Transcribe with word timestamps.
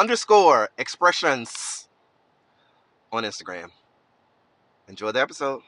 underscore 0.00 0.70
expressions 0.78 1.86
on 3.12 3.22
Instagram. 3.22 3.68
Enjoy 4.88 5.12
the 5.12 5.20
episode. 5.20 5.60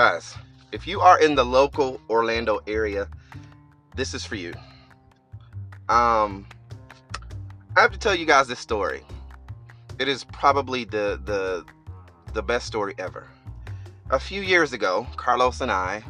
Guys, 0.00 0.34
if 0.72 0.86
you 0.86 1.02
are 1.02 1.20
in 1.20 1.34
the 1.34 1.44
local 1.44 2.00
Orlando 2.08 2.60
area, 2.66 3.06
this 3.96 4.14
is 4.14 4.24
for 4.24 4.34
you. 4.34 4.54
Um, 5.90 6.46
I 7.76 7.82
have 7.82 7.92
to 7.92 7.98
tell 7.98 8.14
you 8.14 8.24
guys 8.24 8.48
this 8.48 8.60
story. 8.60 9.02
It 9.98 10.08
is 10.08 10.24
probably 10.24 10.84
the 10.84 11.20
the 11.26 11.66
the 12.32 12.42
best 12.42 12.66
story 12.66 12.94
ever. 12.98 13.28
A 14.08 14.18
few 14.18 14.40
years 14.40 14.72
ago, 14.72 15.06
Carlos 15.16 15.60
and 15.60 15.70
I 15.70 16.02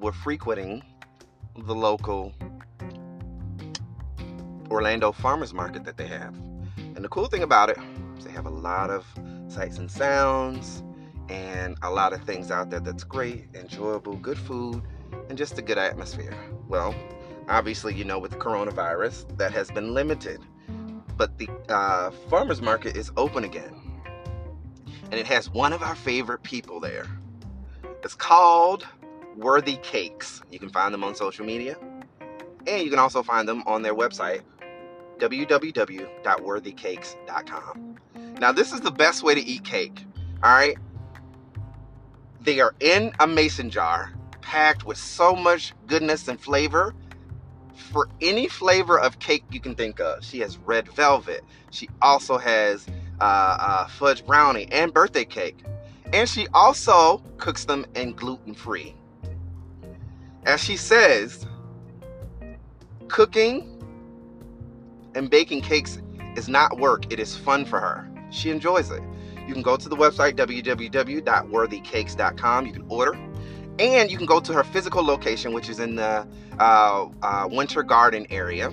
were 0.00 0.10
frequenting 0.10 0.82
the 1.56 1.76
local 1.76 2.32
Orlando 4.68 5.12
farmers 5.12 5.54
market 5.54 5.84
that 5.84 5.96
they 5.96 6.08
have. 6.08 6.34
And 6.76 7.04
the 7.04 7.08
cool 7.08 7.26
thing 7.26 7.44
about 7.44 7.70
it 7.70 7.78
is 8.18 8.24
they 8.24 8.32
have 8.32 8.46
a 8.46 8.50
lot 8.68 8.90
of 8.90 9.06
sights 9.46 9.78
and 9.78 9.88
sounds 9.88 10.82
and 11.28 11.76
a 11.82 11.90
lot 11.90 12.12
of 12.12 12.22
things 12.22 12.50
out 12.50 12.70
there 12.70 12.80
that's 12.80 13.04
great, 13.04 13.46
enjoyable, 13.54 14.16
good 14.16 14.38
food, 14.38 14.82
and 15.28 15.38
just 15.38 15.58
a 15.58 15.62
good 15.62 15.78
atmosphere. 15.78 16.34
Well, 16.68 16.94
obviously, 17.48 17.94
you 17.94 18.04
know, 18.04 18.18
with 18.18 18.32
the 18.32 18.38
coronavirus, 18.38 19.36
that 19.38 19.52
has 19.52 19.70
been 19.70 19.94
limited. 19.94 20.40
But 21.16 21.38
the 21.38 21.48
uh, 21.68 22.10
farmers 22.30 22.62
market 22.62 22.96
is 22.96 23.10
open 23.16 23.44
again. 23.44 23.74
And 25.10 25.14
it 25.14 25.26
has 25.26 25.50
one 25.50 25.72
of 25.72 25.82
our 25.82 25.94
favorite 25.94 26.42
people 26.42 26.80
there. 26.80 27.06
It's 28.04 28.14
called 28.14 28.86
Worthy 29.36 29.78
Cakes. 29.78 30.42
You 30.50 30.58
can 30.58 30.68
find 30.68 30.92
them 30.94 31.02
on 31.02 31.14
social 31.14 31.44
media. 31.44 31.76
And 32.66 32.82
you 32.82 32.90
can 32.90 32.98
also 32.98 33.22
find 33.22 33.48
them 33.48 33.62
on 33.66 33.82
their 33.82 33.94
website, 33.94 34.42
www.worthycakes.com. 35.18 37.96
Now, 38.38 38.52
this 38.52 38.72
is 38.72 38.80
the 38.80 38.90
best 38.90 39.22
way 39.22 39.34
to 39.34 39.40
eat 39.40 39.64
cake. 39.64 40.04
All 40.42 40.52
right. 40.52 40.76
They 42.40 42.60
are 42.60 42.74
in 42.80 43.12
a 43.18 43.26
mason 43.26 43.70
jar, 43.70 44.12
packed 44.40 44.84
with 44.84 44.96
so 44.96 45.34
much 45.34 45.74
goodness 45.86 46.28
and 46.28 46.40
flavor. 46.40 46.94
For 47.74 48.08
any 48.20 48.48
flavor 48.48 48.98
of 48.98 49.18
cake 49.18 49.44
you 49.50 49.60
can 49.60 49.74
think 49.74 50.00
of, 50.00 50.24
she 50.24 50.40
has 50.40 50.58
red 50.58 50.88
velvet. 50.92 51.44
She 51.70 51.88
also 52.00 52.38
has 52.38 52.86
uh, 53.20 53.24
uh, 53.24 53.86
fudge 53.88 54.24
brownie 54.26 54.68
and 54.70 54.92
birthday 54.92 55.24
cake. 55.24 55.64
And 56.12 56.28
she 56.28 56.46
also 56.54 57.18
cooks 57.36 57.64
them 57.64 57.86
in 57.94 58.14
gluten 58.14 58.54
free. 58.54 58.94
As 60.44 60.62
she 60.62 60.76
says, 60.76 61.46
cooking 63.08 63.82
and 65.14 65.28
baking 65.28 65.62
cakes 65.62 65.98
is 66.36 66.48
not 66.48 66.78
work, 66.78 67.12
it 67.12 67.18
is 67.18 67.36
fun 67.36 67.64
for 67.64 67.80
her. 67.80 68.08
She 68.30 68.50
enjoys 68.50 68.90
it. 68.90 69.02
You 69.48 69.54
can 69.54 69.62
go 69.62 69.78
to 69.78 69.88
the 69.88 69.96
website 69.96 70.34
www.worthycakes.com. 70.34 72.66
You 72.66 72.72
can 72.72 72.84
order. 72.90 73.18
And 73.78 74.10
you 74.10 74.18
can 74.18 74.26
go 74.26 74.40
to 74.40 74.52
her 74.52 74.62
physical 74.62 75.02
location, 75.02 75.54
which 75.54 75.70
is 75.70 75.80
in 75.80 75.94
the 75.94 76.28
uh, 76.58 77.08
uh, 77.22 77.48
Winter 77.50 77.82
Garden 77.82 78.26
area. 78.28 78.70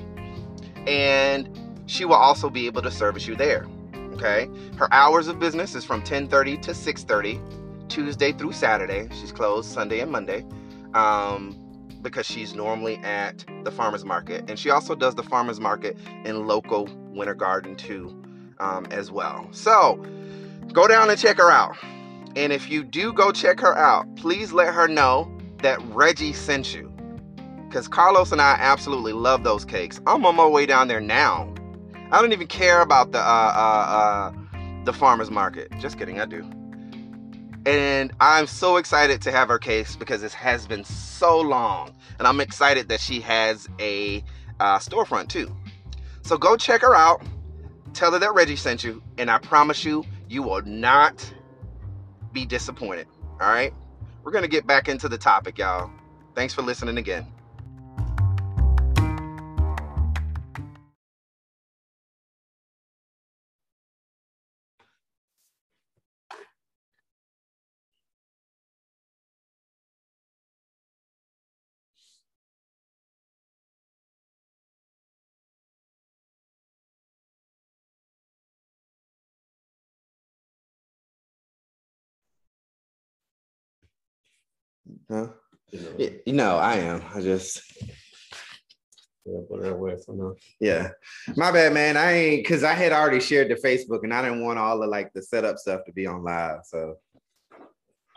And 0.86 1.58
she 1.86 2.04
will 2.04 2.16
also 2.16 2.50
be 2.50 2.66
able 2.66 2.82
to 2.82 2.92
service 2.92 3.26
you 3.26 3.36
there. 3.36 3.68
Okay. 4.14 4.50
Her 4.76 4.94
hours 4.94 5.30
of 5.30 5.40
business 5.40 5.76
is 5.76 5.86
from 5.86 6.02
10:30 6.02 6.62
to 6.64 6.72
6:30, 6.72 7.40
Tuesday 7.88 8.34
through 8.34 8.52
Saturday. 8.52 9.08
She's 9.14 9.32
closed 9.32 9.72
Sunday 9.72 10.02
and 10.02 10.12
Monday. 10.12 10.46
Um, 10.94 11.56
because 12.02 12.26
she's 12.26 12.54
normally 12.54 12.98
at 12.98 13.46
the 13.64 13.72
farmers 13.72 14.04
market 14.06 14.48
and 14.48 14.60
she 14.60 14.70
also 14.70 14.94
does 14.94 15.16
the 15.16 15.24
farmers 15.24 15.60
market 15.60 15.98
in 16.24 16.46
local 16.46 16.88
winter 17.10 17.34
garden 17.34 17.76
too 17.76 18.16
um, 18.60 18.86
as 18.92 19.12
well 19.12 19.48
so 19.52 20.00
go 20.74 20.88
down 20.88 21.10
and 21.10 21.20
check 21.20 21.38
her 21.38 21.52
out 21.52 21.78
and 22.36 22.52
if 22.52 22.70
you 22.70 22.84
do 22.84 23.14
go 23.14 23.32
check 23.32 23.60
her 23.60 23.78
out 23.78 24.06
please 24.16 24.52
let 24.52 24.74
her 24.74 24.88
know 24.88 25.32
that 25.62 25.82
reggie 25.88 26.34
sent 26.34 26.74
you 26.74 26.92
because 27.68 27.88
carlos 27.88 28.32
and 28.32 28.42
i 28.42 28.54
absolutely 28.60 29.14
love 29.14 29.44
those 29.44 29.66
cakes 29.66 30.00
i'm 30.08 30.26
on 30.26 30.36
my 30.36 30.48
way 30.48 30.66
down 30.66 30.88
there 30.88 31.02
now 31.02 31.52
i 32.12 32.22
don't 32.22 32.34
even 32.34 32.48
care 32.48 32.82
about 32.82 33.12
the 33.12 33.20
uh, 33.20 33.22
uh, 33.22 34.32
uh, 34.32 34.34
the 34.84 34.94
farmers 34.94 35.32
market 35.32 35.72
just 35.80 35.98
kidding 35.98 36.20
i 36.20 36.26
do 36.26 36.44
and 37.66 38.14
I'm 38.20 38.46
so 38.48 38.78
excited 38.78 39.22
to 39.24 39.32
have 39.32 39.48
her 39.48 39.58
case 39.58 39.96
because 39.96 40.24
it 40.24 40.34
has 40.34 40.68
been 40.68 40.84
so 40.84 41.40
long. 41.42 41.96
And 42.20 42.28
I'm 42.28 42.40
excited 42.40 42.90
that 42.90 43.00
she 43.00 43.20
has 43.22 43.68
a 43.80 44.24
uh, 44.60 44.78
storefront 44.78 45.30
too. 45.30 45.56
So 46.22 46.38
go 46.38 46.58
check 46.58 46.82
her 46.82 46.96
out. 46.96 47.24
Tell 47.94 48.12
her 48.12 48.20
that 48.20 48.34
Reggie 48.34 48.56
sent 48.56 48.84
you. 48.84 49.02
And 49.18 49.32
I 49.32 49.40
promise 49.40 49.84
you, 49.84 50.06
you 50.30 50.44
will 50.44 50.64
not 50.64 51.34
be 52.34 52.46
disappointed. 52.46 53.08
All 53.42 53.50
right? 53.50 53.74
We're 54.24 54.34
going 54.34 54.44
to 54.44 54.50
get 54.50 54.68
back 54.68 54.90
into 54.90 55.10
the 55.10 55.18
topic, 55.20 55.60
y'all. 55.60 55.92
Thanks 56.36 56.54
for 56.54 56.64
listening 56.64 56.98
again. 56.98 57.28
Huh? 85.10 85.28
You 85.72 85.80
know, 85.82 85.90
Y- 86.00 86.20
You 86.26 86.34
know, 86.34 86.58
I 86.58 86.76
am. 86.76 87.02
I 87.14 87.22
just 87.22 87.62
yeah, 89.26 89.40
put 89.50 89.66
it 89.66 89.72
away 89.72 89.98
for 90.06 90.16
now. 90.16 90.36
yeah. 90.60 90.90
My 91.36 91.52
bad, 91.52 91.74
man. 91.74 91.98
I 91.98 92.12
ain't 92.12 92.44
because 92.44 92.64
I 92.64 92.74
had 92.74 92.92
already 92.92 93.20
shared 93.20 93.50
the 93.50 93.56
Facebook 93.56 94.04
and 94.04 94.14
I 94.14 94.22
didn't 94.22 94.44
want 94.44 94.60
all 94.60 94.82
of 94.82 94.90
like 94.90 95.12
the 95.14 95.22
setup 95.22 95.58
stuff 95.58 95.84
to 95.86 95.92
be 95.94 96.06
on 96.06 96.24
live. 96.24 96.60
So 96.66 96.96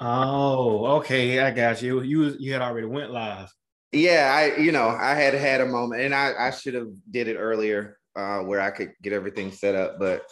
Oh, 0.00 0.86
okay, 0.98 1.40
I 1.40 1.50
got 1.50 1.82
you. 1.82 2.02
You 2.02 2.36
you 2.38 2.52
had 2.52 2.62
already 2.62 2.86
went 2.86 3.10
live. 3.10 3.50
yeah, 3.92 4.30
I 4.32 4.60
you 4.60 4.70
know 4.70 4.88
I 4.88 5.14
had 5.14 5.34
had 5.34 5.60
a 5.60 5.66
moment 5.66 6.02
and 6.02 6.14
I 6.14 6.34
I 6.38 6.50
should 6.50 6.74
have 6.74 6.88
did 7.10 7.26
it 7.28 7.36
earlier 7.36 7.98
uh 8.14 8.40
where 8.40 8.60
I 8.60 8.70
could 8.70 8.92
get 9.02 9.12
everything 9.12 9.50
set 9.50 9.74
up, 9.74 9.98
but 9.98 10.22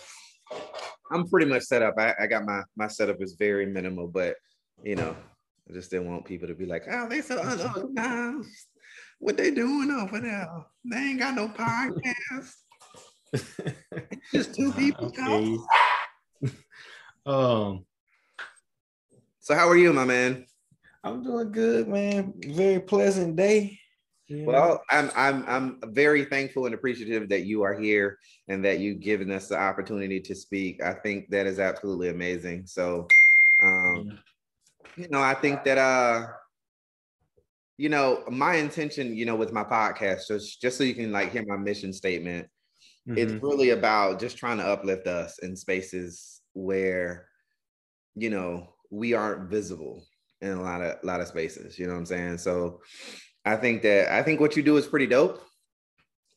I'm 1.10 1.26
pretty 1.28 1.46
much 1.46 1.62
set 1.62 1.82
up. 1.82 1.94
I, 1.98 2.14
I 2.20 2.26
got 2.26 2.44
my 2.44 2.62
my 2.76 2.86
setup 2.88 3.20
is 3.20 3.34
very 3.38 3.66
minimal, 3.66 4.08
but 4.08 4.36
you 4.84 4.94
know, 4.94 5.16
I 5.68 5.72
just 5.72 5.90
didn't 5.90 6.08
want 6.08 6.24
people 6.24 6.46
to 6.48 6.54
be 6.54 6.66
like, 6.66 6.84
oh, 6.90 7.08
they 7.08 7.20
so 7.20 7.40
unorganized. 7.42 8.66
What 9.18 9.36
they 9.36 9.50
doing 9.50 9.90
over 9.90 10.20
there? 10.20 10.48
They 10.84 10.96
ain't 10.96 11.18
got 11.18 11.34
no 11.34 11.48
podcast. 11.48 12.52
it's 13.32 13.54
Just 14.32 14.54
two 14.54 14.72
people 14.72 15.06
Okay. 15.18 15.56
um, 17.24 17.84
So 19.40 19.54
how 19.54 19.68
are 19.68 19.76
you, 19.76 19.92
my 19.92 20.04
man? 20.04 20.46
I'm 21.02 21.22
doing 21.22 21.50
good, 21.50 21.88
man. 21.88 22.34
Very 22.44 22.80
pleasant 22.80 23.36
day. 23.36 23.78
know. 24.28 24.44
Well, 24.44 24.82
I'm 24.90 25.10
I'm 25.16 25.44
I'm 25.46 25.94
very 25.94 26.24
thankful 26.24 26.66
and 26.66 26.74
appreciative 26.74 27.28
that 27.28 27.44
you 27.46 27.62
are 27.62 27.78
here 27.78 28.18
and 28.48 28.64
that 28.64 28.80
you've 28.80 29.00
given 29.00 29.30
us 29.30 29.48
the 29.48 29.56
opportunity 29.56 30.20
to 30.20 30.34
speak. 30.34 30.82
I 30.82 30.94
think 30.94 31.30
that 31.30 31.46
is 31.46 31.58
absolutely 31.58 32.08
amazing. 32.10 32.66
So 32.66 33.06
um 33.62 33.95
you 34.96 35.08
know, 35.08 35.20
I 35.20 35.34
think 35.34 35.64
that 35.64 35.78
uh 35.78 36.26
you 37.78 37.90
know, 37.90 38.24
my 38.30 38.54
intention, 38.54 39.14
you 39.14 39.26
know, 39.26 39.36
with 39.36 39.52
my 39.52 39.64
podcast, 39.64 40.28
just 40.28 40.60
just 40.60 40.78
so 40.78 40.84
you 40.84 40.94
can 40.94 41.12
like 41.12 41.30
hear 41.32 41.44
my 41.46 41.56
mission 41.56 41.92
statement, 41.92 42.48
it's 43.16 43.32
Mhm. 43.32 43.42
really 43.42 43.70
about 43.70 44.20
just 44.20 44.36
trying 44.38 44.58
to 44.58 44.64
uplift 44.66 45.06
us 45.06 45.38
in 45.40 45.56
spaces 45.56 46.42
where 46.54 47.28
you 48.14 48.30
know 48.30 48.74
we 48.90 49.14
aren't 49.14 49.50
visible 49.50 50.04
in 50.40 50.50
a 50.52 50.62
lot 50.62 50.82
of 50.82 50.96
a 51.02 51.06
lot 51.06 51.20
of 51.20 51.28
spaces 51.28 51.78
you 51.78 51.86
know 51.86 51.92
what 51.92 51.98
i'm 51.98 52.06
saying 52.06 52.38
so 52.38 52.80
i 53.44 53.56
think 53.56 53.82
that 53.82 54.12
i 54.12 54.22
think 54.22 54.40
what 54.40 54.56
you 54.56 54.62
do 54.62 54.76
is 54.76 54.86
pretty 54.86 55.06
dope 55.06 55.42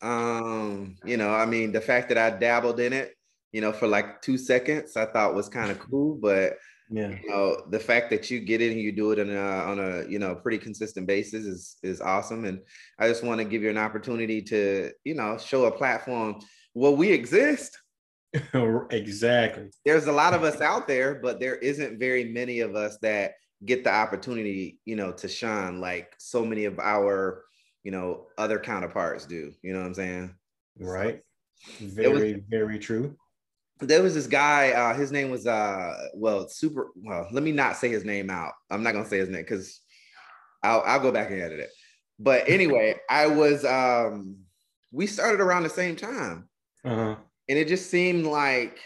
um 0.02 0.96
you 1.04 1.16
know 1.16 1.30
i 1.30 1.44
mean 1.46 1.72
the 1.72 1.80
fact 1.80 2.08
that 2.08 2.18
i 2.18 2.30
dabbled 2.30 2.80
in 2.80 2.92
it 2.92 3.14
you 3.52 3.60
know 3.60 3.72
for 3.72 3.86
like 3.86 4.22
two 4.22 4.38
seconds 4.38 4.96
i 4.96 5.04
thought 5.06 5.34
was 5.34 5.48
kind 5.48 5.70
of 5.70 5.78
cool 5.78 6.16
but 6.16 6.54
yeah. 6.90 7.08
you 7.22 7.28
know 7.28 7.62
the 7.70 7.78
fact 7.78 8.10
that 8.10 8.30
you 8.30 8.40
get 8.40 8.60
it 8.60 8.72
and 8.72 8.80
you 8.80 8.92
do 8.92 9.12
it 9.12 9.18
on 9.18 9.30
a 9.30 9.38
on 9.38 9.78
a 9.78 10.08
you 10.08 10.18
know 10.18 10.34
pretty 10.34 10.58
consistent 10.58 11.06
basis 11.06 11.44
is 11.44 11.76
is 11.82 12.00
awesome 12.00 12.44
and 12.44 12.60
i 12.98 13.08
just 13.08 13.24
want 13.24 13.38
to 13.38 13.44
give 13.44 13.62
you 13.62 13.70
an 13.70 13.78
opportunity 13.78 14.42
to 14.42 14.90
you 15.04 15.14
know 15.14 15.38
show 15.38 15.64
a 15.64 15.72
platform 15.72 16.38
well 16.74 16.96
we 16.96 17.10
exist 17.10 17.78
exactly. 18.90 19.70
there's 19.84 20.06
a 20.06 20.12
lot 20.12 20.34
of 20.34 20.44
us 20.44 20.60
out 20.60 20.86
there 20.86 21.16
but 21.16 21.40
there 21.40 21.56
isn't 21.56 21.98
very 21.98 22.24
many 22.24 22.60
of 22.60 22.76
us 22.76 22.96
that 23.02 23.32
get 23.64 23.84
the 23.84 23.92
opportunity 23.92 24.78
you 24.84 24.96
know 24.96 25.12
to 25.12 25.28
shine 25.28 25.80
like 25.80 26.14
so 26.18 26.44
many 26.44 26.64
of 26.64 26.78
our 26.78 27.42
you 27.82 27.90
know 27.90 28.26
other 28.38 28.58
counterparts 28.58 29.26
do 29.26 29.52
you 29.62 29.72
know 29.72 29.80
what 29.80 29.86
i'm 29.86 29.94
saying 29.94 30.34
Right. 30.80 31.20
Very, 31.78 32.42
very 32.48 32.78
true. 32.78 33.16
There 33.80 34.02
was 34.02 34.14
this 34.14 34.26
guy 34.26 34.70
uh 34.70 34.94
his 34.94 35.10
name 35.10 35.30
was 35.30 35.46
uh 35.46 35.94
well 36.14 36.48
super 36.48 36.88
well 36.96 37.26
let 37.32 37.42
me 37.42 37.52
not 37.52 37.76
say 37.76 37.88
his 37.88 38.04
name 38.04 38.30
out. 38.30 38.52
I'm 38.70 38.82
not 38.82 38.92
gonna 38.92 39.08
say 39.08 39.18
his 39.18 39.28
name 39.28 39.42
because 39.42 39.80
i'll 40.62 40.82
i'll 40.86 41.00
go 41.00 41.12
back 41.12 41.30
and 41.30 41.40
edit 41.40 41.60
it. 41.60 41.70
But 42.18 42.44
anyway 42.48 42.96
i 43.08 43.26
was 43.26 43.64
um 43.64 44.36
we 44.92 45.06
started 45.06 45.40
around 45.40 45.62
the 45.62 45.70
same 45.70 45.96
time. 45.96 46.48
Uh-huh. 46.82 47.14
and 47.48 47.58
it 47.58 47.68
just 47.68 47.90
seemed 47.90 48.24
like 48.24 48.78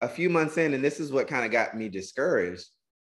a 0.00 0.08
few 0.08 0.30
months 0.30 0.56
in 0.56 0.74
and 0.74 0.84
this 0.84 1.00
is 1.00 1.10
what 1.10 1.26
kind 1.26 1.44
of 1.44 1.50
got 1.50 1.76
me 1.76 1.88
discouraged 1.88 2.66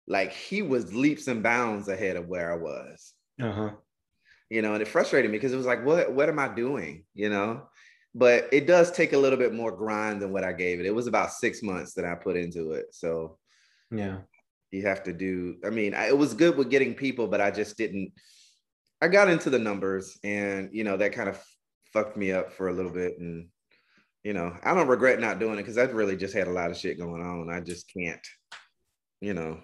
like 0.09 0.33
he 0.33 0.61
was 0.61 0.93
leaps 0.93 1.29
and 1.29 1.41
bounds 1.41 1.87
ahead 1.87 2.17
of 2.17 2.27
where 2.27 2.53
i 2.53 2.57
was. 2.57 3.13
Uh-huh. 3.41 3.71
you 4.51 4.61
know 4.61 4.75
and 4.75 4.83
it 4.83 4.89
frustrated 4.89 5.31
me 5.31 5.37
because 5.39 5.53
it 5.53 5.57
was 5.57 5.67
like 5.67 5.85
what 5.85 6.13
what 6.13 6.29
am 6.29 6.39
i 6.39 6.49
doing? 6.49 7.05
You 7.15 7.31
know 7.31 7.63
but 8.15 8.49
it 8.53 8.67
does 8.67 8.91
take 8.91 9.13
a 9.13 9.19
little 9.19 9.39
bit 9.39 9.55
more 9.55 9.71
grind 9.73 10.21
than 10.21 10.33
what 10.33 10.45
i 10.45 10.53
gave 10.53 10.81
it. 10.81 10.87
It 10.87 10.95
was 10.95 11.07
about 11.07 11.33
six 11.33 11.63
months 11.63 11.95
that 11.95 12.05
i 12.05 12.15
put 12.15 12.37
into 12.37 12.73
it 12.73 12.87
so 12.93 13.39
Yeah. 13.91 14.19
you 14.71 14.83
have 14.83 15.03
to 15.05 15.13
do 15.13 15.57
i 15.65 15.71
mean 15.71 15.95
I, 15.95 16.09
it 16.09 16.19
was 16.19 16.35
good 16.35 16.57
with 16.57 16.71
getting 16.71 16.95
people 16.95 17.27
but 17.29 17.41
i 17.41 17.51
just 17.51 17.77
didn't 17.77 18.13
i 19.01 19.09
got 19.09 19.29
into 19.29 19.51
the 19.51 19.59
numbers 19.59 20.19
and 20.25 20.71
you 20.73 20.85
know 20.85 20.97
that 20.97 21.13
kind 21.13 21.29
of 21.29 21.43
fucked 21.93 22.17
me 22.17 22.33
up 22.33 22.53
for 22.53 22.69
a 22.69 22.73
little 22.73 22.93
bit 22.93 23.19
and 23.19 23.49
you 24.23 24.33
know 24.33 24.55
i 24.63 24.75
don't 24.75 24.89
regret 24.89 25.19
not 25.21 25.39
doing 25.39 25.55
it 25.55 25.63
because 25.63 25.79
i've 25.79 25.95
really 25.95 26.17
just 26.17 26.35
had 26.35 26.49
a 26.49 26.53
lot 26.53 26.71
of 26.71 26.77
shit 26.77 26.99
going 26.99 27.23
on. 27.23 27.49
I 27.51 27.61
just 27.61 27.93
can't 27.93 28.25
you 29.21 29.35
know 29.35 29.61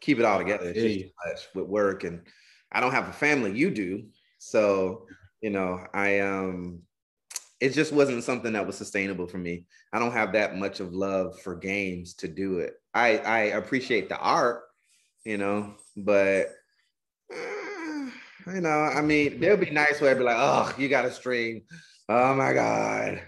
keep 0.00 0.18
it 0.18 0.24
all 0.24 0.38
together. 0.38 0.68
It's 0.70 0.80
just 0.80 1.00
too 1.00 1.10
much 1.26 1.48
with 1.54 1.66
work 1.66 2.04
and 2.04 2.22
i 2.70 2.80
don't 2.80 2.92
have 2.92 3.08
a 3.08 3.12
family 3.12 3.56
you 3.56 3.70
do. 3.70 4.04
So 4.38 5.06
you 5.40 5.50
know 5.50 5.84
i 5.94 6.20
um 6.20 6.82
it 7.60 7.70
just 7.70 7.92
wasn't 7.92 8.22
something 8.22 8.52
that 8.52 8.66
was 8.66 8.76
sustainable 8.76 9.26
for 9.26 9.38
me. 9.38 9.64
I 9.92 9.98
don't 9.98 10.12
have 10.12 10.32
that 10.32 10.56
much 10.56 10.80
of 10.80 10.94
love 10.94 11.40
for 11.40 11.56
games 11.56 12.14
to 12.14 12.28
do 12.28 12.58
it. 12.58 12.74
I 12.94 13.18
i 13.18 13.38
appreciate 13.56 14.08
the 14.08 14.18
art 14.18 14.62
you 15.24 15.36
know 15.36 15.74
but 15.96 16.46
eh, 17.30 18.10
you 18.46 18.60
know 18.60 18.80
i 18.82 19.00
mean 19.02 19.40
there'll 19.40 19.56
be 19.56 19.70
nights 19.70 20.00
where 20.00 20.10
i'd 20.10 20.18
be 20.18 20.24
like 20.24 20.36
oh 20.38 20.72
you 20.78 20.88
gotta 20.88 21.12
stream. 21.12 21.62
Oh 22.08 22.34
my 22.34 22.54
god. 22.54 23.20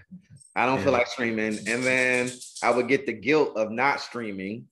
I 0.55 0.65
don't 0.65 0.81
feel 0.81 0.91
like 0.91 1.07
streaming. 1.07 1.59
And 1.67 1.83
then 1.83 2.31
i 2.63 2.71
would 2.71 2.87
get 2.87 3.05
the 3.05 3.13
guilt 3.13 3.55
of 3.55 3.71
not 3.71 4.01
streaming 4.01 4.65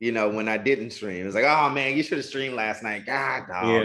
you 0.00 0.10
know 0.10 0.28
when 0.28 0.48
i 0.48 0.56
didn't 0.56 0.90
stream 0.90 1.24
it's 1.26 1.34
like 1.34 1.44
oh 1.44 1.70
man 1.70 1.96
you 1.96 2.02
should 2.02 2.18
have 2.18 2.26
streamed 2.26 2.54
last 2.54 2.82
night 2.82 3.06
god 3.06 3.30
dog. 3.50 3.82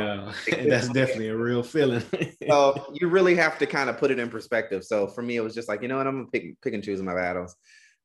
Yeah. 0.47 0.63
That's 0.69 0.89
definitely 0.89 1.29
a 1.29 1.35
real 1.35 1.63
feeling. 1.63 2.03
so 2.47 2.93
you 2.93 3.07
really 3.07 3.35
have 3.35 3.57
to 3.59 3.65
kind 3.65 3.89
of 3.89 3.97
put 3.97 4.11
it 4.11 4.19
in 4.19 4.29
perspective. 4.29 4.83
So 4.83 5.07
for 5.07 5.21
me, 5.21 5.35
it 5.35 5.41
was 5.41 5.55
just 5.55 5.67
like, 5.67 5.81
you 5.81 5.87
know 5.87 5.97
what, 5.97 6.07
I'm 6.07 6.17
gonna 6.17 6.31
pick 6.31 6.61
pick 6.61 6.73
and 6.73 6.83
choose 6.83 7.01
my 7.01 7.15
battles. 7.15 7.55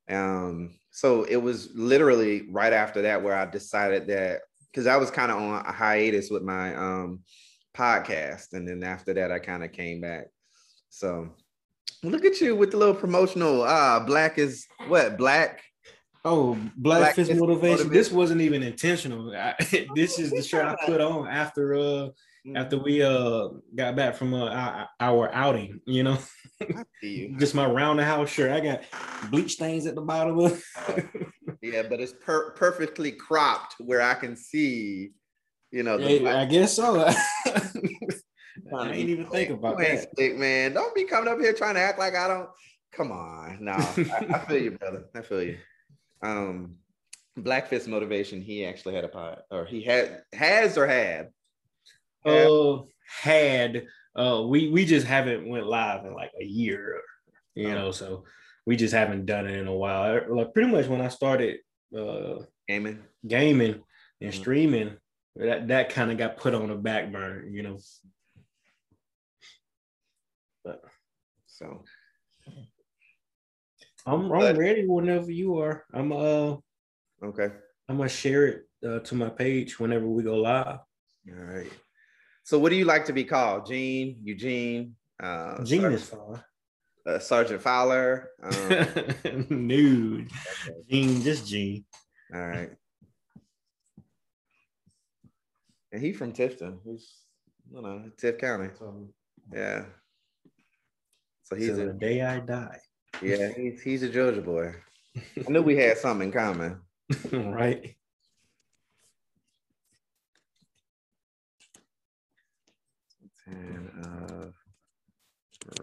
Um, 0.08 0.74
so 0.90 1.24
it 1.24 1.36
was 1.36 1.70
literally 1.74 2.48
right 2.50 2.72
after 2.72 3.02
that 3.02 3.22
where 3.22 3.34
I 3.34 3.46
decided 3.46 4.08
that 4.08 4.40
because 4.70 4.86
I 4.86 4.96
was 4.96 5.10
kind 5.10 5.30
of 5.30 5.38
on 5.38 5.66
a 5.66 5.72
hiatus 5.72 6.30
with 6.30 6.42
my 6.42 6.74
um 6.74 7.20
podcast, 7.74 8.52
and 8.52 8.66
then 8.66 8.82
after 8.82 9.14
that, 9.14 9.30
I 9.30 9.38
kind 9.38 9.64
of 9.64 9.72
came 9.72 10.00
back. 10.00 10.26
So 10.88 11.30
look 12.02 12.24
at 12.24 12.40
you 12.40 12.56
with 12.56 12.70
the 12.70 12.78
little 12.78 12.94
promotional 12.94 13.62
ah 13.62 14.00
black 14.00 14.38
is 14.38 14.66
what 14.88 15.18
black 15.18 15.62
Oh, 16.24 16.54
Black, 16.76 17.00
Black 17.00 17.14
Fist 17.14 17.30
Fist 17.30 17.40
motivation. 17.40 17.70
Motivation. 17.70 17.92
This 17.92 18.12
wasn't 18.12 18.40
even 18.42 18.62
intentional. 18.62 19.34
I, 19.34 19.54
this 19.94 20.18
is 20.18 20.30
the 20.30 20.42
shirt 20.42 20.66
I 20.66 20.76
put 20.86 21.00
on 21.00 21.26
after 21.26 21.74
uh 21.74 22.08
after 22.54 22.78
we 22.78 23.02
uh 23.02 23.48
got 23.74 23.96
back 23.96 24.16
from 24.16 24.34
uh, 24.34 24.48
our, 24.48 24.88
our 25.00 25.34
outing. 25.34 25.80
You 25.86 26.02
know, 26.02 26.18
you. 27.02 27.36
just 27.38 27.54
my 27.54 27.66
round 27.66 27.98
the 27.98 28.04
house 28.04 28.30
shirt. 28.30 28.50
I 28.50 28.60
got 28.60 28.82
bleach 29.30 29.52
stains 29.52 29.86
at 29.86 29.94
the 29.94 30.02
bottom 30.02 30.38
of. 30.38 30.62
Yeah, 31.62 31.82
but 31.88 32.00
it's 32.00 32.12
per- 32.12 32.52
perfectly 32.52 33.12
cropped 33.12 33.74
where 33.80 34.00
I 34.00 34.14
can 34.14 34.34
see, 34.34 35.10
you 35.70 35.82
know, 35.82 35.98
black 35.98 36.36
I 36.36 36.44
guess 36.46 36.74
so. 36.74 37.04
I 38.74 38.90
ain't 38.90 39.08
even 39.08 39.26
think 39.26 39.50
about 39.50 39.78
that. 39.78 40.08
man. 40.36 40.72
Don't 40.72 40.94
be 40.94 41.04
coming 41.04 41.32
up 41.32 41.38
here 41.38 41.52
trying 41.52 41.74
to 41.74 41.80
act 41.80 41.98
like 41.98 42.14
I 42.14 42.28
don't. 42.28 42.48
Come 42.92 43.12
on, 43.12 43.58
no, 43.60 43.72
I, 43.72 44.26
I 44.34 44.38
feel 44.46 44.62
you, 44.62 44.70
brother. 44.72 45.04
I 45.14 45.22
feel 45.22 45.42
you. 45.42 45.58
Um, 46.22 46.76
Black 47.36 47.68
Fist 47.68 47.88
Motivation. 47.88 48.40
He 48.42 48.64
actually 48.64 48.94
had 48.94 49.04
a 49.04 49.08
pod, 49.08 49.42
or 49.50 49.64
he 49.64 49.82
had 49.82 50.22
has 50.32 50.76
or 50.76 50.86
had. 50.86 51.30
Uh, 52.24 52.82
had 53.22 53.86
uh 54.14 54.44
we 54.46 54.68
we 54.68 54.84
just 54.84 55.06
haven't 55.06 55.48
went 55.48 55.66
live 55.66 56.04
in 56.04 56.12
like 56.12 56.30
a 56.40 56.44
year, 56.44 57.00
you 57.54 57.68
Oh. 57.70 57.74
know, 57.74 57.90
so 57.92 58.24
we 58.66 58.76
just 58.76 58.92
haven't 58.94 59.24
done 59.26 59.46
it 59.46 59.56
in 59.58 59.66
a 59.66 59.74
while. 59.74 60.20
Like 60.28 60.52
pretty 60.52 60.70
much 60.70 60.86
when 60.86 61.00
I 61.00 61.08
started 61.08 61.60
uh 61.96 62.42
Gaming. 62.68 63.02
gaming 63.26 63.82
and 64.20 64.32
Mhm. 64.32 64.36
streaming, 64.36 64.96
that 65.36 65.68
that 65.68 65.88
kind 65.90 66.10
of 66.12 66.18
got 66.18 66.36
put 66.36 66.54
on 66.54 66.68
the 66.68 66.74
back 66.76 67.10
burner, 67.10 67.46
you 67.48 67.62
know. 67.62 67.78
But 70.64 70.82
so 71.46 71.84
I'm 74.06 74.28
But- 74.28 74.42
I'm 74.50 74.56
ready 74.58 74.86
whenever 74.86 75.30
you 75.30 75.58
are. 75.58 75.84
I'm 75.92 76.12
uh 76.12 76.56
okay, 77.22 77.48
I'm 77.88 77.96
gonna 77.96 78.08
share 78.08 78.46
it 78.46 78.68
uh, 78.86 79.00
to 79.00 79.14
my 79.14 79.28
page 79.28 79.78
whenever 79.78 80.06
we 80.06 80.22
go 80.22 80.36
live. 80.36 80.78
all 81.28 81.34
right. 81.34 81.70
So 82.44 82.58
what 82.58 82.70
do 82.70 82.76
you 82.76 82.84
like 82.86 83.04
to 83.06 83.12
be 83.12 83.24
called? 83.24 83.66
Gene, 83.66 84.16
Eugene, 84.24 84.96
uh, 85.22 85.62
Gene 85.62 85.82
Sar- 85.82 85.90
is 85.92 86.04
fine. 86.08 86.42
uh, 87.06 87.18
Sergeant 87.18 87.62
Fowler. 87.62 88.30
Um, 88.42 89.46
Nude. 89.50 90.30
Gene, 90.88 91.20
just 91.22 91.46
Gene. 91.46 91.84
all 92.34 92.40
right. 92.40 92.70
and 95.92 96.02
he 96.02 96.12
from 96.12 96.32
Tifton. 96.32 96.78
He's 96.84 97.12
you 97.72 97.82
know 97.82 98.10
Tift 98.20 98.38
County. 98.38 98.70
Yeah. 99.52 99.84
So 101.44 101.56
he's 101.56 101.68
a 101.78 101.86
the 101.86 101.92
day 101.92 102.22
I 102.22 102.40
die. 102.40 102.78
Yeah 103.22 103.50
he's 103.56 103.80
he's 103.82 104.02
a 104.02 104.08
Georgia 104.08 104.40
boy. 104.40 104.74
I 105.16 105.50
knew 105.50 105.62
we 105.62 105.76
had 105.76 105.98
something 105.98 106.28
in 106.28 106.32
common. 106.32 106.80
right. 107.32 107.96
Of 114.02 114.54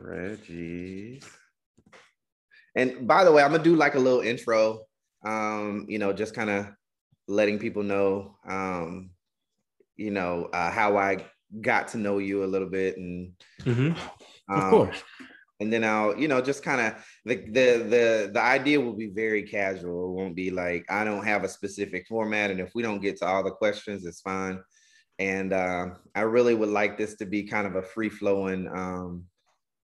Reggie's. 0.01 1.23
And 2.75 3.07
by 3.07 3.23
the 3.23 3.31
way, 3.31 3.43
I'm 3.43 3.51
gonna 3.51 3.63
do 3.63 3.75
like 3.75 3.95
a 3.95 3.99
little 3.99 4.21
intro. 4.21 4.81
Um, 5.25 5.85
you 5.89 5.99
know, 5.99 6.13
just 6.13 6.35
kind 6.35 6.49
of 6.49 6.67
letting 7.27 7.59
people 7.59 7.83
know, 7.83 8.37
um, 8.47 9.11
you 9.95 10.11
know, 10.11 10.45
uh, 10.53 10.69
how 10.69 10.97
I 10.97 11.25
got 11.61 11.89
to 11.89 11.97
know 11.97 12.19
you 12.19 12.43
a 12.43 12.45
little 12.45 12.69
bit, 12.69 12.97
and 12.97 13.33
Mhm. 13.61 13.97
Of 14.49 14.63
um, 14.63 14.69
course. 14.69 15.03
And 15.59 15.73
then 15.73 15.83
I'll, 15.83 16.17
you 16.17 16.27
know, 16.27 16.41
just 16.41 16.63
kind 16.63 16.81
of 16.81 17.05
the 17.25 17.35
the 17.35 17.85
the 17.89 18.31
the 18.33 18.41
idea 18.41 18.79
will 18.79 18.93
be 18.93 19.07
very 19.07 19.43
casual. 19.43 20.05
It 20.05 20.13
won't 20.13 20.35
be 20.35 20.51
like 20.51 20.85
I 20.89 21.03
don't 21.03 21.25
have 21.25 21.43
a 21.43 21.49
specific 21.49 22.07
format, 22.07 22.51
and 22.51 22.59
if 22.59 22.71
we 22.75 22.83
don't 22.83 23.01
get 23.01 23.17
to 23.17 23.25
all 23.25 23.43
the 23.43 23.51
questions, 23.51 24.05
it's 24.05 24.21
fine. 24.21 24.59
And 25.19 25.51
uh, 25.51 25.87
I 26.13 26.21
really 26.21 26.53
would 26.53 26.69
like 26.69 26.97
this 26.97 27.15
to 27.15 27.25
be 27.25 27.43
kind 27.43 27.65
of 27.65 27.75
a 27.75 27.81
free 27.81 28.09
flowing 28.09 28.67
um, 28.67 29.25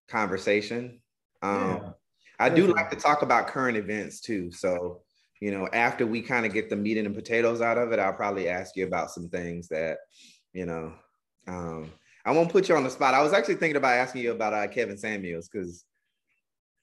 conversation. 0.08 1.00
Um, 1.42 1.60
Yeah. 1.70 1.90
I 2.38 2.48
do 2.48 2.66
like 2.66 2.90
to 2.90 2.96
talk 2.96 3.22
about 3.22 3.46
current 3.46 3.76
events 3.76 4.20
too. 4.20 4.50
So, 4.50 5.02
you 5.40 5.52
know, 5.52 5.68
after 5.72 6.04
we 6.04 6.20
kind 6.20 6.44
of 6.44 6.52
get 6.52 6.68
the 6.68 6.76
meat 6.76 6.98
and 6.98 7.14
potatoes 7.14 7.60
out 7.60 7.78
of 7.78 7.92
it, 7.92 8.00
I'll 8.00 8.12
probably 8.12 8.48
ask 8.48 8.76
you 8.76 8.86
about 8.86 9.12
some 9.12 9.28
things 9.28 9.68
that, 9.68 9.98
you 10.52 10.66
know, 10.66 10.92
um, 11.46 11.92
I 12.24 12.32
won't 12.32 12.50
put 12.50 12.68
you 12.68 12.76
on 12.76 12.84
the 12.84 12.90
spot. 12.90 13.14
I 13.14 13.22
was 13.22 13.32
actually 13.32 13.56
thinking 13.56 13.76
about 13.76 13.94
asking 13.94 14.22
you 14.22 14.32
about 14.32 14.54
uh, 14.54 14.66
Kevin 14.68 14.96
Samuels 14.96 15.48
because, 15.48 15.84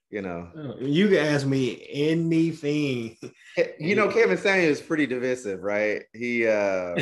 you 0.10 0.22
know, 0.22 0.50
Oh, 0.56 0.76
You 0.80 1.08
can 1.08 1.18
ask 1.18 1.48
me 1.48 1.86
anything. 1.92 3.18
you 3.80 3.96
know, 3.96 4.08
Kevin 4.08 4.38
Samuels 4.38 4.80
is 4.80 4.86
pretty 4.86 5.08
divisive, 5.08 5.62
right? 5.64 6.04
He, 6.14 6.48
uh, 6.48 6.96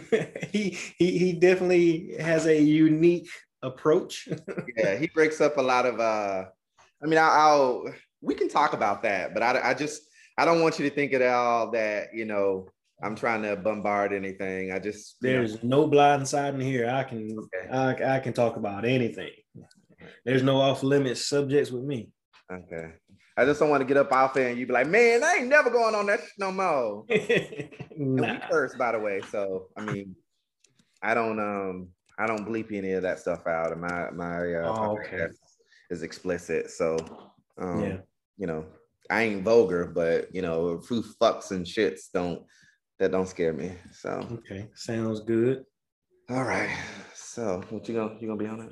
he 0.50 0.76
he 0.98 1.18
he 1.18 1.32
definitely 1.34 2.16
has 2.18 2.46
a 2.46 2.60
unique 2.60 3.28
approach. 3.62 4.28
yeah, 4.76 4.96
he 4.96 5.06
breaks 5.08 5.40
up 5.40 5.56
a 5.56 5.62
lot 5.62 5.86
of. 5.86 6.00
uh 6.00 6.44
I 7.02 7.06
mean, 7.06 7.18
I, 7.18 7.28
I'll 7.28 7.84
we 8.22 8.34
can 8.34 8.48
talk 8.48 8.72
about 8.72 9.02
that, 9.02 9.34
but 9.34 9.42
I, 9.42 9.70
I 9.70 9.74
just 9.74 10.02
I 10.38 10.44
don't 10.44 10.62
want 10.62 10.78
you 10.78 10.88
to 10.88 10.94
think 10.94 11.12
at 11.12 11.22
all 11.22 11.70
that 11.72 12.08
you 12.14 12.24
know 12.24 12.68
I'm 13.04 13.14
trying 13.14 13.42
to 13.42 13.54
bombard 13.56 14.12
anything. 14.14 14.72
I 14.72 14.78
just 14.78 15.16
you 15.20 15.28
know, 15.30 15.36
There's 15.38 15.62
no 15.62 15.86
blind 15.86 16.26
side 16.26 16.54
in 16.54 16.60
here. 16.60 16.88
I 16.88 17.04
can 17.04 17.36
Okay. 17.38 17.68
I, 17.70 18.16
I 18.16 18.20
can 18.20 18.32
talk 18.32 18.56
about 18.56 18.84
anything. 18.84 19.30
There's 20.24 20.42
no 20.42 20.56
off 20.60 20.82
limits 20.82 21.26
subjects 21.26 21.70
with 21.70 21.84
me. 21.84 22.10
okay. 22.50 22.92
I 23.36 23.44
just 23.44 23.58
don't 23.58 23.68
want 23.68 23.80
to 23.80 23.84
get 23.86 23.96
up 23.96 24.12
off 24.12 24.32
there 24.34 24.48
and 24.48 24.58
you 24.58 24.64
be 24.66 24.72
like, 24.72 24.86
man, 24.86 25.24
I 25.24 25.34
ain't 25.38 25.48
never 25.48 25.68
going 25.68 25.94
on 25.94 26.06
that 26.06 26.20
shit 26.20 26.28
no 26.38 26.50
more. 26.52 27.04
And 27.96 28.20
we 28.20 28.38
curse, 28.50 28.74
by 28.76 28.90
the 28.92 28.98
way. 28.98 29.20
So 29.30 29.68
I 29.76 29.82
mean, 29.82 30.16
I 31.02 31.14
don't 31.14 31.38
um 31.38 31.88
I 32.18 32.26
don't 32.26 32.46
bleep 32.48 32.72
any 32.72 32.92
of 32.92 33.02
that 33.02 33.18
stuff 33.20 33.46
out, 33.46 33.70
and 33.72 33.80
my 33.80 34.10
my 34.10 34.54
uh, 34.54 34.68
Oh, 34.72 34.96
podcast 34.96 35.06
okay. 35.14 35.26
is 35.90 36.02
explicit. 36.02 36.70
So 36.70 36.96
um, 37.58 37.82
Yeah. 37.84 37.96
you 38.36 38.46
know, 38.48 38.66
I 39.10 39.22
ain't 39.24 39.44
vulgar, 39.44 39.86
but 39.86 40.34
you 40.34 40.42
know, 40.42 40.80
who 40.88 41.02
fucks 41.20 41.50
and 41.52 41.64
shits 41.66 42.10
don't 42.12 42.42
that 42.98 43.10
don't 43.10 43.28
scare 43.28 43.52
me. 43.52 43.72
So 43.92 44.26
Okay. 44.32 44.68
Sounds 44.74 45.20
good. 45.20 45.64
all 46.30 46.44
right. 46.44 46.74
So 47.14 47.62
what 47.70 47.88
you 47.88 47.94
gonna 47.94 48.16
you 48.20 48.28
gonna 48.28 48.38
be 48.38 48.46
on 48.46 48.60
it? 48.60 48.70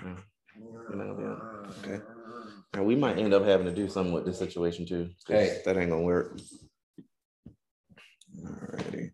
You're 0.88 0.96
not 0.96 1.06
gonna 1.06 1.18
be 1.18 1.24
on 1.24 1.40
it? 1.64 1.88
Okay. 1.88 2.04
Now 2.74 2.82
we 2.84 2.96
might 2.96 3.18
end 3.18 3.34
up 3.34 3.44
having 3.44 3.66
to 3.66 3.72
do 3.74 3.88
something 3.88 4.12
with 4.12 4.24
this 4.24 4.38
situation 4.38 4.86
too. 4.86 5.10
Hey. 5.26 5.60
That 5.64 5.76
ain't 5.76 5.90
gonna 5.90 6.02
work. 6.02 6.38
Alrighty. 8.42 9.10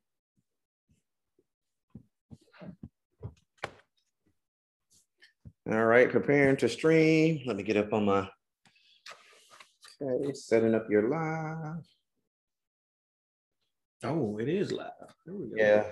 All 5.71 5.85
right, 5.85 6.11
preparing 6.11 6.57
to 6.59 6.69
stream. 6.69 7.43
Let 7.47 7.57
me 7.57 7.62
get 7.62 7.77
up 7.77 7.93
on 7.93 8.07
my 8.07 8.29
okay, 10.00 10.33
setting 10.33 10.75
up 10.75 10.87
your 10.88 11.11
live. 11.11 11.85
Oh, 14.05 14.38
it 14.38 14.49
is 14.49 14.71
live. 14.71 14.93
We 15.26 15.33
go. 15.33 15.55
Yeah. 15.57 15.85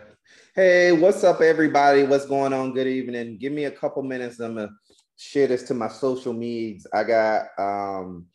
Hey, 0.55 0.93
what's 0.93 1.25
up, 1.25 1.41
everybody? 1.41 2.05
What's 2.05 2.27
going 2.27 2.53
on? 2.53 2.73
Good 2.73 2.87
evening. 2.87 3.37
Give 3.37 3.53
me 3.53 3.65
a 3.65 3.71
couple 3.71 4.01
minutes. 4.05 4.39
I'm 4.39 4.55
gonna 4.55 4.71
share 5.17 5.49
this 5.49 5.65
to 5.65 5.75
my 5.75 5.89
social 5.89 6.33
medias. 6.33 6.87
I 6.95 7.03
got 7.03 7.47
um 7.59 8.27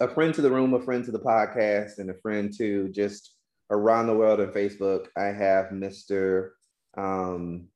a 0.00 0.08
friend 0.08 0.34
to 0.34 0.42
the 0.42 0.50
room, 0.50 0.74
a 0.74 0.80
friend 0.80 1.04
to 1.04 1.12
the 1.12 1.20
podcast, 1.20 1.98
and 1.98 2.10
a 2.10 2.14
friend 2.14 2.52
to 2.58 2.88
just 2.88 3.36
around 3.70 4.08
the 4.08 4.16
world 4.16 4.40
on 4.40 4.48
Facebook. 4.48 5.06
I 5.16 5.26
have 5.26 5.66
Mr. 5.66 6.50
Um, 6.96 7.68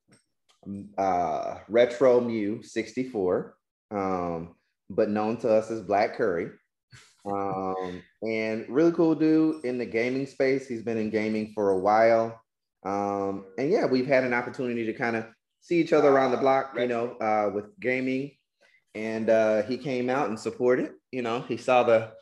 uh, 0.99 1.59
Retro 1.69 2.21
Mew 2.21 2.61
64, 2.65 3.57
um, 3.93 4.57
but 4.91 5.11
known 5.11 5.37
to 5.39 5.49
us 5.49 5.71
as 5.71 5.81
Black 5.81 6.17
Curry. 6.17 6.51
Um, 7.25 8.03
and 8.23 8.67
really 8.69 8.93
cool 8.93 9.15
dude 9.15 9.65
in 9.65 9.79
the 9.79 9.87
gaming 9.87 10.27
space. 10.27 10.67
He's 10.67 10.83
been 10.83 10.99
in 10.99 11.11
gaming 11.11 11.53
for 11.55 11.71
a 11.71 11.79
while. 11.79 12.41
Um, 12.85 13.47
and 13.59 13.71
yeah, 13.71 13.87
we've 13.87 14.07
had 14.07 14.25
an 14.25 14.33
opportunity 14.33 14.87
to 14.87 14.93
kind 14.93 15.17
of 15.17 15.27
see 15.61 15.81
each 15.81 15.93
other 15.93 16.09
around 16.09 16.31
the 16.31 16.37
block, 16.39 16.75
you 16.77 16.87
know, 16.87 17.17
uh, 17.21 17.51
with 17.53 17.79
gaming. 17.81 18.33
And 18.95 19.29
uh, 19.31 19.63
he 19.63 19.77
came 19.77 20.09
out 20.09 20.29
and 20.29 20.39
supported. 20.39 20.93
You 21.13 21.23
know, 21.23 21.43
he 21.43 21.57
saw 21.57 21.83
the 21.83 22.13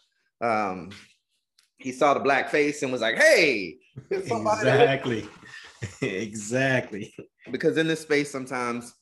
um, 0.41 0.91
he 1.79 1.93
saw 1.93 2.15
the 2.15 2.21
black 2.21 2.51
face 2.51 2.83
and 2.83 2.93
was 2.93 3.01
like, 3.01 3.17
"Hey, 3.17 3.79
there's 4.11 4.29
somebody 4.29 4.65
that 4.65 4.81
Exactly. 4.81 5.29
exactly. 6.03 7.15
because 7.51 7.77
in 7.77 7.87
this 7.87 8.01
space 8.01 8.31
sometimes 8.31 8.93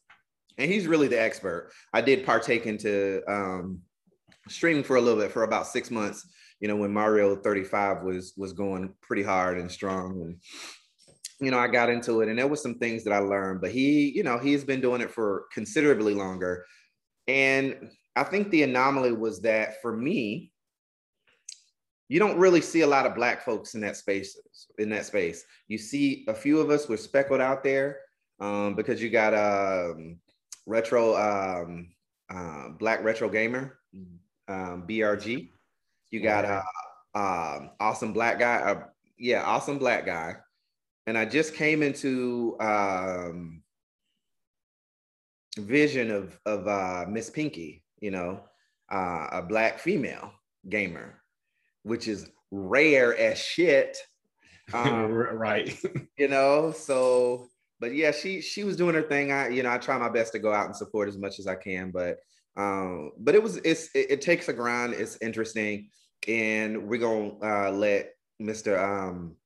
and 0.58 0.70
he's 0.70 0.86
really 0.86 1.08
the 1.08 1.20
expert 1.20 1.70
i 1.92 2.00
did 2.00 2.24
partake 2.26 2.66
into 2.66 3.22
um 3.28 3.80
streaming 4.48 4.84
for 4.84 4.96
a 4.96 5.00
little 5.00 5.20
bit 5.20 5.32
for 5.32 5.44
about 5.44 5.66
six 5.66 5.90
months 5.90 6.26
you 6.60 6.68
know 6.68 6.76
when 6.76 6.92
mario 6.92 7.36
35 7.36 8.02
was 8.02 8.34
was 8.36 8.52
going 8.52 8.92
pretty 9.00 9.22
hard 9.22 9.58
and 9.58 9.70
strong. 9.70 10.20
And 10.22 10.36
you 11.40 11.50
know 11.50 11.58
i 11.58 11.66
got 11.66 11.90
into 11.90 12.20
it 12.20 12.28
and 12.28 12.38
there 12.38 12.46
was 12.46 12.62
some 12.62 12.78
things 12.78 13.04
that 13.04 13.12
i 13.12 13.18
learned 13.18 13.60
but 13.60 13.70
he 13.70 14.10
you 14.14 14.22
know 14.22 14.38
he's 14.38 14.64
been 14.64 14.80
doing 14.80 15.00
it 15.00 15.10
for 15.10 15.46
considerably 15.52 16.14
longer. 16.14 16.64
And 17.26 17.90
i 18.16 18.22
think 18.22 18.50
the 18.50 18.62
anomaly 18.62 19.12
was 19.12 19.40
that 19.42 19.80
for 19.82 19.96
me 19.96 20.52
you 22.08 22.18
don't 22.18 22.38
really 22.38 22.60
see 22.60 22.82
a 22.82 22.86
lot 22.86 23.06
of 23.06 23.14
black 23.14 23.42
folks 23.44 23.74
in 23.74 23.80
that 23.80 23.96
space 23.96 24.38
in 24.78 24.90
that 24.90 25.06
space. 25.06 25.44
You 25.68 25.78
see 25.78 26.24
a 26.28 26.34
few 26.34 26.60
of 26.60 26.70
us 26.70 26.88
were 26.88 26.96
speckled 26.96 27.40
out 27.40 27.64
there 27.64 28.00
um, 28.40 28.74
because 28.74 29.02
you 29.02 29.10
got 29.10 29.34
um, 29.34 30.18
retro 30.66 31.16
um, 31.16 31.88
uh, 32.32 32.68
black 32.78 33.02
retro 33.02 33.28
gamer 33.28 33.78
um, 34.48 34.84
brg 34.86 35.48
you 36.10 36.20
got 36.20 36.44
a 36.44 36.62
uh, 37.14 37.56
um, 37.56 37.70
awesome 37.80 38.12
black 38.12 38.38
guy 38.38 38.56
uh, 38.56 38.84
yeah 39.18 39.42
awesome 39.42 39.78
black 39.78 40.06
guy. 40.06 40.36
And 41.06 41.18
i 41.18 41.24
just 41.24 41.54
came 41.54 41.82
into 41.82 42.56
um, 42.60 43.62
vision 45.58 46.10
of 46.10 46.38
of 46.46 46.66
uh, 46.66 47.04
miss 47.08 47.30
pinky 47.30 47.82
you 48.00 48.10
know 48.10 48.40
uh, 48.90 49.28
a 49.32 49.42
black 49.42 49.78
female 49.78 50.32
gamer 50.68 51.20
which 51.82 52.08
is 52.08 52.28
rare 52.50 53.16
as 53.16 53.38
shit. 53.38 53.96
Um, 54.72 55.12
right. 55.12 55.78
you 56.16 56.26
know 56.26 56.72
so 56.72 57.48
but 57.80 57.94
yeah 57.94 58.12
she 58.12 58.40
she 58.40 58.64
was 58.64 58.78
doing 58.78 58.94
her 58.94 59.02
thing. 59.02 59.30
I 59.30 59.48
you 59.48 59.62
know 59.62 59.70
i 59.70 59.76
try 59.76 59.98
my 59.98 60.08
best 60.08 60.32
to 60.32 60.38
go 60.38 60.54
out 60.54 60.64
and 60.64 60.74
support 60.74 61.06
as 61.06 61.18
much 61.18 61.38
as 61.38 61.46
i 61.46 61.54
can 61.54 61.90
but 61.90 62.16
um 62.56 63.12
but 63.18 63.34
it 63.34 63.42
was 63.42 63.56
it's 63.58 63.88
it, 63.94 64.10
it 64.10 64.20
takes 64.20 64.48
a 64.48 64.52
grind. 64.52 64.94
It's 64.94 65.18
interesting. 65.20 65.88
And 66.28 66.88
we're 66.88 67.00
gonna 67.00 67.38
uh 67.42 67.70
let 67.70 68.10
mr 68.42 68.78
um 68.82 69.36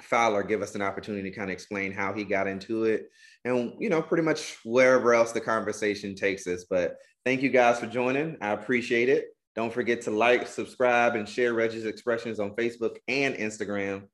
fowler 0.00 0.42
give 0.42 0.62
us 0.62 0.74
an 0.74 0.82
opportunity 0.82 1.30
to 1.30 1.36
kind 1.36 1.50
of 1.50 1.52
explain 1.52 1.92
how 1.92 2.12
he 2.12 2.24
got 2.24 2.46
into 2.46 2.84
it 2.84 3.10
and 3.44 3.74
you 3.78 3.88
know 3.88 4.02
pretty 4.02 4.22
much 4.22 4.56
wherever 4.64 5.14
else 5.14 5.32
the 5.32 5.40
conversation 5.40 6.14
takes 6.14 6.46
us. 6.46 6.64
But 6.68 6.96
thank 7.24 7.42
you 7.42 7.50
guys 7.50 7.78
for 7.78 7.86
joining. 7.86 8.36
I 8.40 8.50
appreciate 8.50 9.08
it. 9.08 9.26
Don't 9.56 9.72
forget 9.72 10.02
to 10.02 10.10
like 10.10 10.46
subscribe 10.46 11.16
and 11.16 11.28
share 11.28 11.54
reggie's 11.54 11.86
expressions 11.86 12.40
on 12.40 12.54
facebook 12.54 12.96
and 13.08 13.34
instagram. 13.34 14.04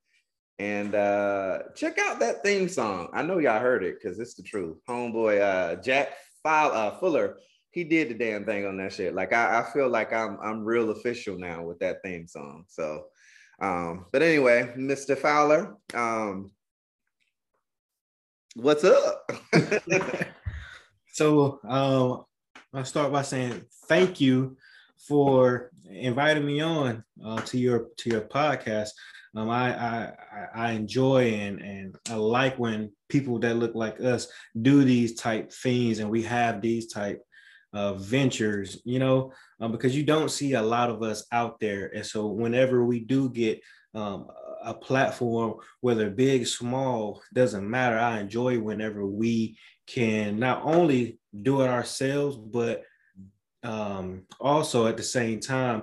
And 0.58 0.94
uh 0.94 1.58
check 1.74 1.98
out 1.98 2.20
that 2.20 2.42
theme 2.42 2.68
song. 2.68 3.08
I 3.12 3.22
know 3.22 3.38
y'all 3.38 3.60
heard 3.60 3.84
it 3.84 3.96
because 4.00 4.18
it's 4.18 4.34
the 4.34 4.42
truth. 4.42 4.78
Homeboy 4.88 5.40
uh 5.40 5.76
Jack 5.82 6.10
Fowler, 6.42 6.74
uh, 6.74 6.98
Fuller, 6.98 7.36
he 7.76 7.84
did 7.84 8.08
the 8.08 8.14
damn 8.14 8.46
thing 8.46 8.64
on 8.64 8.78
that 8.78 8.94
shit. 8.94 9.14
Like 9.14 9.34
I, 9.34 9.60
I 9.60 9.62
feel 9.70 9.90
like 9.90 10.10
I'm 10.10 10.38
I'm 10.42 10.64
real 10.64 10.90
official 10.92 11.38
now 11.38 11.62
with 11.62 11.78
that 11.80 12.02
theme 12.02 12.26
song. 12.26 12.64
So 12.68 13.04
um, 13.60 14.06
but 14.12 14.22
anyway, 14.22 14.72
Mr. 14.78 15.16
Fowler, 15.16 15.76
um, 15.92 16.52
What's 18.54 18.84
up? 18.84 19.30
so 21.12 21.60
um, 21.68 22.24
I'll 22.72 22.86
start 22.86 23.12
by 23.12 23.20
saying 23.20 23.66
thank 23.86 24.22
you 24.22 24.56
for 25.06 25.70
inviting 25.90 26.46
me 26.46 26.62
on 26.62 27.04
uh, 27.22 27.42
to 27.42 27.58
your 27.58 27.88
to 27.98 28.08
your 28.08 28.22
podcast. 28.22 28.88
Um, 29.34 29.50
I, 29.50 29.76
I 29.76 30.12
I 30.54 30.70
enjoy 30.70 31.34
and 31.34 31.60
and 31.60 31.96
I 32.08 32.14
like 32.14 32.58
when 32.58 32.92
people 33.10 33.38
that 33.40 33.56
look 33.58 33.74
like 33.74 34.00
us 34.00 34.28
do 34.62 34.82
these 34.82 35.16
type 35.16 35.52
things 35.52 35.98
and 35.98 36.08
we 36.08 36.22
have 36.22 36.62
these 36.62 36.90
type 36.90 37.22
of 37.76 38.00
ventures, 38.00 38.80
you 38.84 38.98
know, 38.98 39.32
um, 39.60 39.70
because 39.70 39.94
you 39.94 40.02
don't 40.02 40.30
see 40.30 40.54
a 40.54 40.62
lot 40.62 40.88
of 40.88 41.02
us 41.02 41.26
out 41.30 41.60
there. 41.60 41.90
And 41.94 42.06
so 42.06 42.26
whenever 42.26 42.84
we 42.86 43.00
do 43.00 43.28
get 43.28 43.60
um, 43.94 44.28
a 44.64 44.72
platform, 44.72 45.56
whether 45.82 46.08
big, 46.08 46.46
small, 46.46 47.22
doesn't 47.34 47.68
matter. 47.68 47.98
I 47.98 48.18
enjoy 48.18 48.58
whenever 48.58 49.06
we 49.06 49.58
can 49.86 50.38
not 50.38 50.62
only 50.64 51.18
do 51.42 51.60
it 51.60 51.68
ourselves, 51.68 52.38
but 52.38 52.84
um, 53.62 54.22
also 54.40 54.86
at 54.86 54.96
the 54.96 55.02
same 55.02 55.40
time 55.40 55.82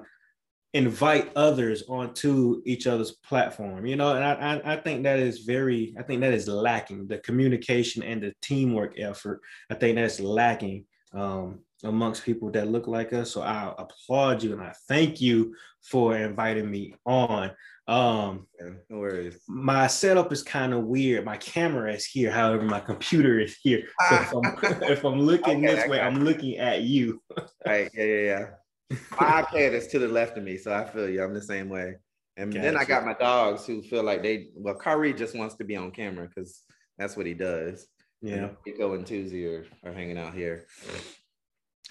invite 0.74 1.32
others 1.36 1.84
onto 1.88 2.64
each 2.66 2.88
other's 2.88 3.12
platform 3.12 3.86
you 3.86 3.96
know 3.96 4.16
and 4.16 4.24
I, 4.26 4.74
I 4.74 4.78
think 4.78 5.04
that 5.04 5.20
is 5.20 5.42
very 5.42 5.94
i 6.00 6.02
think 6.02 6.22
that 6.22 6.34
is 6.34 6.48
lacking 6.48 7.06
the 7.06 7.20
communication 7.20 8.02
and 8.02 8.24
the 8.24 8.34
teamwork 8.42 9.00
effort 9.00 9.42
i 9.70 9.76
think 9.76 9.98
that's 9.98 10.20
lacking 10.20 10.86
um, 11.14 11.60
amongst 11.84 12.24
people 12.24 12.50
that 12.52 12.68
look 12.68 12.88
like 12.88 13.14
us 13.14 13.32
so 13.32 13.42
i 13.42 13.74
applaud 13.78 14.42
you 14.42 14.54
and 14.54 14.62
i 14.62 14.74
thank 14.88 15.20
you 15.20 15.56
for 15.82 16.18
inviting 16.18 16.70
me 16.70 16.94
on 17.06 17.52
um, 17.88 18.48
no 18.90 18.98
worries. 18.98 19.42
My 19.48 19.88
setup 19.88 20.32
is 20.32 20.42
kind 20.42 20.74
of 20.74 20.86
weird. 20.86 21.26
My 21.26 21.38
camera 21.38 21.94
is 21.94 22.06
here, 22.06 22.32
however, 22.32 22.64
my 22.64 22.80
computer 22.80 23.40
is 23.40 23.58
here. 23.62 23.88
So 24.10 24.16
if 24.16 24.34
I'm, 24.34 24.84
if 24.84 25.04
I'm 25.04 25.20
looking 25.20 25.66
okay, 25.66 25.76
this 25.76 25.88
way, 25.90 26.00
I'm 26.00 26.24
looking 26.24 26.58
at 26.58 26.84
you. 26.84 27.22
right. 27.66 27.90
Yeah, 27.94 28.04
yeah, 28.04 28.22
yeah. 28.22 28.98
My 29.20 29.44
iPad 29.44 29.74
is 29.74 29.88
to 29.88 30.00
the 30.00 30.08
left 30.08 30.38
of 30.38 30.44
me, 30.44 30.58
so 30.58 30.74
I 30.74 30.86
feel 30.86 31.10
you. 31.10 31.24
I'm 31.24 31.34
the 31.34 31.42
same 31.42 31.68
way. 31.68 31.96
And 32.38 32.52
gotcha. 32.52 32.64
then 32.64 32.78
I 32.78 32.86
got 32.86 33.06
my 33.06 33.14
dogs 33.14 33.66
who 33.66 33.82
feel 33.82 34.04
like 34.04 34.24
they 34.24 34.48
well, 34.56 34.76
Kyrie 34.76 35.14
just 35.14 35.36
wants 35.36 35.56
to 35.56 35.64
be 35.64 35.76
on 35.76 35.92
camera 35.92 36.28
because 36.28 36.62
that's 36.98 37.18
what 37.18 37.26
he 37.26 37.34
does. 37.34 37.88
Yeah. 38.22 38.50
Nico 38.66 38.94
and 38.94 39.06
Tuesday 39.06 39.46
are, 39.46 39.66
are 39.84 39.94
hanging 39.94 40.18
out 40.18 40.34
here. 40.34 40.66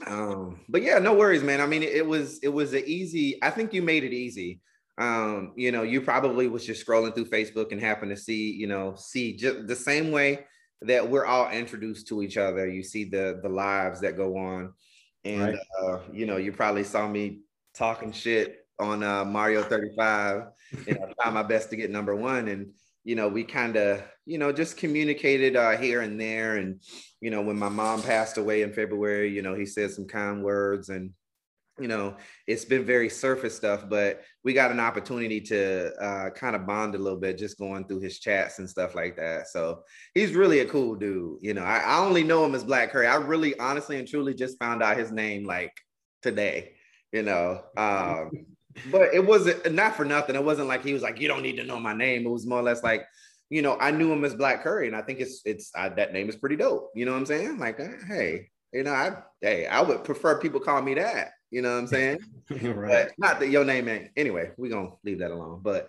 Um, 0.06 0.60
but 0.68 0.82
yeah, 0.82 0.98
no 0.98 1.14
worries, 1.14 1.42
man. 1.42 1.60
I 1.60 1.66
mean, 1.66 1.82
it 1.82 2.06
was 2.06 2.38
it 2.42 2.48
was 2.48 2.72
an 2.72 2.82
easy, 2.86 3.42
I 3.42 3.50
think 3.50 3.72
you 3.72 3.82
made 3.82 4.04
it 4.04 4.12
easy 4.12 4.60
um, 4.98 5.52
you 5.56 5.72
know, 5.72 5.82
you 5.82 6.00
probably 6.00 6.48
was 6.48 6.66
just 6.66 6.86
scrolling 6.86 7.14
through 7.14 7.26
Facebook 7.26 7.72
and 7.72 7.80
happened 7.80 8.10
to 8.10 8.16
see, 8.16 8.52
you 8.52 8.66
know, 8.66 8.94
see 8.96 9.36
just 9.36 9.66
the 9.66 9.76
same 9.76 10.10
way 10.10 10.44
that 10.82 11.08
we're 11.08 11.24
all 11.24 11.50
introduced 11.50 12.08
to 12.08 12.22
each 12.22 12.36
other. 12.36 12.68
You 12.68 12.82
see 12.82 13.04
the 13.04 13.40
the 13.42 13.48
lives 13.48 14.00
that 14.00 14.16
go 14.16 14.36
on, 14.36 14.74
and 15.24 15.54
right. 15.54 15.58
uh, 15.82 15.98
you 16.12 16.26
know, 16.26 16.36
you 16.36 16.52
probably 16.52 16.84
saw 16.84 17.08
me 17.08 17.40
talking 17.74 18.12
shit 18.12 18.66
on 18.78 19.02
uh, 19.02 19.24
Mario 19.24 19.62
35, 19.62 20.48
and 20.86 20.98
I 20.98 21.12
tried 21.22 21.34
my 21.34 21.42
best 21.42 21.70
to 21.70 21.76
get 21.76 21.90
number 21.90 22.14
one. 22.14 22.48
And 22.48 22.72
you 23.04 23.16
know, 23.16 23.28
we 23.28 23.44
kind 23.44 23.76
of, 23.76 24.02
you 24.26 24.38
know, 24.38 24.52
just 24.52 24.76
communicated 24.76 25.56
uh, 25.56 25.76
here 25.76 26.00
and 26.00 26.20
there. 26.20 26.56
And 26.56 26.80
you 27.20 27.30
know, 27.30 27.42
when 27.42 27.58
my 27.58 27.68
mom 27.68 28.02
passed 28.02 28.38
away 28.38 28.62
in 28.62 28.72
February, 28.72 29.30
you 29.30 29.42
know, 29.42 29.54
he 29.54 29.66
said 29.66 29.90
some 29.90 30.06
kind 30.06 30.42
words 30.42 30.88
and 30.88 31.12
you 31.78 31.88
know, 31.88 32.16
it's 32.46 32.66
been 32.66 32.84
very 32.84 33.08
surface 33.08 33.56
stuff, 33.56 33.88
but 33.88 34.22
we 34.44 34.52
got 34.52 34.70
an 34.70 34.78
opportunity 34.78 35.40
to 35.40 35.92
uh, 36.00 36.30
kind 36.30 36.54
of 36.54 36.66
bond 36.66 36.94
a 36.94 36.98
little 36.98 37.18
bit 37.18 37.38
just 37.38 37.58
going 37.58 37.86
through 37.86 38.00
his 38.00 38.18
chats 38.18 38.58
and 38.58 38.68
stuff 38.68 38.94
like 38.94 39.16
that. 39.16 39.48
So 39.48 39.82
he's 40.14 40.34
really 40.34 40.60
a 40.60 40.66
cool 40.66 40.96
dude. 40.96 41.38
You 41.40 41.54
know, 41.54 41.62
I, 41.62 41.78
I 41.78 41.98
only 42.00 42.22
know 42.22 42.44
him 42.44 42.54
as 42.54 42.62
Black 42.62 42.92
Curry. 42.92 43.06
I 43.06 43.16
really, 43.16 43.58
honestly, 43.58 43.98
and 43.98 44.06
truly 44.06 44.34
just 44.34 44.58
found 44.58 44.82
out 44.82 44.98
his 44.98 45.10
name 45.10 45.44
like 45.44 45.72
today, 46.20 46.74
you 47.10 47.22
know. 47.22 47.62
Um, 47.76 48.30
but 48.90 49.14
it 49.14 49.24
wasn't 49.24 49.72
not 49.72 49.96
for 49.96 50.04
nothing. 50.04 50.36
It 50.36 50.44
wasn't 50.44 50.68
like 50.68 50.84
he 50.84 50.92
was 50.92 51.02
like, 51.02 51.20
you 51.20 51.28
don't 51.28 51.42
need 51.42 51.56
to 51.56 51.64
know 51.64 51.78
my 51.78 51.94
name. 51.94 52.26
It 52.26 52.30
was 52.30 52.46
more 52.46 52.60
or 52.60 52.62
less 52.62 52.82
like, 52.82 53.04
you 53.50 53.62
know, 53.62 53.76
I 53.78 53.90
knew 53.90 54.10
him 54.10 54.24
as 54.24 54.34
Black 54.34 54.62
Curry, 54.62 54.86
and 54.86 54.96
I 54.96 55.02
think 55.02 55.20
it's 55.20 55.42
it's 55.44 55.70
uh, 55.76 55.90
that 55.90 56.12
name 56.12 56.28
is 56.28 56.36
pretty 56.36 56.56
dope. 56.56 56.90
You 56.94 57.04
know 57.04 57.12
what 57.12 57.18
I'm 57.18 57.26
saying? 57.26 57.58
Like, 57.58 57.78
uh, 57.80 57.88
hey, 58.08 58.48
you 58.72 58.82
know, 58.82 58.92
I 58.92 59.16
hey, 59.40 59.66
I 59.66 59.82
would 59.82 60.04
prefer 60.04 60.38
people 60.38 60.60
call 60.60 60.80
me 60.80 60.94
that. 60.94 61.32
You 61.50 61.60
know 61.60 61.72
what 61.72 61.80
I'm 61.80 61.86
saying? 61.86 62.18
right. 62.50 63.08
But 63.08 63.12
not 63.18 63.38
that 63.40 63.50
your 63.50 63.64
name 63.64 63.86
ain't. 63.88 64.08
Anyway, 64.16 64.52
we're 64.56 64.70
gonna 64.70 64.92
leave 65.04 65.18
that 65.18 65.32
alone. 65.32 65.60
But 65.62 65.86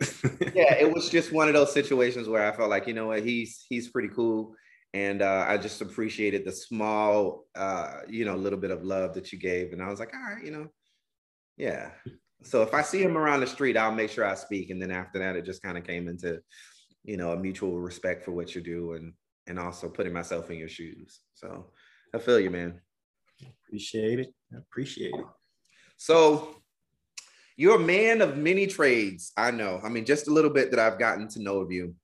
yeah, 0.54 0.76
it 0.76 0.91
was 0.91 1.10
just 1.10 1.32
one 1.32 1.48
of 1.48 1.54
those 1.54 1.72
situations 1.72 2.28
where 2.28 2.46
I 2.46 2.54
felt 2.54 2.69
like, 2.69 2.86
you 2.86 2.93
know 2.93 3.08
what, 3.08 3.24
he's 3.24 3.65
he's 3.69 3.88
pretty 3.88 4.10
cool. 4.10 4.56
And 4.93 5.22
uh, 5.22 5.46
I 5.48 5.58
just 5.58 5.82
appreciated 5.82 6.46
the 6.46 6.52
small, 6.52 7.46
uh, 7.56 8.02
you 8.10 8.26
know, 8.26 8.36
little 8.36 8.60
bit 8.60 8.72
of 8.72 8.84
love 8.84 9.13
that 9.15 9.32
you 9.32 9.39
gave. 9.39 9.72
And 9.72 9.82
I 9.82 9.89
was 9.89 10.00
like, 10.00 10.13
all 10.13 10.36
right, 10.36 10.43
you 10.43 10.52
know, 10.52 10.67
yeah. 11.58 11.91
So 12.43 12.62
if 12.62 12.73
I 12.73 12.82
see 12.82 13.01
him 13.01 13.17
around 13.17 13.39
the 13.39 13.47
street, 13.47 13.77
I'll 13.77 13.91
make 13.91 14.12
sure 14.12 14.25
I 14.25 14.36
speak. 14.36 14.69
And 14.69 14.82
then 14.82 14.91
after 14.91 15.19
that, 15.19 15.36
it 15.36 15.45
just 15.45 15.63
kind 15.63 15.77
of 15.77 15.86
came 15.86 16.08
into, 16.08 16.39
you 17.03 17.17
know, 17.17 17.32
a 17.32 17.38
mutual 17.38 17.79
respect 17.79 18.23
for 18.23 18.32
what 18.32 18.53
you 18.53 18.62
do 18.62 18.93
and 18.93 19.13
and 19.47 19.60
also 19.60 19.89
putting 19.89 20.13
myself 20.13 20.49
in 20.51 20.58
your 20.58 20.69
shoes. 20.69 21.19
So 21.34 21.71
I 22.13 22.19
feel 22.19 22.39
you, 22.39 22.49
man. 22.49 22.79
Appreciate 23.67 24.19
it. 24.19 24.34
I 24.53 24.58
appreciate 24.58 25.13
it. 25.13 25.25
So 25.97 26.62
you're 27.58 27.75
a 27.75 27.86
man 27.86 28.21
of 28.21 28.38
many 28.38 28.67
trades. 28.67 29.32
I 29.38 29.51
know. 29.51 29.82
I 29.84 29.89
mean, 29.89 30.06
just 30.06 30.27
a 30.27 30.34
little 30.34 30.49
bit 30.49 30.71
that 30.71 30.79
I've 30.79 30.99
gotten 30.99 31.27
to 31.29 31.41
know 31.41 31.60
of 31.60 31.71
you. 31.71 31.95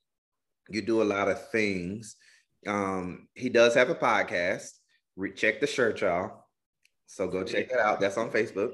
You 0.69 0.81
do 0.81 1.01
a 1.01 1.03
lot 1.03 1.29
of 1.29 1.49
things. 1.49 2.15
Um, 2.67 3.27
he 3.33 3.49
does 3.49 3.73
have 3.75 3.89
a 3.89 3.95
podcast. 3.95 4.69
Re- 5.15 5.33
check 5.33 5.59
the 5.59 5.67
shirt, 5.67 6.01
y'all. 6.01 6.45
So 7.07 7.27
go 7.27 7.43
check 7.43 7.69
that 7.69 7.79
out. 7.79 7.99
That's 7.99 8.17
on 8.17 8.29
Facebook. 8.29 8.73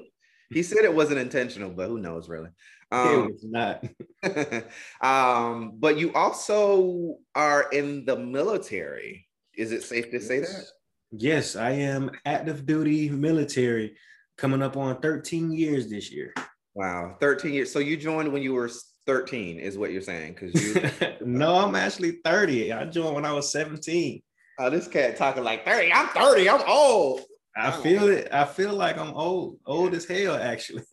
He 0.50 0.62
said 0.62 0.84
it 0.84 0.94
wasn't 0.94 1.18
intentional, 1.18 1.70
but 1.70 1.88
who 1.88 1.98
knows, 1.98 2.28
really? 2.28 2.50
Um, 2.92 3.08
it 3.08 3.32
was 3.32 3.44
not. 3.44 4.64
um, 5.00 5.72
but 5.78 5.98
you 5.98 6.12
also 6.14 7.16
are 7.34 7.68
in 7.72 8.04
the 8.04 8.16
military. 8.16 9.26
Is 9.56 9.72
it 9.72 9.82
safe 9.82 10.10
to 10.10 10.20
say 10.20 10.40
that? 10.40 10.64
Yes, 11.10 11.56
I 11.56 11.70
am 11.70 12.10
active 12.24 12.66
duty 12.66 13.10
military 13.10 13.96
coming 14.36 14.62
up 14.62 14.76
on 14.76 15.00
13 15.00 15.52
years 15.52 15.88
this 15.88 16.12
year. 16.12 16.34
Wow, 16.74 17.16
13 17.20 17.52
years. 17.52 17.72
So 17.72 17.78
you 17.78 17.96
joined 17.96 18.32
when 18.32 18.42
you 18.42 18.52
were 18.52 18.70
13, 19.06 19.58
is 19.58 19.78
what 19.78 19.92
you're 19.92 20.02
saying? 20.02 20.34
Because 20.34 20.54
you 20.62 21.16
no, 21.26 21.56
I'm 21.56 21.74
actually 21.74 22.18
30. 22.24 22.72
I 22.72 22.84
joined 22.86 23.14
when 23.14 23.24
I 23.24 23.32
was 23.32 23.50
17. 23.50 24.22
Oh, 24.58 24.70
this 24.70 24.88
cat 24.88 25.16
talking 25.16 25.44
like 25.44 25.64
30. 25.64 25.92
I'm 25.92 26.08
30. 26.08 26.50
I'm 26.50 26.62
old. 26.66 27.22
I 27.56 27.70
feel 27.70 28.08
it. 28.08 28.28
I 28.32 28.44
feel 28.44 28.74
like 28.74 28.98
I'm 28.98 29.14
old, 29.14 29.58
old 29.66 29.94
as 29.94 30.04
hell, 30.04 30.36
actually. 30.36 30.82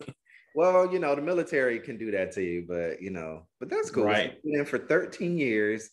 Well, 0.56 0.92
you 0.92 1.00
know, 1.00 1.16
the 1.16 1.20
military 1.20 1.80
can 1.80 1.98
do 1.98 2.12
that 2.12 2.30
to 2.32 2.40
you, 2.40 2.64
but 2.68 3.02
you 3.02 3.10
know, 3.10 3.48
but 3.58 3.68
that's 3.68 3.90
cool. 3.90 4.04
Right. 4.04 4.38
You've 4.44 4.54
been 4.54 4.64
for 4.64 4.78
13 4.86 5.36
years. 5.36 5.90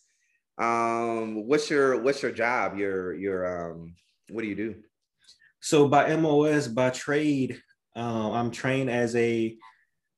Um, 0.56 1.48
what's 1.48 1.68
your 1.68 2.00
what's 2.00 2.22
your 2.22 2.30
job? 2.30 2.78
Your 2.78 3.12
your 3.12 3.72
um, 3.72 3.94
what 4.30 4.42
do 4.42 4.48
you 4.48 4.54
do? 4.54 4.76
So 5.60 5.88
by 5.88 6.14
MOS, 6.14 6.68
by 6.68 6.90
trade, 6.90 7.60
um, 7.96 8.32
I'm 8.32 8.50
trained 8.52 8.88
as 8.88 9.16
a 9.16 9.56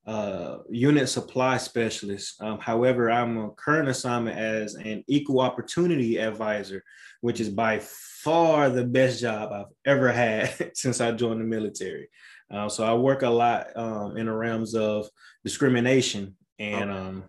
uh, 0.05 0.57
unit 0.69 1.09
supply 1.09 1.57
specialist. 1.57 2.39
Um, 2.41 2.59
however, 2.59 3.09
I'm 3.09 3.37
a 3.37 3.49
current 3.51 3.89
assignment 3.89 4.37
as 4.37 4.75
an 4.75 5.03
equal 5.07 5.41
opportunity 5.41 6.17
advisor, 6.17 6.83
which 7.25 7.39
is 7.39 7.49
by 7.49 7.79
far 7.79 8.69
the 8.69 8.83
best 8.83 9.19
job 9.19 9.51
I've 9.51 9.73
ever 9.83 10.11
had 10.11 10.71
since 10.75 11.01
I 11.01 11.11
joined 11.11 11.41
the 11.41 11.45
military. 11.45 12.07
Uh, 12.53 12.69
so 12.69 12.83
I 12.85 12.93
work 12.93 13.23
a 13.23 13.29
lot 13.31 13.75
um, 13.75 14.15
in 14.15 14.27
the 14.27 14.31
realms 14.31 14.75
of 14.75 15.09
discrimination, 15.43 16.35
and 16.59 16.91
okay. 16.91 16.99
um, 16.99 17.23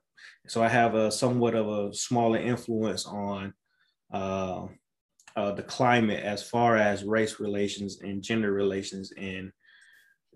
so 0.48 0.62
I 0.62 0.68
have 0.68 0.94
a 0.94 1.10
somewhat 1.10 1.54
of 1.54 1.68
a 1.68 1.94
smaller 1.94 2.36
influence 2.36 3.06
on 3.06 3.54
uh, 4.12 4.66
uh, 5.34 5.52
the 5.52 5.62
climate 5.62 6.22
as 6.22 6.42
far 6.42 6.76
as 6.76 7.02
race 7.02 7.40
relations 7.40 8.02
and 8.02 8.22
gender 8.22 8.52
relations 8.52 9.14
and 9.16 9.50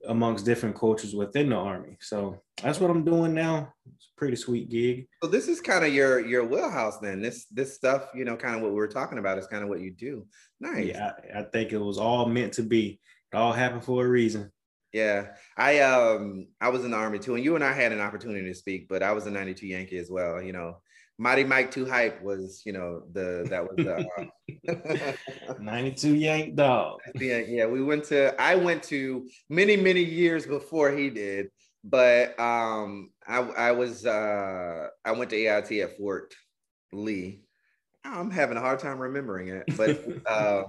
amongst 0.07 0.45
different 0.45 0.77
cultures 0.77 1.15
within 1.15 1.51
the 1.51 1.57
army. 1.57 1.97
So 2.01 2.41
that's 2.63 2.81
what 2.81 2.91
I'm 2.91 3.05
doing 3.05 3.35
now. 3.35 3.73
It's 3.95 4.09
a 4.15 4.19
pretty 4.19 4.37
sweet 4.37 4.71
gig. 4.71 5.07
So 5.23 5.29
this 5.29 5.49
is 5.49 5.61
kind 5.61 5.85
of 5.85 5.93
your 5.93 6.21
your 6.21 6.45
wheelhouse 6.45 6.99
then. 6.99 7.21
This 7.21 7.47
this 7.47 7.75
stuff, 7.75 8.09
you 8.15 8.25
know, 8.25 8.37
kind 8.37 8.57
of 8.57 8.63
what 8.63 8.73
we 8.73 8.81
are 8.81 8.89
talking 8.89 9.19
about 9.19 9.39
is 9.39 9.47
kind 9.47 9.63
of 9.63 9.69
what 9.69 9.81
you 9.81 9.91
do. 9.91 10.27
Nice. 10.61 10.87
Yeah, 10.87 11.13
I, 11.35 11.41
I 11.41 11.43
think 11.45 11.73
it 11.73 11.79
was 11.79 11.99
all 11.99 12.27
meant 12.27 12.55
to 12.55 12.63
be. 12.63 13.01
It 13.33 13.37
all 13.37 13.53
happened 13.53 13.85
for 13.85 14.05
a 14.05 14.09
reason. 14.09 14.51
Yeah, 14.93 15.29
I 15.57 15.81
um 15.81 16.49
I 16.61 16.69
was 16.69 16.85
in 16.85 16.91
the 16.91 16.97
army 16.97 17.19
too, 17.19 17.37
and 17.37 17.45
you 17.45 17.55
and 17.55 17.65
I 17.65 17.73
had 17.73 17.93
an 17.93 18.01
opportunity 18.01 18.47
to 18.49 18.55
speak, 18.55 18.89
but 18.89 19.03
I 19.03 19.13
was 19.13 19.27
a 19.27 19.31
'92 19.31 19.67
Yankee 19.67 19.99
as 19.99 20.11
well. 20.11 20.43
You 20.43 20.53
know, 20.53 20.79
Mighty 21.21 21.45
Mike 21.45 21.71
Too 21.71 21.85
Hype 21.85 22.23
was, 22.23 22.63
you 22.65 22.73
know, 22.73 23.03
the 23.13 23.47
that 23.51 23.63
was 23.63 23.83
the 23.83 23.95
uh, 24.69 25.13
92 25.61 26.15
Yank 26.15 26.57
dog. 26.57 27.01
Yeah, 27.21 27.39
yeah. 27.47 27.67
We 27.67 27.83
went 27.83 28.05
to 28.05 28.41
I 28.41 28.55
went 28.55 28.83
to 28.85 29.29
many, 29.51 29.77
many 29.77 30.03
years 30.03 30.47
before 30.47 30.91
he 30.91 31.11
did, 31.11 31.49
but 31.85 32.41
um 32.41 33.11
I 33.29 33.39
I 33.41 33.73
was 33.73 34.07
uh 34.07 34.89
I 35.05 35.13
went 35.13 35.29
to 35.31 35.37
AIT 35.37 35.71
at 35.83 35.99
Fort 35.99 36.35
Lee. 36.91 37.43
I'm 38.03 38.31
having 38.31 38.57
a 38.57 38.61
hard 38.61 38.79
time 38.79 38.99
remembering 38.99 39.49
it, 39.49 39.67
but 39.77 40.03
uh, 40.27 40.63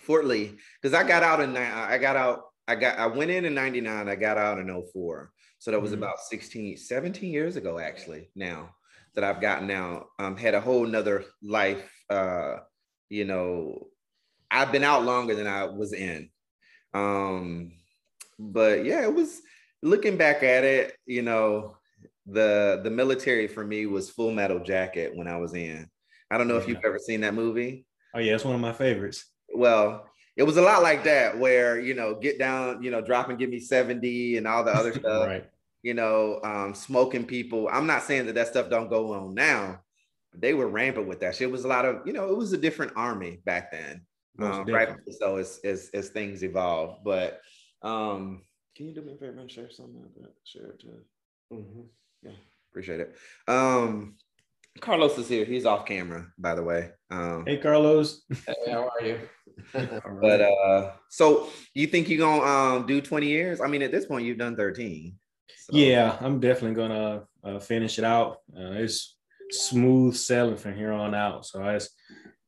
Fort 0.00 0.24
Lee, 0.24 0.56
because 0.80 0.92
I 0.92 1.06
got 1.06 1.22
out 1.22 1.38
in 1.40 1.56
I 1.56 1.98
got 1.98 2.16
out 2.16 2.40
I 2.66 2.74
got 2.74 2.98
I 2.98 3.06
went 3.06 3.30
in 3.30 3.44
in 3.44 3.54
99, 3.54 4.08
I 4.08 4.16
got 4.16 4.38
out 4.38 4.58
in 4.58 4.66
04. 4.92 5.30
So 5.60 5.70
that 5.70 5.80
was 5.80 5.92
Mhm. 5.92 5.98
about 5.98 6.18
16, 6.18 6.76
17 6.78 7.32
years 7.32 7.54
ago, 7.54 7.78
actually, 7.78 8.28
now 8.34 8.70
that 9.14 9.24
I've 9.24 9.40
gotten 9.40 9.70
out. 9.70 10.06
Um, 10.18 10.36
had 10.36 10.54
a 10.54 10.60
whole 10.60 10.86
nother 10.86 11.24
life. 11.42 11.90
Uh, 12.08 12.56
you 13.08 13.24
know, 13.24 13.88
I've 14.50 14.72
been 14.72 14.84
out 14.84 15.04
longer 15.04 15.34
than 15.34 15.46
I 15.46 15.64
was 15.64 15.92
in. 15.92 16.30
Um, 16.94 17.72
but 18.38 18.84
yeah, 18.84 19.02
it 19.02 19.14
was 19.14 19.40
looking 19.82 20.16
back 20.16 20.42
at 20.42 20.64
it, 20.64 20.94
you 21.06 21.22
know, 21.22 21.76
the 22.26 22.80
the 22.84 22.90
military 22.90 23.48
for 23.48 23.64
me 23.64 23.86
was 23.86 24.10
full 24.10 24.30
metal 24.30 24.60
jacket 24.60 25.12
when 25.14 25.26
I 25.26 25.38
was 25.38 25.54
in. 25.54 25.88
I 26.30 26.38
don't 26.38 26.48
know 26.48 26.56
if 26.56 26.68
you've 26.68 26.84
ever 26.84 26.98
seen 26.98 27.20
that 27.22 27.34
movie 27.34 27.84
Oh 28.14 28.18
yeah, 28.18 28.34
it's 28.34 28.44
one 28.44 28.54
of 28.54 28.60
my 28.60 28.72
favorites. 28.72 29.26
well, 29.54 30.06
it 30.36 30.42
was 30.44 30.56
a 30.56 30.62
lot 30.62 30.82
like 30.82 31.04
that, 31.04 31.38
where 31.38 31.80
you 31.80 31.94
know, 31.94 32.14
get 32.14 32.38
down, 32.38 32.82
you 32.82 32.90
know, 32.90 33.00
drop 33.00 33.28
and 33.28 33.38
give 33.38 33.50
me 33.50 33.58
70 33.58 34.36
and 34.36 34.46
all 34.46 34.64
the 34.64 34.72
other 34.72 34.92
stuff, 34.98 35.26
right. 35.26 35.44
You 35.82 35.94
know, 35.94 36.40
um, 36.44 36.74
smoking 36.74 37.24
people. 37.24 37.68
I'm 37.70 37.86
not 37.86 38.02
saying 38.02 38.26
that 38.26 38.34
that 38.34 38.48
stuff 38.48 38.70
don't 38.70 38.90
go 38.90 39.12
on 39.12 39.34
now, 39.34 39.80
but 40.30 40.40
they 40.40 40.54
were 40.54 40.68
rampant 40.68 41.08
with 41.08 41.20
that 41.20 41.34
shit. 41.34 41.48
It 41.48 41.52
was 41.52 41.64
a 41.64 41.68
lot 41.68 41.84
of, 41.84 42.06
you 42.06 42.12
know, 42.12 42.28
it 42.30 42.36
was 42.36 42.52
a 42.52 42.58
different 42.58 42.92
army 42.96 43.40
back 43.44 43.72
then. 43.72 44.02
Um, 44.38 44.64
right. 44.64 44.88
So 45.20 45.36
as, 45.36 45.60
as 45.62 45.90
as 45.92 46.08
things 46.08 46.42
evolve, 46.42 47.04
but 47.04 47.40
um, 47.82 48.42
can 48.74 48.86
you 48.86 48.94
do 48.94 49.02
me 49.02 49.12
a 49.12 49.16
favor 49.16 49.38
and 49.38 49.50
share 49.50 49.70
something 49.70 50.02
of 50.02 50.22
that? 50.22 50.32
Share 50.44 50.68
it 50.68 50.80
to. 50.80 50.86
Mhm. 51.52 51.86
Yeah, 52.22 52.32
appreciate 52.70 53.00
it. 53.00 53.14
Um, 53.46 54.16
Carlos 54.80 55.18
is 55.18 55.28
here. 55.28 55.44
He's 55.44 55.66
off 55.66 55.84
camera, 55.84 56.28
by 56.38 56.54
the 56.54 56.62
way. 56.62 56.92
Um, 57.10 57.44
Hey 57.46 57.58
Carlos. 57.58 58.22
Hey, 58.46 58.70
how 58.70 58.88
are 58.88 59.04
you? 59.04 59.18
but 60.22 60.40
uh, 60.40 60.92
so 61.10 61.50
you 61.74 61.86
think 61.86 62.08
you're 62.08 62.18
gonna 62.18 62.42
um 62.42 62.86
do 62.86 63.02
20 63.02 63.26
years? 63.26 63.60
I 63.60 63.66
mean, 63.66 63.82
at 63.82 63.92
this 63.92 64.06
point, 64.06 64.24
you've 64.24 64.38
done 64.38 64.56
13. 64.56 65.14
So- 65.58 65.76
Yeah, 65.76 66.16
I'm 66.20 66.40
definitely 66.40 66.74
gonna 66.76 67.24
uh, 67.44 67.58
finish 67.58 67.98
it 67.98 68.04
out. 68.04 68.38
Uh, 68.56 68.72
it's 68.72 69.16
smooth 69.50 70.14
sailing 70.16 70.56
from 70.56 70.74
here 70.74 70.92
on 70.92 71.14
out. 71.14 71.46
So 71.46 71.62
it's 71.68 71.90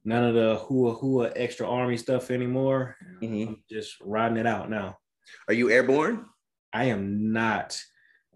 none 0.05 0.25
of 0.25 0.35
the 0.35 0.57
hua 0.57 0.95
hua 0.95 1.33
extra 1.37 1.69
army 1.69 1.97
stuff 1.97 2.31
anymore. 2.31 2.97
Mhm. 3.23 3.49
I'm 3.49 3.65
just 3.71 3.97
riding 4.01 4.37
it 4.39 4.47
out 4.47 4.71
now. 4.71 4.99
Are 5.49 5.55
you 5.55 5.71
airborne? 5.71 6.27
I 6.73 6.85
am 6.87 7.33
not. 7.33 7.81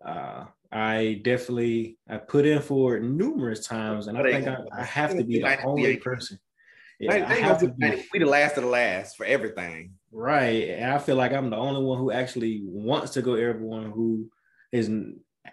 Uh, 0.04 0.44
I 0.70 1.20
definitely 1.24 1.98
I 2.08 2.18
put 2.18 2.44
in 2.46 2.60
for 2.60 2.96
it 2.96 3.02
numerous 3.02 3.66
times, 3.66 4.06
and 4.06 4.16
I 4.18 4.22
think 4.32 4.46
I, 4.48 4.80
I 4.80 4.84
have 4.84 5.16
to 5.16 5.24
be 5.24 5.40
the 5.40 5.64
only 5.64 5.96
person. 5.96 6.38
Yeah, 7.00 7.14
I 7.14 7.16
I 7.32 7.34
have 7.36 7.58
to 7.60 7.68
be 7.68 8.04
we 8.12 8.18
the 8.18 8.26
last 8.26 8.56
of 8.56 8.64
the 8.64 8.68
last 8.68 9.16
for 9.16 9.24
everything. 9.24 9.92
right, 10.12 10.68
and 10.70 10.92
I 10.92 10.98
feel 10.98 11.16
like 11.16 11.32
I'm 11.32 11.48
the 11.50 11.56
only 11.56 11.82
one 11.82 11.98
who 11.98 12.10
actually 12.10 12.62
wants 12.64 13.12
to 13.12 13.22
go 13.22 13.34
airborne 13.34 13.90
who 13.92 14.30
is 14.72 14.90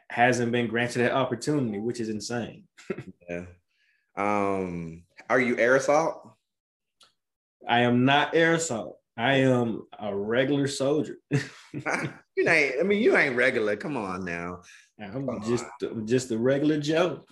hasn't 0.09 0.51
been 0.51 0.67
granted 0.67 0.99
that 0.99 1.13
opportunity, 1.13 1.79
which 1.79 1.99
is 1.99 2.09
insane. 2.09 2.63
Yeah. 3.27 3.45
Um, 4.15 5.01
are 5.31 5.39
you 5.39 5.57
air 5.57 5.75
assault? 5.75 6.31
I 7.67 7.79
am 7.79 8.05
not 8.05 8.35
air 8.35 8.53
assault. 8.53 8.99
I 9.17 9.37
am 9.37 9.87
a 9.97 10.15
regular 10.15 10.67
soldier. 10.67 11.17
you 11.31 11.41
ain't. 12.37 12.75
I 12.79 12.83
mean, 12.83 13.01
you 13.01 13.17
ain't 13.17 13.35
regular. 13.35 13.75
Come 13.77 13.97
on 13.97 14.23
now. 14.23 14.61
I'm 15.01 15.25
Come 15.25 15.41
just 15.43 15.65
just 16.05 16.29
a 16.29 16.37
regular 16.37 16.79
Joe. 16.79 17.25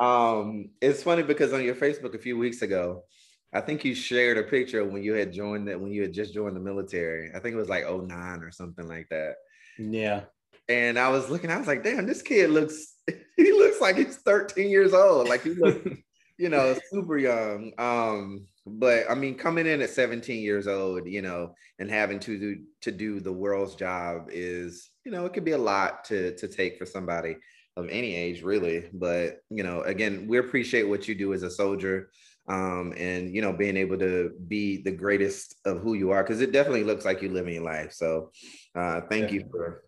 Um, 0.00 0.70
it's 0.80 1.02
funny 1.02 1.22
because 1.22 1.52
on 1.52 1.62
your 1.62 1.74
Facebook 1.74 2.14
a 2.14 2.18
few 2.18 2.38
weeks 2.38 2.62
ago, 2.62 3.04
I 3.52 3.60
think 3.60 3.84
you 3.84 3.94
shared 3.94 4.38
a 4.38 4.42
picture 4.44 4.84
when 4.84 5.02
you 5.02 5.12
had 5.12 5.32
joined 5.32 5.68
that 5.68 5.78
when 5.78 5.92
you 5.92 6.02
had 6.02 6.14
just 6.14 6.32
joined 6.32 6.56
the 6.56 6.60
military. 6.60 7.30
I 7.34 7.38
think 7.38 7.54
it 7.54 7.58
was 7.58 7.68
like 7.68 7.84
09 7.84 8.42
or 8.42 8.50
something 8.50 8.88
like 8.88 9.08
that. 9.10 9.34
Yeah. 9.80 10.22
And 10.68 10.98
I 10.98 11.08
was 11.08 11.28
looking, 11.28 11.50
I 11.50 11.58
was 11.58 11.66
like, 11.66 11.82
damn, 11.82 12.06
this 12.06 12.22
kid 12.22 12.50
looks 12.50 12.94
he 13.36 13.52
looks 13.52 13.80
like 13.80 13.96
he's 13.96 14.16
13 14.18 14.70
years 14.70 14.92
old. 14.92 15.28
Like 15.28 15.42
he 15.42 15.50
looks, 15.50 15.88
you 16.38 16.48
know, 16.48 16.76
super 16.90 17.18
young. 17.18 17.72
Um, 17.78 18.46
but 18.66 19.10
I 19.10 19.14
mean, 19.14 19.36
coming 19.36 19.66
in 19.66 19.82
at 19.82 19.90
17 19.90 20.42
years 20.42 20.68
old, 20.68 21.06
you 21.06 21.22
know, 21.22 21.54
and 21.78 21.90
having 21.90 22.20
to 22.20 22.38
do 22.38 22.62
to 22.82 22.92
do 22.92 23.20
the 23.20 23.32
world's 23.32 23.74
job 23.74 24.28
is, 24.30 24.90
you 25.04 25.10
know, 25.10 25.24
it 25.24 25.32
could 25.32 25.44
be 25.44 25.52
a 25.52 25.58
lot 25.58 26.04
to 26.04 26.36
to 26.36 26.48
take 26.48 26.78
for 26.78 26.86
somebody 26.86 27.36
of 27.76 27.88
any 27.88 28.14
age, 28.14 28.42
really. 28.42 28.88
But 28.92 29.38
you 29.50 29.62
know, 29.62 29.82
again, 29.82 30.26
we 30.28 30.38
appreciate 30.38 30.84
what 30.84 31.08
you 31.08 31.14
do 31.14 31.32
as 31.32 31.42
a 31.42 31.50
soldier. 31.50 32.10
Um, 32.48 32.92
and 32.96 33.34
you 33.34 33.42
know, 33.42 33.52
being 33.52 33.76
able 33.76 33.98
to 33.98 34.32
be 34.48 34.82
the 34.82 34.90
greatest 34.90 35.56
of 35.64 35.80
who 35.80 35.94
you 35.94 36.10
are, 36.10 36.22
because 36.22 36.40
it 36.40 36.52
definitely 36.52 36.84
looks 36.84 37.04
like 37.04 37.22
you're 37.22 37.32
living 37.32 37.54
your 37.54 37.64
life. 37.64 37.92
So 37.92 38.32
uh 38.74 39.00
thank 39.02 39.32
you 39.32 39.44
for 39.50 39.82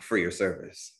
for 0.00 0.16
your 0.16 0.30
service. 0.30 0.92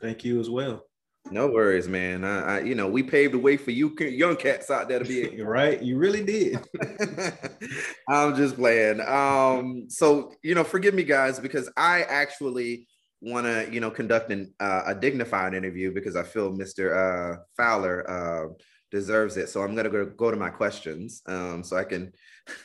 Thank 0.00 0.24
you 0.24 0.40
as 0.40 0.48
well. 0.48 0.84
No 1.30 1.48
worries, 1.48 1.86
man. 1.86 2.24
I, 2.24 2.56
I 2.56 2.60
you 2.60 2.74
know, 2.74 2.88
we 2.88 3.02
paved 3.02 3.34
the 3.34 3.38
way 3.38 3.56
for 3.56 3.70
you 3.70 3.94
young 4.00 4.36
cats 4.36 4.70
out 4.70 4.88
there 4.88 4.98
to 4.98 5.04
be 5.04 5.42
right. 5.42 5.80
You 5.80 5.98
really 5.98 6.24
did. 6.24 6.58
I'm 8.08 8.34
just 8.34 8.56
playing. 8.56 9.00
Um, 9.00 9.86
so 9.88 10.32
you 10.42 10.54
know, 10.54 10.64
forgive 10.64 10.94
me, 10.94 11.04
guys, 11.04 11.38
because 11.38 11.70
I 11.76 12.02
actually 12.02 12.88
want 13.20 13.46
to, 13.46 13.68
you 13.70 13.80
know, 13.80 13.90
conduct 13.90 14.32
an, 14.32 14.54
uh, 14.60 14.82
a 14.86 14.94
dignified 14.94 15.54
interview 15.54 15.92
because 15.92 16.16
I 16.16 16.22
feel 16.22 16.52
Mr. 16.52 16.96
Uh, 16.96 17.40
Fowler 17.56 18.10
uh, 18.10 18.46
deserves 18.90 19.36
it. 19.36 19.50
So 19.50 19.62
I'm 19.62 19.74
gonna 19.76 19.90
go, 19.90 20.06
go 20.06 20.30
to 20.30 20.36
my 20.36 20.50
questions, 20.50 21.22
um, 21.26 21.62
so 21.62 21.76
I 21.76 21.84
can 21.84 22.12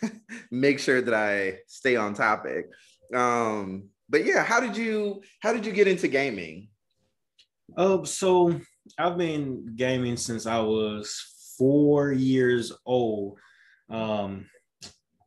make 0.52 0.80
sure 0.80 1.02
that 1.02 1.14
I 1.14 1.60
stay 1.68 1.98
on 1.98 2.14
topic. 2.14 2.68
Um, 3.14 3.90
but 4.10 4.26
yeah, 4.26 4.44
how 4.44 4.60
did 4.60 4.78
you 4.78 5.22
how 5.42 5.54
did 5.54 5.66
you 5.66 5.72
get 5.72 5.88
into 5.88 6.08
gaming? 6.08 6.70
Oh, 7.78 8.04
so 8.04 8.60
I've 8.98 9.18
been 9.18 9.76
gaming 9.76 10.18
since 10.18 10.46
I 10.46 10.60
was 10.60 11.54
four 11.58 12.12
years 12.12 12.72
old. 12.86 13.40
Um, 13.90 14.48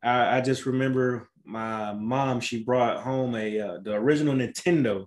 I, 0.02 0.38
I 0.38 0.40
just 0.40 0.66
remember 0.66 1.28
my 1.44 1.92
mom. 1.92 2.40
She 2.40 2.62
brought 2.62 3.02
home 3.02 3.34
a 3.34 3.60
uh, 3.60 3.78
the 3.82 3.94
original 3.94 4.34
Nintendo, 4.34 5.06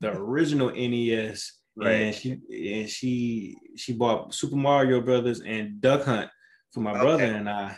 the 0.00 0.12
original 0.16 0.70
NES, 0.70 1.52
and 1.80 2.14
she 2.14 2.38
and 2.50 2.88
she 2.88 3.56
she 3.76 3.92
bought 3.92 4.34
Super 4.34 4.56
Mario 4.56 5.00
Brothers 5.00 5.40
and 5.40 5.80
Duck 5.80 6.04
Hunt 6.04 6.30
for 6.72 6.80
my 6.80 6.92
brother 6.92 7.24
and 7.24 7.48
I. 7.48 7.76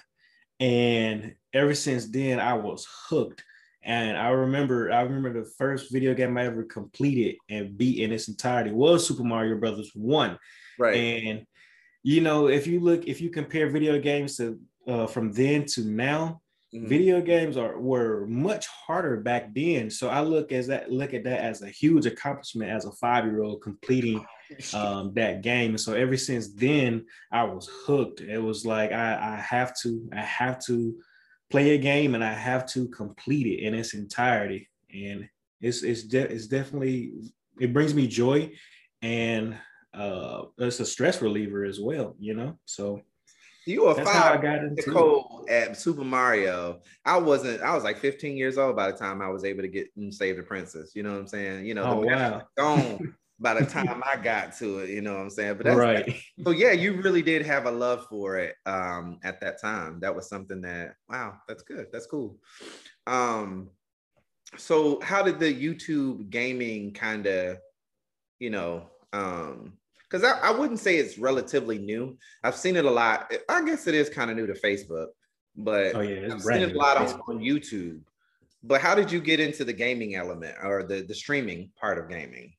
And 0.61 1.35
ever 1.53 1.75
since 1.75 2.07
then, 2.07 2.41
I 2.41 2.55
was 2.55 2.87
hooked. 3.09 3.45
And 3.85 4.17
I 4.17 4.29
remember, 4.31 4.91
I 4.91 5.03
remember 5.03 5.33
the 5.33 5.51
first 5.59 5.93
video 5.93 6.15
game 6.15 6.37
I 6.39 6.47
ever 6.47 6.65
completed 6.65 7.37
and 7.51 7.77
beat 7.77 8.03
in 8.03 8.13
its 8.13 8.29
entirety 8.29 8.73
was 8.73 9.07
Super 9.07 9.25
Mario 9.25 9.59
Brothers 9.59 9.91
One. 9.95 10.39
Right. 10.79 10.97
And 10.97 11.47
you 12.03 12.21
know, 12.21 12.49
if 12.49 12.67
you 12.67 12.81
look, 12.81 13.07
if 13.07 13.21
you 13.21 13.31
compare 13.31 13.69
video 13.71 13.99
games 13.99 14.37
to 14.37 14.59
uh, 14.87 15.07
from 15.07 15.33
then 15.33 15.65
to 15.67 15.83
now, 15.85 16.41
Mhm. 16.75 16.89
video 16.89 17.21
games 17.23 17.57
are 17.57 17.79
were 17.79 18.27
much 18.27 18.67
harder 18.67 19.21
back 19.21 19.55
then. 19.55 19.89
So 19.89 20.09
I 20.09 20.23
look 20.23 20.51
as 20.51 20.67
that 20.67 20.91
look 20.91 21.15
at 21.15 21.23
that 21.23 21.39
as 21.41 21.63
a 21.63 21.69
huge 21.69 22.05
accomplishment 22.05 22.69
as 22.69 22.85
a 22.85 22.91
five 22.93 23.25
year 23.27 23.45
old 23.45 23.63
completing 23.63 24.25
um, 24.75 25.13
that 25.15 25.41
game. 25.43 25.71
And 25.71 25.81
so 25.81 25.93
ever 25.93 26.17
since 26.17 26.53
then, 26.53 27.07
I 27.31 27.45
was 27.45 27.71
hooked. 27.87 28.23
It 28.23 28.39
was 28.43 28.67
like 28.67 28.91
I, 28.91 29.37
I 29.37 29.37
have 29.37 29.73
to, 29.83 30.09
I 30.13 30.21
have 30.23 30.59
to 30.67 30.97
play 31.51 31.75
a 31.75 31.79
game 31.79 32.15
and 32.15 32.25
I 32.25 32.33
have 32.33 32.67
to 32.71 32.89
complete 32.89 33.47
it 33.47 33.65
in 33.65 33.75
its 33.75 33.95
entirety. 33.95 34.69
And 34.93 35.29
it's 35.61 35.83
it's 35.83 36.03
de- 36.05 36.31
it's 36.31 36.47
definitely 36.47 37.13
it 37.61 37.73
brings 37.73 37.95
me 37.95 38.07
joy 38.07 38.53
and 39.03 39.57
uh 39.93 40.43
it's 40.59 40.81
a 40.81 40.87
stress 40.87 41.23
reliever 41.23 41.65
as 41.65 41.81
well, 41.81 42.17
you 42.19 42.35
know. 42.35 42.59
So 42.65 43.01
you 43.67 43.87
are 43.87 43.95
that's 43.95 44.11
how 44.11 44.25
I 44.25 44.33
five 44.33 44.43
got 44.43 44.59
into 44.59 45.23
at 45.49 45.77
Super 45.77 46.05
Mario. 46.05 46.81
I 47.05 47.17
wasn't. 47.19 47.63
I 47.63 47.75
was 47.75 47.85
like 47.85 47.99
15 47.99 48.37
years 48.37 48.59
old 48.59 48.77
by 48.77 48.91
the 48.91 48.97
time 48.97 49.23
I 49.23 49.29
was 49.29 49.45
able 49.45 49.63
to 49.63 49.69
get 49.69 49.89
and 49.97 50.13
save 50.13 50.37
the 50.37 50.43
princess. 50.43 50.93
You 50.95 51.03
know 51.03 51.13
what 51.13 51.21
I'm 51.21 51.29
saying? 51.29 51.67
You 51.67 51.75
know, 51.75 51.85
Oh 51.85 52.01
the 52.01 52.07
wow. 52.07 52.43
gone 52.57 53.17
by 53.39 53.55
the 53.55 53.67
time 53.71 54.03
I 54.05 54.17
got 54.17 54.57
to 54.59 54.79
it. 54.79 54.91
You 54.91 55.01
know 55.01 55.15
what 55.15 55.23
I'm 55.23 55.31
saying? 55.31 55.57
But 55.57 55.67
that's 55.67 55.77
Right. 55.77 56.17
so 56.45 56.51
yeah, 56.51 56.73
you 56.73 57.01
really 57.01 57.23
did 57.23 57.45
have 57.47 57.67
a 57.67 57.71
love 57.71 58.07
for 58.09 58.39
it 58.39 58.57
um, 58.67 59.19
at 59.23 59.41
that 59.41 59.61
time. 59.61 60.01
That 60.01 60.15
was 60.15 60.29
something 60.29 60.61
that 60.63 60.95
wow, 61.09 61.39
that's 61.49 61.63
good. 61.63 61.87
That's 61.93 62.07
cool. 62.07 62.39
Um, 63.07 63.71
so 64.57 65.01
how 65.01 65.23
did 65.23 65.41
the 65.41 65.53
YouTube 65.53 66.31
gaming 66.31 66.93
kind 66.93 67.27
of, 67.27 67.59
you 68.39 68.51
know, 68.51 68.89
um, 69.13 69.75
because 70.03 70.25
I, 70.25 70.39
I 70.49 70.51
wouldn't 70.53 70.79
say 70.79 70.97
it's 70.97 71.19
relatively 71.19 71.79
new. 71.79 72.17
I've 72.45 72.55
seen 72.55 72.77
it 72.77 72.85
a 72.85 72.91
lot. 72.91 73.33
I 73.49 73.65
guess 73.65 73.87
it 73.87 73.95
is 73.95 74.09
kind 74.09 74.31
of 74.31 74.37
new 74.37 74.47
to 74.47 74.53
Facebook, 74.53 75.09
but 75.57 75.95
Oh 75.97 76.01
yeah, 76.01 76.33
I've 76.33 76.43
seen 76.43 76.63
it 76.63 76.75
a 76.75 76.79
lot 76.79 76.97
on, 76.99 77.21
on 77.29 77.39
YouTube. 77.41 78.01
But 78.63 78.81
how 78.81 78.95
did 78.95 79.11
you 79.11 79.21
get 79.21 79.41
into 79.41 79.65
the 79.65 79.73
gaming 79.73 80.15
element 80.15 80.57
or 80.63 80.85
the 80.85 81.03
the 81.03 81.15
streaming 81.15 81.71
part 81.81 81.99
of 81.99 82.09
gaming? 82.09 82.55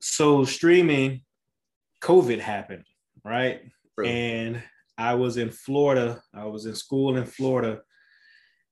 So 0.00 0.44
streaming, 0.44 1.22
COVID 2.00 2.40
happened, 2.40 2.84
right? 3.24 3.62
True. 3.94 4.06
and 4.06 4.62
I 4.96 5.14
was 5.14 5.36
in 5.36 5.50
Florida. 5.50 6.22
I 6.34 6.44
was 6.44 6.66
in 6.66 6.74
school 6.74 7.16
in 7.16 7.24
Florida, 7.24 7.80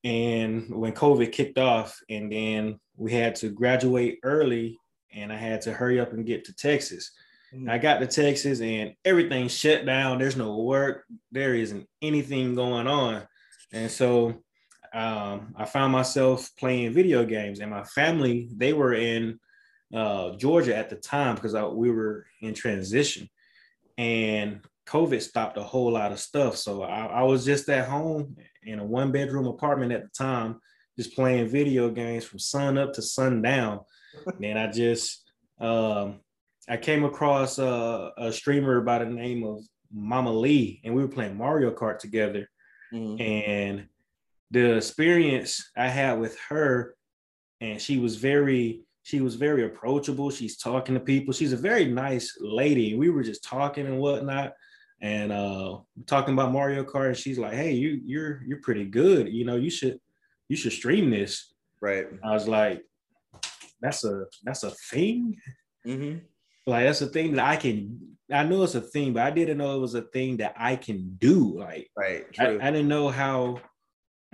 and 0.05 0.69
when 0.69 0.93
COVID 0.93 1.33
kicked 1.33 1.59
off, 1.59 1.99
and 2.09 2.31
then 2.31 2.79
we 2.97 3.13
had 3.13 3.35
to 3.37 3.49
graduate 3.49 4.19
early, 4.23 4.79
and 5.13 5.33
I 5.33 5.37
had 5.37 5.63
to 5.63 5.73
hurry 5.73 6.01
up 6.01 6.13
and 6.13 6.27
get 6.27 6.45
to 6.47 6.55
Texas. 6.55 7.13
Mm. 7.55 7.71
I 7.71 7.79
got 7.79 7.99
to 7.99 8.07
Texas, 8.07 8.61
and 8.61 8.95
everything 9.05 9.49
shut 9.49 9.87
down. 9.87 10.19
There's 10.19 10.37
no 10.37 10.57
work. 10.57 11.05
There 11.33 11.55
isn't 11.55 11.87
anything 12.03 12.55
going 12.55 12.87
on, 12.87 13.27
and 13.73 13.91
so 13.91 14.43
um, 14.95 15.55
I 15.57 15.65
found 15.65 15.93
myself 15.93 16.51
playing 16.59 16.93
video 16.93 17.25
games, 17.25 17.61
and 17.61 17.71
my 17.71 17.85
family 17.85 18.49
they 18.55 18.73
were 18.73 18.95
in 18.95 19.39
uh, 19.95 20.37
Georgia 20.37 20.77
at 20.77 20.91
the 20.91 20.97
time 20.97 21.35
because 21.35 21.55
I, 21.55 21.65
we 21.67 21.91
were 21.91 22.27
in 22.41 22.55
transition, 22.55 23.29
and 23.97 24.61
COVID 24.87 25.21
stopped 25.21 25.59
a 25.59 25.63
whole 25.63 25.93
lot 25.93 26.13
of 26.13 26.21
stuff. 26.21 26.57
So 26.57 26.83
I, 26.83 27.07
I 27.07 27.23
was 27.23 27.45
just 27.45 27.69
at 27.69 27.89
home 27.89 28.37
in 28.63 28.79
a 28.79 28.85
one 28.85 29.13
bedroom 29.13 29.47
apartment 29.47 29.93
at 29.93 30.03
the 30.03 30.11
time, 30.11 30.61
just 30.97 31.15
playing 31.15 31.49
video 31.49 31.91
games 31.91 32.25
from 32.25 32.39
sun 32.39 32.79
up 32.79 32.93
to 32.95 33.03
sundown. 33.03 33.81
then 34.41 34.57
I 34.57 34.71
just 34.71 35.31
um, 35.61 36.21
I 36.69 36.77
came 36.77 37.05
across 37.05 37.59
a, 37.59 38.13
a 38.19 38.33
streamer 38.33 38.81
by 38.81 38.99
the 38.99 39.07
name 39.07 39.45
of 39.45 39.63
Mama 39.93 40.33
Lee, 40.33 40.81
and 40.85 40.95
we 40.95 41.03
were 41.03 41.09
playing 41.09 41.37
Mario 41.37 41.71
Kart 41.71 41.99
together. 41.99 42.49
Mhm. 42.93 43.21
And 43.21 43.89
the 44.51 44.77
experience 44.77 45.71
I 45.77 45.89
had 45.89 46.21
with 46.21 46.39
her, 46.49 46.95
and 47.61 47.81
she 47.81 47.99
was 47.99 48.17
very 48.17 48.83
she 49.09 49.23
was 49.23 49.37
very 49.37 49.65
approachable. 49.65 50.31
She's 50.31 50.59
talking 50.59 50.95
to 50.95 51.01
people. 51.01 51.33
She's 51.33 51.55
a 51.55 51.57
very 51.57 51.87
nice 51.87 52.37
lady. 52.41 52.95
We 52.95 53.09
were 53.09 53.23
just 53.23 53.43
talking 53.43 53.87
and 53.87 53.99
whatnot, 53.99 54.53
and 55.01 55.33
uh 55.33 55.79
talking 56.05 56.35
about 56.35 56.53
Mario 56.53 56.85
Kart. 56.85 57.07
And 57.07 57.17
she's 57.17 57.39
like, 57.39 57.55
"Hey, 57.55 57.73
you 57.73 58.03
you're 58.05 58.43
you're 58.47 58.61
pretty 58.61 58.85
good. 58.85 59.31
You 59.31 59.47
know, 59.47 59.57
you 59.57 59.71
should 59.71 59.99
you 60.51 60.57
should 60.57 60.73
stream 60.73 61.09
this." 61.09 61.55
Right. 61.81 62.07
I 62.23 62.35
was 62.35 62.47
like, 62.47 62.85
"That's 63.81 64.05
a 64.05 64.27
that's 64.43 64.65
a 64.65 64.73
thing." 64.91 65.41
hmm 65.87 66.17
Like 66.67 66.85
that's 66.85 67.01
a 67.01 67.07
thing 67.07 67.33
that 67.37 67.47
I 67.47 67.57
can. 67.57 68.19
I 68.31 68.45
know 68.45 68.63
it's 68.63 68.75
a 68.75 68.83
thing, 68.83 69.15
but 69.15 69.23
I 69.23 69.31
didn't 69.31 69.57
know 69.57 69.75
it 69.75 69.81
was 69.81 69.95
a 69.95 70.03
thing 70.03 70.37
that 70.37 70.53
I 70.55 70.77
can 70.77 71.17
do. 71.19 71.59
Like 71.59 71.89
Right. 71.97 72.27
I, 72.39 72.59
I 72.61 72.71
didn't 72.71 72.89
know 72.89 73.09
how 73.09 73.63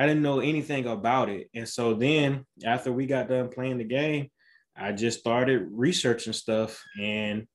I 0.00 0.08
didn't 0.08 0.22
know 0.22 0.40
anything 0.40 0.88
about 0.88 1.28
it. 1.28 1.48
And 1.54 1.68
so 1.68 1.94
then 1.94 2.44
after 2.64 2.90
we 2.92 3.06
got 3.06 3.28
done 3.28 3.50
playing 3.50 3.78
the 3.78 3.84
game, 3.84 4.30
I 4.76 4.92
just 4.92 5.20
started 5.20 5.68
researching 5.70 6.32
stuff 6.32 6.82
and 7.00 7.46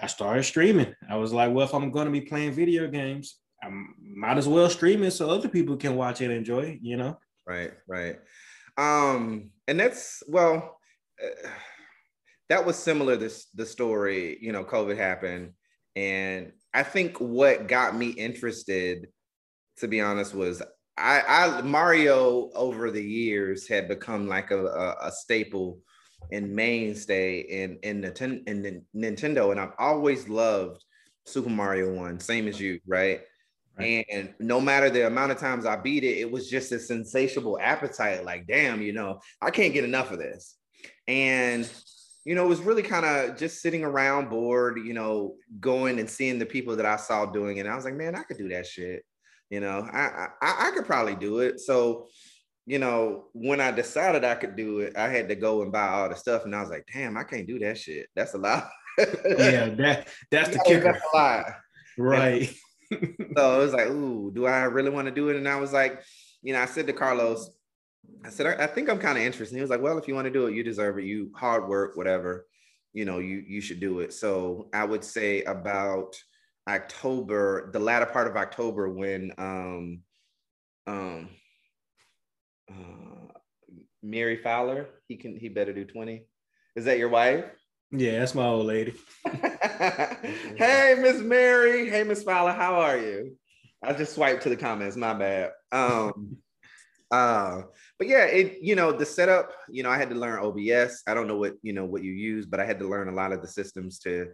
I 0.00 0.06
started 0.06 0.44
streaming. 0.44 0.94
I 1.08 1.16
was 1.16 1.32
like, 1.32 1.52
well, 1.52 1.66
if 1.66 1.74
I'm 1.74 1.90
going 1.90 2.06
to 2.06 2.12
be 2.12 2.22
playing 2.22 2.52
video 2.52 2.88
games, 2.88 3.36
I 3.62 3.68
might 4.00 4.38
as 4.38 4.48
well 4.48 4.68
stream 4.70 5.02
it 5.02 5.12
so 5.12 5.30
other 5.30 5.48
people 5.48 5.76
can 5.76 5.96
watch 5.96 6.20
it 6.20 6.26
and 6.26 6.34
enjoy 6.34 6.62
it, 6.62 6.78
you 6.82 6.96
know? 6.96 7.18
Right, 7.46 7.72
right. 7.88 8.18
Um, 8.78 9.50
and 9.68 9.78
that's 9.78 10.22
well, 10.26 10.78
uh, 11.22 11.48
that 12.48 12.64
was 12.64 12.76
similar. 12.76 13.16
This 13.16 13.46
the 13.54 13.66
story, 13.66 14.38
you 14.40 14.52
know, 14.52 14.64
COVID 14.64 14.96
happened, 14.96 15.52
and 15.94 16.52
I 16.72 16.82
think 16.82 17.18
what 17.18 17.68
got 17.68 17.94
me 17.96 18.08
interested, 18.08 19.08
to 19.78 19.88
be 19.88 20.00
honest, 20.00 20.34
was 20.34 20.62
I, 20.96 21.22
I 21.26 21.62
Mario 21.62 22.50
over 22.54 22.90
the 22.90 23.02
years 23.02 23.66
had 23.66 23.88
become 23.88 24.28
like 24.28 24.50
a, 24.50 24.66
a, 24.66 25.08
a 25.08 25.12
staple 25.12 25.80
and 26.30 26.52
mainstay 26.54 27.40
in 27.40 27.78
in 27.82 28.02
Nintendo 28.02 28.48
in 28.48 28.62
Nin- 28.62 28.84
Nintendo, 28.94 29.50
and 29.50 29.60
I've 29.60 29.74
always 29.78 30.28
loved 30.28 30.84
Super 31.24 31.50
Mario 31.50 31.94
One, 31.94 32.20
same 32.20 32.48
as 32.48 32.60
you, 32.60 32.80
right? 32.86 33.22
Right. 33.78 34.04
And 34.10 34.34
no 34.38 34.60
matter 34.60 34.90
the 34.90 35.06
amount 35.06 35.32
of 35.32 35.38
times 35.38 35.64
I 35.64 35.76
beat 35.76 36.04
it, 36.04 36.18
it 36.18 36.30
was 36.30 36.50
just 36.50 36.72
a 36.72 36.78
sensatiable 36.78 37.58
appetite. 37.58 38.22
Like, 38.22 38.46
damn, 38.46 38.82
you 38.82 38.92
know, 38.92 39.20
I 39.40 39.50
can't 39.50 39.72
get 39.72 39.84
enough 39.84 40.10
of 40.10 40.18
this. 40.18 40.56
And, 41.08 41.68
you 42.26 42.34
know, 42.34 42.44
it 42.44 42.50
was 42.50 42.60
really 42.60 42.82
kind 42.82 43.06
of 43.06 43.38
just 43.38 43.62
sitting 43.62 43.82
around 43.82 44.28
bored, 44.28 44.78
you 44.84 44.92
know, 44.92 45.36
going 45.58 46.00
and 46.00 46.10
seeing 46.10 46.38
the 46.38 46.44
people 46.44 46.76
that 46.76 46.84
I 46.84 46.96
saw 46.96 47.24
doing 47.24 47.56
it. 47.56 47.60
And 47.60 47.70
I 47.70 47.74
was 47.74 47.86
like, 47.86 47.94
man, 47.94 48.14
I 48.14 48.24
could 48.24 48.36
do 48.36 48.50
that 48.50 48.66
shit. 48.66 49.06
You 49.52 49.60
know, 49.60 49.86
I, 49.92 50.28
I, 50.40 50.68
I 50.68 50.70
could 50.70 50.86
probably 50.86 51.14
do 51.14 51.40
it. 51.40 51.60
So, 51.60 52.06
you 52.64 52.78
know, 52.78 53.26
when 53.34 53.60
I 53.60 53.70
decided 53.70 54.24
I 54.24 54.34
could 54.34 54.56
do 54.56 54.78
it, 54.78 54.96
I 54.96 55.08
had 55.08 55.28
to 55.28 55.34
go 55.34 55.60
and 55.60 55.70
buy 55.70 55.88
all 55.88 56.08
the 56.08 56.16
stuff. 56.16 56.46
And 56.46 56.56
I 56.56 56.62
was 56.62 56.70
like, 56.70 56.86
damn, 56.90 57.18
I 57.18 57.24
can't 57.24 57.46
do 57.46 57.58
that 57.58 57.76
shit. 57.76 58.06
That's 58.16 58.32
a 58.32 58.38
lot. 58.38 58.70
Yeah, 58.98 59.68
that 59.76 60.08
that's 60.30 60.56
the 60.56 60.62
kicker. 60.64 60.84
That's 60.84 61.04
a 61.12 61.16
lot. 61.16 61.46
Right. 61.98 62.50
So 63.36 63.60
it 63.60 63.64
was 63.64 63.72
like, 63.72 63.88
ooh, 63.88 64.30
do 64.34 64.46
I 64.46 64.64
really 64.64 64.90
want 64.90 65.06
to 65.06 65.14
do 65.14 65.28
it? 65.28 65.36
And 65.36 65.48
I 65.48 65.56
was 65.56 65.72
like, 65.72 66.02
you 66.42 66.52
know, 66.52 66.60
I 66.60 66.66
said 66.66 66.86
to 66.86 66.92
Carlos, 66.92 67.50
I 68.24 68.28
said, 68.28 68.46
I, 68.46 68.64
I 68.64 68.66
think 68.66 68.90
I'm 68.90 68.98
kind 68.98 69.16
of 69.16 69.24
interested. 69.24 69.54
He 69.54 69.62
was 69.62 69.70
like, 69.70 69.80
well, 69.80 69.96
if 69.96 70.08
you 70.08 70.14
want 70.14 70.26
to 70.26 70.30
do 70.30 70.46
it, 70.46 70.54
you 70.54 70.62
deserve 70.62 70.98
it. 70.98 71.04
You 71.04 71.30
hard 71.34 71.68
work, 71.68 71.96
whatever, 71.96 72.46
you 72.92 73.04
know, 73.04 73.18
you 73.18 73.42
you 73.46 73.60
should 73.60 73.80
do 73.80 74.00
it. 74.00 74.12
So 74.12 74.68
I 74.74 74.84
would 74.84 75.04
say 75.04 75.42
about 75.44 76.14
October, 76.68 77.70
the 77.72 77.80
latter 77.80 78.06
part 78.06 78.28
of 78.28 78.36
October, 78.36 78.88
when 78.88 79.32
um 79.38 80.00
um 80.86 81.28
uh, 82.70 83.32
Mary 84.02 84.36
Fowler, 84.36 84.88
he 85.08 85.16
can 85.16 85.36
he 85.36 85.48
better 85.48 85.72
do 85.72 85.84
20. 85.84 86.26
Is 86.76 86.84
that 86.84 86.98
your 86.98 87.08
wife? 87.08 87.44
Yeah, 87.90 88.20
that's 88.20 88.34
my 88.34 88.46
old 88.46 88.66
lady. 88.66 88.94
hey, 89.26 90.96
Miss 90.98 91.20
Mary. 91.20 91.90
Hey, 91.90 92.04
Miss 92.04 92.22
Fowler. 92.22 92.52
How 92.52 92.76
are 92.76 92.96
you? 92.96 93.36
I 93.82 93.92
just 93.92 94.14
swiped 94.14 94.44
to 94.44 94.48
the 94.48 94.56
comments. 94.56 94.96
My 94.96 95.12
bad. 95.12 95.50
Um, 95.70 96.38
uh, 97.10 97.62
but 97.98 98.08
yeah, 98.08 98.24
it 98.24 98.58
you 98.62 98.76
know 98.76 98.92
the 98.92 99.04
setup. 99.04 99.52
You 99.68 99.82
know, 99.82 99.90
I 99.90 99.98
had 99.98 100.10
to 100.10 100.16
learn 100.16 100.42
OBS. 100.42 101.02
I 101.06 101.14
don't 101.14 101.28
know 101.28 101.36
what 101.36 101.54
you 101.62 101.72
know 101.72 101.84
what 101.84 102.02
you 102.02 102.12
use, 102.12 102.46
but 102.46 102.60
I 102.60 102.64
had 102.64 102.78
to 102.78 102.88
learn 102.88 103.08
a 103.08 103.14
lot 103.14 103.32
of 103.32 103.42
the 103.42 103.48
systems 103.48 103.98
to. 104.00 104.28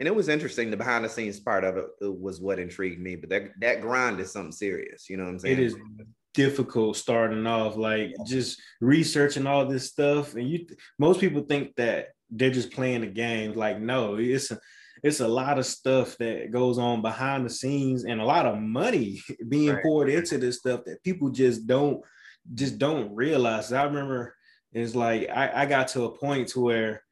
And 0.00 0.06
it 0.06 0.14
was 0.14 0.28
interesting. 0.28 0.70
The 0.70 0.76
behind 0.76 1.04
the 1.04 1.08
scenes 1.08 1.40
part 1.40 1.64
of 1.64 1.76
it 1.76 1.86
uh, 2.02 2.12
was 2.12 2.40
what 2.40 2.58
intrigued 2.58 3.00
me. 3.00 3.16
But 3.16 3.30
that 3.30 3.42
that 3.60 3.80
grind 3.80 4.20
is 4.20 4.32
something 4.32 4.52
serious. 4.52 5.10
You 5.10 5.16
know 5.16 5.24
what 5.24 5.30
I'm 5.30 5.38
saying? 5.40 5.58
It 5.58 5.64
is 5.64 5.76
difficult 6.34 6.96
starting 6.96 7.46
off, 7.46 7.76
like 7.76 8.14
just 8.26 8.60
researching 8.80 9.46
all 9.46 9.66
this 9.66 9.88
stuff. 9.88 10.34
And 10.34 10.48
you, 10.48 10.66
most 10.98 11.18
people 11.20 11.42
think 11.42 11.74
that 11.76 12.08
they're 12.30 12.50
just 12.50 12.70
playing 12.70 13.00
the 13.00 13.08
game. 13.08 13.54
Like, 13.54 13.80
no, 13.80 14.14
it's 14.16 14.50
a, 14.52 14.60
it's 15.02 15.20
a 15.20 15.26
lot 15.28 15.58
of 15.58 15.66
stuff 15.66 16.16
that 16.18 16.52
goes 16.52 16.78
on 16.78 17.02
behind 17.02 17.44
the 17.44 17.50
scenes, 17.50 18.04
and 18.04 18.20
a 18.20 18.24
lot 18.24 18.46
of 18.46 18.58
money 18.58 19.20
being 19.48 19.70
Right. 19.74 19.82
poured 19.82 20.10
into 20.10 20.38
this 20.38 20.58
stuff 20.58 20.84
that 20.86 21.02
people 21.02 21.30
just 21.30 21.66
don't 21.66 22.00
just 22.54 22.78
don't 22.78 23.14
realize. 23.14 23.72
I 23.72 23.84
remember 23.84 24.34
it's 24.72 24.94
like 24.94 25.28
I, 25.28 25.62
I 25.62 25.66
got 25.66 25.88
to 25.88 26.04
a 26.04 26.16
point 26.18 26.48
to 26.48 26.60
where 26.60 27.02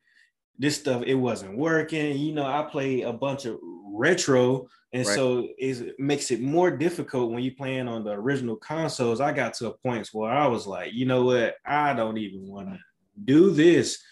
this 0.58 0.76
stuff 0.76 1.02
it 1.06 1.14
wasn't 1.14 1.56
working. 1.56 2.16
You 2.18 2.32
know, 2.32 2.46
I 2.46 2.62
play 2.62 3.02
a 3.02 3.12
bunch 3.12 3.44
of 3.44 3.58
retro, 3.92 4.68
and 4.92 5.06
Right. 5.06 5.14
so 5.14 5.48
it 5.58 5.98
makes 5.98 6.30
it 6.30 6.40
more 6.40 6.70
difficult 6.70 7.30
when 7.30 7.42
you're 7.42 7.54
playing 7.54 7.88
on 7.88 8.04
the 8.04 8.12
original 8.12 8.56
consoles. 8.56 9.20
I 9.20 9.32
got 9.32 9.54
to 9.54 9.68
a 9.68 9.78
point 9.78 10.08
where 10.12 10.30
I 10.30 10.46
was 10.46 10.66
like, 10.66 10.92
you 10.92 11.06
know 11.06 11.24
what, 11.24 11.56
I 11.64 11.92
don't 11.94 12.18
even 12.18 12.46
want 12.46 12.68
to 12.68 12.78
do 13.24 13.50
this. 13.50 14.02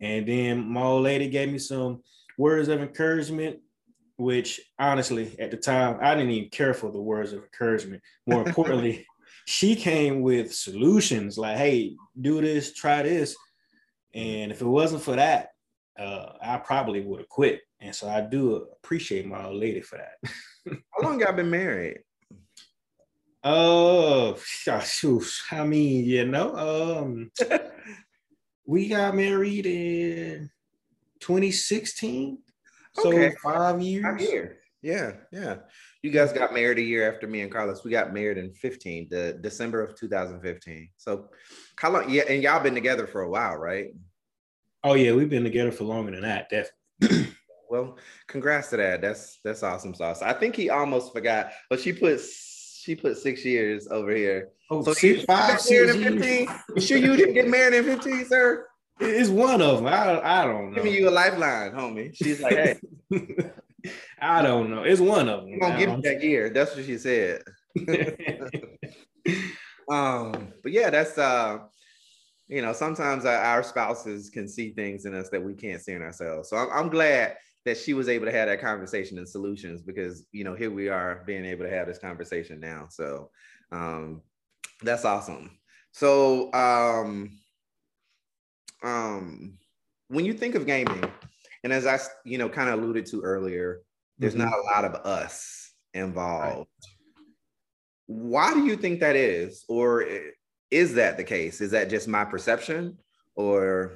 And 0.00 0.26
then 0.26 0.66
my 0.70 0.82
old 0.82 1.02
lady 1.04 1.28
gave 1.28 1.50
me 1.50 1.58
some 1.58 2.02
words 2.38 2.68
of 2.68 2.80
encouragement, 2.80 3.58
which 4.16 4.60
honestly, 4.78 5.36
at 5.38 5.50
the 5.50 5.56
time, 5.56 5.98
I 6.00 6.14
didn't 6.14 6.30
even 6.30 6.50
care 6.50 6.74
for 6.74 6.90
the 6.90 7.00
words 7.00 7.32
of 7.32 7.42
encouragement. 7.42 8.02
More 8.26 8.46
importantly, 8.46 9.06
she 9.46 9.76
came 9.76 10.22
with 10.22 10.54
solutions 10.54 11.36
like, 11.36 11.58
hey, 11.58 11.96
do 12.18 12.40
this, 12.40 12.72
try 12.72 13.02
this. 13.02 13.36
And 14.14 14.50
if 14.50 14.60
it 14.60 14.66
wasn't 14.66 15.02
for 15.02 15.16
that, 15.16 15.49
uh, 15.98 16.32
I 16.42 16.58
probably 16.58 17.00
would 17.02 17.20
have 17.20 17.28
quit. 17.28 17.60
And 17.80 17.94
so 17.94 18.08
I 18.08 18.20
do 18.20 18.68
appreciate 18.82 19.26
my 19.26 19.44
old 19.46 19.56
lady 19.56 19.80
for 19.80 19.98
that. 19.98 20.30
How 20.92 21.02
long 21.02 21.20
y'all 21.20 21.32
been 21.32 21.50
married? 21.50 22.00
Oh, 23.42 24.38
shoot. 24.44 25.24
I 25.50 25.64
mean, 25.64 26.04
you 26.04 26.26
know, 26.26 26.54
um, 26.56 27.30
we 28.66 28.88
got 28.88 29.14
married 29.14 29.66
in 29.66 30.50
2016. 31.20 32.38
So 32.92 33.08
Okay. 33.08 33.34
five 33.42 33.80
years. 33.80 34.04
I'm. 34.04 34.18
Yeah, 34.82 35.12
yeah. 35.30 35.56
You 36.02 36.10
guys 36.10 36.32
got 36.32 36.54
married 36.54 36.78
a 36.78 36.82
year 36.82 37.10
after 37.12 37.26
me 37.26 37.42
and 37.42 37.52
Carlos. 37.52 37.84
We 37.84 37.90
got 37.90 38.14
married 38.14 38.38
in 38.38 38.52
15, 38.52 39.08
the 39.10 39.38
December 39.40 39.82
of 39.82 39.94
2015. 39.94 40.88
So 40.96 41.28
how 41.76 41.90
long? 41.90 42.08
Yeah, 42.08 42.22
and 42.28 42.42
y'all 42.42 42.62
been 42.62 42.74
together 42.74 43.06
for 43.06 43.22
a 43.22 43.30
while, 43.30 43.56
right? 43.56 43.88
Oh 44.82 44.94
yeah, 44.94 45.12
we've 45.12 45.28
been 45.30 45.44
together 45.44 45.72
for 45.72 45.84
longer 45.84 46.12
than 46.12 46.22
that. 46.22 46.48
Definitely. 46.50 47.26
Well, 47.70 47.98
congrats 48.26 48.70
to 48.70 48.76
that. 48.78 49.00
That's 49.00 49.38
that's 49.44 49.62
awesome 49.62 49.94
sauce. 49.94 50.22
I 50.22 50.32
think 50.32 50.56
he 50.56 50.70
almost 50.70 51.12
forgot, 51.12 51.52
but 51.68 51.78
she 51.78 51.92
put 51.92 52.20
she 52.20 52.96
put 52.96 53.16
six 53.16 53.44
years 53.44 53.86
over 53.86 54.10
here. 54.10 54.48
Oh, 54.72 54.82
So 54.82 54.92
six- 54.92 55.22
five, 55.22 55.58
got 55.58 55.70
married 55.70 55.90
six 55.90 55.94
in 55.94 56.00
years. 56.00 56.48
15? 56.48 56.56
You 56.74 56.80
sure 56.82 56.98
you 56.98 57.16
didn't 57.16 57.34
get 57.34 57.46
married 57.48 57.74
in 57.74 57.84
15, 57.84 58.24
sir? 58.26 58.66
It's 58.98 59.28
one 59.28 59.62
of 59.62 59.76
them. 59.76 59.86
I, 59.86 60.20
I 60.20 60.44
don't 60.46 60.70
know. 60.70 60.76
Giving 60.82 60.94
you 60.94 61.08
a 61.08 61.10
lifeline, 61.10 61.70
homie. 61.70 62.12
She's 62.12 62.40
like, 62.40 62.54
hey, 62.54 62.76
I 64.20 64.42
don't 64.42 64.68
know. 64.68 64.82
It's 64.82 65.00
one 65.00 65.28
of 65.28 65.42
them. 65.44 65.60
Gonna 65.60 65.78
give 65.78 65.90
you 65.90 66.02
that 66.02 66.24
year. 66.24 66.50
That's 66.50 66.74
what 66.74 66.84
she 66.86 66.98
said. 66.98 67.42
um, 69.88 70.52
but 70.62 70.72
yeah, 70.72 70.90
that's 70.90 71.16
uh, 71.16 71.58
you 72.50 72.62
know, 72.62 72.72
sometimes 72.72 73.24
our, 73.24 73.36
our 73.36 73.62
spouses 73.62 74.28
can 74.28 74.48
see 74.48 74.72
things 74.72 75.04
in 75.04 75.14
us 75.14 75.28
that 75.30 75.42
we 75.42 75.54
can't 75.54 75.80
see 75.80 75.92
in 75.92 76.02
ourselves. 76.02 76.48
So 76.50 76.56
I'm, 76.56 76.68
I'm 76.72 76.88
glad 76.88 77.36
that 77.64 77.78
she 77.78 77.94
was 77.94 78.08
able 78.08 78.26
to 78.26 78.32
have 78.32 78.48
that 78.48 78.60
conversation 78.60 79.18
and 79.18 79.28
solutions 79.28 79.82
because 79.82 80.26
you 80.32 80.42
know 80.44 80.54
here 80.54 80.70
we 80.70 80.88
are 80.88 81.22
being 81.26 81.44
able 81.44 81.64
to 81.64 81.70
have 81.70 81.86
this 81.86 81.98
conversation 81.98 82.58
now. 82.58 82.88
So 82.90 83.30
um, 83.70 84.22
that's 84.82 85.04
awesome. 85.04 85.58
So 85.92 86.52
um, 86.52 87.38
um, 88.82 89.58
when 90.08 90.24
you 90.24 90.32
think 90.32 90.56
of 90.56 90.66
gaming, 90.66 91.04
and 91.62 91.72
as 91.72 91.86
I 91.86 92.00
you 92.24 92.38
know 92.38 92.48
kind 92.48 92.68
of 92.68 92.80
alluded 92.82 93.06
to 93.06 93.20
earlier, 93.22 93.82
there's 94.18 94.34
Mhm. 94.34 94.38
not 94.38 94.58
a 94.58 94.62
lot 94.62 94.84
of 94.84 94.94
us 95.06 95.72
involved. 95.94 96.68
Why 98.06 98.54
do 98.54 98.66
you 98.66 98.76
think 98.76 98.98
that 99.00 99.14
is, 99.14 99.64
or 99.68 100.02
i- 100.02 100.32
is 100.70 100.94
that 100.94 101.16
the 101.16 101.24
case? 101.24 101.60
Is 101.60 101.72
that 101.72 101.90
just 101.90 102.08
my 102.08 102.24
perception, 102.24 102.98
or? 103.34 103.92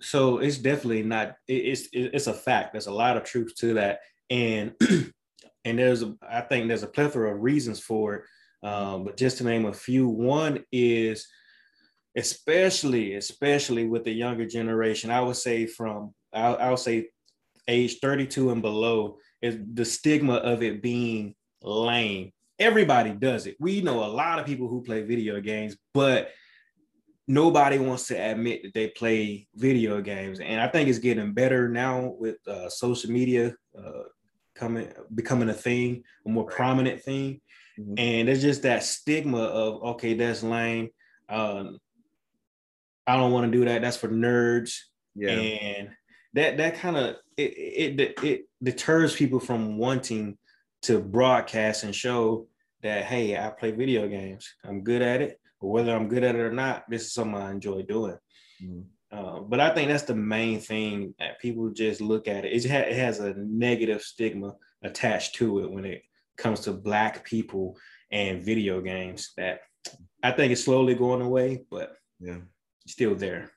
So 0.00 0.38
it's 0.38 0.58
definitely 0.58 1.02
not 1.02 1.36
it's 1.48 1.88
it's 1.92 2.26
a 2.26 2.34
fact. 2.34 2.72
There's 2.72 2.88
a 2.88 2.92
lot 2.92 3.16
of 3.16 3.24
truth 3.24 3.54
to 3.58 3.74
that. 3.74 4.00
And 4.30 4.74
and 5.64 5.78
there's 5.78 6.02
a, 6.02 6.14
i 6.22 6.40
think 6.40 6.68
there's 6.68 6.82
a 6.82 6.88
plethora 6.88 7.34
of 7.34 7.42
reasons 7.42 7.80
for 7.80 8.14
it. 8.14 8.22
Um, 8.66 9.04
but 9.04 9.16
just 9.16 9.38
to 9.38 9.44
name 9.44 9.66
a 9.66 9.72
few 9.72 10.08
one 10.08 10.64
is 10.72 11.26
especially 12.16 13.14
especially 13.14 13.86
with 13.86 14.04
the 14.04 14.12
younger 14.12 14.46
generation 14.46 15.10
i 15.10 15.20
would 15.20 15.36
say 15.36 15.66
from 15.66 16.14
i'll, 16.32 16.56
I'll 16.56 16.76
say 16.76 17.08
age 17.68 17.98
32 18.00 18.50
and 18.50 18.62
below 18.62 19.18
is 19.42 19.58
the 19.74 19.84
stigma 19.84 20.34
of 20.34 20.62
it 20.62 20.80
being 20.80 21.34
lame 21.62 22.32
everybody 22.58 23.10
does 23.10 23.46
it. 23.46 23.56
We 23.58 23.80
know 23.80 24.04
a 24.04 24.06
lot 24.06 24.38
of 24.38 24.46
people 24.46 24.68
who 24.68 24.82
play 24.82 25.02
video 25.02 25.40
games 25.40 25.76
but 25.92 26.30
nobody 27.26 27.78
wants 27.78 28.06
to 28.08 28.14
admit 28.14 28.62
that 28.62 28.74
they 28.74 28.88
play 28.88 29.48
video 29.54 30.00
games. 30.00 30.40
And 30.40 30.60
i 30.60 30.68
think 30.68 30.88
it's 30.88 30.98
getting 30.98 31.32
better 31.32 31.68
now 31.68 32.14
with 32.18 32.36
uh, 32.46 32.68
social 32.68 33.10
media 33.10 33.54
uh, 33.78 34.02
coming 34.54 34.92
becoming 35.14 35.48
a 35.48 35.54
thing 35.54 36.04
a 36.26 36.28
more 36.28 36.44
Right. 36.46 36.56
prominent 36.56 37.02
thing. 37.02 37.40
Mhm. 37.78 37.98
and 37.98 38.28
it's 38.28 38.42
just 38.42 38.62
that 38.62 38.84
stigma 38.84 39.38
of 39.38 39.82
okay 39.94 40.14
that's 40.14 40.42
lame. 40.44 40.90
Um, 41.28 41.78
i 43.06 43.16
don't 43.16 43.32
want 43.32 43.50
to 43.50 43.58
do 43.58 43.64
that. 43.64 43.82
That's 43.82 43.96
for 43.96 44.08
nerds. 44.08 44.78
Yeah, 45.16 45.30
and 45.30 45.90
that 46.34 46.56
that 46.58 46.76
kind 46.76 46.96
of 46.96 47.16
it, 47.36 47.52
it 47.56 48.00
it 48.00 48.24
it 48.24 48.48
deters 48.62 49.14
people 49.16 49.40
from 49.40 49.76
wanting 49.78 50.38
to 50.84 50.98
broadcast 51.00 51.82
and 51.84 51.94
show 51.94 52.46
that 52.82 53.04
hey 53.04 53.36
i 53.38 53.48
play 53.48 53.70
video 53.70 54.06
games 54.06 54.54
i'm 54.64 54.82
good 54.84 55.00
at 55.00 55.22
it 55.22 55.40
but 55.60 55.68
whether 55.68 55.94
i'm 55.96 56.08
good 56.08 56.22
at 56.22 56.34
it 56.34 56.40
or 56.40 56.52
not 56.52 56.88
this 56.90 57.02
is 57.02 57.14
something 57.14 57.40
i 57.40 57.50
enjoy 57.50 57.82
doing 57.82 58.18
Mhm. 58.62 58.84
uh, 59.10 59.40
but 59.40 59.60
i 59.60 59.72
think 59.74 59.88
that's 59.88 60.04
the 60.04 60.14
main 60.14 60.60
thing 60.60 61.14
that 61.18 61.40
people 61.40 61.70
just 61.70 62.00
look 62.00 62.28
at 62.28 62.44
it 62.44 62.52
it, 62.52 62.70
ha- 62.70 62.90
it 62.90 62.96
has 62.96 63.18
a 63.18 63.34
negative 63.34 64.02
stigma 64.02 64.54
attached 64.82 65.34
to 65.36 65.60
it 65.60 65.70
when 65.70 65.84
it 65.86 66.02
comes 66.36 66.60
to 66.60 66.72
black 66.72 67.24
people 67.24 67.78
and 68.10 68.44
video 68.44 68.80
games 68.82 69.32
that 69.38 69.60
i 70.22 70.30
think 70.30 70.52
it's 70.52 70.64
slowly 70.64 70.94
going 70.94 71.22
away 71.22 71.64
but 71.70 71.96
yeah. 72.20 72.38
still 72.86 73.14
there 73.14 73.50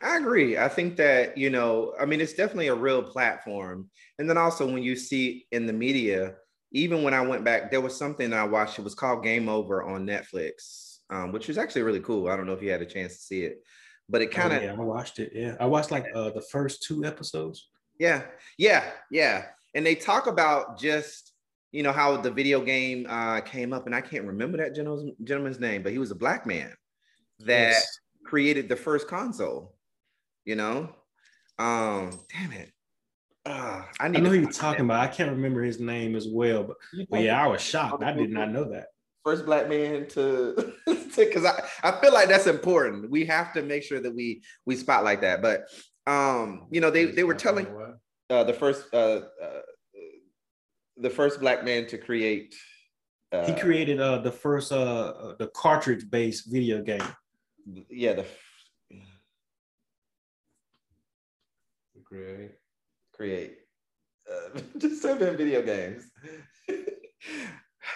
I 0.00 0.16
agree. 0.18 0.56
I 0.58 0.68
think 0.68 0.96
that, 0.96 1.36
you 1.36 1.50
know, 1.50 1.94
I 2.00 2.04
mean, 2.04 2.20
it's 2.20 2.34
definitely 2.34 2.68
a 2.68 2.74
real 2.74 3.02
platform. 3.02 3.90
And 4.18 4.28
then 4.28 4.36
also 4.38 4.70
when 4.70 4.82
you 4.82 4.96
see 4.96 5.46
in 5.50 5.66
the 5.66 5.72
media, 5.72 6.34
even 6.74 7.02
when 7.02 7.14
I 7.14 7.22
went 7.22 7.44
back, 7.44 7.70
there 7.70 7.80
was 7.80 7.96
something 7.96 8.32
I 8.32 8.44
watched. 8.44 8.78
It 8.78 8.82
was 8.82 8.94
called 8.94 9.24
Game 9.24 9.48
Over 9.48 9.82
on 9.82 10.06
Netflix, 10.06 10.98
um, 11.08 11.32
which 11.32 11.48
was 11.48 11.56
actually 11.56 11.82
really 11.82 12.00
cool. 12.00 12.28
I 12.28 12.36
don't 12.36 12.46
know 12.46 12.52
if 12.52 12.62
you 12.62 12.70
had 12.70 12.82
a 12.82 12.86
chance 12.86 13.14
to 13.14 13.22
see 13.22 13.44
it, 13.44 13.62
but 14.08 14.20
it 14.20 14.30
kind 14.30 14.52
of, 14.52 14.62
Oh, 14.62 14.66
yeah, 14.66 14.72
I 14.72 14.76
watched 14.76 15.18
it. 15.20 15.32
Yeah, 15.34 15.56
I 15.58 15.66
watched 15.66 15.90
like 15.90 16.06
uh, 16.14 16.30
the 16.30 16.42
first 16.42 16.82
two 16.82 17.04
episodes. 17.04 17.68
yeah, 17.98 18.24
yeah, 18.58 18.90
yeah. 19.10 19.46
And 19.74 19.86
they 19.86 19.94
talk 19.94 20.26
about 20.26 20.78
just, 20.78 21.32
you 21.72 21.82
know, 21.82 21.92
how 21.92 22.16
the 22.16 22.30
video 22.30 22.60
game 22.60 23.06
uh, 23.08 23.40
came 23.40 23.72
up. 23.72 23.86
And 23.86 23.94
I 23.94 24.00
can't 24.00 24.24
remember 24.26 24.58
that 24.58 24.74
gentleman's, 24.74 25.12
gentleman's 25.24 25.58
name, 25.60 25.82
but 25.82 25.92
he 25.92 25.98
was 25.98 26.10
a 26.10 26.16
black 26.16 26.46
man 26.46 26.72
that 27.40 27.70
Yes. 27.70 27.98
created 28.24 28.68
the 28.68 28.76
first 28.76 29.08
console 29.08 29.74
you 30.44 30.54
know 30.56 30.88
um 31.58 32.20
damn 32.32 32.52
it 32.52 32.70
uh, 33.46 33.82
I, 34.00 34.04
I 34.04 34.08
need 34.08 34.22
know 34.22 34.30
who 34.30 34.36
you're 34.36 34.50
talking 34.50 34.86
about. 34.86 35.00
I 35.00 35.08
can't 35.08 35.30
remember 35.30 35.62
his 35.62 35.80
name 35.80 36.16
as 36.16 36.28
well, 36.28 36.64
but, 36.64 36.76
but 37.10 37.20
yeah, 37.20 37.42
I 37.42 37.46
was 37.46 37.60
shocked. 37.60 38.02
I 38.02 38.12
did 38.12 38.30
not 38.30 38.50
know 38.50 38.64
that. 38.70 38.86
first 39.24 39.44
black 39.46 39.68
man 39.68 40.06
to 40.08 40.74
because 41.16 41.44
I, 41.44 41.62
I 41.82 42.00
feel 42.00 42.12
like 42.12 42.28
that's 42.28 42.46
important 42.46 43.10
we 43.10 43.24
have 43.26 43.52
to 43.54 43.62
make 43.62 43.82
sure 43.82 44.00
that 44.00 44.14
we 44.14 44.42
we 44.66 44.76
spotlight 44.76 45.20
that 45.22 45.40
but 45.40 45.68
um 46.06 46.66
you 46.70 46.80
know 46.80 46.90
they 46.90 47.06
they 47.06 47.24
were 47.24 47.34
telling 47.34 47.66
uh 48.28 48.44
the 48.44 48.52
first 48.52 48.92
uh, 48.92 49.20
uh 49.42 49.60
the 50.96 51.08
first 51.08 51.40
black 51.40 51.64
man 51.64 51.86
to 51.86 51.96
create 51.98 52.54
uh, 53.32 53.46
He 53.46 53.60
created 53.60 54.00
uh, 54.00 54.18
the 54.18 54.30
first 54.30 54.70
uh, 54.70 54.76
uh, 54.76 55.34
the 55.38 55.48
cartridge 55.48 56.08
based 56.08 56.52
video 56.52 56.82
game. 56.82 57.02
yeah 57.90 58.12
the 58.12 58.26
Create. 62.04 62.52
Create 63.16 63.56
uh, 64.30 64.58
just 64.78 65.02
seven 65.02 65.36
video 65.36 65.62
games. 65.62 66.10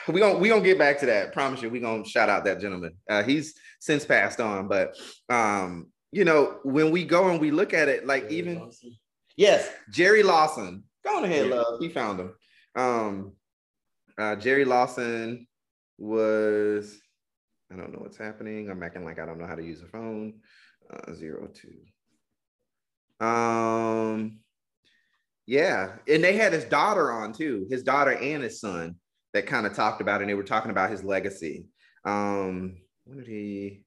We 0.07 0.20
gonna 0.20 0.38
we 0.38 0.48
gonna 0.50 0.62
get 0.62 0.78
back 0.78 0.98
to 1.00 1.07
that. 1.07 1.33
Promise 1.33 1.62
you 1.62 1.70
we 1.70 1.81
gonna 1.81 2.04
shout 2.04 2.28
out 2.28 2.44
that 2.44 2.61
gentleman. 2.61 2.92
Uh 3.09 3.22
he's 3.22 3.54
since 3.81 4.04
passed 4.04 4.38
on 4.40 4.68
but 4.68 4.94
um 5.31 5.87
you 6.12 6.24
know 6.24 6.59
when 6.62 6.90
we 6.90 7.04
go 7.04 7.28
and 7.31 7.40
we 7.40 7.50
look 7.50 7.72
at 7.74 7.88
it 7.88 8.07
like 8.07 8.31
even 8.31 8.70
yes. 9.37 9.70
Jerry 9.90 10.22
lawson. 10.22 10.85
Go 11.04 11.16
on 11.18 11.24
ahead 11.24 11.48
Yeah. 11.48 11.54
love. 11.57 11.81
He 11.81 11.88
found 11.88 12.20
him. 12.20 12.35
Um 12.76 13.33
uh 14.18 14.37
jerry 14.37 14.64
lawson 14.66 15.46
was 15.98 16.98
i 17.72 17.76
don't 17.76 17.92
know 17.92 18.00
what's 18.00 18.18
happening. 18.18 18.68
I'm 18.70 18.83
acting 18.83 19.04
like 19.04 19.18
i 19.18 19.24
don't 19.26 19.38
know 19.38 19.46
how 19.46 19.54
to 19.57 19.64
use 19.64 19.83
a 19.83 19.87
phone. 19.87 20.35
Uh 20.92 21.12
zero 21.14 21.48
two. 21.48 21.76
Um, 23.26 24.40
yeah, 25.48 25.94
and 26.06 26.22
they 26.22 26.34
had 26.34 26.52
his 26.52 26.66
daughter 26.66 27.11
on 27.11 27.32
too, 27.32 27.66
his 27.70 27.82
daughter 27.82 28.12
and 28.12 28.42
his 28.42 28.61
son 28.61 28.96
that 29.32 29.46
kind 29.46 29.66
of 29.66 29.72
talked 29.72 30.02
about, 30.02 30.20
it, 30.20 30.24
and 30.24 30.30
they 30.30 30.34
were 30.34 30.42
talking 30.42 30.70
about 30.70 30.90
his 30.90 31.02
legacy. 31.02 31.64
Um, 32.04 32.76
when 33.06 33.16
did 33.16 33.26
he? 33.26 33.82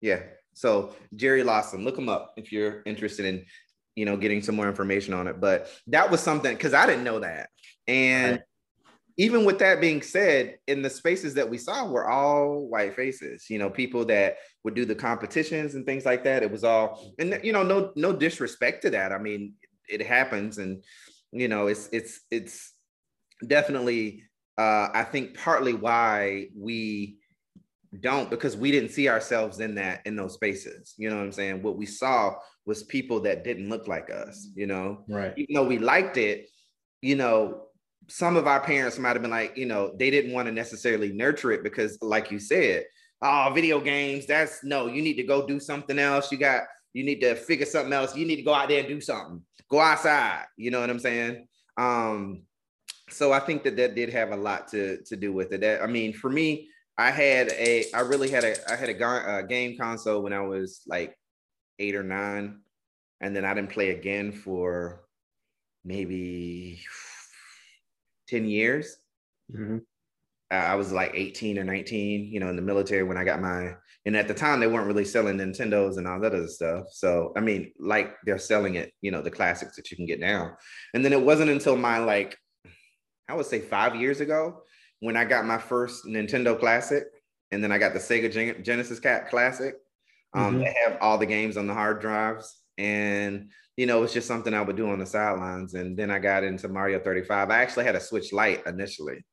Yeah, 0.00 0.20
so 0.54 0.94
Jerry 1.16 1.42
Lawson, 1.42 1.82
look 1.82 1.98
him 1.98 2.08
up 2.08 2.34
if 2.36 2.52
you're 2.52 2.84
interested 2.86 3.26
in, 3.26 3.44
you 3.96 4.04
know, 4.04 4.16
getting 4.16 4.42
some 4.42 4.54
more 4.54 4.68
information 4.68 5.12
on 5.12 5.26
it. 5.26 5.40
But 5.40 5.72
that 5.88 6.08
was 6.08 6.20
something 6.20 6.54
because 6.54 6.72
I 6.72 6.86
didn't 6.86 7.02
know 7.02 7.18
that, 7.18 7.48
and 7.88 8.36
Right. 8.36 8.42
Even 9.18 9.44
with 9.44 9.58
that 9.60 9.80
being 9.80 10.02
said, 10.02 10.58
in 10.66 10.82
the 10.82 10.90
spaces 10.90 11.34
that 11.34 11.48
we 11.48 11.56
saw 11.56 11.86
were 11.86 12.08
all 12.08 12.66
white 12.66 12.94
faces, 12.94 13.48
you 13.48 13.58
know, 13.58 13.70
people 13.70 14.04
that 14.06 14.36
would 14.62 14.74
do 14.74 14.84
the 14.84 14.94
competitions 14.94 15.74
and 15.74 15.86
things 15.86 16.04
like 16.04 16.24
that. 16.24 16.42
It 16.42 16.50
was 16.50 16.64
all, 16.64 17.14
and 17.18 17.40
you 17.42 17.52
know, 17.52 17.62
no, 17.62 17.92
no 17.96 18.12
disrespect 18.12 18.82
to 18.82 18.90
that. 18.90 19.12
I 19.12 19.18
mean, 19.18 19.54
it 19.88 20.06
happens, 20.06 20.58
and 20.58 20.82
you 21.32 21.48
know, 21.48 21.66
it's 21.66 21.88
it's 21.92 22.20
it's 22.30 22.74
definitely, 23.46 24.24
uh, 24.58 24.88
I 24.92 25.04
think, 25.04 25.38
partly 25.38 25.72
why 25.72 26.48
we 26.54 27.18
don't 28.00 28.28
because 28.28 28.56
we 28.56 28.70
didn't 28.70 28.90
see 28.90 29.08
ourselves 29.08 29.60
in 29.60 29.76
that 29.76 30.02
in 30.06 30.16
those 30.16 30.34
spaces. 30.34 30.94
You 30.98 31.08
know 31.08 31.16
what 31.16 31.22
I'm 31.22 31.32
saying? 31.32 31.62
What 31.62 31.78
we 31.78 31.86
saw 31.86 32.34
was 32.66 32.82
people 32.82 33.20
that 33.20 33.44
didn't 33.44 33.70
look 33.70 33.88
like 33.88 34.10
us. 34.10 34.48
You 34.54 34.66
know, 34.66 35.04
Right. 35.08 35.32
even 35.38 35.54
though 35.54 35.66
we 35.66 35.78
liked 35.78 36.18
it, 36.18 36.48
you 37.00 37.16
know, 37.16 37.65
some 38.08 38.36
of 38.36 38.46
our 38.46 38.60
parents 38.60 38.98
might 38.98 39.14
have 39.14 39.22
been 39.22 39.30
like, 39.30 39.56
you 39.56 39.66
know, 39.66 39.94
they 39.98 40.10
didn't 40.10 40.32
want 40.32 40.46
to 40.46 40.52
necessarily 40.52 41.12
nurture 41.12 41.52
it 41.52 41.62
because, 41.62 41.98
like 42.00 42.30
you 42.30 42.38
said, 42.38 42.84
oh, 43.22 43.50
video 43.54 43.80
games, 43.80 44.26
that's 44.26 44.62
no, 44.62 44.86
you 44.86 45.02
need 45.02 45.14
to 45.14 45.22
go 45.22 45.46
do 45.46 45.58
something 45.58 45.98
else. 45.98 46.30
You 46.30 46.38
got, 46.38 46.62
you 46.92 47.04
need 47.04 47.20
to 47.20 47.34
figure 47.34 47.66
something 47.66 47.92
else. 47.92 48.16
You 48.16 48.26
need 48.26 48.36
to 48.36 48.42
go 48.42 48.54
out 48.54 48.68
there 48.68 48.80
and 48.80 48.88
do 48.88 49.00
something. 49.00 49.42
Go 49.68 49.80
outside. 49.80 50.44
You 50.56 50.70
know 50.70 50.80
what 50.80 50.90
I'm 50.90 51.00
saying? 51.00 51.46
Um, 51.76 52.42
so 53.10 53.32
I 53.32 53.40
think 53.40 53.62
that 53.64 53.76
that 53.76 53.94
did 53.94 54.10
have 54.10 54.30
a 54.32 54.36
lot 54.36 54.68
to 54.68 55.02
to 55.04 55.16
do 55.16 55.32
with 55.32 55.52
it. 55.52 55.60
That 55.60 55.82
I 55.82 55.86
mean, 55.86 56.12
for 56.12 56.30
me, 56.30 56.68
I 56.98 57.10
had 57.10 57.52
a, 57.52 57.84
I 57.92 58.00
really 58.00 58.30
had 58.30 58.44
a, 58.44 58.72
I 58.72 58.76
had 58.76 58.88
a, 58.88 59.38
a 59.38 59.42
game 59.42 59.76
console 59.78 60.22
when 60.22 60.32
I 60.32 60.40
was 60.40 60.82
like 60.86 61.16
eight 61.78 61.94
or 61.94 62.02
nine, 62.02 62.60
and 63.20 63.34
then 63.34 63.44
I 63.44 63.54
didn't 63.54 63.70
play 63.70 63.90
again 63.90 64.32
for 64.32 65.02
maybe 65.84 66.80
10 68.28 68.46
years. 68.46 68.96
Mhm. 69.52 69.82
I 70.50 70.76
was 70.76 70.92
like 70.92 71.10
18 71.14 71.58
or 71.58 71.64
19, 71.64 72.32
you 72.32 72.38
know, 72.38 72.48
in 72.48 72.56
the 72.56 72.62
military 72.62 73.02
when 73.02 73.16
I 73.16 73.24
got 73.24 73.40
my, 73.40 73.74
and 74.04 74.16
at 74.16 74.28
the 74.28 74.34
time 74.34 74.60
they 74.60 74.68
weren't 74.68 74.86
really 74.86 75.04
selling 75.04 75.36
Nintendos 75.38 75.98
and 75.98 76.06
all 76.06 76.20
that 76.20 76.34
other 76.34 76.46
stuff. 76.46 76.86
So, 76.92 77.32
I 77.36 77.40
mean, 77.40 77.72
like 77.80 78.14
they're 78.24 78.38
selling 78.38 78.76
it, 78.76 78.92
you 79.00 79.10
know, 79.10 79.22
the 79.22 79.30
classics 79.30 79.74
that 79.74 79.90
you 79.90 79.96
can 79.96 80.06
get 80.06 80.20
now. 80.20 80.56
And 80.94 81.04
then 81.04 81.12
it 81.12 81.20
wasn't 81.20 81.50
until 81.50 81.76
my, 81.76 81.98
like, 81.98 82.36
I 83.28 83.34
would 83.34 83.46
say 83.46 83.58
five 83.58 83.96
years 83.96 84.20
ago 84.20 84.62
when 85.00 85.16
I 85.16 85.24
got 85.24 85.46
my 85.46 85.58
first 85.58 86.04
Nintendo 86.06 86.58
Classic. 86.58 87.04
And 87.50 87.62
then 87.62 87.72
I 87.72 87.78
got 87.78 87.92
the 87.92 87.98
Sega 87.98 88.30
Gen- 88.32 88.62
Genesis 88.62 89.00
Cat 89.00 89.28
Classic. 89.28 89.74
Um, 90.32 90.56
Mhm. 90.56 90.64
They 90.64 90.74
have 90.84 90.98
all 91.00 91.18
the 91.18 91.26
games 91.26 91.56
on 91.56 91.66
the 91.66 91.74
hard 91.74 92.00
drives. 92.00 92.62
And, 92.78 93.50
you 93.76 93.86
know, 93.86 94.02
it's 94.02 94.12
just 94.12 94.28
something 94.28 94.52
I 94.54 94.60
would 94.62 94.76
do 94.76 94.90
on 94.90 94.98
the 94.98 95.06
sidelines. 95.06 95.74
And 95.74 95.96
then 95.96 96.10
I 96.10 96.18
got 96.18 96.44
into 96.44 96.68
Mario 96.68 96.98
35. 97.00 97.50
I 97.50 97.58
actually 97.62 97.84
had 97.84 97.96
a 97.96 98.00
Switch 98.00 98.32
Lite 98.32 98.62
initially. 98.66 99.24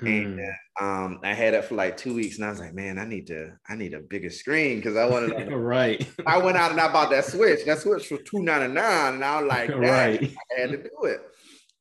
And 0.00 0.38
Hmm. 0.78 0.84
um, 0.86 1.20
I 1.24 1.34
had 1.34 1.54
it 1.54 1.64
for 1.64 1.74
like 1.74 1.96
two 1.96 2.14
weeks, 2.14 2.36
and 2.36 2.44
I 2.44 2.50
was 2.50 2.60
like, 2.60 2.72
"Man, 2.72 3.00
I 3.00 3.04
need 3.04 3.26
to, 3.28 3.50
I 3.68 3.74
need 3.74 3.94
a 3.94 3.98
bigger 3.98 4.30
screen 4.30 4.76
because 4.76 4.96
I 4.96 5.04
wanted." 5.06 5.30
to- 5.50 5.56
right. 5.56 6.06
I 6.24 6.38
went 6.38 6.56
out 6.56 6.70
and 6.70 6.80
I 6.80 6.92
bought 6.92 7.10
that 7.10 7.24
Switch. 7.24 7.64
That 7.64 7.80
Switch 7.80 8.08
was 8.08 8.20
two 8.24 8.40
ninety 8.40 8.72
nine, 8.72 9.14
and 9.14 9.24
I 9.24 9.40
was 9.40 9.48
like, 9.48 9.70
right. 9.70 10.22
I 10.56 10.60
had 10.60 10.70
to 10.70 10.76
do 10.76 11.02
it." 11.02 11.20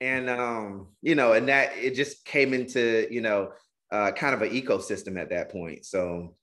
And 0.02 0.32
um, 0.32 0.88
you 1.04 1.14
know, 1.14 1.34
and 1.34 1.48
that 1.48 1.78
it 1.78 1.94
just 1.94 2.26
came 2.26 2.56
into 2.56 3.06
you 3.12 3.22
know, 3.22 3.52
uh, 3.92 4.12
kind 4.14 4.34
of 4.34 4.42
an 4.42 4.50
ecosystem 4.50 5.20
at 5.22 5.30
that 5.30 5.52
point. 5.52 5.86
So, 5.86 6.36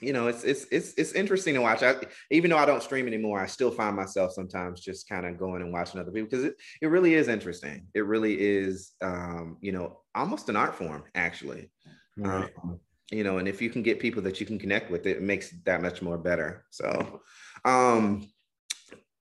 you 0.00 0.12
know, 0.12 0.26
it's 0.28 0.44
it's 0.44 0.66
it's 0.70 0.92
it's 0.94 1.12
interesting 1.12 1.54
to 1.54 1.62
watch. 1.62 1.82
I, 1.82 1.96
even 2.30 2.50
though 2.50 2.58
I 2.58 2.66
don't 2.66 2.82
stream 2.82 3.06
anymore, 3.06 3.40
I 3.40 3.46
still 3.46 3.70
find 3.70 3.96
myself 3.96 4.32
sometimes 4.32 4.80
just 4.80 5.08
kind 5.08 5.24
of 5.24 5.38
going 5.38 5.62
and 5.62 5.72
watching 5.72 6.00
other 6.00 6.10
people 6.10 6.28
because 6.28 6.44
it 6.44 6.56
it 6.82 6.88
really 6.88 7.14
is 7.14 7.28
interesting. 7.28 7.86
It 7.94 8.04
really 8.04 8.34
is, 8.38 8.92
um, 9.00 9.56
you 9.60 9.72
know, 9.72 10.00
almost 10.14 10.48
an 10.48 10.56
art 10.56 10.74
form 10.74 11.04
actually. 11.14 11.70
Right. 12.16 12.50
Um, 12.62 12.80
you 13.10 13.24
know, 13.24 13.38
and 13.38 13.46
if 13.46 13.62
you 13.62 13.70
can 13.70 13.82
get 13.82 14.00
people 14.00 14.22
that 14.22 14.40
you 14.40 14.46
can 14.46 14.58
connect 14.58 14.90
with, 14.90 15.06
it 15.06 15.22
makes 15.22 15.50
that 15.64 15.80
much 15.80 16.02
more 16.02 16.18
better. 16.18 16.64
So, 16.70 17.20
um, 17.64 18.26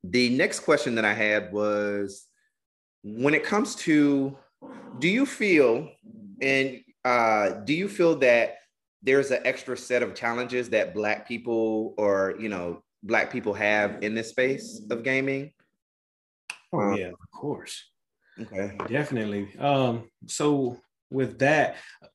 the 0.03 0.35
next 0.35 0.61
question 0.61 0.95
that 0.95 1.05
I 1.05 1.13
had 1.13 1.53
was 1.53 2.25
when 3.03 3.33
it 3.33 3.43
comes 3.43 3.75
to 3.75 4.37
do 4.99 5.07
you 5.07 5.25
feel 5.25 5.89
and 6.41 6.81
uh, 7.03 7.49
do 7.63 7.73
you 7.73 7.87
feel 7.87 8.15
that 8.17 8.57
there's 9.05 9.31
an 9.31 9.41
extra 9.45 9.77
set 9.77 10.03
of 10.03 10.15
challenges 10.15 10.69
that 10.69 10.93
black 10.93 11.27
people 11.27 11.93
or 11.97 12.35
you 12.39 12.49
know 12.49 12.83
black 13.03 13.31
people 13.31 13.53
have 13.53 14.03
in 14.03 14.15
this 14.15 14.29
space 14.29 14.81
of 14.89 15.03
gaming 15.03 15.51
Oh 16.73 16.79
Um, 16.79 16.97
yeah, 16.97 17.07
of 17.09 17.31
course. 17.31 17.91
okay 18.39 18.77
Definitely. 18.87 19.55
Um, 19.59 20.09
so 20.27 20.77
with 21.09 21.39
that, 21.39 21.77
uh, 22.03 22.07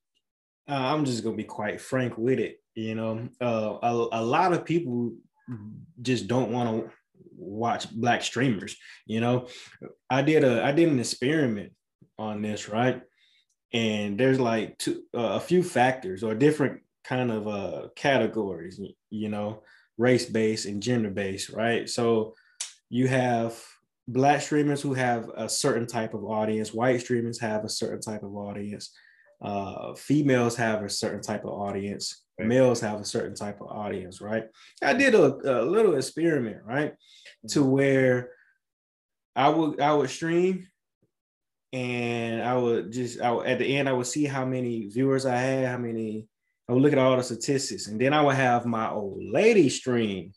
I'm 0.69 1.05
just 1.05 1.25
gonna 1.25 1.37
be 1.37 1.45
quite 1.45 1.81
frank 1.81 2.19
with 2.19 2.39
it. 2.39 2.61
You 2.75 2.95
know, 2.95 3.29
uh, 3.41 3.79
a, 3.83 4.09
a 4.21 4.23
lot 4.23 4.53
of 4.53 4.65
people 4.65 5.13
just 6.01 6.29
don't 6.29 6.53
want 6.53 6.69
to 6.69 6.93
watch 7.37 7.91
black 7.91 8.23
streamers. 8.23 8.77
You 9.07 9.21
know, 9.21 9.49
I 10.09 10.23
did 10.23 10.45
a 10.45 10.63
I 10.65 10.73
did 10.73 10.89
an 10.89 11.01
experiment 11.01 11.73
on 12.19 12.43
this, 12.43 12.69
right? 12.69 13.03
And 13.73 14.19
there's 14.19 14.41
like 14.41 14.79
two, 14.79 15.03
uh, 15.15 15.35
a 15.35 15.41
few 15.41 15.63
factors 15.63 16.23
or 16.23 16.35
different 16.35 16.81
kind 17.05 17.31
of 17.31 17.47
uh, 17.49 17.89
categories. 17.97 18.81
You 19.11 19.29
know, 19.29 19.63
race 19.99 20.27
based 20.27 20.67
and 20.67 20.83
gender 20.83 21.11
based, 21.11 21.51
right? 21.51 21.89
So 21.89 22.35
you 22.89 23.07
have 23.09 23.63
black 24.09 24.41
streamers 24.43 24.83
who 24.83 24.95
have 24.95 25.31
a 25.37 25.49
certain 25.49 25.87
type 25.87 26.15
of 26.15 26.25
audience 26.25 26.75
white 26.75 27.01
streamers 27.01 27.39
have 27.39 27.65
a 27.65 27.69
certain 27.69 28.01
type 28.01 28.23
of 28.25 28.35
audience 28.35 28.91
uh, 29.43 29.95
females 29.95 30.57
have 30.57 30.83
a 30.83 30.89
certain 30.89 31.23
type 31.23 31.45
of 31.45 31.51
audience 31.51 32.25
Right. 32.39 32.49
males 32.49 32.81
have 32.81 33.01
a 33.01 33.05
certain 33.05 33.35
type 33.35 33.61
of 33.61 33.67
audience 33.67 34.23
right 34.23 34.45
i 34.83 34.95
did 34.95 35.15
a, 35.15 35.61
a 35.63 35.63
little 35.63 35.95
experiment 35.95 36.65
right 36.65 36.95
to 37.49 37.63
where 37.63 38.31
i 39.37 39.47
would 39.51 39.79
i 39.79 39.93
would 39.93 40.09
stream 40.09 40.67
and 41.73 42.43
i 42.43 42.55
would 42.55 42.91
just 42.91 43.21
I 43.21 43.31
would, 43.31 43.47
at 43.47 43.59
the 43.59 43.77
end 43.77 43.89
i 43.89 43.93
would 43.93 44.07
see 44.07 44.25
how 44.25 44.45
many 44.45 44.89
viewers 44.89 45.25
i 45.25 45.37
had 45.37 45.69
how 45.69 45.79
many 45.79 46.27
i 46.69 46.73
would 46.73 46.83
look 46.83 46.93
at 46.93 46.99
all 46.99 47.17
the 47.17 47.23
statistics. 47.23 47.87
And 47.87 48.01
then 48.01 48.13
i 48.13 48.21
would 48.23 48.35
have 48.35 48.67
my 48.67 48.91
old 48.91 49.23
lady 49.23 49.69
stream 49.69 50.33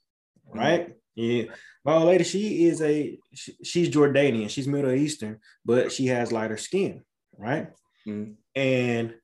right? 0.53 0.95
Yeah. 1.15 1.43
My 1.85 1.93
old 1.93 2.05
lady, 2.05 2.23
she 2.23 2.65
is 2.65 2.81
a 2.81 3.17
she, 3.33 3.55
she's 3.63 3.89
Jordanian, 3.89 4.49
she's 4.49 4.67
Middle 4.67 4.93
Eastern, 4.93 5.39
but 5.65 5.91
she 5.91 6.07
has 6.07 6.31
lighter 6.31 6.57
skin, 6.57 7.03
right? 7.37 7.69
Mhm. 8.07 8.35
And 8.55 9.15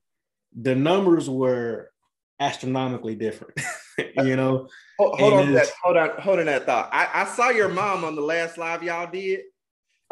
the 0.54 0.74
numbers 0.74 1.28
were 1.28 1.90
astronomically 2.38 3.14
different, 3.14 3.58
you 4.16 4.36
know. 4.36 4.68
hold, 4.98 5.18
hold 5.18 5.32
on 5.34 5.52
that 5.52 5.70
hold 5.82 5.96
on 5.96 6.10
hold 6.20 6.38
on 6.38 6.46
that 6.46 6.66
thought. 6.66 6.90
I, 6.92 7.08
I 7.22 7.24
saw 7.24 7.50
your 7.50 7.68
mom 7.68 8.04
on 8.04 8.14
the 8.14 8.22
last 8.22 8.58
live 8.58 8.82
y'all 8.82 9.10
did 9.10 9.40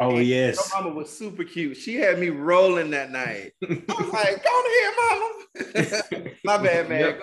Oh 0.01 0.15
And 0.17 0.25
yes, 0.25 0.71
Your 0.71 0.81
mama 0.81 0.95
was 0.95 1.09
super 1.15 1.43
cute. 1.43 1.75
She 1.75 1.95
had 1.95 2.19
me 2.19 2.29
rolling 2.29 2.91
that 2.91 3.11
night. 3.11 3.51
I 3.61 3.67
was 3.99 4.13
like, 4.13 4.43
go 4.43 4.63
ahead, 4.65 4.93
mama. 5.01 6.31
My 6.45 6.57
bad, 6.57 6.89
man. 6.89 7.19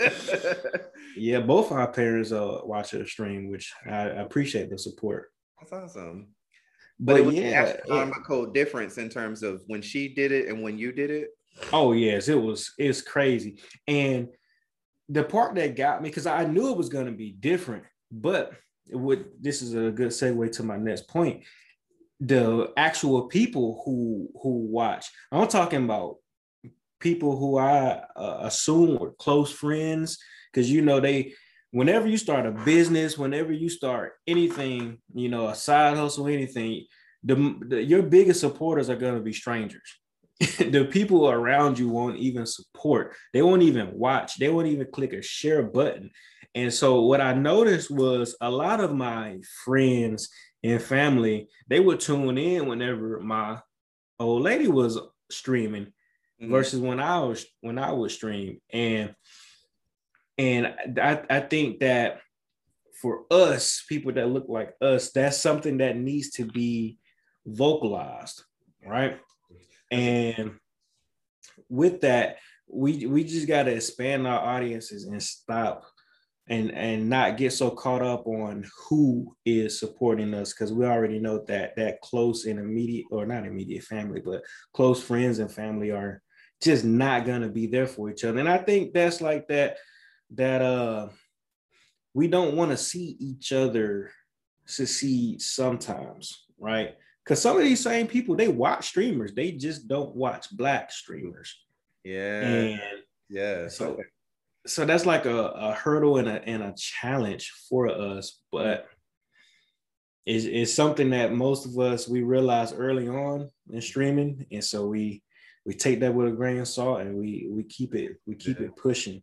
Yep. 0.00 0.82
Yeah. 1.16 1.40
Both 1.40 1.70
our 1.70 1.86
parents 1.92 2.32
uh 2.32 2.60
watch 2.64 2.90
the 2.90 3.06
stream, 3.06 3.48
which 3.50 3.72
I, 3.86 4.06
appreciate 4.06 4.68
the 4.70 4.78
support. 4.78 5.30
That's 5.60 5.72
awesome. 5.72 6.28
But, 6.98 7.12
But, 7.12 7.20
it 7.20 7.26
was 7.26 7.34
yeah, 7.36 7.76
an 7.88 8.12
it- 8.12 8.54
difference 8.54 8.98
in 8.98 9.08
terms 9.08 9.42
of 9.42 9.62
when 9.66 9.80
she 9.82 10.12
did 10.12 10.32
it 10.32 10.48
and 10.48 10.62
when 10.62 10.76
you 10.78 10.90
did 10.90 11.10
it. 11.10 11.28
Oh 11.72 11.92
yes, 11.92 12.28
it 12.28 12.40
was 12.40 12.72
it's 12.78 13.02
crazy. 13.02 13.60
And 13.86 14.28
the 15.08 15.22
part 15.22 15.54
that 15.54 15.76
got 15.76 16.02
me 16.02 16.08
because 16.08 16.26
I 16.26 16.44
knew 16.46 16.70
it 16.70 16.76
was 16.76 16.88
going 16.88 17.06
to 17.06 17.12
be 17.12 17.30
different, 17.32 17.84
but 18.10 18.52
it 18.90 18.96
would 18.96 19.26
this 19.40 19.62
is 19.62 19.74
a 19.74 19.90
good 19.90 20.08
segue 20.08 20.50
to 20.52 20.62
my 20.62 20.76
next 20.78 21.08
point. 21.08 21.44
The 22.20 22.72
actual 22.76 23.22
people 23.28 23.82
who 23.84 24.28
who 24.40 24.66
watch, 24.70 25.06
I'm 25.32 25.48
talking 25.48 25.84
about 25.84 26.16
people 27.00 27.36
who 27.36 27.58
I 27.58 28.02
uh, 28.16 28.38
assume 28.42 28.98
were 28.98 29.12
close 29.12 29.52
friends 29.52 30.18
because 30.52 30.70
you 30.70 30.80
know 30.82 31.00
they 31.00 31.34
whenever 31.70 32.06
you 32.06 32.16
start 32.16 32.46
a 32.46 32.52
business, 32.52 33.18
whenever 33.18 33.52
you 33.52 33.68
start 33.68 34.12
anything, 34.26 34.98
you 35.12 35.28
know, 35.28 35.48
a 35.48 35.54
side 35.54 35.96
hustle, 35.96 36.28
anything, 36.28 36.86
the, 37.24 37.56
the 37.66 37.82
your 37.82 38.02
biggest 38.02 38.40
supporters 38.40 38.88
are 38.88 38.96
going 38.96 39.14
to 39.16 39.20
be 39.20 39.32
strangers 39.32 39.98
the 40.58 40.88
people 40.90 41.30
around 41.30 41.78
you 41.78 41.88
won't 41.88 42.18
even 42.18 42.46
support. 42.46 43.14
They 43.32 43.42
won't 43.42 43.62
even 43.62 43.92
watch. 43.92 44.36
They 44.38 44.48
won't 44.48 44.66
even 44.66 44.88
click 44.92 45.12
a 45.12 45.22
share 45.22 45.62
button. 45.62 46.10
And 46.54 46.72
so 46.72 47.02
what 47.02 47.20
I 47.20 47.34
noticed 47.34 47.90
was 47.90 48.36
a 48.40 48.50
lot 48.50 48.80
of 48.80 48.94
my 48.94 49.38
friends 49.64 50.28
and 50.64 50.82
family, 50.82 51.48
they 51.68 51.78
would 51.78 52.00
tune 52.00 52.38
in 52.38 52.66
whenever 52.66 53.20
my 53.20 53.60
old 54.18 54.42
lady 54.42 54.66
was 54.66 54.98
streaming 55.30 55.92
Mhm. 56.40 56.50
versus 56.50 56.80
when 56.80 56.98
I 56.98 57.20
was 57.20 57.46
when 57.60 57.78
I 57.78 57.92
would 57.92 58.10
stream. 58.10 58.60
And 58.70 59.14
and 60.36 60.66
I, 61.00 61.22
I 61.30 61.40
think 61.40 61.78
that 61.80 62.20
for 63.00 63.24
us, 63.30 63.84
people 63.88 64.12
that 64.14 64.28
look 64.28 64.46
like 64.48 64.74
us, 64.80 65.12
that's 65.12 65.36
something 65.36 65.76
that 65.78 65.96
needs 65.96 66.30
to 66.30 66.44
be 66.44 66.98
vocalized, 67.46 68.42
right? 68.84 69.20
And 69.92 70.58
with 71.68 72.00
that, 72.00 72.38
we 72.66 73.06
we 73.06 73.22
just 73.22 73.46
got 73.46 73.64
to 73.64 73.74
expand 73.74 74.26
our 74.26 74.40
audiences 74.40 75.04
and 75.04 75.22
stop 75.22 75.84
and 76.48 76.70
and 76.72 77.08
not 77.08 77.36
get 77.38 77.52
so 77.52 77.70
caught 77.70 78.02
up 78.02 78.26
on 78.26 78.64
who 78.88 79.34
is 79.46 79.78
supporting 79.78 80.34
us 80.34 80.52
because 80.52 80.72
we 80.72 80.84
already 80.84 81.18
know 81.18 81.42
that 81.46 81.74
that 81.76 82.00
close 82.02 82.44
and 82.44 82.58
immediate 82.58 83.06
or 83.10 83.24
not 83.24 83.46
immediate 83.46 83.82
family 83.82 84.20
but 84.20 84.42
close 84.74 85.02
friends 85.02 85.38
and 85.38 85.50
family 85.50 85.90
are 85.90 86.20
just 86.62 86.84
not 86.84 87.24
gonna 87.24 87.48
be 87.48 87.66
there 87.66 87.86
for 87.86 88.10
each 88.10 88.24
other 88.24 88.38
and 88.38 88.48
i 88.48 88.58
think 88.58 88.92
that's 88.92 89.20
like 89.20 89.48
that 89.48 89.78
that 90.30 90.60
uh 90.60 91.08
we 92.12 92.28
don't 92.28 92.56
want 92.56 92.70
to 92.70 92.76
see 92.76 93.16
each 93.18 93.52
other 93.52 94.10
succeed 94.66 95.40
sometimes 95.40 96.44
right 96.58 96.94
because 97.24 97.40
some 97.40 97.56
of 97.56 97.62
these 97.62 97.82
same 97.82 98.06
people 98.06 98.36
they 98.36 98.48
watch 98.48 98.88
streamers 98.88 99.32
they 99.32 99.50
just 99.50 99.88
don't 99.88 100.14
watch 100.14 100.54
black 100.56 100.92
streamers 100.92 101.58
Yeah. 102.04 102.40
and 102.42 102.80
yeah. 103.30 103.68
so 103.68 103.98
so 104.66 104.84
that's 104.84 105.06
like 105.06 105.26
a, 105.26 105.36
a 105.48 105.72
hurdle 105.72 106.16
and 106.18 106.28
a, 106.28 106.42
and 106.48 106.62
a 106.62 106.74
challenge 106.76 107.52
for 107.68 107.88
us 107.88 108.40
but 108.50 108.86
it's, 110.26 110.46
it's 110.46 110.72
something 110.72 111.10
that 111.10 111.32
most 111.34 111.66
of 111.66 111.78
us 111.78 112.08
we 112.08 112.22
realize 112.22 112.72
early 112.72 113.08
on 113.08 113.50
in 113.70 113.80
streaming 113.80 114.46
and 114.50 114.64
so 114.64 114.86
we 114.86 115.22
we 115.66 115.74
take 115.74 116.00
that 116.00 116.14
with 116.14 116.28
a 116.28 116.30
grain 116.32 116.58
of 116.58 116.68
salt 116.68 117.00
and 117.00 117.14
we 117.16 117.46
we 117.50 117.62
keep 117.64 117.94
it 117.94 118.16
we 118.26 118.34
keep 118.34 118.58
Yeah. 118.60 118.66
it 118.66 118.76
pushing 118.76 119.22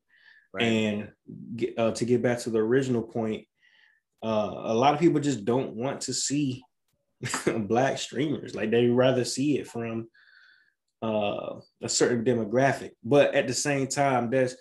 Right. 0.53 0.63
and 0.63 1.11
get, 1.55 1.79
uh, 1.79 1.91
to 1.91 2.03
get 2.03 2.21
back 2.21 2.39
to 2.39 2.49
the 2.49 2.59
original 2.59 3.01
point 3.01 3.45
uh, 4.23 4.51
a 4.65 4.73
lot 4.73 4.93
of 4.93 4.99
people 4.99 5.21
just 5.21 5.45
don't 5.45 5.75
want 5.75 6.01
to 6.01 6.13
see 6.13 6.61
black 7.45 7.97
streamers 7.97 8.53
like 8.53 8.69
they 8.69 8.87
rather 8.87 9.23
see 9.23 9.57
it 9.59 9.67
from 9.67 10.07
uh, 11.01 11.55
a 11.81 11.89
certain 11.89 12.23
demographic. 12.23 12.91
But 13.03 13.33
at 13.33 13.47
the 13.47 13.53
same 13.53 13.87
time, 13.87 14.29
there's 14.29 14.55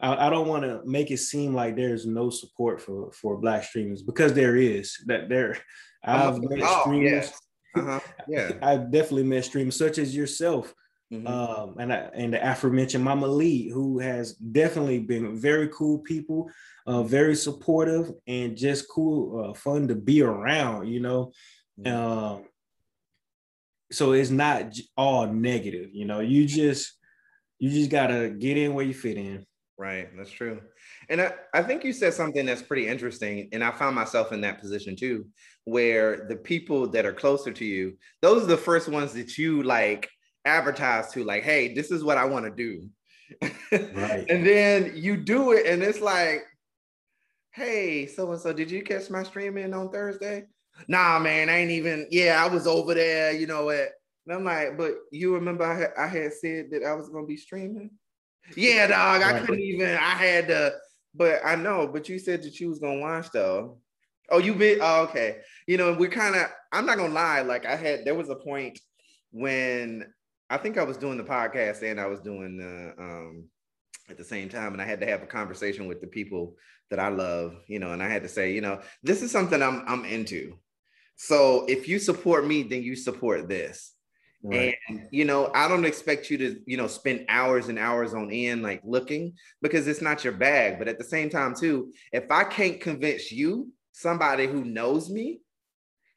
I, 0.00 0.26
I 0.26 0.30
don't 0.30 0.48
want 0.48 0.64
to 0.64 0.80
make 0.84 1.10
it 1.10 1.18
seem 1.18 1.54
like 1.54 1.76
there's 1.76 2.06
no 2.06 2.30
support 2.30 2.80
for 2.80 3.12
for 3.12 3.38
black 3.38 3.64
streamers 3.64 4.02
because 4.02 4.32
there 4.34 4.56
is. 4.56 4.96
That 5.06 5.28
there, 5.28 5.56
I've 6.02 6.38
met 6.42 6.60
Oh, 6.62 6.80
streamers. 6.82 7.10
yes. 7.12 7.40
Uh-huh. 7.76 8.00
Yeah. 8.28 8.52
I've 8.62 8.90
definitely 8.90 9.24
met 9.24 9.44
streamers 9.44 9.76
such 9.76 9.98
as 9.98 10.14
yourself, 10.14 10.74
Mhm. 11.12 11.28
um, 11.28 11.76
and 11.78 11.92
I, 11.92 11.96
and 12.14 12.32
the 12.34 12.40
aforementioned 12.52 13.04
Mama 13.04 13.26
Lee, 13.26 13.68
who 13.68 13.98
has 13.98 14.34
definitely 14.34 15.00
been 15.00 15.36
very 15.38 15.68
cool 15.68 15.98
people, 16.00 16.50
uh, 16.86 17.02
very 17.02 17.34
supportive, 17.36 18.10
and 18.26 18.56
just 18.56 18.88
cool, 18.88 19.50
uh, 19.50 19.54
fun 19.54 19.88
to 19.88 19.94
be 19.94 20.22
around. 20.22 20.88
You 20.88 21.00
know, 21.00 21.32
Mhm. 21.80 21.92
um, 21.92 22.44
so 23.92 24.12
it's 24.12 24.30
not 24.30 24.76
all 24.96 25.26
negative. 25.26 25.90
You 25.92 26.04
know, 26.06 26.20
you 26.20 26.46
just 26.46 26.92
you 27.60 27.70
just 27.70 27.90
gotta 27.90 28.30
get 28.30 28.56
in 28.56 28.74
where 28.74 28.84
you 28.84 28.94
fit 28.94 29.16
in. 29.16 29.46
Right, 29.76 30.08
that's 30.16 30.30
true. 30.30 30.60
And 31.08 31.20
I, 31.20 31.32
I 31.52 31.62
think 31.62 31.84
you 31.84 31.92
said 31.92 32.14
something 32.14 32.46
that's 32.46 32.62
pretty 32.62 32.86
interesting. 32.86 33.48
And 33.52 33.64
I 33.64 33.72
found 33.72 33.96
myself 33.96 34.32
in 34.32 34.40
that 34.42 34.60
position 34.60 34.94
too, 34.94 35.26
where 35.64 36.26
the 36.28 36.36
people 36.36 36.86
that 36.88 37.04
are 37.04 37.12
closer 37.12 37.50
to 37.52 37.64
you, 37.64 37.96
those 38.22 38.44
are 38.44 38.46
the 38.46 38.56
first 38.56 38.88
ones 38.88 39.12
that 39.14 39.36
you 39.36 39.64
like 39.64 40.08
advertise 40.44 41.10
to, 41.12 41.24
like, 41.24 41.42
hey, 41.42 41.74
this 41.74 41.90
is 41.90 42.04
what 42.04 42.18
I 42.18 42.24
want 42.24 42.44
to 42.44 42.50
do. 42.50 42.88
Right. 43.72 44.24
and 44.28 44.46
then 44.46 44.92
you 44.94 45.16
do 45.16 45.52
it, 45.52 45.66
and 45.66 45.82
it's 45.82 46.00
like, 46.00 46.44
hey, 47.52 48.06
so 48.06 48.30
and 48.30 48.40
so, 48.40 48.52
did 48.52 48.70
you 48.70 48.82
catch 48.82 49.10
my 49.10 49.22
streaming 49.24 49.74
on 49.74 49.90
Thursday? 49.90 50.44
Nah, 50.86 51.18
man, 51.18 51.48
I 51.48 51.58
ain't 51.58 51.70
even, 51.72 52.06
yeah, 52.10 52.44
I 52.44 52.48
was 52.48 52.66
over 52.66 52.94
there, 52.94 53.32
you 53.32 53.46
know 53.46 53.64
what? 53.64 53.88
And 54.26 54.36
I'm 54.36 54.44
like, 54.44 54.76
but 54.78 54.92
you 55.10 55.34
remember 55.34 55.64
I 55.64 56.04
I 56.04 56.06
had 56.06 56.32
said 56.34 56.70
that 56.70 56.84
I 56.84 56.94
was 56.94 57.08
going 57.08 57.24
to 57.24 57.28
be 57.28 57.36
streaming? 57.36 57.90
Yeah, 58.56 58.86
dog. 58.86 59.22
I 59.22 59.40
couldn't 59.40 59.60
even. 59.60 59.90
I 59.90 60.14
had 60.14 60.48
to, 60.48 60.74
but 61.14 61.40
I 61.44 61.54
know. 61.56 61.86
But 61.86 62.08
you 62.08 62.18
said 62.18 62.42
that 62.42 62.60
you 62.60 62.68
was 62.68 62.78
gonna 62.78 63.00
watch 63.00 63.30
though. 63.32 63.78
Oh, 64.30 64.38
you 64.38 64.54
been? 64.54 64.78
Oh, 64.80 65.02
okay. 65.04 65.38
You 65.66 65.76
know, 65.76 65.92
we 65.92 66.08
kind 66.08 66.34
of. 66.34 66.46
I'm 66.72 66.86
not 66.86 66.98
gonna 66.98 67.12
lie. 67.12 67.42
Like 67.42 67.66
I 67.66 67.76
had, 67.76 68.04
there 68.04 68.14
was 68.14 68.28
a 68.28 68.36
point 68.36 68.78
when 69.30 70.06
I 70.50 70.58
think 70.58 70.78
I 70.78 70.84
was 70.84 70.96
doing 70.96 71.18
the 71.18 71.24
podcast 71.24 71.82
and 71.82 72.00
I 72.00 72.06
was 72.06 72.20
doing 72.20 72.56
the 72.56 72.94
um 73.02 73.48
at 74.08 74.18
the 74.18 74.24
same 74.24 74.48
time, 74.48 74.72
and 74.72 74.82
I 74.82 74.84
had 74.84 75.00
to 75.00 75.06
have 75.06 75.22
a 75.22 75.26
conversation 75.26 75.88
with 75.88 76.00
the 76.00 76.06
people 76.06 76.56
that 76.90 76.98
I 76.98 77.08
love. 77.08 77.56
You 77.66 77.78
know, 77.78 77.92
and 77.92 78.02
I 78.02 78.08
had 78.08 78.22
to 78.22 78.28
say, 78.28 78.52
you 78.52 78.60
know, 78.60 78.80
this 79.02 79.22
is 79.22 79.30
something 79.30 79.62
I'm 79.62 79.84
I'm 79.86 80.04
into. 80.04 80.58
So 81.16 81.64
if 81.66 81.88
you 81.88 81.98
support 81.98 82.46
me, 82.46 82.62
then 82.64 82.82
you 82.82 82.96
support 82.96 83.48
this. 83.48 83.93
Right. 84.44 84.76
And 84.88 85.08
you 85.10 85.24
know, 85.24 85.50
I 85.54 85.68
don't 85.68 85.86
expect 85.86 86.30
you 86.30 86.36
to, 86.38 86.60
you 86.66 86.76
know, 86.76 86.86
spend 86.86 87.24
hours 87.30 87.68
and 87.68 87.78
hours 87.78 88.12
on 88.12 88.30
end 88.30 88.62
like 88.62 88.82
looking 88.84 89.34
because 89.62 89.88
it's 89.88 90.02
not 90.02 90.22
your 90.22 90.34
bag. 90.34 90.78
But 90.78 90.86
at 90.86 90.98
the 90.98 91.04
same 91.04 91.30
time, 91.30 91.54
too, 91.54 91.92
if 92.12 92.30
I 92.30 92.44
can't 92.44 92.78
convince 92.78 93.32
you, 93.32 93.72
somebody 93.92 94.46
who 94.46 94.64
knows 94.64 95.08
me, 95.08 95.40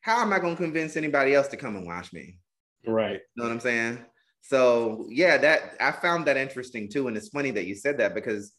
how 0.02 0.22
am 0.22 0.34
I 0.34 0.40
going 0.40 0.58
to 0.58 0.62
convince 0.62 0.98
anybody 0.98 1.34
else 1.34 1.48
to 1.50 1.58
come 1.58 1.78
and 1.78 1.88
watch 1.88 2.12
me? 2.12 2.40
Right. 2.86 3.22
You 3.36 3.44
know 3.44 3.44
what 3.46 3.54
I'm 3.54 3.60
saying? 3.62 4.06
So 4.42 5.08
yeah, 5.10 5.38
that 5.38 5.76
I 5.80 5.92
found 5.92 6.26
that 6.26 6.38
interesting 6.38 6.90
too. 6.90 7.08
And 7.08 7.16
it's 7.16 7.30
funny 7.30 7.52
that 7.52 7.66
you 7.66 7.76
said 7.76 7.98
that 8.00 8.14
because 8.14 8.54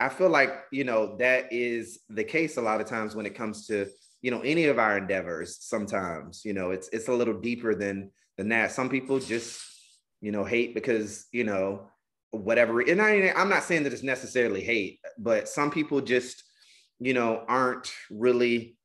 I 0.00 0.08
feel 0.08 0.28
like, 0.28 0.50
you 0.72 0.84
know, 0.84 1.16
that 1.18 1.52
is 1.52 2.00
the 2.08 2.24
case 2.24 2.56
a 2.56 2.62
lot 2.62 2.80
of 2.80 2.88
times 2.88 3.14
when 3.14 3.26
it 3.26 3.34
comes 3.34 3.66
to, 3.68 3.86
you 4.22 4.30
know, 4.30 4.40
any 4.40 4.64
of 4.64 4.78
our 4.78 4.98
endeavors. 4.98 5.58
Sometimes, 5.60 6.44
you 6.44 6.52
know, 6.52 6.72
it's 6.72 6.88
it's 6.88 7.08
a 7.08 7.12
little 7.12 7.40
deeper 7.40 7.74
than 7.74 8.10
than 8.36 8.48
that. 8.50 8.72
Some 8.72 8.88
people 8.88 9.18
just, 9.18 9.62
you 10.20 10.32
know, 10.32 10.44
hate 10.44 10.74
because, 10.74 11.26
you 11.32 11.44
know, 11.44 11.88
whatever. 12.30 12.80
And 12.80 13.00
I, 13.00 13.32
I'm 13.36 13.48
not 13.48 13.64
saying 13.64 13.84
that 13.84 13.92
it's 13.92 14.02
necessarily 14.02 14.62
hate, 14.62 15.00
but 15.18 15.48
some 15.48 15.70
people 15.70 16.00
just, 16.00 16.42
you 16.98 17.14
know, 17.14 17.44
aren't 17.46 17.92
really 18.10 18.76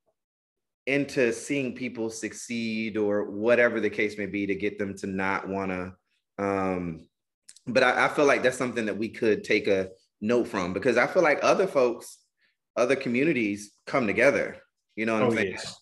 into 0.89 1.32
seeing 1.32 1.76
people 1.76 2.10
succeed 2.10 2.97
or 2.97 3.30
whatever 3.30 3.80
the 3.80 3.89
case 3.89 4.18
may 4.18 4.26
be 4.26 4.47
to 4.47 4.56
get 4.56 4.80
them 4.80 4.95
to 4.97 5.06
not 5.06 5.47
want 5.47 5.70
to 5.70 5.93
um 6.43 7.06
but 7.68 7.84
I, 7.84 8.06
I 8.06 8.08
feel 8.08 8.26
like 8.26 8.41
that's 8.41 8.58
something 8.58 8.88
that 8.88 8.97
we 8.97 9.10
could 9.10 9.43
take 9.43 9.68
a 9.68 9.89
note 10.20 10.47
from 10.47 10.74
because 10.74 10.97
i 10.97 11.06
feel 11.06 11.22
like 11.22 11.39
other 11.43 11.68
folks 11.68 12.18
other 12.76 12.95
communities 12.95 13.72
come 13.86 14.08
together 14.08 14.58
you 14.95 15.06
know 15.06 15.14
what 15.14 15.24
i'm 15.24 15.32
Oh 15.32 15.36
saying 15.36 15.52
yes. 15.52 15.80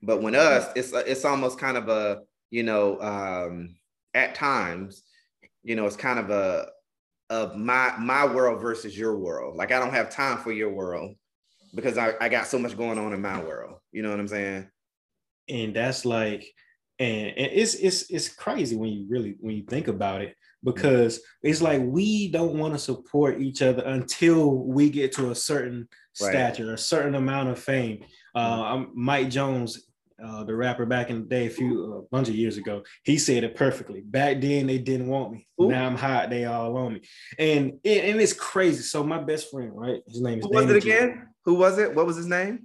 but 0.00 0.22
when 0.22 0.34
us 0.34 0.68
it's 0.74 0.92
it's 0.92 1.26
almost 1.26 1.58
kind 1.58 1.76
of 1.76 1.90
a 1.90 2.20
you 2.56 2.62
know 2.62 2.98
um 3.02 3.76
at 4.14 4.34
times 4.34 5.02
you 5.62 5.76
know 5.76 5.84
it's 5.84 5.94
kind 5.94 6.18
of 6.18 6.30
a 6.30 6.68
of 7.28 7.54
my 7.54 7.94
my 7.98 8.24
world 8.24 8.62
versus 8.62 8.96
your 8.96 9.18
world. 9.18 9.56
Like 9.56 9.72
i 9.72 9.78
don't 9.78 9.92
have 9.92 10.08
time 10.08 10.38
for 10.38 10.52
your 10.52 10.72
world 10.72 11.16
because 11.74 11.98
I, 11.98 12.14
I 12.18 12.30
got 12.30 12.46
so 12.46 12.58
much 12.58 12.74
going 12.74 12.98
on 12.98 13.12
in 13.12 13.20
my 13.20 13.42
world. 13.42 13.80
You 13.92 14.02
know 14.02 14.10
what 14.10 14.20
i'm 14.20 14.28
saying? 14.28 14.70
And 15.50 15.76
that's 15.76 16.06
like 16.06 16.46
and, 16.98 17.26
and 17.28 17.52
it's 17.52 17.74
it's 17.74 18.10
it's 18.10 18.30
crazy 18.30 18.74
when 18.74 18.90
you 18.90 19.06
really 19.06 19.36
when 19.40 19.54
you 19.54 19.64
think 19.64 19.88
about 19.88 20.22
it 20.22 20.34
because 20.64 21.20
it's 21.42 21.60
like 21.60 21.82
we 21.84 22.30
don't 22.30 22.58
want 22.58 22.72
to 22.72 22.78
support 22.78 23.42
each 23.42 23.60
other 23.60 23.82
until 23.82 24.64
we 24.64 24.88
get 24.88 25.12
to 25.16 25.30
a 25.30 25.34
certain 25.34 25.88
Right. 26.18 26.30
stature 26.32 26.72
a 26.72 26.78
certain 26.78 27.16
amount 27.16 27.50
of 27.50 27.58
fame. 27.58 28.02
Uh 28.34 28.62
I'm 28.62 28.82
mike 28.94 29.28
jones 29.28 29.86
uh, 30.22 30.44
the 30.44 30.54
rapper 30.54 30.86
back 30.86 31.10
in 31.10 31.20
the 31.20 31.26
day, 31.26 31.46
a 31.46 31.50
few 31.50 31.94
a 31.94 32.02
bunch 32.10 32.28
of 32.28 32.34
years 32.34 32.56
ago, 32.56 32.82
he 33.04 33.18
said 33.18 33.44
it 33.44 33.54
perfectly. 33.54 34.00
Back 34.00 34.40
then, 34.40 34.66
they 34.66 34.78
didn't 34.78 35.08
want 35.08 35.32
me. 35.32 35.46
Who? 35.58 35.70
Now 35.70 35.86
I'm 35.86 35.96
hot. 35.96 36.30
They 36.30 36.44
all 36.44 36.76
on 36.76 36.94
me, 36.94 37.00
and 37.38 37.78
it, 37.84 38.04
and 38.04 38.20
it's 38.20 38.32
crazy. 38.32 38.82
So 38.82 39.04
my 39.04 39.18
best 39.18 39.50
friend, 39.50 39.72
right? 39.74 40.00
His 40.06 40.20
name 40.20 40.38
is 40.38 40.46
who 40.46 40.52
was 40.52 40.70
it 40.70 40.76
again 40.76 41.28
who 41.46 41.54
was 41.54 41.78
it 41.78 41.94
what 41.94 42.04
was 42.06 42.16
his 42.16 42.26
name 42.26 42.64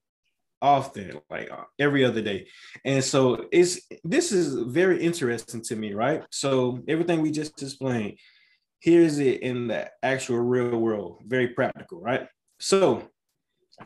often, 0.61 1.20
like 1.31 1.51
uh, 1.51 1.64
every 1.79 2.05
other 2.05 2.22
day. 2.22 2.49
And 2.85 3.03
so 3.03 3.47
it's 3.53 3.81
this 4.03 4.33
is 4.33 4.55
very 4.55 5.03
interesting 5.03 5.62
to 5.62 5.77
me, 5.77 5.95
right? 5.95 6.22
So 6.31 6.81
everything 6.89 7.22
we 7.22 7.31
just 7.31 7.61
explained, 7.62 8.18
here's 8.81 9.18
it 9.18 9.43
in 9.43 9.68
the 9.68 9.91
actual 10.03 10.39
real 10.41 10.79
world, 10.79 11.22
very 11.27 11.49
practical, 11.49 12.01
right? 12.01 12.29
So 12.61 13.09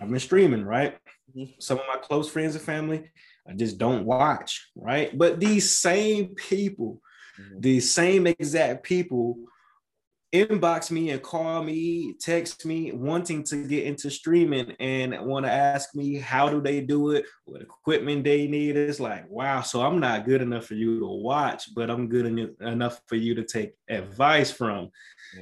I've 0.00 0.10
been 0.10 0.20
streaming, 0.20 0.64
right? 0.64 0.98
Mhm. 1.36 1.60
Some 1.62 1.78
of 1.78 1.84
my 1.92 2.00
close 2.00 2.30
friends 2.30 2.54
and 2.54 2.64
family, 2.64 3.10
I 3.48 3.54
just 3.54 3.78
don't 3.78 4.04
watch, 4.04 4.68
right? 4.76 5.16
But 5.16 5.40
these 5.40 5.76
same 5.76 6.34
people, 6.34 7.00
these 7.58 7.92
same 7.92 8.26
exact 8.26 8.82
people 8.82 9.38
inbox 10.32 10.90
me 10.90 11.10
and 11.10 11.22
call 11.22 11.62
me, 11.62 12.14
text 12.20 12.66
me, 12.66 12.92
wanting 12.92 13.42
to 13.44 13.66
get 13.66 13.84
into 13.84 14.10
streaming 14.10 14.72
and 14.78 15.18
want 15.24 15.46
to 15.46 15.50
ask 15.52 15.94
me 15.94 16.16
how 16.16 16.48
do 16.50 16.60
they 16.60 16.80
do 16.80 17.12
it, 17.12 17.24
what 17.46 17.62
equipment 17.62 18.24
they 18.24 18.46
need. 18.46 18.76
It's 18.76 19.00
like, 19.00 19.28
wow, 19.30 19.62
so 19.62 19.80
I'm 19.80 20.00
not 20.00 20.26
good 20.26 20.42
enough 20.42 20.66
for 20.66 20.74
you 20.74 21.00
to 21.00 21.06
watch, 21.06 21.74
but 21.74 21.90
I'm 21.90 22.08
good 22.08 22.26
en- 22.26 22.56
enough 22.60 23.00
for 23.06 23.16
you 23.16 23.34
to 23.36 23.44
take 23.44 23.72
advice 23.88 24.50
from. 24.50 24.90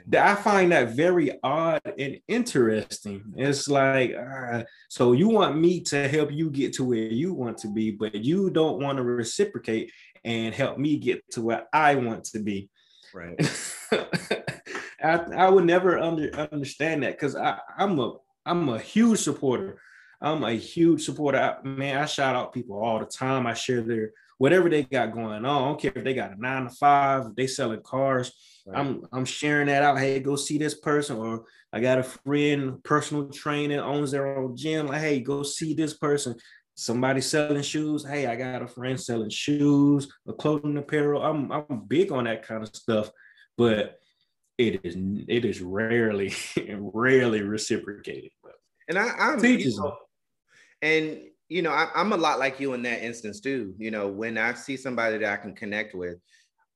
That- 0.08 0.26
I 0.26 0.40
find 0.40 0.70
that 0.70 0.90
very 0.90 1.32
odd 1.42 1.80
and 1.98 2.18
interesting. 2.28 3.24
It's 3.36 3.68
like, 3.68 4.14
uh, 4.14 4.62
so 4.88 5.12
you 5.12 5.28
want 5.28 5.58
me 5.58 5.80
to 5.82 6.06
help 6.08 6.30
you 6.30 6.48
get 6.50 6.72
to 6.74 6.84
where 6.84 6.98
you 6.98 7.34
want 7.34 7.58
to 7.58 7.72
be, 7.72 7.90
but 7.90 8.14
you 8.14 8.50
don't 8.50 8.80
want 8.80 8.98
to 8.98 9.02
reciprocate 9.02 9.90
and 10.24 10.54
help 10.54 10.78
me 10.78 10.96
get 10.96 11.28
to 11.32 11.42
where 11.42 11.64
I 11.72 11.96
want 11.96 12.24
to 12.26 12.38
be. 12.38 12.68
right 13.14 13.36
I, 15.06 15.46
I 15.46 15.48
would 15.48 15.64
never 15.64 15.98
under, 15.98 16.34
understand 16.52 17.02
that 17.02 17.12
because 17.12 17.36
I'm 17.36 17.98
a 17.98 18.14
I'm 18.44 18.68
a 18.68 18.78
huge 18.78 19.20
supporter. 19.20 19.80
I'm 20.20 20.44
a 20.44 20.52
huge 20.52 21.04
supporter. 21.04 21.38
I, 21.38 21.66
man, 21.66 21.98
I 21.98 22.06
shout 22.06 22.36
out 22.36 22.54
people 22.54 22.78
all 22.82 22.98
the 22.98 23.06
time. 23.06 23.46
I 23.46 23.54
share 23.54 23.82
their 23.82 24.12
whatever 24.38 24.68
they 24.68 24.82
got 24.82 25.12
going 25.12 25.44
on. 25.44 25.44
I 25.44 25.58
don't 25.58 25.80
care 25.80 25.92
if 25.94 26.04
they 26.04 26.14
got 26.14 26.32
a 26.32 26.40
nine 26.40 26.64
to 26.64 26.70
five, 26.70 27.34
they 27.36 27.46
selling 27.46 27.82
cars. 27.82 28.32
Right. 28.66 28.78
I'm 28.78 29.06
I'm 29.12 29.24
sharing 29.24 29.66
that 29.66 29.82
out. 29.82 29.98
Hey, 29.98 30.20
go 30.20 30.36
see 30.36 30.58
this 30.58 30.74
person. 30.74 31.16
Or 31.16 31.44
I 31.72 31.80
got 31.80 31.98
a 31.98 32.02
friend, 32.02 32.82
personal 32.84 33.28
trainer, 33.28 33.82
owns 33.82 34.10
their 34.10 34.38
own 34.38 34.56
gym. 34.56 34.86
Like, 34.86 35.00
hey, 35.00 35.20
go 35.20 35.42
see 35.42 35.74
this 35.74 35.94
person. 35.94 36.36
Somebody 36.74 37.20
selling 37.20 37.62
shoes. 37.62 38.06
Hey, 38.06 38.26
I 38.26 38.36
got 38.36 38.62
a 38.62 38.66
friend 38.66 39.00
selling 39.00 39.30
shoes, 39.30 40.08
a 40.28 40.32
clothing 40.32 40.76
apparel. 40.76 41.22
I'm 41.22 41.50
I'm 41.50 41.84
big 41.86 42.12
on 42.12 42.24
that 42.24 42.46
kind 42.46 42.62
of 42.62 42.74
stuff, 42.74 43.10
but 43.56 43.98
it 44.58 44.80
is 44.84 44.96
it 45.28 45.44
is 45.44 45.60
rarely 45.60 46.32
rarely 46.78 47.42
reciprocated. 47.42 48.30
And 48.88 48.98
I, 48.98 49.08
I'm 49.18 49.40
Teach 49.40 49.64
you 49.64 49.76
know, 49.76 49.96
and 50.82 51.20
you 51.48 51.62
know, 51.62 51.70
I, 51.70 51.90
I'm 51.94 52.12
a 52.12 52.16
lot 52.16 52.38
like 52.38 52.58
you 52.60 52.74
in 52.74 52.82
that 52.82 53.02
instance 53.02 53.40
too. 53.40 53.74
You 53.78 53.90
know, 53.90 54.08
when 54.08 54.38
I 54.38 54.54
see 54.54 54.76
somebody 54.76 55.18
that 55.18 55.32
I 55.32 55.36
can 55.36 55.54
connect 55.54 55.94
with, 55.94 56.18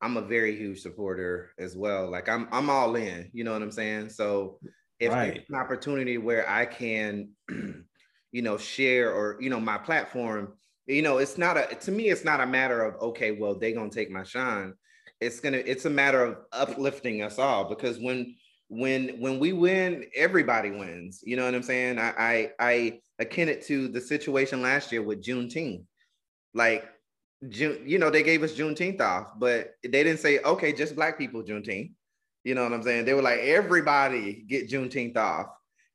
I'm 0.01 0.17
a 0.17 0.21
very 0.21 0.55
huge 0.55 0.81
supporter 0.81 1.51
as 1.59 1.75
well. 1.75 2.09
Like 2.09 2.29
I'm 2.29 2.47
I'm 2.51 2.69
all 2.69 2.95
in, 2.95 3.29
you 3.33 3.43
know 3.43 3.53
what 3.53 3.61
I'm 3.61 3.71
saying? 3.71 4.09
So 4.09 4.59
if 4.99 5.13
Right. 5.13 5.33
there's 5.33 5.45
an 5.49 5.55
opportunity 5.55 6.17
where 6.17 6.47
I 6.49 6.65
can, 6.65 7.29
you 7.49 8.41
know, 8.41 8.57
share 8.57 9.13
or 9.13 9.37
you 9.41 9.49
know, 9.49 9.59
my 9.59 9.77
platform, 9.77 10.53
you 10.87 11.01
know, 11.01 11.17
it's 11.17 11.37
not 11.37 11.57
a 11.57 11.75
to 11.75 11.91
me, 11.91 12.09
it's 12.09 12.25
not 12.25 12.41
a 12.41 12.45
matter 12.47 12.83
of 12.83 13.01
okay, 13.01 13.31
well, 13.31 13.55
they 13.57 13.73
gonna 13.73 13.89
take 13.89 14.11
my 14.11 14.23
shine. 14.23 14.73
It's 15.21 15.39
gonna, 15.39 15.57
it's 15.57 15.85
a 15.85 15.89
matter 15.89 16.23
of 16.23 16.37
uplifting 16.51 17.21
us 17.21 17.37
all 17.39 17.69
because 17.69 17.99
when 17.99 18.35
when 18.69 19.19
when 19.19 19.39
we 19.39 19.53
win, 19.53 20.05
everybody 20.15 20.71
wins. 20.71 21.21
You 21.23 21.35
know 21.35 21.45
what 21.45 21.53
I'm 21.53 21.63
saying? 21.63 21.99
I 21.99 22.13
I, 22.17 22.51
I 22.59 22.99
akin 23.19 23.49
it 23.49 23.63
to 23.67 23.87
the 23.87 24.01
situation 24.01 24.61
last 24.61 24.91
year 24.91 25.03
with 25.03 25.23
Juneteenth. 25.23 25.83
Like 26.53 26.89
June, 27.49 27.83
you 27.85 27.99
know, 27.99 28.09
they 28.09 28.23
gave 28.23 28.43
us 28.43 28.53
Juneteenth 28.53 29.01
off, 29.01 29.27
but 29.37 29.75
they 29.83 29.89
didn't 30.03 30.19
say, 30.19 30.39
okay, 30.39 30.73
just 30.73 30.95
black 30.95 31.17
people 31.17 31.43
Juneteenth. 31.43 31.91
You 32.43 32.55
know 32.55 32.63
what 32.63 32.73
I'm 32.73 32.83
saying? 32.83 33.05
They 33.05 33.13
were 33.13 33.21
like, 33.21 33.39
everybody 33.39 34.43
get 34.47 34.69
Juneteenth 34.69 35.17
off. 35.17 35.47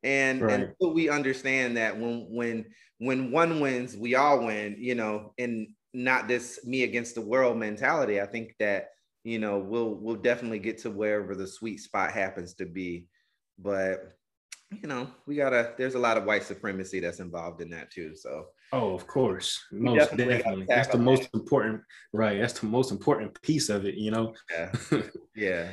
And 0.02 0.42
Right. 0.42 0.60
until 0.80 0.94
we 0.94 1.08
understand 1.08 1.76
that 1.78 1.98
when 1.98 2.26
when 2.30 2.66
when 2.98 3.30
one 3.32 3.58
wins, 3.60 3.96
we 3.96 4.14
all 4.14 4.44
win, 4.46 4.76
you 4.78 4.94
know, 4.94 5.34
and 5.38 5.68
not 5.92 6.28
this 6.28 6.64
me 6.64 6.84
against 6.84 7.14
the 7.14 7.20
world 7.22 7.56
mentality. 7.56 8.20
I 8.20 8.26
think 8.26 8.54
that 8.60 8.90
you 9.26 9.40
know 9.40 9.58
we'll 9.58 9.94
we'll 9.96 10.14
definitely 10.14 10.60
get 10.60 10.78
to 10.78 10.90
wherever 10.90 11.34
the 11.34 11.48
sweet 11.48 11.80
spot 11.80 12.12
happens 12.12 12.54
to 12.54 12.64
be. 12.64 13.06
But 13.58 14.16
you 14.70 14.86
know, 14.88 15.08
we 15.26 15.34
gotta 15.34 15.74
there's 15.76 15.96
a 15.96 15.98
lot 15.98 16.16
of 16.16 16.24
white 16.24 16.44
supremacy 16.44 17.00
that's 17.00 17.18
involved 17.18 17.60
in 17.60 17.68
that 17.70 17.90
too. 17.90 18.14
So 18.14 18.46
Oh, 18.72 18.94
of 18.94 19.06
course. 19.08 19.64
Most 19.72 20.10
definitely 20.10 20.38
definitely. 20.38 20.66
That's 20.68 20.88
the 20.88 20.98
most 20.98 21.28
important, 21.34 21.82
right? 22.12 22.40
That's 22.40 22.58
the 22.60 22.66
most 22.66 22.92
important 22.92 23.40
piece 23.42 23.68
of 23.68 23.84
it, 23.84 23.96
you 23.96 24.12
know. 24.12 24.32
yeah. 24.52 24.72
yeah. 25.36 25.70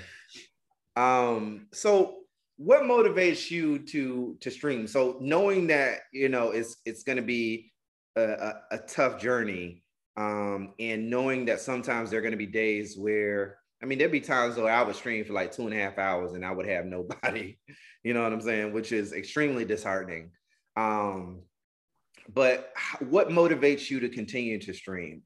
Um, 0.96 1.68
so 1.72 2.22
what 2.58 2.84
motivates 2.84 3.52
you 3.52 3.80
to 3.80 4.36
to 4.42 4.50
stream? 4.50 4.88
So 4.88 5.18
knowing 5.22 5.68
that 5.68 6.00
you 6.12 6.30
know 6.30 6.50
it's 6.50 6.78
it's 6.86 7.04
gonna 7.04 7.22
be 7.22 7.72
a, 8.16 8.24
a, 8.24 8.54
a 8.72 8.78
tough 8.80 9.22
journey, 9.22 9.83
um, 10.16 10.74
and 10.80 11.10
knowing 11.10 11.46
that 11.46 11.62
sometimes 11.62 12.10
there 12.10 12.20
are 12.20 12.24
gonna 12.24 12.38
be 12.38 12.46
days 12.46 12.98
where 12.98 13.58
I 13.82 13.86
mean 13.86 13.98
there'd 13.98 14.12
be 14.12 14.22
times 14.22 14.56
where 14.56 14.72
I 14.72 14.84
would 14.84 14.96
stream 14.96 15.26
for 15.26 15.34
like 15.34 15.52
two 15.52 15.66
and 15.66 15.74
a 15.74 15.78
half 15.78 15.98
hours 15.98 16.34
and 16.34 16.46
I 16.46 16.52
would 16.52 16.68
have 16.68 16.86
nobody, 16.86 17.58
you 18.04 18.14
know 18.14 18.24
what 18.24 18.34
I'm 18.34 18.42
saying, 18.42 18.74
which 18.74 18.92
is 18.92 19.14
extremely 19.14 19.66
disheartening. 19.66 20.32
Um, 20.76 21.42
but 22.34 22.72
what 23.00 23.30
motivates 23.30 23.90
you 23.90 24.00
to 24.02 24.10
continue 24.10 24.60
to 24.60 24.74
stream? 24.74 25.24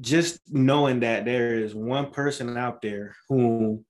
Just 0.00 0.40
knowing 0.48 1.00
that 1.00 1.24
there 1.24 1.54
is 1.54 1.74
one 1.74 2.10
person 2.10 2.56
out 2.56 2.80
there 2.82 3.14
who 3.28 3.84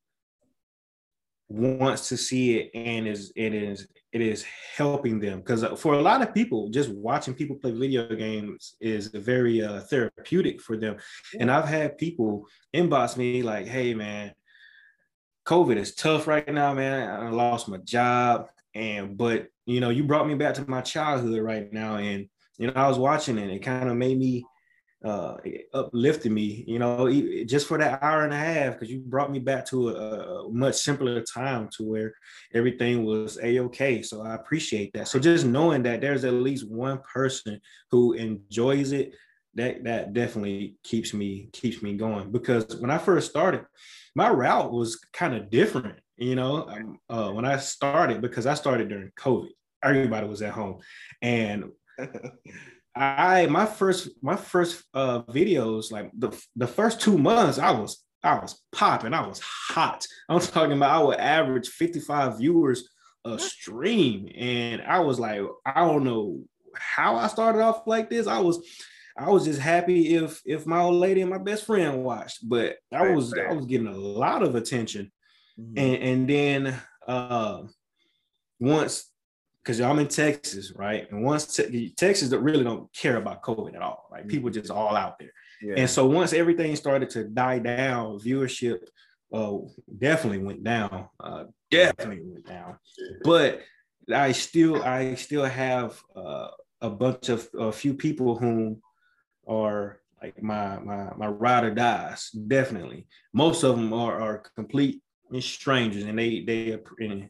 wants 1.49 2.09
to 2.09 2.17
see 2.17 2.59
it 2.59 2.71
and 2.75 3.07
is 3.07 3.33
it 3.37 3.55
is 3.55 3.87
it 4.13 4.21
is 4.21 4.45
helping 4.77 5.19
them. 5.19 5.41
Because 5.41 5.65
for 5.81 5.95
a 5.95 6.03
lot 6.03 6.23
of 6.23 6.35
people 6.35 6.69
just 6.69 6.91
watching 6.91 7.35
people 7.35 7.57
play 7.57 7.73
video 7.73 8.15
games 8.15 8.77
is 8.81 9.09
very 9.09 9.63
uh, 9.63 9.81
therapeutic 9.81 10.61
for 10.61 10.77
them. 10.77 10.97
And 11.39 11.51
i've 11.51 11.69
had 11.69 11.99
people 11.99 12.47
inbox 12.75 13.17
me 13.17 13.43
like 13.43 13.67
hey 13.67 13.95
man 13.95 14.33
covid 15.47 15.77
is 15.77 15.95
tough 15.95 16.27
right 16.27 16.53
now 16.53 16.75
man. 16.75 17.09
I 17.09 17.31
lost 17.31 17.69
my 17.69 17.79
job 17.79 18.49
and 18.75 19.17
but 19.17 19.49
you 19.67 19.81
know 19.81 19.91
you 19.91 20.05
brought 20.05 20.29
me 20.29 20.35
back 20.35 20.55
to 20.55 20.71
my 20.71 20.83
childhood 20.83 21.43
right 21.43 21.73
now. 21.73 21.97
And 21.97 22.29
you 22.59 22.67
know 22.67 22.75
i 22.77 22.87
was 22.87 22.99
watching 22.99 23.39
it 23.39 23.51
it 23.51 23.61
kind 23.61 23.89
of 23.89 23.97
made 23.97 24.19
me 24.19 24.45
uh 25.05 25.37
uplifted 25.75 26.31
me 26.31 26.65
you 26.67 26.79
know 26.79 27.11
just 27.45 27.67
for 27.67 27.79
that 27.79 28.03
hour 28.03 28.25
and 28.25 28.33
a 28.33 28.37
half 28.37 28.75
because 28.75 28.91
you 28.91 29.01
brought 29.01 29.33
me 29.33 29.39
back 29.39 29.67
to 29.67 29.91
a, 29.91 30.45
a 30.45 30.53
much 30.53 30.77
simpler 30.77 31.21
time 31.23 31.69
to 31.77 31.83
where 31.83 32.15
everything 32.55 33.05
was 33.05 33.39
a-okay 33.43 34.03
so 34.03 34.23
i 34.23 34.35
appreciate 34.35 34.93
that. 34.93 35.09
So 35.09 35.19
just 35.19 35.47
knowing 35.47 35.83
that 35.85 36.01
there's 36.01 36.25
at 36.25 36.35
least 36.35 36.71
one 36.71 37.01
person 37.01 37.61
who 37.91 38.13
enjoys 38.15 38.93
it 38.93 39.15
that 39.55 39.85
that 39.85 40.13
definitely 40.13 40.77
keeps 40.83 41.13
me 41.13 41.49
keeps 41.53 41.83
me 41.83 41.97
going. 41.97 42.31
Because 42.31 42.77
when 42.77 42.91
i 42.91 42.99
first 42.99 43.31
started 43.31 43.65
my 44.15 44.29
route 44.29 44.73
was 44.73 45.01
kind 45.13 45.35
of 45.35 45.51
different 45.51 45.99
you 46.17 46.35
know 46.35 46.69
um, 46.69 46.99
uh, 47.09 47.31
when 47.31 47.45
i 47.45 47.57
started 47.57 48.21
because 48.21 48.47
i 48.47 48.55
started 48.55 48.89
during 48.89 49.11
covid. 49.19 49.51
Everybody 49.85 50.29
was 50.29 50.43
at 50.43 50.53
home. 50.53 50.79
And 51.21 51.73
I 52.95 53.47
my 53.47 53.67
first 53.67 54.11
my 54.23 54.37
first 54.37 54.85
uh 54.93 55.23
videos 55.23 55.91
like 55.91 56.11
the 56.17 56.31
the 56.57 56.67
first 56.67 57.01
two 57.01 57.17
months 57.17 57.59
I 57.59 57.71
was 57.71 58.05
I 58.23 58.39
was 58.39 58.61
popping 58.73 59.15
I 59.15 59.27
was 59.27 59.41
hot. 59.41 60.07
I'm 60.29 60.41
talking 60.41 60.77
about 60.77 61.01
I 61.01 61.05
would 61.05 61.19
average 61.19 61.69
55 61.69 62.39
viewers 62.39 62.89
a 63.25 63.39
stream. 63.39 64.29
And 64.37 64.83
I 64.83 65.01
was 65.01 65.19
like 65.19 65.41
I 65.65 65.81
don't 65.85 66.05
know 66.05 66.43
how 66.75 67.17
I 67.17 67.29
started 67.29 67.61
off 67.61 67.87
like 67.87 68.11
this. 68.11 68.27
I 68.27 68.41
was 68.41 68.67
I 69.17 69.31
was 69.31 69.45
just 69.45 69.61
happy 69.61 70.15
if 70.15 70.43
if 70.45 70.67
my 70.67 70.81
old 70.81 70.97
lady 70.97 71.23
and 71.23 71.31
my 71.31 71.39
best 71.39 71.65
friend 71.65 72.05
watched. 72.05 72.47
But 72.47 72.77
I 72.93 73.11
was 73.11 73.33
I 73.35 73.53
was 73.53 73.67
getting 73.67 73.87
a 73.87 73.97
lot 73.97 74.43
of 74.43 74.55
attention. 74.55 75.11
And 75.59 75.79
and 75.79 76.29
then 76.29 76.81
uh 77.07 77.63
once 78.59 79.12
because 79.63 79.81
I'm 79.81 79.99
in 79.99 80.09
Texas, 80.09 80.73
right? 80.75 81.11
And 81.11 81.23
once 81.23 81.57
te- 81.57 81.91
Texas 81.97 82.31
that 82.31 82.41
really 82.41 82.65
don't 82.65 82.93
care 82.93 83.17
about 83.17 83.43
COVID 83.43 83.75
at 83.75 83.83
all, 83.83 84.09
like 84.11 84.29
people 84.29 84.51
just 84.51 84.71
all 84.71 84.97
out 84.97 85.19
there. 85.19 85.33
yeah. 85.63 85.75
And 85.77 85.91
so 85.91 86.07
once 86.07 86.33
everything 86.33 86.75
started 86.77 87.11
to 87.11 87.25
die 87.25 87.61
down, 87.61 88.19
viewership 88.19 88.81
uh, 89.33 89.59
definitely 89.99 90.39
went 90.39 90.65
down. 90.65 91.09
Uh, 91.19 91.45
definitely 91.71 92.21
went 92.25 92.47
down. 92.47 92.77
But 93.25 93.63
I 94.13 94.33
still 94.33 94.83
I 94.83 95.15
still 95.15 95.45
have 95.45 96.01
uh, 96.17 96.49
a 96.81 96.91
bunch 96.91 97.29
of 97.29 97.49
a 97.59 97.73
few 97.73 97.95
people 97.95 98.37
who 98.37 98.79
are 99.47 100.01
like 100.21 100.43
my 100.43 100.79
my 100.81 101.11
my 101.17 101.29
ride 101.29 101.65
or 101.65 101.75
dies. 101.75 102.31
Definitely, 102.31 103.07
most 103.33 103.63
of 103.63 103.77
them 103.77 103.93
are 103.93 104.21
are 104.21 104.43
complete 104.57 105.03
strangers, 105.41 106.03
and 106.05 106.19
they 106.19 106.41
they 106.41 106.79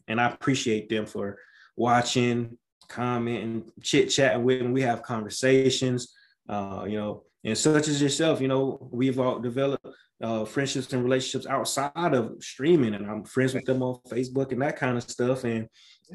and 0.07 0.19
I 0.19 0.29
appreciate 0.29 0.89
them 0.89 1.05
for 1.05 1.37
watching, 1.75 2.57
commenting, 2.87 3.71
chit 3.81 4.09
chatting 4.09 4.43
with 4.43 4.61
me. 4.61 4.71
We 4.71 4.81
have 4.81 5.03
conversations, 5.03 6.13
uh, 6.49 6.85
you 6.87 6.97
know, 6.97 7.23
and 7.43 7.57
such 7.57 7.87
as 7.87 8.01
yourself. 8.01 8.41
You 8.41 8.47
know, 8.47 8.87
we've 8.91 9.19
all 9.19 9.39
developed 9.39 9.85
uh, 10.21 10.45
friendships 10.45 10.91
and 10.93 11.03
relationships 11.03 11.45
outside 11.45 12.13
of 12.13 12.35
streaming, 12.41 12.93
and 12.93 13.09
I'm 13.09 13.23
friends 13.23 13.53
with 13.53 13.65
them 13.65 13.83
on 13.83 13.99
Facebook 14.09 14.51
and 14.51 14.61
that 14.61 14.77
kind 14.77 14.97
of 14.97 15.03
stuff, 15.03 15.43
and 15.43 15.67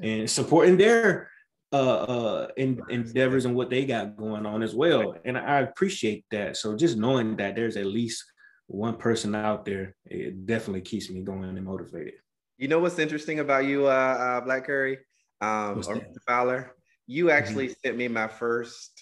and 0.02 0.30
supporting 0.30 0.76
their 0.76 1.30
uh, 1.72 1.76
uh, 1.76 2.48
in, 2.56 2.80
endeavors 2.88 3.44
and 3.44 3.54
what 3.54 3.68
they 3.68 3.84
got 3.84 4.16
going 4.16 4.46
on 4.46 4.62
as 4.62 4.74
well. 4.74 5.14
And 5.24 5.36
I 5.36 5.60
appreciate 5.60 6.24
that. 6.30 6.56
So 6.56 6.74
just 6.74 6.96
knowing 6.96 7.36
that 7.36 7.56
there's 7.56 7.76
at 7.76 7.84
least 7.84 8.24
one 8.68 8.96
person 8.96 9.34
out 9.34 9.66
there, 9.66 9.94
it 10.06 10.46
definitely 10.46 10.80
keeps 10.80 11.10
me 11.10 11.20
going 11.20 11.44
and 11.44 11.64
motivated. 11.64 12.14
You 12.56 12.68
know 12.68 12.78
what's 12.78 12.98
interesting 12.98 13.40
about 13.40 13.66
you, 13.66 13.86
uh, 13.86 13.90
uh 13.90 14.40
Black 14.40 14.64
Curry, 14.64 14.98
um, 15.40 15.82
or. 15.86 16.06
Fowler? 16.26 16.74
You 17.06 17.30
actually 17.30 17.68
sent 17.82 17.96
me 17.96 18.08
my 18.08 18.28
first. 18.28 18.92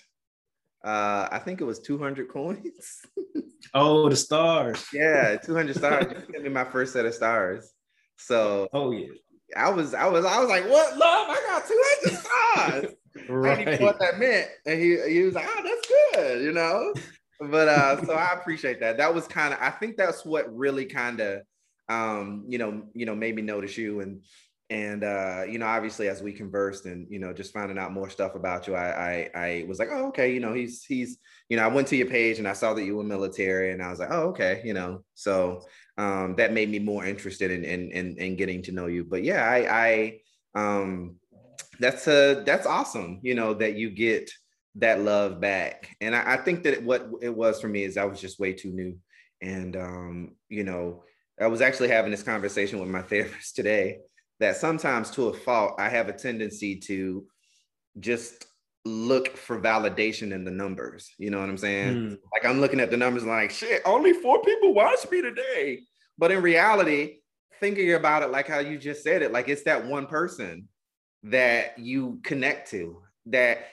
Uh, 0.85 1.29
I 1.31 1.41
think 1.41 1.61
it 1.61 1.65
was 1.65 1.81
200 1.81 2.29
coins. 2.29 3.01
Oh, 3.75 4.09
the 4.09 4.17
stars. 4.17 4.87
yeah, 4.93 5.37
200 5.37 5.77
stars. 5.77 6.07
You 6.09 6.21
sent 6.33 6.45
me 6.45 6.49
my 6.49 6.65
first 6.65 6.93
set 6.93 7.05
of 7.05 7.13
stars. 7.13 7.75
So 8.17 8.69
Oh 8.73 8.93
yeah. 8.93 9.09
I 9.57 9.71
was, 9.71 9.93
I 9.93 10.07
was, 10.07 10.25
I 10.25 10.39
was 10.39 10.49
like, 10.49 10.65
"What, 10.65 10.97
love? 10.97 11.29
I 11.29 11.43
got 11.47 11.67
200 11.67 12.19
stars." 12.19 12.95
I 13.45 13.57
didn't 13.57 13.81
know 13.81 13.87
what 13.87 13.99
that 13.99 14.19
meant, 14.19 14.49
and 14.67 14.81
he, 14.81 14.99
he 15.09 15.23
was 15.23 15.35
like, 15.35 15.47
"Oh, 15.49 15.63
that's 15.63 15.89
good," 16.15 16.45
you 16.45 16.53
know. 16.53 16.95
But 17.41 17.69
uh, 17.69 18.05
so 18.07 18.15
I 18.15 18.33
appreciate 18.35 18.81
that. 18.81 18.97
That 18.97 19.15
was 19.15 19.27
kind 19.27 19.53
of, 19.53 19.61
I 19.61 19.71
think 19.71 19.97
that's 19.97 20.25
what 20.25 20.55
really 20.57 20.87
kind 20.87 21.21
of, 21.21 21.43
um, 21.89 22.45
you 22.49 22.59
know, 22.59 22.85
you 22.95 23.05
know, 23.05 23.15
made 23.15 23.35
me 23.35 23.43
notice 23.43 23.77
you 23.77 24.01
and 24.01 24.23
and 24.69 25.05
uh, 25.05 25.45
you 25.49 25.59
know, 25.59 25.67
obviously 25.67 26.09
as 26.09 26.23
we 26.23 26.33
conversed 26.33 26.87
and 26.87 27.07
you 27.09 27.19
know, 27.19 27.33
just 27.33 27.53
finding 27.53 27.79
out 27.79 27.93
more 27.93 28.11
stuff 28.11 28.35
about 28.35 28.67
you, 28.67 28.75
I 28.75 28.89
I, 28.89 29.31
I 29.35 29.65
was 29.69 29.79
like, 29.79 29.89
oh, 29.93 30.09
okay, 30.09 30.33
you 30.33 30.41
know, 30.41 30.53
he's 30.53 30.85
he's, 30.85 31.19
you 31.49 31.57
know, 31.57 31.63
I 31.63 31.69
went 31.69 31.87
to 31.89 31.97
your 31.97 32.09
page 32.09 32.39
and 32.39 32.49
I 32.49 32.53
saw 32.53 32.75
that 32.75 32.85
you 32.85 32.97
were 32.97 33.05
military, 33.05 33.73
and 33.73 33.83
I 33.83 33.91
was 33.91 34.01
like, 34.01 34.11
oh, 34.11 34.29
okay, 34.31 34.63
you 34.65 34.75
know, 34.75 35.05
so 35.15 35.63
um, 35.99 36.35
that 36.37 36.53
made 36.53 36.69
me 36.69 36.81
more 36.81 37.05
interested 37.05 37.51
in 37.51 37.65
in 37.65 37.93
in, 37.93 38.17
in 38.19 38.37
getting 38.37 38.63
to 38.63 38.73
know 38.73 38.87
you. 38.87 39.05
But 39.05 39.23
yeah, 39.23 39.45
I 39.45 40.21
I 40.55 40.61
um, 40.61 41.17
that's 41.79 42.09
a 42.09 42.43
that's 42.45 42.67
awesome, 42.67 43.21
you 43.23 43.35
know, 43.35 43.55
that 43.55 43.77
you 43.77 43.91
get 43.91 44.31
that 44.77 45.01
love 45.01 45.41
back, 45.41 45.97
and 46.01 46.15
I, 46.17 46.35
I 46.35 46.37
think 46.39 46.65
that 46.65 46.83
what 46.83 47.09
it 47.23 47.35
was 47.35 47.61
for 47.61 47.69
me 47.69 47.85
is 47.85 47.97
I 47.97 48.05
was 48.05 48.21
just 48.21 48.41
way 48.41 48.53
too 48.53 48.73
new, 48.73 48.99
and 49.41 49.77
um, 49.77 50.35
you 50.49 50.65
know, 50.65 51.05
I 51.41 51.47
was 51.47 51.61
actually 51.61 51.89
having 51.89 52.11
this 52.11 52.25
conversation 52.25 52.81
with 52.81 52.89
my 52.89 53.03
therapist 53.11 53.55
today 53.55 53.99
that 54.41 54.57
sometimes 54.57 55.11
to 55.13 55.29
a 55.29 55.35
fault 55.35 55.75
I 55.79 55.89
have 55.89 56.09
a 56.09 56.13
tendency 56.13 56.77
to 56.81 57.27
just 57.99 58.47
look 58.85 59.37
for 59.37 59.61
validation 59.61 60.33
in 60.33 60.45
the 60.45 60.51
numbers. 60.51 61.11
You 61.19 61.31
know 61.31 61.41
what 61.41 61.49
I'm 61.49 61.59
saying? 61.59 61.95
Mm. 61.95 62.19
Like 62.33 62.45
I'm 62.45 62.61
looking 62.61 62.81
at 62.81 62.91
the 62.91 62.97
numbers 62.97 63.25
like 63.25 63.51
shit, 63.51 63.83
only 63.85 64.13
four 64.13 64.41
people 64.43 64.75
watched 64.75 65.11
me 65.11 65.21
today. 65.21 65.81
But 66.19 66.31
in 66.31 66.41
reality, 66.43 67.19
thinking 67.61 67.95
about 67.95 68.23
it 68.23 68.31
like 68.31 68.47
how 68.47 68.61
you 68.61 68.79
just 68.79 69.03
said 69.03 69.23
it, 69.23 69.33
like 69.33 69.49
it's 69.49 69.65
that 69.65 69.87
one 69.87 70.07
person 70.07 70.69
that 71.25 71.79
you 71.79 72.21
connect 72.23 72.71
to 72.71 73.03
that 73.27 73.67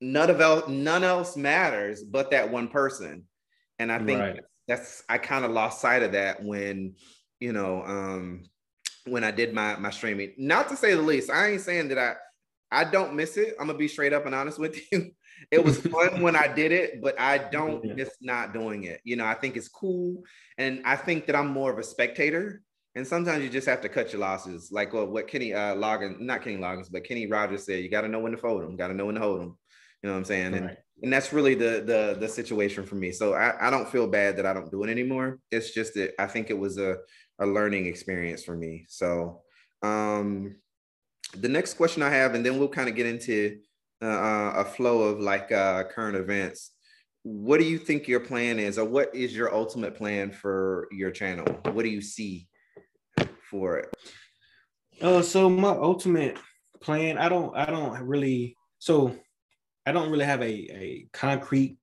none 0.00 0.30
of 0.30 0.40
else, 0.40 0.68
none 0.68 1.04
else 1.04 1.36
matters 1.36 2.02
but 2.02 2.30
that 2.30 2.50
one 2.50 2.68
person. 2.68 3.24
And 3.78 3.92
I 3.92 3.98
think 3.98 4.20
Right. 4.20 4.40
that's 4.66 5.04
I 5.08 5.18
kind 5.18 5.44
of 5.44 5.52
lost 5.52 5.80
sight 5.80 6.02
of 6.02 6.12
that 6.12 6.42
when, 6.42 6.94
you 7.38 7.52
know, 7.52 7.82
um 7.84 8.44
when 9.10 9.24
I 9.24 9.30
did 9.30 9.52
my 9.54 9.76
my 9.76 9.90
streaming. 9.90 10.34
Not 10.38 10.68
to 10.68 10.76
say 10.76 10.94
the 10.94 11.02
least, 11.02 11.30
I 11.30 11.48
ain't 11.48 11.60
saying 11.60 11.88
that 11.88 11.98
I 11.98 12.14
I 12.70 12.84
don't 12.84 13.14
miss 13.14 13.36
it. 13.36 13.54
I'm 13.58 13.66
gonna 13.66 13.78
be 13.78 13.88
straight 13.88 14.12
up 14.12 14.26
and 14.26 14.34
honest 14.34 14.58
with 14.58 14.78
you. 14.92 15.10
It 15.52 15.62
was 15.62 15.78
fun 15.94 16.20
when 16.20 16.34
I 16.34 16.48
did 16.48 16.72
it, 16.72 17.00
but 17.00 17.18
I 17.18 17.38
don't 17.38 17.84
Yeah. 17.84 17.94
miss 17.94 18.10
not 18.20 18.52
doing 18.52 18.82
it. 18.84 19.00
You 19.04 19.14
know, 19.14 19.24
I 19.24 19.34
think 19.34 19.56
it's 19.56 19.68
cool, 19.68 20.24
and 20.58 20.82
I 20.84 20.96
think 20.96 21.26
that 21.26 21.36
I'm 21.36 21.46
more 21.48 21.72
of 21.72 21.78
a 21.78 21.82
spectator. 21.84 22.60
And 22.96 23.06
sometimes 23.06 23.44
you 23.44 23.48
just 23.48 23.68
have 23.68 23.80
to 23.82 23.88
cut 23.88 24.12
your 24.12 24.20
losses, 24.20 24.72
like 24.72 24.92
what, 24.92 25.12
what 25.12 25.28
Kenny 25.28 25.54
uh, 25.54 25.76
Loggins, 25.76 26.18
not 26.18 26.42
Kenny 26.42 26.56
Loggins, 26.56 26.90
but 26.90 27.04
Kenny 27.04 27.28
Rogers 27.28 27.64
said. 27.64 27.84
You 27.84 27.88
got 27.88 28.00
to 28.00 28.08
know 28.08 28.18
when 28.18 28.32
to 28.32 28.38
fold 28.38 28.64
them. 28.64 28.74
Got 28.76 28.88
to 28.88 28.94
know 28.94 29.06
when 29.06 29.14
to 29.14 29.20
hold 29.20 29.40
them. 29.40 29.56
You 30.02 30.08
know 30.08 30.14
what 30.14 30.18
I'm 30.18 30.24
saying? 30.24 30.54
And 30.54 30.76
and 31.02 31.12
that's 31.12 31.32
really 31.32 31.54
the 31.54 31.82
the 31.86 32.16
the 32.18 32.28
situation 32.28 32.84
for 32.84 32.96
me. 32.96 33.12
So 33.12 33.34
I, 33.34 33.68
I 33.68 33.70
don't 33.70 33.88
feel 33.88 34.08
bad 34.08 34.36
that 34.38 34.46
I 34.46 34.52
don't 34.52 34.70
do 34.72 34.82
it 34.82 34.90
anymore. 34.90 35.38
It's 35.52 35.72
just 35.72 35.94
that 35.94 36.20
I 36.20 36.26
think 36.26 36.50
it 36.50 36.58
was 36.58 36.78
a 36.78 36.96
a 37.40 37.46
learning 37.46 37.86
experience 37.86 38.42
for 38.44 38.56
me. 38.56 38.84
So 38.88 39.42
um 39.82 40.56
the 41.36 41.48
next 41.48 41.74
question 41.74 42.02
I 42.02 42.10
have, 42.10 42.34
and 42.34 42.44
then 42.44 42.58
we'll 42.58 42.68
kind 42.68 42.88
of 42.88 42.94
get 42.94 43.06
into 43.06 43.58
uh, 44.02 44.52
a 44.56 44.64
flow 44.64 45.02
of 45.02 45.20
like 45.20 45.52
uh, 45.52 45.84
current 45.84 46.16
events. 46.16 46.70
What 47.22 47.58
do 47.58 47.64
you 47.64 47.78
think 47.78 48.08
your 48.08 48.20
plan 48.20 48.58
is, 48.58 48.78
or 48.78 48.86
what 48.86 49.14
is 49.14 49.36
your 49.36 49.54
ultimate 49.54 49.94
plan 49.94 50.30
for 50.32 50.88
your 50.90 51.10
channel? 51.10 51.46
What 51.72 51.82
do 51.82 51.90
you 51.90 52.00
see 52.00 52.48
for 53.50 53.78
it? 53.78 53.94
Uh, 55.02 55.20
so 55.20 55.50
my 55.50 55.68
ultimate 55.70 56.38
plan, 56.80 57.18
I 57.18 57.28
don't, 57.28 57.54
I 57.54 57.66
don't 57.66 58.00
really, 58.00 58.56
so 58.78 59.14
I 59.84 59.92
don't 59.92 60.10
really 60.10 60.24
have 60.24 60.40
a, 60.40 60.46
a 60.46 61.08
concrete 61.12 61.76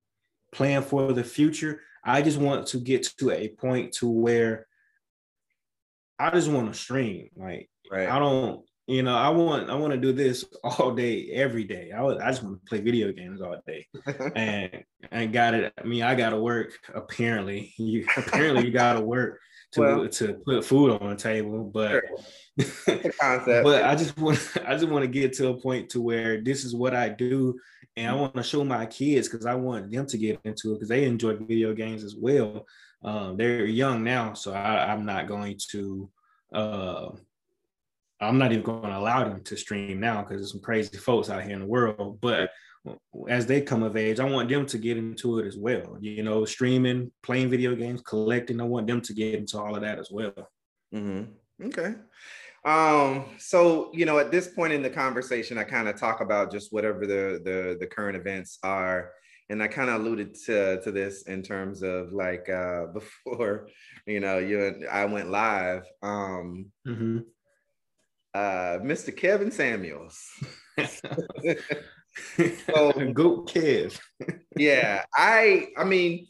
plan 0.54 0.82
for 0.82 1.14
the 1.14 1.24
future. 1.24 1.82
I 2.04 2.22
just 2.22 2.40
want 2.40 2.68
to 2.68 2.78
get 2.80 3.04
to 3.20 3.32
a 3.32 3.50
point 3.50 3.94
to 3.94 4.10
where 4.10 4.68
I 6.20 6.30
just 6.32 6.50
want 6.50 6.72
to 6.74 6.80
stream. 6.80 7.30
Like 7.36 7.70
Right. 7.92 8.10
I 8.10 8.18
don't, 8.18 8.62
you 8.88 9.04
know, 9.04 9.16
I 9.16 9.30
want, 9.30 9.70
I 9.70 9.76
want 9.76 9.94
to 9.94 10.00
do 10.00 10.12
this 10.12 10.44
all 10.64 10.94
day, 10.94 11.30
every 11.34 11.64
day. 11.64 11.92
I 11.92 12.04
I 12.04 12.30
just 12.32 12.44
want 12.44 12.60
to 12.62 12.70
play 12.70 12.82
video 12.82 13.12
games 13.12 13.42
all 13.42 13.58
day. 13.68 13.88
and 14.36 14.84
and 15.12 15.34
got 15.34 15.54
it. 15.54 15.74
I 15.78 15.84
mean, 15.84 16.04
I 16.04 16.16
got 16.16 16.32
to 16.32 16.38
work. 16.40 16.72
Apparently, 16.94 17.74
you 17.78 18.06
apparently 18.18 18.66
you 18.66 18.72
got 18.72 18.94
to 18.94 19.02
work 19.02 19.40
to 19.74 19.82
Well- 19.82 20.08
to 20.10 20.34
put 20.46 20.66
food 20.66 20.92
on 21.00 21.10
the 21.10 21.16
table. 21.16 21.64
But 21.74 22.04
The 22.58 23.62
but 23.64 23.84
I 23.84 23.96
just 23.96 24.18
want 24.18 24.40
I 24.66 24.74
just 24.74 24.88
want 24.88 25.04
to 25.04 25.10
get 25.10 25.34
to 25.34 25.50
a 25.50 25.60
point 25.60 25.90
to 25.90 26.02
where 26.02 26.42
this 26.42 26.64
is 26.64 26.74
what 26.74 26.96
I 26.96 27.10
do, 27.10 27.60
and 27.98 28.10
I 28.10 28.14
want 28.16 28.36
to 28.36 28.44
show 28.44 28.64
my 28.64 28.86
kids 28.86 29.28
because 29.28 29.46
I 29.46 29.56
want 29.56 29.92
them 29.92 30.06
to 30.08 30.18
get 30.18 30.40
into 30.46 30.72
it 30.72 30.76
because 30.76 30.90
they 30.90 31.06
enjoy 31.06 31.36
video 31.36 31.74
games 31.74 32.04
as 32.04 32.16
well. 32.16 32.66
Um, 33.06 33.38
they're 33.38 33.66
young 33.66 34.04
now, 34.04 34.34
so 34.34 34.52
I, 34.52 34.92
I'm 34.92 35.06
not 35.06 35.28
going 35.28 35.60
to. 35.72 36.10
Uh, 36.52 37.10
I'm 38.20 38.38
not 38.38 38.52
even 38.52 38.64
going 38.64 38.82
to 38.82 38.98
allow 38.98 39.24
them 39.28 39.44
to 39.44 39.58
stream 39.58 40.00
now 40.00 40.22
because 40.22 40.38
there's 40.38 40.52
some 40.52 40.62
crazy 40.62 40.98
folks 40.98 41.30
out 41.30 41.44
here 41.44 41.54
in 41.54 41.60
the 41.60 41.66
world. 41.66 42.20
But 42.20 42.50
as 43.28 43.46
they 43.46 43.62
come 43.62 43.84
of 43.84 43.96
age, 43.96 44.20
I 44.20 44.24
want 44.24 44.50
them 44.50 44.66
to 44.66 44.78
get 44.78 44.98
into 44.98 45.40
it 45.40 45.46
as 45.46 45.58
well. 45.58 45.98
You 46.00 46.24
know, 46.24 46.46
streaming, 46.46 47.12
playing 47.22 47.50
video 47.50 47.76
games, 47.76 48.02
collecting. 48.02 48.60
I 48.60 48.64
want 48.64 48.88
them 48.88 49.02
to 49.02 49.14
get 49.14 49.36
into 49.36 49.60
all 49.60 49.76
of 49.76 49.82
that 49.82 50.00
as 50.00 50.10
well. 50.12 50.34
Mhm. 50.94 51.28
Okay. 51.64 51.96
Um, 52.64 53.26
so 53.38 53.92
you 53.94 54.06
know, 54.06 54.18
at 54.18 54.32
this 54.32 54.48
point 54.48 54.74
in 54.74 54.82
the 54.82 54.90
conversation, 54.90 55.60
I 55.60 55.64
kind 55.64 55.88
of 55.88 56.00
talk 56.00 56.22
about 56.22 56.52
just 56.52 56.74
whatever 56.74 57.06
the 57.06 57.40
the 57.44 57.78
the 57.80 57.88
current 57.88 58.18
events 58.18 58.58
are. 58.64 59.12
And 59.50 59.62
I 59.62 59.68
kind 59.68 59.90
of 59.90 60.02
alluded 60.02 60.36
to, 60.46 60.82
to 60.82 60.92
this 60.92 61.24
in 61.24 61.44
terms 61.44 61.84
of 61.84 62.12
like 62.14 62.50
uh 62.50 62.86
before, 62.94 63.68
you 64.08 64.20
know, 64.20 64.38
you 64.40 64.64
and 64.66 64.88
I 64.88 65.06
went 65.06 65.30
live. 65.30 65.84
Um 66.02 66.72
Mhm. 66.88 67.26
uh 68.34 68.78
Mr. 68.82 69.16
Kevin 69.16 69.52
Samuels. 69.52 70.20
So- 72.68 72.92
Goat 73.14 73.50
Kev. 73.50 74.00
yeah 74.58 75.04
i 75.18 75.68
i 75.78 75.84
mean 75.84 76.28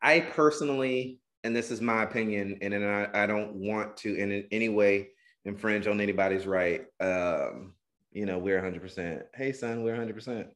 i 0.00 0.20
personally 0.20 1.18
and 1.42 1.54
this 1.56 1.72
is 1.72 1.80
my 1.80 2.04
opinion 2.04 2.58
and, 2.62 2.72
and 2.72 2.84
I, 2.84 3.08
I 3.12 3.26
don't 3.26 3.54
want 3.56 3.96
to 3.98 4.14
in 4.14 4.46
any 4.52 4.68
way 4.68 5.08
infringe 5.44 5.88
on 5.88 6.00
anybody's 6.00 6.46
right 6.46 6.82
um 7.00 7.74
you 8.12 8.24
know 8.24 8.38
we're 8.38 8.60
100% 8.62 9.22
hey 9.34 9.50
son 9.52 9.82
we're 9.82 9.96
100% 9.96 10.46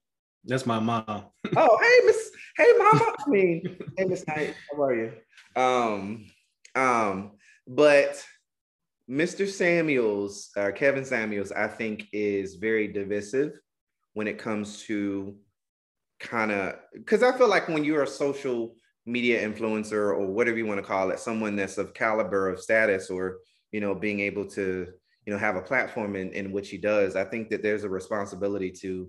That's 0.46 0.66
my 0.66 0.78
mom. 0.78 1.24
oh 1.56 1.78
hey 1.82 2.06
miss 2.06 2.30
hey 2.56 2.72
mama 2.78 3.14
i 3.26 3.30
mean 3.30 3.78
hey 3.96 4.04
miss 4.04 4.26
knight 4.28 4.54
how 4.70 4.82
are 4.82 4.94
you 4.94 5.12
um 5.60 6.24
um 6.74 7.32
but 7.66 8.24
mr 9.10 9.48
samuels 9.48 10.50
uh, 10.56 10.70
kevin 10.74 11.04
samuels 11.04 11.52
i 11.52 11.66
think 11.66 12.06
is 12.12 12.56
very 12.56 12.88
divisive 12.88 13.52
when 14.14 14.26
it 14.26 14.38
comes 14.38 14.82
to 14.82 15.36
kind 16.20 16.50
of 16.50 16.76
because 16.94 17.22
i 17.22 17.36
feel 17.36 17.48
like 17.48 17.68
when 17.68 17.84
you're 17.84 18.02
a 18.02 18.06
social 18.06 18.74
media 19.04 19.46
influencer 19.48 19.92
or 20.16 20.26
whatever 20.26 20.58
you 20.58 20.66
want 20.66 20.78
to 20.78 20.86
call 20.86 21.10
it 21.10 21.18
someone 21.18 21.54
that's 21.56 21.78
of 21.78 21.94
caliber 21.94 22.48
of 22.48 22.60
status 22.60 23.10
or 23.10 23.38
you 23.72 23.80
know 23.80 23.94
being 23.94 24.20
able 24.20 24.46
to 24.46 24.86
you 25.26 25.32
know 25.32 25.38
have 25.38 25.56
a 25.56 25.62
platform 25.62 26.16
in, 26.16 26.32
in 26.32 26.50
which 26.52 26.70
he 26.70 26.78
does 26.78 27.14
i 27.14 27.24
think 27.24 27.50
that 27.50 27.62
there's 27.62 27.84
a 27.84 27.88
responsibility 27.88 28.70
to 28.70 29.08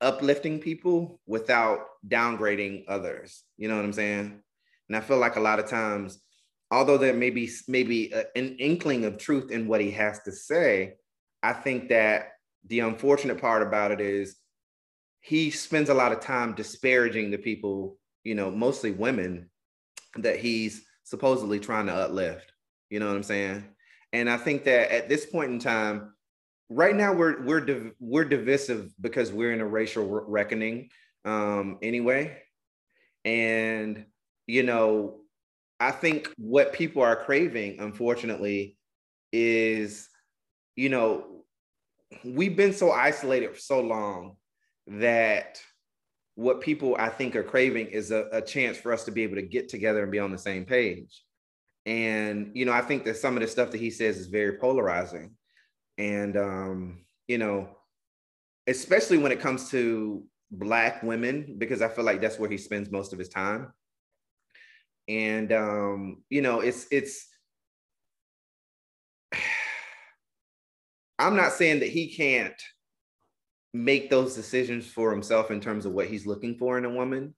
uplifting 0.00 0.58
people 0.58 1.20
without 1.26 1.80
downgrading 2.08 2.84
others. 2.88 3.42
You 3.56 3.68
know 3.68 3.76
what 3.76 3.84
i'm 3.84 3.92
saying? 3.92 4.40
And 4.88 4.96
i 4.96 5.00
feel 5.00 5.18
like 5.18 5.36
a 5.36 5.40
lot 5.40 5.58
of 5.58 5.68
times 5.68 6.20
although 6.70 6.98
there 6.98 7.14
may 7.14 7.30
be 7.30 7.50
maybe 7.68 8.12
an 8.36 8.56
inkling 8.58 9.04
of 9.04 9.18
truth 9.18 9.50
in 9.50 9.66
what 9.66 9.80
he 9.80 9.90
has 9.90 10.20
to 10.20 10.32
say 10.32 10.94
i 11.42 11.52
think 11.52 11.88
that 11.88 12.32
the 12.66 12.80
unfortunate 12.80 13.40
part 13.40 13.62
about 13.62 13.90
it 13.90 14.00
is 14.00 14.36
he 15.20 15.50
spends 15.50 15.88
a 15.88 15.94
lot 15.94 16.12
of 16.12 16.20
time 16.20 16.54
disparaging 16.54 17.30
the 17.30 17.38
people 17.38 17.98
you 18.24 18.34
know 18.34 18.50
mostly 18.50 18.90
women 18.90 19.50
that 20.16 20.38
he's 20.38 20.84
supposedly 21.04 21.60
trying 21.60 21.86
to 21.86 21.94
uplift. 21.94 22.52
You 22.88 23.00
know 23.00 23.06
what 23.06 23.16
i'm 23.16 23.22
saying? 23.22 23.64
And 24.12 24.28
i 24.28 24.36
think 24.36 24.64
that 24.64 24.92
at 24.92 25.08
this 25.08 25.26
point 25.26 25.52
in 25.52 25.58
time 25.58 26.14
right 26.70 26.96
now 26.96 27.12
we're 27.12 27.42
we're 27.42 27.60
div- 27.60 27.92
we're 27.98 28.24
divisive 28.24 28.90
because 29.00 29.32
we're 29.32 29.52
in 29.52 29.60
a 29.60 29.66
racial 29.66 30.06
re- 30.06 30.22
reckoning 30.26 30.88
um 31.24 31.78
anyway. 31.82 32.38
And 33.24 34.06
you 34.50 34.64
know 34.64 35.20
i 35.78 35.90
think 35.92 36.28
what 36.36 36.72
people 36.72 37.02
are 37.02 37.16
craving 37.16 37.78
unfortunately 37.78 38.76
is 39.32 40.08
you 40.74 40.88
know 40.88 41.44
we've 42.24 42.56
been 42.56 42.72
so 42.72 42.90
isolated 42.90 43.54
for 43.54 43.60
so 43.60 43.80
long 43.80 44.36
that 44.88 45.60
what 46.34 46.60
people 46.60 46.96
i 46.98 47.08
think 47.08 47.36
are 47.36 47.44
craving 47.44 47.86
is 47.86 48.10
a, 48.10 48.26
a 48.32 48.42
chance 48.42 48.76
for 48.76 48.92
us 48.92 49.04
to 49.04 49.12
be 49.12 49.22
able 49.22 49.36
to 49.36 49.42
get 49.42 49.68
together 49.68 50.02
and 50.02 50.10
be 50.10 50.18
on 50.18 50.32
the 50.32 50.38
same 50.38 50.64
page. 50.64 51.22
And 51.86 52.50
you 52.54 52.64
know 52.66 52.72
i 52.72 52.80
think 52.80 53.04
that 53.04 53.16
some 53.16 53.36
of 53.36 53.42
the 53.42 53.48
stuff 53.48 53.70
that 53.70 53.80
he 53.80 53.90
says 53.90 54.18
is 54.18 54.26
very 54.26 54.58
polarizing 54.58 55.36
and 56.00 56.36
um 56.38 57.04
you 57.28 57.38
know 57.38 57.68
especially 58.66 59.18
when 59.18 59.32
it 59.32 59.40
comes 59.40 59.70
to 59.70 60.24
black 60.50 61.02
women 61.02 61.56
because 61.58 61.82
i 61.82 61.88
feel 61.88 62.04
like 62.04 62.20
that's 62.20 62.38
where 62.38 62.50
he 62.50 62.56
spends 62.56 62.90
most 62.90 63.12
of 63.12 63.18
his 63.18 63.28
time. 63.28 63.72
And 65.08 65.52
um 65.52 66.22
you 66.30 66.40
know 66.40 66.60
it's 66.60 66.86
it's 66.90 67.28
i'm 71.18 71.36
not 71.36 71.52
saying 71.52 71.80
that 71.80 71.90
he 71.90 72.14
can't 72.14 72.60
make 73.74 74.08
those 74.08 74.34
decisions 74.34 74.86
for 74.86 75.10
himself 75.12 75.50
in 75.50 75.60
terms 75.60 75.84
of 75.84 75.92
what 75.92 76.06
he's 76.06 76.26
looking 76.26 76.56
for 76.56 76.78
in 76.78 76.84
a 76.84 76.90
woman 76.90 77.34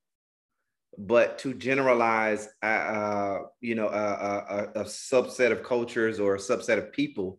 but 0.99 1.39
to 1.39 1.55
generalize 1.55 2.49
uh, 2.63 2.67
uh 2.67 3.39
you 3.61 3.75
know 3.75 3.89
a, 3.89 4.71
a, 4.77 4.81
a 4.83 4.85
subset 4.85 5.51
of 5.51 5.63
cultures 5.63 6.21
or 6.21 6.35
a 6.35 6.39
subset 6.39 6.79
of 6.79 6.93
people 6.93 7.39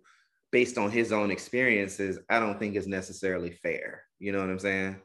based 0.53 0.77
on 0.77 0.89
his 0.89 1.11
own 1.11 1.29
experiences 1.31 2.19
i 2.29 2.39
don't 2.39 2.59
think 2.59 2.75
is 2.75 2.87
necessarily 2.87 3.51
fair 3.51 4.03
you 4.19 4.31
know 4.31 4.39
what 4.39 4.49
i'm 4.49 4.59
saying 4.59 4.95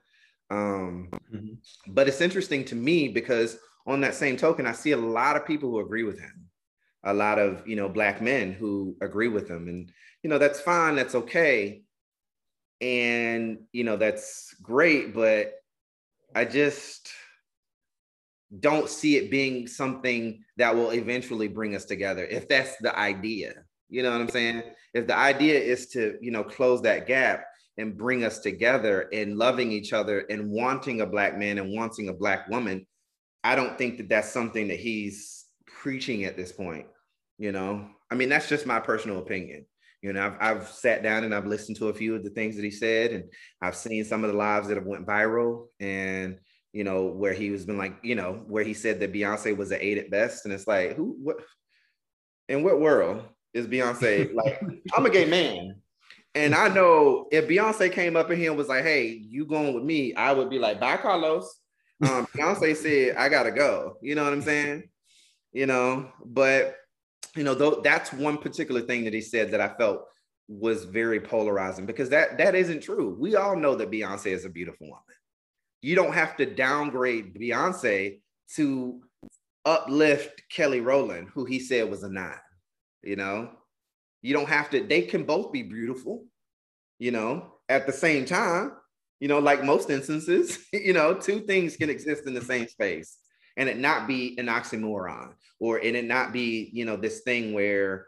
um 0.50 1.10
Mhm. 1.34 1.58
but 1.88 2.06
it's 2.06 2.20
interesting 2.20 2.64
to 2.66 2.76
me 2.76 3.08
because 3.08 3.58
on 3.86 4.00
that 4.02 4.14
same 4.14 4.36
token 4.36 4.66
i 4.66 4.72
see 4.72 4.92
a 4.92 4.96
lot 4.96 5.36
of 5.36 5.44
people 5.46 5.68
who 5.70 5.80
agree 5.80 6.04
with 6.04 6.20
him 6.20 6.48
a 7.04 7.12
lot 7.12 7.38
of 7.38 7.66
you 7.66 7.74
know 7.76 7.88
black 7.88 8.22
men 8.22 8.52
who 8.52 8.96
agree 9.00 9.28
with 9.28 9.48
him 9.48 9.68
and 9.68 9.90
you 10.22 10.30
know 10.30 10.38
that's 10.38 10.60
fine 10.60 10.94
that's 10.94 11.14
okay 11.16 11.82
and 12.80 13.58
you 13.72 13.84
know 13.84 13.96
that's 13.96 14.54
great, 14.62 15.14
but 15.14 15.52
I 16.34 16.44
just 16.44 17.10
don't 18.60 18.88
see 18.88 19.16
it 19.16 19.30
being 19.30 19.66
something 19.66 20.42
that 20.56 20.74
will 20.74 20.90
eventually 20.90 21.48
bring 21.48 21.74
us 21.74 21.84
together 21.84 22.24
if 22.24 22.48
that's 22.48 22.76
the 22.78 22.96
idea. 22.98 23.64
You 23.88 24.02
know 24.02 24.12
what 24.12 24.20
I'm 24.20 24.28
saying? 24.28 24.62
If 24.98 25.06
the 25.06 25.16
idea 25.16 25.58
is 25.58 25.86
to, 25.90 26.18
you 26.20 26.30
know, 26.30 26.44
close 26.44 26.82
that 26.82 27.06
gap 27.06 27.44
and 27.76 27.96
bring 27.96 28.24
us 28.24 28.40
together 28.40 29.08
and 29.12 29.38
loving 29.38 29.70
each 29.72 29.92
other 29.92 30.20
and 30.28 30.50
wanting 30.50 31.00
a 31.00 31.06
black 31.06 31.38
man 31.38 31.58
and 31.58 31.72
wanting 31.72 32.08
a 32.08 32.12
black 32.12 32.48
woman, 32.48 32.86
I 33.44 33.54
don't 33.54 33.78
think 33.78 33.98
that 33.98 34.08
that's 34.08 34.32
something 34.32 34.68
that 34.68 34.80
he's 34.80 35.46
preaching 35.66 36.24
at 36.24 36.36
this 36.36 36.52
point. 36.52 36.86
You 37.38 37.52
know, 37.52 37.88
I 38.10 38.16
mean, 38.16 38.28
that's 38.28 38.48
just 38.48 38.66
my 38.66 38.80
personal 38.80 39.18
opinion. 39.20 39.64
You 40.02 40.12
know, 40.12 40.26
I've, 40.26 40.36
I've 40.40 40.68
sat 40.68 41.02
down 41.02 41.24
and 41.24 41.34
I've 41.34 41.46
listened 41.46 41.76
to 41.78 41.88
a 41.88 41.94
few 41.94 42.16
of 42.16 42.24
the 42.24 42.30
things 42.30 42.56
that 42.56 42.64
he 42.64 42.70
said, 42.70 43.12
and 43.12 43.24
I've 43.62 43.76
seen 43.76 44.04
some 44.04 44.24
of 44.24 44.30
the 44.30 44.36
lives 44.36 44.68
that 44.68 44.76
have 44.76 44.86
went 44.86 45.06
viral, 45.06 45.66
and 45.80 46.38
you 46.72 46.84
know, 46.84 47.06
where 47.06 47.32
he 47.32 47.50
was 47.50 47.64
been 47.64 47.78
like, 47.78 47.96
you 48.02 48.14
know, 48.14 48.44
where 48.46 48.64
he 48.64 48.74
said 48.74 49.00
that 49.00 49.12
Beyonce 49.12 49.56
was 49.56 49.70
an 49.70 49.78
eight 49.80 49.98
at 49.98 50.10
best, 50.10 50.44
and 50.44 50.52
it's 50.52 50.66
like, 50.66 50.96
who, 50.96 51.16
what, 51.22 51.36
in 52.48 52.62
what 52.62 52.80
world 52.80 53.24
is 53.54 53.66
Beyonce? 53.66 54.34
like, 54.34 54.62
I'm 54.96 55.06
a 55.06 55.10
gay 55.10 55.24
man, 55.24 55.76
and 56.34 56.54
I 56.54 56.68
know 56.68 57.26
if 57.32 57.48
Beyonce 57.48 57.90
came 57.90 58.16
up 58.16 58.30
in 58.30 58.38
here 58.38 58.50
and 58.50 58.58
was 58.58 58.68
like, 58.68 58.84
hey, 58.84 59.06
you 59.06 59.44
going 59.44 59.74
with 59.74 59.84
me, 59.84 60.14
I 60.14 60.32
would 60.32 60.50
be 60.50 60.58
like, 60.58 60.80
bye, 60.80 60.96
Carlos. 60.96 61.60
Um, 62.02 62.26
Beyonce 62.36 62.76
said, 62.76 63.16
I 63.16 63.28
gotta 63.28 63.50
go. 63.50 63.96
You 64.02 64.14
know 64.14 64.24
what 64.24 64.32
I'm 64.32 64.42
saying? 64.42 64.88
You 65.52 65.66
know, 65.66 66.10
but 66.24 66.76
you 67.34 67.44
know, 67.44 67.54
though 67.54 67.80
that's 67.82 68.12
one 68.12 68.38
particular 68.38 68.82
thing 68.82 69.04
that 69.04 69.14
he 69.14 69.20
said 69.20 69.50
that 69.50 69.60
I 69.60 69.68
felt 69.76 70.04
was 70.48 70.84
very 70.84 71.20
polarizing 71.20 71.86
because 71.86 72.08
that 72.10 72.38
that 72.38 72.54
isn't 72.54 72.82
true. 72.82 73.16
We 73.18 73.36
all 73.36 73.56
know 73.56 73.74
that 73.74 73.90
Beyonce 73.90 74.32
is 74.32 74.44
a 74.44 74.50
beautiful 74.50 74.86
woman. 74.86 75.02
You 75.82 75.94
don't 75.94 76.14
have 76.14 76.36
to 76.36 76.46
downgrade 76.46 77.34
Beyonce 77.34 78.20
to 78.56 79.00
uplift 79.64 80.42
Kelly 80.50 80.80
Rowland, 80.80 81.28
who 81.34 81.44
he 81.44 81.60
said 81.60 81.90
was 81.90 82.02
a 82.02 82.08
nine. 82.08 82.34
You 83.02 83.16
know, 83.16 83.50
you 84.22 84.34
don't 84.34 84.48
have 84.48 84.70
to, 84.70 84.82
they 84.82 85.02
can 85.02 85.24
both 85.24 85.52
be 85.52 85.62
beautiful, 85.62 86.24
you 86.98 87.10
know, 87.10 87.54
at 87.68 87.86
the 87.86 87.92
same 87.92 88.24
time, 88.24 88.72
you 89.20 89.28
know, 89.28 89.38
like 89.38 89.64
most 89.64 89.90
instances, 89.90 90.58
you 90.72 90.92
know, 90.92 91.14
two 91.14 91.40
things 91.40 91.76
can 91.76 91.90
exist 91.90 92.26
in 92.26 92.34
the 92.34 92.42
same 92.42 92.66
space 92.68 93.18
and 93.56 93.68
it 93.68 93.78
not 93.78 94.06
be 94.06 94.36
an 94.38 94.46
oxymoron 94.46 95.32
or 95.60 95.78
and 95.78 95.96
it 95.96 96.04
not 96.04 96.32
be, 96.32 96.70
you 96.72 96.84
know, 96.84 96.96
this 96.96 97.20
thing 97.20 97.52
where, 97.52 98.06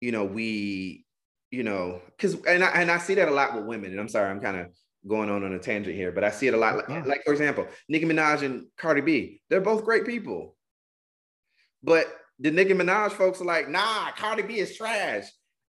you 0.00 0.12
know, 0.12 0.24
we, 0.24 1.06
you 1.50 1.62
know, 1.62 2.00
because 2.16 2.34
and 2.44 2.62
I 2.62 2.68
and 2.68 2.90
I 2.90 2.98
see 2.98 3.14
that 3.14 3.28
a 3.28 3.32
lot 3.32 3.54
with 3.54 3.64
women, 3.64 3.90
and 3.90 4.00
I'm 4.00 4.08
sorry, 4.08 4.30
I'm 4.30 4.40
kind 4.40 4.58
of 4.58 4.66
going 5.06 5.30
on 5.30 5.44
on 5.44 5.54
a 5.54 5.58
tangent 5.58 5.96
here, 5.96 6.12
but 6.12 6.24
I 6.24 6.30
see 6.30 6.46
it 6.46 6.54
a 6.54 6.58
lot. 6.58 6.76
Like, 6.76 7.06
like 7.06 7.24
for 7.24 7.32
example, 7.32 7.66
Nicki 7.88 8.04
Minaj 8.04 8.42
and 8.42 8.66
Cardi 8.76 9.00
B, 9.00 9.40
they're 9.48 9.60
both 9.60 9.84
great 9.84 10.04
people, 10.04 10.56
but 11.82 12.06
the 12.38 12.50
Nicki 12.50 12.74
Minaj 12.74 13.12
folks 13.12 13.40
are 13.40 13.44
like, 13.44 13.68
nah, 13.68 14.10
Cardi 14.12 14.42
B 14.42 14.58
is 14.58 14.76
trash. 14.76 15.24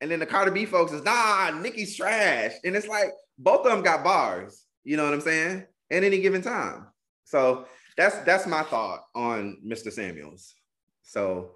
And 0.01 0.11
then 0.11 0.19
the 0.19 0.27
Cardi 0.27 0.51
B 0.51 0.67
folks 0.67 0.93
is, 0.93 1.03
nah, 1.03 1.51
Nicki's 1.51 1.97
trash. 1.97 2.53
And 2.65 2.77
it's 2.77 2.89
like 2.89 3.11
both 3.39 3.67
of 3.67 3.73
them 3.73 3.83
got 3.83 4.05
bars, 4.05 4.65
you 4.85 4.97
know 4.97 5.05
what 5.05 5.15
I'm 5.15 5.21
saying? 5.21 5.67
At 5.91 6.05
any 6.05 6.21
given 6.21 6.43
time. 6.43 6.87
So 7.25 7.67
that's 7.97 8.19
that's 8.21 8.47
my 8.47 8.63
thought 8.63 9.01
on 9.15 9.59
Mr. 9.67 9.93
Samuels. 9.93 10.55
So 11.03 11.53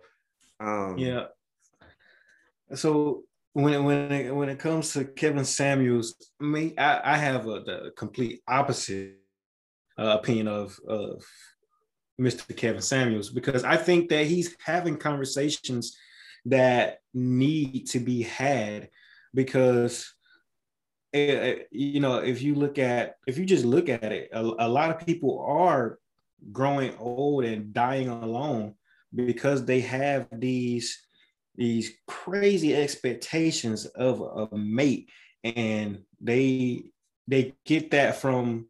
um 0.60 0.98
yeah. 0.98 1.26
So 2.74 3.24
when 3.52 3.84
when 3.84 4.12
it, 4.12 4.34
when 4.34 4.48
it 4.48 4.58
comes 4.58 4.92
to 4.92 5.04
Kevin 5.04 5.44
Samuels, 5.44 6.14
me 6.40 6.76
I, 6.76 7.14
I 7.14 7.16
have 7.16 7.46
a 7.46 7.60
the 7.60 7.92
complete 7.96 8.40
opposite 8.48 9.18
uh, 9.98 10.18
opinion 10.18 10.48
of 10.48 10.78
of 10.88 11.24
Mr. 12.20 12.56
Kevin 12.56 12.82
Samuels 12.82 13.30
because 13.30 13.64
I 13.64 13.76
think 13.76 14.08
that 14.10 14.26
he's 14.26 14.56
having 14.64 14.96
conversations 14.96 15.96
that 16.46 16.98
need 17.12 17.86
to 17.88 17.98
be 17.98 18.22
had 18.22 18.88
because 19.32 20.12
eh, 21.12 21.32
eh, 21.32 21.54
you 21.70 22.00
know 22.00 22.18
if 22.18 22.42
you 22.42 22.54
look 22.54 22.78
at 22.78 23.16
if 23.26 23.38
you 23.38 23.44
just 23.44 23.64
look 23.64 23.88
at 23.88 24.12
it 24.12 24.28
a, 24.32 24.40
a 24.40 24.68
lot 24.68 24.90
of 24.90 25.04
people 25.04 25.44
are 25.46 25.98
growing 26.52 26.94
old 26.98 27.44
and 27.44 27.72
dying 27.72 28.08
alone 28.08 28.74
because 29.14 29.64
they 29.64 29.80
have 29.80 30.26
these 30.32 31.06
these 31.56 31.92
crazy 32.06 32.74
expectations 32.74 33.86
of 33.86 34.48
a 34.52 34.56
mate 34.56 35.08
and 35.42 36.02
they 36.20 36.84
they 37.26 37.54
get 37.64 37.90
that 37.90 38.16
from 38.16 38.66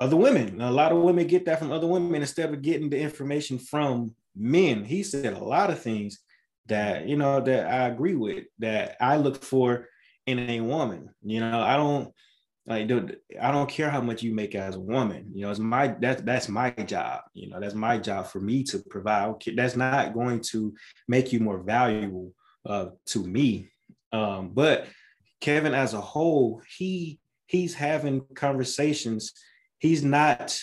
other 0.00 0.16
women. 0.16 0.60
A 0.60 0.70
lot 0.70 0.92
of 0.92 0.98
women 0.98 1.26
get 1.26 1.44
that 1.46 1.58
from 1.58 1.72
other 1.72 1.86
women 1.86 2.20
instead 2.20 2.52
of 2.52 2.62
getting 2.62 2.90
the 2.90 2.98
information 2.98 3.58
from 3.58 4.14
men. 4.36 4.84
He 4.84 5.02
said 5.02 5.32
a 5.32 5.44
lot 5.44 5.70
of 5.70 5.80
things 5.80 6.18
that 6.66 7.08
you 7.08 7.16
know 7.16 7.40
that 7.40 7.66
I 7.66 7.88
agree 7.88 8.14
with 8.14 8.44
that 8.58 8.96
I 9.00 9.16
look 9.16 9.42
for 9.42 9.88
in 10.26 10.38
a 10.38 10.60
woman. 10.60 11.10
You 11.22 11.40
know, 11.40 11.60
I 11.60 11.76
don't 11.76 12.12
like 12.66 12.86
dude, 12.86 13.16
I 13.40 13.50
don't 13.50 13.68
care 13.68 13.90
how 13.90 14.00
much 14.00 14.22
you 14.22 14.34
make 14.34 14.54
as 14.54 14.76
a 14.76 14.80
woman. 14.80 15.30
You 15.34 15.42
know, 15.42 15.50
it's 15.50 15.58
my 15.58 15.88
that's 16.00 16.22
that's 16.22 16.48
my 16.48 16.70
job. 16.70 17.22
You 17.34 17.50
know, 17.50 17.60
that's 17.60 17.74
my 17.74 17.98
job 17.98 18.26
for 18.26 18.40
me 18.40 18.62
to 18.64 18.78
provide. 18.90 19.34
That's 19.56 19.76
not 19.76 20.14
going 20.14 20.40
to 20.50 20.74
make 21.08 21.32
you 21.32 21.40
more 21.40 21.58
valuable 21.58 22.32
uh, 22.66 22.86
to 23.06 23.26
me. 23.26 23.70
Um, 24.12 24.50
but 24.52 24.86
Kevin, 25.40 25.74
as 25.74 25.94
a 25.94 26.00
whole, 26.00 26.62
he 26.76 27.18
he's 27.46 27.74
having 27.74 28.22
conversations 28.34 29.32
he's 29.78 30.04
not 30.04 30.58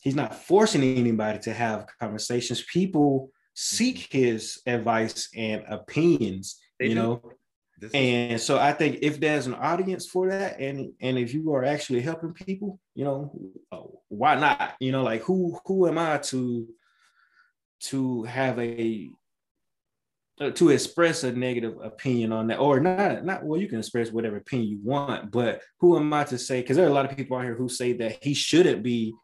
he's 0.00 0.14
not 0.14 0.34
forcing 0.34 0.82
anybody 0.82 1.38
to 1.40 1.52
have 1.52 1.86
conversations. 1.98 2.62
People 2.62 3.30
seek 3.54 4.10
mm-hmm. 4.10 4.18
his 4.18 4.60
advice 4.66 5.28
and 5.34 5.64
opinions, 5.68 6.60
they 6.78 6.88
you 6.88 6.94
do. 6.94 7.00
know. 7.00 7.22
This 7.78 7.92
and 7.92 8.40
so 8.40 8.58
I 8.58 8.72
think 8.72 8.98
if 9.02 9.18
there's 9.18 9.48
an 9.48 9.54
audience 9.54 10.06
for 10.06 10.28
that, 10.28 10.60
and 10.60 10.92
and 11.00 11.18
if 11.18 11.34
you 11.34 11.52
are 11.54 11.64
actually 11.64 12.02
helping 12.02 12.32
people, 12.32 12.78
you 12.94 13.04
know, 13.04 13.32
why 14.08 14.36
not? 14.36 14.74
You 14.78 14.92
know, 14.92 15.02
like 15.02 15.22
who 15.22 15.58
who 15.66 15.88
am 15.88 15.98
I 15.98 16.18
to 16.18 16.68
to 17.80 18.22
have 18.24 18.58
a 18.60 19.10
to 20.40 20.70
express 20.70 21.22
a 21.22 21.32
negative 21.32 21.76
opinion 21.82 22.32
on 22.32 22.48
that 22.48 22.58
or 22.58 22.80
not 22.80 23.24
not 23.24 23.44
well 23.44 23.60
you 23.60 23.68
can 23.68 23.78
express 23.78 24.10
whatever 24.10 24.36
opinion 24.36 24.68
you 24.68 24.80
want 24.82 25.30
but 25.30 25.62
who 25.78 25.96
am 25.96 26.12
i 26.12 26.24
to 26.24 26.38
say? 26.38 26.60
Because 26.60 26.76
there 26.76 26.86
are 26.86 26.90
a 26.90 26.92
lot 26.92 27.10
of 27.10 27.16
people 27.16 27.36
out 27.36 27.44
here 27.44 27.54
who 27.54 27.68
say 27.68 27.92
that 27.94 28.22
he 28.22 28.34
shouldn't 28.34 28.82
be 28.82 29.14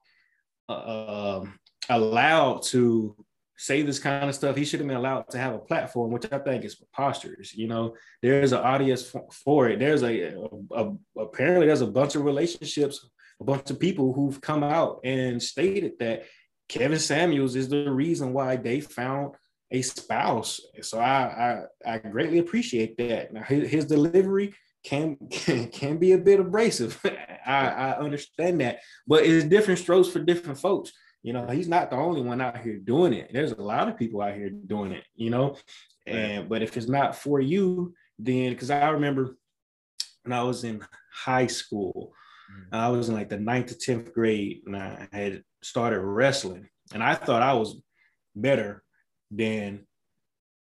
uh, 0.68 1.40
um, 1.40 1.58
allowed 1.88 2.62
to 2.62 3.16
say 3.56 3.82
this 3.82 3.98
kind 3.98 4.28
of 4.28 4.34
stuff. 4.34 4.56
He 4.56 4.64
shouldn't 4.64 4.88
be 4.88 4.94
allowed 4.94 5.28
to 5.30 5.38
have 5.38 5.54
a 5.54 5.58
platform 5.58 6.12
which 6.12 6.24
i 6.32 6.38
think 6.38 6.64
is 6.64 6.76
preposterous 6.76 7.54
you 7.54 7.66
know? 7.66 7.96
There's 8.22 8.52
an 8.52 8.60
audience 8.60 9.02
for, 9.10 9.26
for 9.32 9.68
it. 9.68 9.78
There's 9.78 10.02
a, 10.02 10.34
a, 10.34 10.48
a 10.72 10.96
apparently 11.18 11.66
there's 11.66 11.80
a 11.80 11.86
bunch 11.86 12.14
of 12.14 12.24
relationships 12.24 13.08
a 13.40 13.44
bunch 13.44 13.70
of 13.70 13.80
people 13.80 14.12
who've 14.12 14.40
come 14.40 14.62
out 14.62 15.00
and 15.02 15.42
stated 15.42 15.92
that 15.98 16.24
kevin 16.68 16.98
samuels 16.98 17.56
is 17.56 17.68
the 17.68 17.90
reason 17.90 18.32
why 18.32 18.54
they 18.54 18.80
found 18.80 19.34
a 19.70 19.82
spouse. 19.82 20.60
So 20.82 20.98
I 20.98 21.64
I, 21.86 21.94
I 21.94 21.98
greatly 21.98 22.38
appreciate 22.38 22.96
that. 22.98 23.32
Now 23.32 23.42
his, 23.42 23.70
his 23.70 23.84
delivery 23.84 24.54
can, 24.84 25.16
can 25.30 25.68
can 25.72 25.98
be 25.98 26.12
a 26.12 26.18
bit 26.18 26.40
abrasive. 26.40 27.00
I, 27.46 27.66
I 27.66 27.98
understand 27.98 28.60
that, 28.60 28.80
but 29.06 29.24
it's 29.24 29.44
different 29.44 29.80
strokes 29.80 30.08
for 30.08 30.20
different 30.20 30.58
folks. 30.58 30.92
You 31.22 31.34
know, 31.34 31.46
he's 31.46 31.68
not 31.68 31.90
the 31.90 31.96
only 31.96 32.22
one 32.22 32.40
out 32.40 32.58
here 32.58 32.78
doing 32.78 33.12
it. 33.12 33.30
There's 33.32 33.52
a 33.52 33.60
lot 33.60 33.88
of 33.88 33.98
people 33.98 34.22
out 34.22 34.34
here 34.34 34.50
doing 34.50 34.92
it. 34.92 35.04
You 35.14 35.30
know, 35.30 35.56
and 36.06 36.48
but 36.48 36.62
if 36.62 36.76
it's 36.76 36.88
not 36.88 37.16
for 37.16 37.40
you, 37.40 37.94
then 38.18 38.50
because 38.50 38.70
I 38.70 38.88
remember 38.90 39.36
when 40.22 40.32
I 40.32 40.42
was 40.42 40.64
in 40.64 40.84
high 41.12 41.46
school, 41.46 42.12
mm-hmm. 42.50 42.74
I 42.74 42.88
was 42.88 43.08
in 43.08 43.14
like 43.14 43.28
the 43.28 43.38
ninth 43.38 43.66
to 43.68 43.78
tenth 43.78 44.12
grade, 44.12 44.62
and 44.66 44.76
I 44.76 45.08
had 45.12 45.42
started 45.62 46.00
wrestling, 46.00 46.68
and 46.94 47.02
I 47.02 47.14
thought 47.14 47.42
I 47.42 47.54
was 47.54 47.80
better 48.34 48.82
than 49.30 49.86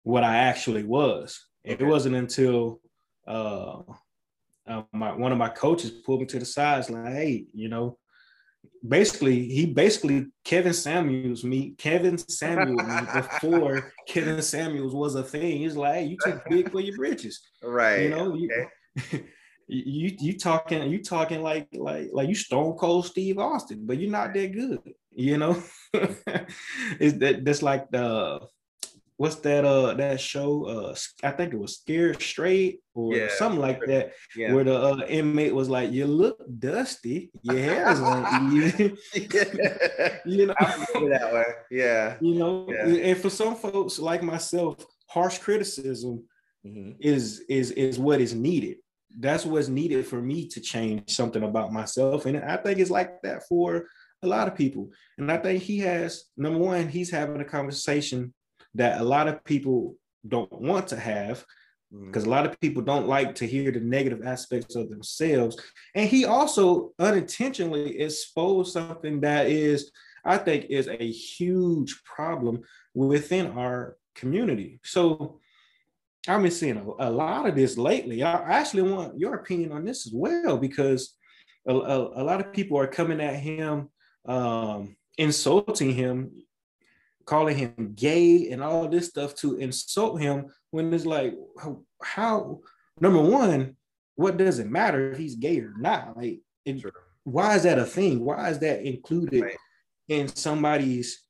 what 0.02 0.24
I 0.24 0.36
actually 0.36 0.84
was. 0.84 1.44
Okay. 1.66 1.82
It 1.82 1.86
wasn't 1.86 2.16
until 2.16 2.80
uh, 3.26 3.80
uh, 4.66 4.82
my 4.92 5.12
one 5.12 5.32
of 5.32 5.38
my 5.38 5.48
coaches 5.48 5.90
pulled 5.90 6.20
me 6.20 6.26
to 6.26 6.38
the 6.38 6.44
sides, 6.44 6.90
like, 6.90 7.12
"Hey, 7.12 7.46
you 7.52 7.68
know." 7.68 7.98
Basically, 8.86 9.48
he 9.48 9.66
basically 9.66 10.26
Kevin 10.44 10.72
Samuels 10.72 11.42
me 11.44 11.74
Kevin 11.76 12.16
Samuels 12.18 12.82
before 13.14 13.92
Kevin 14.08 14.40
Samuels 14.42 14.94
was 14.94 15.14
a 15.14 15.22
thing. 15.22 15.58
He's 15.58 15.76
like, 15.76 15.94
hey, 15.94 16.04
"You 16.04 16.16
too 16.22 16.40
big 16.48 16.70
for 16.70 16.80
your 16.80 16.96
britches," 16.96 17.40
right? 17.62 18.02
You 18.02 18.08
know, 18.10 18.32
okay. 18.32 19.24
you, 19.68 19.82
you 19.86 20.16
you 20.18 20.38
talking 20.38 20.90
you 20.90 21.02
talking 21.02 21.42
like 21.42 21.68
like 21.72 22.10
like 22.12 22.28
you 22.28 22.34
Stone 22.34 22.76
Cold 22.76 23.06
Steve 23.06 23.38
Austin, 23.38 23.86
but 23.86 23.98
you're 23.98 24.10
not 24.10 24.34
that 24.34 24.52
good. 24.52 24.80
You 25.10 25.38
know, 25.38 25.62
is 27.00 27.18
that 27.18 27.44
that's 27.44 27.62
like 27.62 27.90
the 27.90 28.40
what's 29.16 29.36
that 29.36 29.64
uh 29.64 29.94
that 29.94 30.20
show 30.20 30.64
uh 30.64 30.94
I 31.22 31.30
think 31.30 31.52
it 31.54 31.58
was 31.58 31.76
Scared 31.78 32.20
Straight 32.20 32.80
or 32.94 33.14
Yeah. 33.14 33.28
something 33.36 33.60
like 33.60 33.80
that 33.86 34.12
Yeah. 34.36 34.52
where 34.52 34.64
the 34.64 34.76
uh, 34.76 35.06
inmate 35.08 35.54
was 35.54 35.68
like, 35.68 35.92
"You 35.92 36.06
look 36.06 36.38
dusty. 36.58 37.30
Your 37.42 37.58
hair's 37.58 37.98
uneven." 38.00 38.96
you 40.26 40.46
know, 40.46 40.54
I 40.58 40.86
that 41.10 41.28
one. 41.32 41.44
Yeah. 41.70 42.16
you 42.20 42.34
know, 42.36 42.66
Yeah. 42.68 42.86
and 43.08 43.18
for 43.18 43.30
some 43.30 43.54
folks 43.56 43.98
like 43.98 44.22
myself, 44.22 44.84
harsh 45.08 45.38
criticism 45.38 46.24
Mhm. 46.66 46.96
is 47.00 47.40
is 47.48 47.70
is 47.72 47.98
what 47.98 48.20
is 48.20 48.34
needed. 48.34 48.78
That's 49.16 49.44
what's 49.46 49.68
needed 49.68 50.06
for 50.06 50.20
me 50.20 50.48
to 50.48 50.60
change 50.60 51.10
something 51.14 51.42
about 51.44 51.72
myself, 51.72 52.26
and 52.26 52.36
I 52.38 52.56
think 52.56 52.78
it's 52.80 52.90
like 52.90 53.22
that 53.22 53.46
for 53.48 53.86
a 54.22 54.26
lot 54.26 54.48
of 54.48 54.54
people. 54.56 54.90
And 55.18 55.30
I 55.30 55.36
think 55.36 55.62
he 55.62 55.78
has 55.80 56.24
number 56.36 56.58
one, 56.58 56.88
he's 56.88 57.10
having 57.10 57.40
a 57.40 57.44
conversation 57.44 58.32
that 58.74 59.00
a 59.00 59.04
lot 59.04 59.28
of 59.28 59.44
people 59.44 59.96
don't 60.26 60.52
want 60.52 60.88
to 60.88 60.96
have 60.96 61.44
because 62.06 62.24
a 62.24 62.30
lot 62.30 62.46
of 62.46 62.58
people 62.60 62.82
don't 62.82 63.06
like 63.06 63.34
to 63.36 63.46
hear 63.46 63.70
the 63.70 63.80
negative 63.80 64.26
aspects 64.26 64.74
of 64.74 64.90
themselves. 64.90 65.56
And 65.94 66.08
he 66.08 66.24
also 66.24 66.92
unintentionally 66.98 68.00
exposed 68.00 68.72
something 68.72 69.20
that 69.20 69.46
is, 69.46 69.92
I 70.24 70.38
think, 70.38 70.66
is 70.70 70.88
a 70.88 71.10
huge 71.10 72.02
problem 72.04 72.62
within 72.94 73.52
our 73.52 73.96
community. 74.14 74.80
So 74.82 75.40
I've 76.26 76.42
been 76.42 76.50
seeing 76.50 76.78
a, 76.78 77.08
a 77.08 77.10
lot 77.10 77.46
of 77.46 77.54
this 77.54 77.76
lately. 77.76 78.22
I 78.22 78.32
actually 78.58 78.90
want 78.90 79.18
your 79.18 79.34
opinion 79.34 79.72
on 79.72 79.84
this 79.84 80.06
as 80.06 80.12
well 80.12 80.56
because 80.56 81.14
a, 81.68 81.74
a, 81.74 82.22
a 82.22 82.24
lot 82.24 82.40
of 82.40 82.52
people 82.52 82.78
are 82.78 82.86
coming 82.86 83.20
at 83.20 83.36
him, 83.36 83.90
um, 84.26 84.96
insulting 85.18 85.92
him, 85.92 86.32
calling 87.24 87.56
him 87.56 87.92
gay 87.94 88.50
and 88.50 88.62
all 88.62 88.88
this 88.88 89.08
stuff 89.08 89.34
to 89.36 89.56
insult 89.56 90.20
him 90.20 90.46
when 90.70 90.92
it's 90.92 91.06
like 91.06 91.34
how, 92.02 92.60
number 93.00 93.20
one 93.20 93.76
what 94.16 94.36
does 94.36 94.58
it 94.60 94.70
matter 94.70 95.10
if 95.10 95.18
he's 95.18 95.34
gay 95.34 95.58
or 95.58 95.72
not 95.78 96.16
like 96.16 96.38
it, 96.64 96.80
Sure. 96.80 96.92
why 97.24 97.56
is 97.56 97.64
that 97.64 97.78
a 97.78 97.84
thing 97.84 98.24
why 98.24 98.48
is 98.50 98.58
that 98.60 98.82
included 98.82 99.42
Right. 99.42 99.56
in 100.08 100.28
somebody's 100.28 101.20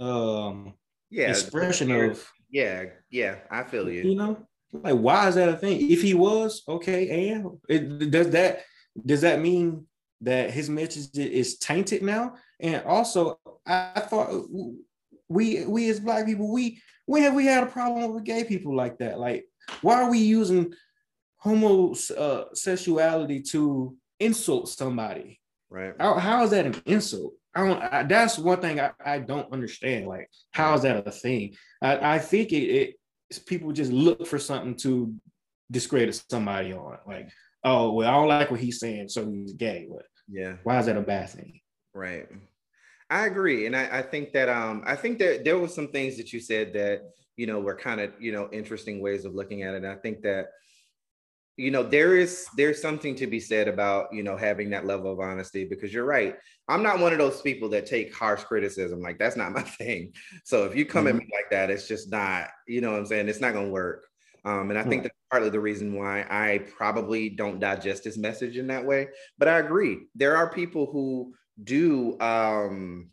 um 0.00 0.74
Yeah. 1.10 1.30
expression 1.30 1.90
of 1.92 2.28
Yeah. 2.50 2.86
Yeah. 3.10 3.36
I 3.50 3.62
feel 3.64 3.88
you. 3.90 4.02
you 4.02 4.14
know 4.16 4.36
like 4.72 4.96
why 4.96 5.28
is 5.28 5.36
that 5.36 5.48
a 5.48 5.56
thing 5.56 5.90
if 5.90 6.02
he 6.02 6.14
was 6.14 6.62
okay 6.66 7.30
and 7.30 7.58
it, 7.68 8.10
does 8.10 8.30
that 8.30 8.62
does 9.06 9.20
that 9.20 9.40
mean 9.40 9.86
that 10.20 10.50
his 10.50 10.68
message 10.68 11.16
is 11.16 11.58
tainted 11.58 12.02
now 12.02 12.34
and 12.58 12.82
also 12.84 13.38
i, 13.66 13.92
I 13.94 14.00
thought 14.00 14.30
we 15.28 15.64
we 15.66 15.88
as 15.90 16.00
black 16.00 16.26
people 16.26 16.52
we 16.52 16.80
when 17.06 17.22
have 17.22 17.34
we 17.34 17.46
had 17.46 17.62
a 17.62 17.66
problem 17.66 18.12
with 18.14 18.24
gay 18.24 18.44
people 18.44 18.74
like 18.76 18.98
that 18.98 19.18
like 19.18 19.44
why 19.82 20.02
are 20.02 20.10
we 20.10 20.18
using 20.18 20.72
homosexuality 21.38 23.42
to 23.42 23.96
insult 24.20 24.68
somebody 24.68 25.40
Right. 25.70 25.94
how, 25.98 26.14
how 26.14 26.44
is 26.44 26.50
that 26.50 26.66
an 26.66 26.80
insult? 26.86 27.32
I 27.52 27.66
don't. 27.66 27.82
I, 27.82 28.02
that's 28.04 28.38
one 28.38 28.60
thing 28.60 28.78
I, 28.78 28.92
I 29.04 29.18
don't 29.18 29.52
understand. 29.52 30.06
Like, 30.06 30.30
how 30.52 30.74
is 30.74 30.82
that 30.82 31.04
a 31.06 31.10
thing? 31.10 31.54
I, 31.82 32.14
I 32.14 32.18
think 32.20 32.52
it, 32.52 32.70
it 32.70 32.96
people 33.46 33.72
just 33.72 33.90
look 33.90 34.24
for 34.26 34.38
something 34.38 34.76
to 34.78 35.12
discredit 35.70 36.22
somebody 36.30 36.72
on. 36.74 36.98
Like, 37.06 37.28
oh 37.64 37.92
well, 37.92 38.08
I 38.08 38.12
don't 38.12 38.28
like 38.28 38.50
what 38.52 38.60
he's 38.60 38.78
saying, 38.78 39.08
so 39.08 39.28
he's 39.28 39.54
gay. 39.54 39.88
But 39.90 40.04
Yeah. 40.28 40.56
why 40.62 40.78
is 40.78 40.86
that 40.86 40.96
a 40.96 41.00
bad 41.00 41.30
thing? 41.30 41.60
Right. 41.92 42.28
I 43.14 43.26
agree. 43.26 43.66
And 43.66 43.76
I, 43.76 43.98
I 43.98 44.02
think 44.02 44.32
that 44.32 44.48
um 44.48 44.82
I 44.84 44.96
think 44.96 45.20
that 45.20 45.44
there 45.44 45.56
were 45.56 45.68
some 45.68 45.86
things 45.86 46.16
that 46.16 46.32
you 46.32 46.40
said 46.40 46.72
that, 46.72 47.02
you 47.36 47.46
know, 47.46 47.60
were 47.60 47.76
kind 47.76 48.00
of, 48.00 48.10
you 48.18 48.32
know, 48.32 48.48
interesting 48.50 49.00
ways 49.00 49.24
of 49.24 49.36
looking 49.36 49.62
at 49.62 49.74
it. 49.74 49.84
And 49.84 49.86
I 49.86 49.94
think 49.94 50.22
that, 50.22 50.48
you 51.56 51.70
know, 51.70 51.84
there 51.84 52.16
is 52.16 52.48
there's 52.56 52.82
something 52.82 53.14
to 53.14 53.28
be 53.28 53.38
said 53.38 53.68
about, 53.68 54.12
you 54.12 54.24
know, 54.24 54.36
having 54.36 54.70
that 54.70 54.84
level 54.84 55.12
of 55.12 55.20
honesty 55.20 55.64
because 55.64 55.94
you're 55.94 56.04
right. 56.04 56.34
I'm 56.66 56.82
not 56.82 56.98
one 56.98 57.12
of 57.12 57.20
those 57.20 57.40
people 57.40 57.68
that 57.68 57.86
take 57.86 58.12
harsh 58.12 58.42
criticism. 58.42 59.00
Like 59.00 59.20
that's 59.20 59.36
not 59.36 59.52
my 59.58 59.62
thing. 59.62 60.12
So 60.42 60.64
if 60.64 60.74
you 60.74 60.84
come 60.84 61.06
at 61.06 61.14
me 61.14 61.28
like 61.32 61.50
that, 61.52 61.70
it's 61.70 61.86
just 61.86 62.10
not, 62.10 62.48
you 62.66 62.80
know 62.80 62.90
what 62.90 62.98
I'm 62.98 63.06
saying? 63.06 63.28
It's 63.28 63.40
not 63.40 63.54
gonna 63.54 63.68
work. 63.68 64.08
Um, 64.44 64.70
and 64.70 64.78
I 64.78 64.82
think 64.82 65.04
that's 65.04 65.14
partly 65.30 65.50
the 65.50 65.60
reason 65.60 65.94
why 65.94 66.26
I 66.28 66.66
probably 66.76 67.30
don't 67.30 67.60
digest 67.60 68.04
his 68.04 68.18
message 68.18 68.58
in 68.58 68.66
that 68.66 68.84
way. 68.84 69.08
But 69.38 69.46
I 69.46 69.60
agree. 69.60 70.00
There 70.16 70.36
are 70.36 70.50
people 70.52 70.86
who 70.86 71.32
do 71.62 72.18
um 72.20 73.10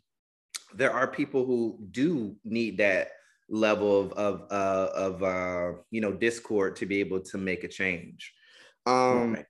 there 0.74 0.92
are 0.92 1.06
people 1.06 1.44
who 1.44 1.78
do 1.90 2.36
need 2.44 2.78
that 2.78 3.08
level 3.48 4.00
of 4.00 4.12
of 4.12 4.46
uh 4.50 4.90
of 4.94 5.22
uh 5.22 5.72
you 5.90 6.00
know 6.00 6.12
discord 6.12 6.76
to 6.76 6.86
be 6.86 7.00
able 7.00 7.20
to 7.20 7.38
make 7.38 7.64
a 7.64 7.68
change. 7.68 8.32
Um 8.86 9.34
Right. 9.34 9.46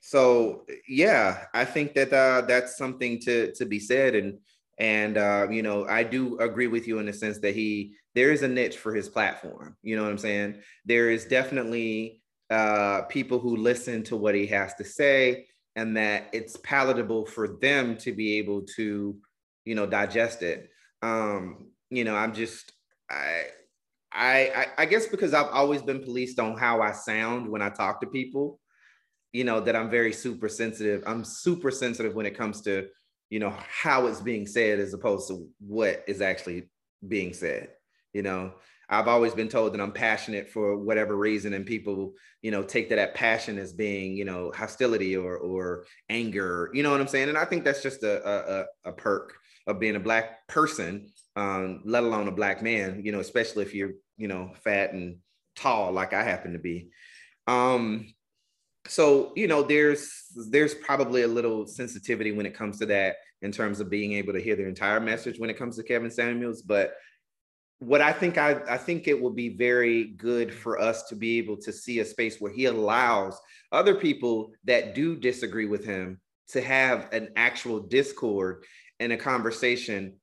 so 0.00 0.64
yeah 0.88 1.46
i 1.54 1.64
think 1.64 1.92
that 1.94 2.12
uh 2.12 2.40
that's 2.42 2.76
something 2.76 3.18
to 3.20 3.52
to 3.54 3.64
be 3.66 3.78
said. 3.80 4.14
And 4.14 4.38
and 4.78 5.16
uh 5.16 5.46
you 5.50 5.62
know 5.62 5.86
i 5.86 6.02
do 6.02 6.38
agree 6.38 6.66
with 6.68 6.86
you 6.86 6.98
in 6.98 7.06
the 7.06 7.12
sense 7.12 7.38
that 7.38 7.54
he 7.54 7.94
there 8.14 8.32
is 8.32 8.42
a 8.42 8.48
niche 8.48 8.76
for 8.78 8.94
his 8.94 9.08
platform. 9.08 9.76
You 9.82 9.96
know 9.96 10.02
what 10.02 10.10
i'm 10.10 10.18
saying? 10.18 10.60
There 10.84 11.10
is 11.10 11.24
definitely 11.26 12.22
uh 12.50 13.02
people 13.02 13.38
who 13.38 13.56
listen 13.56 14.02
to 14.04 14.16
what 14.16 14.34
he 14.34 14.46
has 14.48 14.74
to 14.74 14.84
say 14.84 15.46
and 15.78 15.96
that 15.96 16.28
it's 16.32 16.56
palatable 16.58 17.24
for 17.24 17.56
them 17.60 17.96
to 17.96 18.12
be 18.12 18.38
able 18.38 18.62
to 18.76 19.16
you 19.64 19.74
know 19.74 19.86
digest 19.86 20.42
it. 20.42 20.70
Um 21.02 21.68
you 21.90 22.04
know 22.04 22.14
i'm 22.14 22.34
just 22.34 22.72
i 23.10 23.44
i 24.12 24.66
i, 24.78 24.86
guess 24.86 25.06
because 25.06 25.34
i've 25.34 25.50
always 25.52 25.82
been 25.82 26.02
policed 26.02 26.38
on 26.38 26.56
how 26.56 26.80
i 26.80 26.92
sound 26.92 27.48
when 27.48 27.62
i 27.62 27.68
talk 27.68 28.00
to 28.00 28.06
people 28.06 28.58
you 29.32 29.44
know 29.44 29.60
that 29.60 29.76
i'm 29.76 29.90
very 29.90 30.12
super 30.12 30.48
sensitive. 30.48 31.02
I'm 31.06 31.24
super 31.24 31.70
sensitive 31.70 32.14
when 32.14 32.26
it 32.26 32.36
comes 32.36 32.62
to 32.62 32.88
you 33.30 33.38
know 33.38 33.54
how 33.68 34.06
it's 34.06 34.20
being 34.20 34.46
said 34.46 34.78
as 34.78 34.94
opposed 34.94 35.28
to 35.28 35.48
what 35.60 36.04
is 36.06 36.20
actually 36.20 36.68
being 37.06 37.32
said 37.32 37.68
you 38.12 38.22
know 38.22 38.52
i've 38.88 39.08
always 39.08 39.34
been 39.34 39.48
told 39.48 39.72
that 39.72 39.80
i'm 39.80 39.92
passionate 39.92 40.48
for 40.48 40.76
whatever 40.76 41.16
reason 41.16 41.54
and 41.54 41.66
people 41.66 42.12
you 42.42 42.50
know 42.50 42.62
take 42.62 42.88
that, 42.88 43.14
passion 43.14 43.58
as 43.58 43.72
being 43.72 44.16
you 44.16 44.24
know 44.24 44.52
hostility 44.54 45.16
or 45.16 45.36
or 45.36 45.84
anger 46.08 46.70
you 46.72 46.82
know 46.82 46.90
what 46.90 47.00
i'm 47.00 47.08
saying? 47.08 47.28
And 47.28 47.38
i 47.38 47.44
think 47.44 47.64
that's 47.64 47.82
just 47.82 48.02
a 48.02 48.64
a, 48.84 48.90
a 48.90 48.92
perk 48.92 49.34
of 49.66 49.78
being 49.78 49.96
a 49.96 50.00
black 50.00 50.46
person 50.48 51.10
um 51.36 51.82
let 51.84 52.04
alone 52.04 52.28
a 52.28 52.32
black 52.32 52.62
man 52.62 53.02
you 53.04 53.12
know 53.12 53.20
especially 53.20 53.62
if 53.62 53.74
you're 53.74 53.92
you 54.16 54.28
know 54.28 54.52
fat 54.64 54.92
and 54.92 55.18
tall 55.56 55.92
like 55.92 56.12
i 56.12 56.22
happen 56.22 56.52
to 56.52 56.58
be. 56.58 56.90
Um 57.46 58.12
so 58.88 59.32
you 59.36 59.48
know 59.48 59.62
there's 59.62 60.24
there's 60.50 60.74
probably 60.74 61.22
a 61.22 61.28
little 61.28 61.66
sensitivity 61.66 62.32
when 62.32 62.46
it 62.46 62.54
comes 62.54 62.78
to 62.78 62.86
that 62.86 63.16
in 63.42 63.52
terms 63.52 63.80
of 63.80 63.90
being 63.90 64.14
able 64.14 64.32
to 64.32 64.40
hear 64.40 64.56
the 64.56 64.66
entire 64.66 65.00
message 65.00 65.38
when 65.38 65.50
it 65.50 65.58
comes 65.58 65.76
to 65.76 65.82
kevin 65.82 66.10
samuels 66.10 66.62
but 66.62 66.94
what 67.80 68.00
i 68.00 68.12
think 68.12 68.38
i 68.38 68.60
i 68.68 68.76
think 68.76 69.06
it 69.06 69.20
will 69.20 69.30
be 69.30 69.50
very 69.50 70.04
good 70.04 70.52
for 70.52 70.80
us 70.80 71.04
to 71.04 71.14
be 71.14 71.38
able 71.38 71.56
to 71.56 71.72
see 71.72 72.00
a 72.00 72.04
space 72.04 72.40
where 72.40 72.52
he 72.52 72.64
allows 72.64 73.38
other 73.72 73.94
people 73.94 74.52
that 74.64 74.94
do 74.94 75.14
disagree 75.14 75.66
with 75.66 75.84
him 75.84 76.20
to 76.48 76.60
have 76.60 77.08
an 77.12 77.28
actual 77.36 77.78
discord 77.78 78.64
and 78.98 79.12
a 79.12 79.16
conversation 79.16 80.14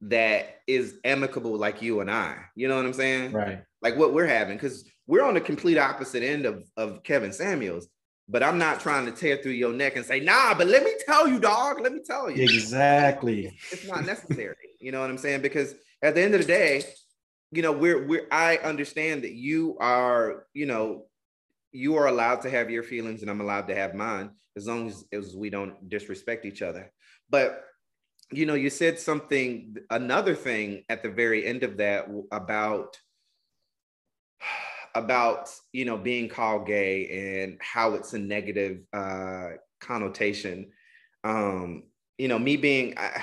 that 0.00 0.56
is 0.66 0.98
amicable 1.04 1.56
like 1.56 1.82
you 1.82 2.00
and 2.00 2.10
i 2.10 2.36
you 2.56 2.66
know 2.66 2.76
what 2.76 2.86
i'm 2.86 2.92
saying 2.92 3.30
Right. 3.32 3.62
like 3.82 3.96
what 3.96 4.14
we're 4.14 4.26
having 4.26 4.56
because 4.56 4.88
we're 5.06 5.22
on 5.24 5.34
the 5.34 5.40
complete 5.40 5.78
opposite 5.78 6.22
end 6.22 6.46
of, 6.46 6.64
of 6.76 7.02
Kevin 7.02 7.32
Samuels. 7.32 7.88
But 8.28 8.44
I'm 8.44 8.56
not 8.56 8.78
trying 8.78 9.04
to 9.06 9.10
tear 9.12 9.36
through 9.36 9.52
your 9.52 9.72
neck 9.72 9.96
and 9.96 10.06
say, 10.06 10.20
nah, 10.20 10.54
but 10.54 10.68
let 10.68 10.84
me 10.84 10.92
tell 11.04 11.26
you, 11.26 11.40
dog. 11.40 11.80
Let 11.80 11.92
me 11.92 12.00
tell 12.06 12.30
you. 12.30 12.44
Exactly. 12.44 13.52
It's 13.72 13.86
not 13.86 14.06
necessary. 14.06 14.54
you 14.80 14.92
know 14.92 15.00
what 15.00 15.10
I'm 15.10 15.18
saying? 15.18 15.42
Because 15.42 15.74
at 16.02 16.14
the 16.14 16.22
end 16.22 16.34
of 16.34 16.40
the 16.42 16.46
day, 16.46 16.84
you 17.52 17.62
know, 17.62 17.72
we're 17.72 18.06
we're 18.06 18.26
I 18.32 18.56
understand 18.56 19.22
that 19.24 19.32
you 19.32 19.76
are, 19.78 20.46
you 20.54 20.66
know, 20.66 21.06
you 21.70 21.96
are 21.96 22.06
allowed 22.06 22.40
to 22.42 22.50
have 22.50 22.70
your 22.70 22.82
feelings 22.82 23.22
and 23.22 23.30
I'm 23.30 23.40
allowed 23.40 23.68
to 23.68 23.74
have 23.74 23.94
mine 23.94 24.30
as 24.56 24.66
long 24.66 24.88
as, 24.88 25.04
as 25.12 25.36
we 25.36 25.50
don't 25.50 25.88
disrespect 25.88 26.44
each 26.46 26.62
other. 26.62 26.90
But 27.30 27.64
you 28.30 28.46
know, 28.46 28.54
you 28.54 28.70
said 28.70 28.98
something, 28.98 29.76
another 29.90 30.34
thing 30.34 30.84
at 30.88 31.02
the 31.02 31.10
very 31.10 31.44
end 31.46 31.62
of 31.62 31.76
that 31.76 32.08
about 32.32 32.96
about 34.94 35.50
you 35.72 35.84
know 35.84 35.96
being 35.96 36.28
called 36.28 36.66
gay 36.66 37.40
and 37.42 37.58
how 37.60 37.94
it's 37.94 38.12
a 38.12 38.18
negative 38.18 38.80
uh 38.92 39.50
connotation 39.80 40.70
um 41.24 41.84
you 42.18 42.28
know 42.28 42.38
me 42.38 42.56
being 42.58 42.92
I, 42.98 43.22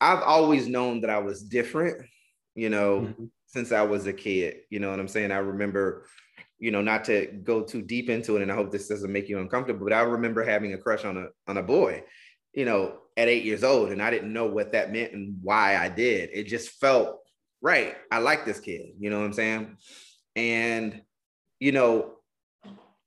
i've 0.00 0.22
always 0.22 0.66
known 0.66 1.02
that 1.02 1.10
i 1.10 1.18
was 1.18 1.42
different 1.42 2.06
you 2.54 2.70
know 2.70 3.00
Mhm. 3.00 3.30
Since 3.54 3.72
i 3.72 3.82
was 3.82 4.06
a 4.06 4.12
kid 4.12 4.56
you 4.68 4.78
know 4.78 4.90
what 4.90 5.00
i'm 5.00 5.08
saying 5.08 5.32
i 5.32 5.38
remember 5.38 6.06
you 6.58 6.70
know 6.70 6.82
not 6.82 7.04
to 7.04 7.26
go 7.42 7.62
too 7.62 7.80
deep 7.80 8.10
into 8.10 8.36
it 8.36 8.42
and 8.42 8.52
i 8.52 8.54
hope 8.54 8.70
this 8.70 8.88
doesn't 8.88 9.12
make 9.12 9.28
you 9.28 9.38
uncomfortable 9.38 9.86
but 9.86 9.94
i 9.94 10.00
remember 10.00 10.44
having 10.44 10.74
a 10.74 10.78
crush 10.78 11.04
on 11.04 11.16
a 11.16 11.26
on 11.48 11.56
a 11.56 11.62
boy 11.62 12.02
you 12.52 12.66
know 12.66 12.98
at 13.16 13.28
eight 13.28 13.44
years 13.44 13.64
old 13.64 13.90
and 13.90 14.02
i 14.02 14.10
didn't 14.10 14.32
know 14.32 14.46
what 14.46 14.72
that 14.72 14.92
meant 14.92 15.12
and 15.14 15.38
why 15.40 15.76
i 15.76 15.88
did 15.88 16.28
it 16.34 16.44
just 16.44 16.68
felt 16.80 17.20
right, 17.64 17.96
I 18.12 18.18
like 18.18 18.44
this 18.44 18.60
kid. 18.60 18.90
You 19.00 19.10
know 19.10 19.18
what 19.18 19.24
I'm 19.24 19.32
saying? 19.32 19.76
And 20.36 21.02
you 21.58 21.72
know, 21.72 22.12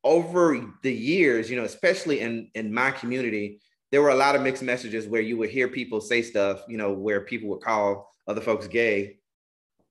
over 0.04 0.74
the 0.82 0.92
years, 0.92 1.50
you 1.50 1.58
know, 1.58 1.64
especially 1.64 2.20
in 2.20 2.50
in 2.56 2.74
my 2.74 2.92
community, 2.92 3.62
there 3.92 4.02
were 4.02 4.10
a 4.10 4.16
lot 4.16 4.36
of 4.36 4.42
mixed 4.42 4.64
messages 4.64 5.08
where 5.08 5.22
you 5.22 5.38
would 5.38 5.52
hear 5.52 5.70
people 5.70 6.02
say 6.02 6.22
stuff, 6.22 6.64
you 6.68 6.78
know, 6.78 6.92
where 6.92 7.22
people 7.22 7.50
would 7.50 7.62
call 7.62 8.12
other 8.28 8.42
folks 8.42 8.68
gay, 8.68 9.17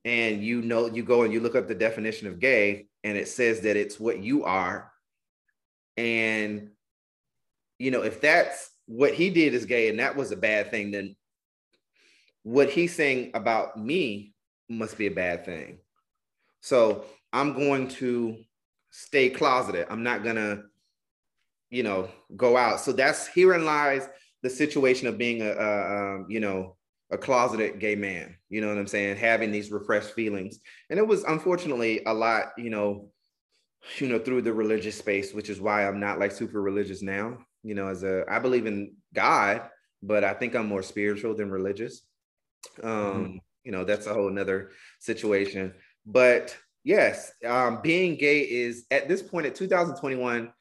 and 0.07 0.43
you 0.43 0.63
know, 0.63 0.87
you 0.87 1.03
go 1.03 1.25
and 1.25 1.33
you 1.33 1.41
look 1.41 1.57
up 1.57 1.67
the 1.67 1.75
definition 1.75 2.29
of 2.29 2.39
gay, 2.39 2.87
and 3.05 3.19
it 3.19 3.29
says 3.29 3.61
that 3.63 3.77
it's 3.77 4.01
what 4.01 4.23
you 4.23 4.45
are, 4.45 4.93
and 5.97 6.71
you 7.79 7.91
know, 7.91 8.03
if 8.03 8.21
that's 8.21 8.71
what 8.87 9.15
he 9.15 9.31
did 9.31 9.53
is 9.53 9.67
gay 9.67 9.89
and 9.89 9.99
that 9.99 10.17
was 10.17 10.31
a 10.31 10.37
bad 10.37 10.71
thing, 10.71 10.93
then 10.93 11.17
what 12.45 12.71
he's 12.71 12.95
saying 12.95 13.33
about 13.35 13.77
me 13.79 14.33
must 14.69 14.97
be 14.97 15.09
a 15.09 15.11
bad 15.11 15.45
thing. 15.45 15.79
So 16.61 17.05
I'm 17.33 17.53
going 17.55 17.89
to 17.89 18.39
stay 18.91 19.29
closeted. 19.29 19.87
I'm 19.91 20.05
not 20.05 20.23
gonna, 20.23 20.63
you 21.69 21.83
know, 21.83 22.09
go 22.37 22.57
out. 22.57 22.81
So 22.81 22.93
that's 22.93 23.27
herein 23.27 23.65
lies 23.65 24.09
the 24.43 24.51
situation 24.51 25.09
of 25.09 25.19
being 25.19 25.43
a, 25.43 25.51
a 25.51 26.15
um, 26.15 26.27
you 26.29 26.39
know, 26.39 26.76
a 27.11 27.19
closeted 27.19 27.79
gay 27.79 27.95
man. 27.95 28.37
You 28.49 28.61
know 28.61 28.69
what 28.69 28.79
I'm 28.79 28.87
saying? 28.87 29.17
Having 29.17 29.53
these 29.53 29.71
repressed 29.71 30.13
feelings, 30.13 30.59
and 30.91 30.99
it 30.99 31.07
was 31.07 31.25
unfortunately 31.25 32.03
a 32.05 32.15
lot, 32.15 32.53
you 32.59 32.71
know, 32.71 33.11
you 33.99 34.09
know, 34.09 34.19
through 34.19 34.43
the 34.43 34.53
religious 34.53 34.97
space, 34.97 35.33
which 35.33 35.51
is 35.51 35.61
why 35.61 35.87
I'm 35.87 36.01
not 36.01 36.19
like 36.19 36.33
super 36.33 36.61
religious 36.61 37.03
now. 37.03 37.39
You 37.63 37.75
know, 37.75 37.89
as 37.89 38.03
a 38.03 38.25
I 38.29 38.39
believe 38.39 38.67
in 38.67 38.95
God, 39.15 39.63
but 40.03 40.25
I 40.25 40.35
think 40.35 40.55
I'm 40.55 40.67
more 40.67 40.83
spiritual 40.83 41.35
than 41.35 41.51
religious. 41.51 42.03
Um, 42.83 42.91
mm-hmm. 42.91 43.37
you 43.65 43.73
know, 43.73 43.85
that's 43.85 44.07
a 44.07 44.15
whole 44.15 44.31
nother 44.31 44.71
situation. 45.01 45.75
But 46.05 46.57
yes, 46.85 47.33
um, 47.45 47.81
being 47.83 48.17
gay 48.17 48.41
is 48.41 48.87
at 48.91 49.09
this 49.09 49.23
point 49.23 49.47
at 49.47 49.55
2021, 49.55 50.53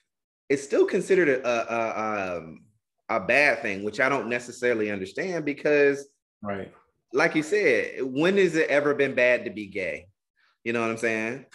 it's 0.50 0.64
still 0.64 0.86
considered 0.86 1.30
a, 1.30 1.48
a, 1.48 1.76
a, 1.76 2.38
um, 2.38 2.62
a 3.10 3.20
bad 3.20 3.62
thing, 3.62 3.84
which 3.84 4.00
I 4.00 4.10
don't 4.10 4.30
necessarily 4.30 4.92
understand 4.92 5.46
because, 5.46 6.08
right, 6.42 6.72
like 7.14 7.36
you 7.36 7.44
said, 7.44 8.02
when 8.02 8.38
has 8.38 8.56
it 8.56 8.70
ever 8.70 8.94
been 8.94 9.16
bad 9.16 9.46
to 9.46 9.52
be 9.52 9.68
gay? 9.68 10.08
You 10.64 10.74
know 10.74 10.82
what 10.82 10.90
I'm 10.90 10.98
saying? 10.98 11.46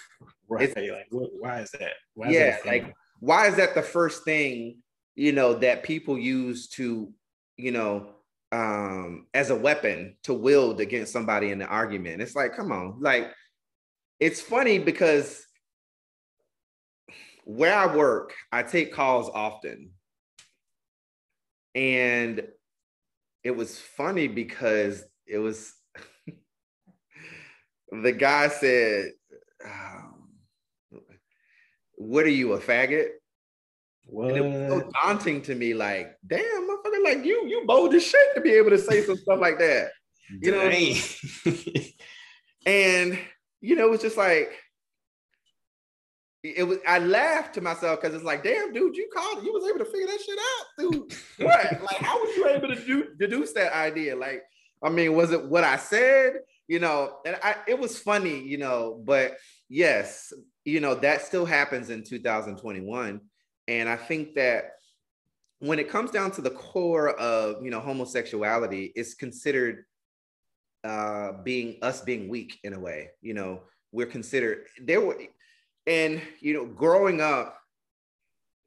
Right. 0.49 0.70
It's, 0.70 0.76
like, 0.76 1.07
why 1.11 1.61
is 1.61 1.70
that? 1.72 1.93
Why 2.14 2.28
is 2.28 2.35
yeah, 2.35 2.51
that 2.51 2.66
like 2.66 2.95
why 3.20 3.47
is 3.49 3.57
that 3.57 3.74
the 3.74 3.83
first 3.83 4.24
thing 4.24 4.78
you 5.14 5.33
know 5.33 5.55
that 5.55 5.83
people 5.83 6.18
use 6.18 6.68
to 6.68 7.12
you 7.57 7.72
know 7.72 8.14
um 8.53 9.26
as 9.35 9.51
a 9.51 9.57
weapon 9.57 10.16
to 10.24 10.35
wield 10.35 10.81
against 10.81 11.12
somebody 11.12 11.51
in 11.51 11.61
an 11.61 11.68
argument? 11.68 12.22
It's 12.22 12.35
like, 12.35 12.57
come 12.57 12.72
on, 12.72 12.97
like 13.01 13.31
it's 14.18 14.41
funny 14.41 14.78
because 14.78 15.45
where 17.45 17.74
I 17.74 17.95
work, 17.95 18.35
I 18.53 18.62
take 18.62 18.93
calls 18.93 19.28
often. 19.33 19.91
And 21.74 22.43
it 23.43 23.53
was 23.53 23.78
funny 23.78 24.28
because 24.28 25.05
it 25.26 25.38
was 25.38 25.72
the 28.03 28.12
guy 28.12 28.49
said, 28.49 29.12
um, 29.64 30.28
What 31.97 32.24
are 32.24 32.28
you, 32.28 32.53
a 32.53 32.61
faggot? 32.61 33.09
What? 34.07 34.28
And 34.28 34.36
it 34.36 34.41
was 34.43 34.82
so 34.82 34.91
daunting 35.03 35.43
to 35.43 35.55
me, 35.55 35.74
like, 35.74 36.16
damn, 36.26 36.41
motherfucker, 36.43 37.05
like 37.05 37.24
you, 37.24 37.47
you 37.47 37.64
bold 37.66 37.95
as 37.95 38.05
shit 38.05 38.34
to 38.34 38.41
be 38.41 38.53
able 38.55 38.70
to 38.70 38.78
say 38.78 39.03
some 39.03 39.16
stuff 39.16 39.38
like 39.41 39.59
that. 39.59 39.91
You 40.43 40.53
know, 40.53 40.62
I 40.62 40.68
mean? 40.68 40.97
and 42.66 43.18
you 43.61 43.76
know, 43.76 43.86
it 43.86 43.91
was 43.91 44.03
just 44.03 44.16
like 44.16 44.53
it 46.43 46.66
was 46.66 46.78
I 46.86 46.99
laughed 46.99 47.55
to 47.55 47.61
myself 47.61 48.01
because 48.01 48.14
it's 48.14 48.24
like, 48.24 48.43
damn, 48.43 48.72
dude, 48.72 48.97
you 48.97 49.09
called 49.14 49.38
it. 49.38 49.45
you 49.45 49.53
was 49.53 49.68
able 49.68 49.78
to 49.78 49.84
figure 49.84 50.07
that 50.07 50.20
shit 50.20 50.38
out, 50.38 50.66
dude. 50.78 51.14
What? 51.47 51.82
like, 51.82 51.97
how 51.99 52.18
was 52.18 52.36
you 52.36 52.49
able 52.49 52.68
to 52.68 52.76
do 52.76 53.09
deduce 53.18 53.53
that 53.53 53.74
idea? 53.74 54.16
Like, 54.16 54.43
I 54.82 54.88
mean, 54.88 55.14
was 55.14 55.32
it 55.32 55.45
what 55.45 55.64
I 55.64 55.76
said? 55.76 56.41
You 56.66 56.78
know, 56.78 57.18
and 57.26 57.36
I 57.43 57.57
it 57.66 57.78
was 57.78 57.99
funny, 57.99 58.41
you 58.41 58.59
know, 58.59 59.03
but 59.05 59.36
yes, 59.68 60.32
you 60.64 60.80
know, 60.80 60.95
that 60.97 61.22
still 61.22 61.45
happens 61.45 61.91
in 61.91 62.05
2021. 62.05 63.20
And 63.68 63.88
I 63.88 63.97
think 63.97 64.34
that 64.34 64.72
when 65.59 65.78
it 65.78 65.91
comes 65.91 66.11
down 66.11 66.30
to 66.32 66.41
the 66.41 66.51
core 66.51 67.11
of 67.11 67.62
you 67.62 67.70
know 67.70 67.80
homosexuality, 67.80 68.93
it's 68.95 69.14
considered 69.14 69.84
uh, 70.84 71.32
being 71.45 71.76
us 71.82 72.01
being 72.01 72.28
weak 72.28 72.59
in 72.64 72.72
a 72.72 72.80
way. 72.80 73.11
You 73.20 73.34
know, 73.34 73.61
we're 73.93 74.07
considered 74.07 74.66
there 74.82 75.01
were, 75.01 75.18
and 75.87 76.20
you 76.41 76.55
know, 76.55 76.66
growing 76.66 77.20
up, 77.20 77.59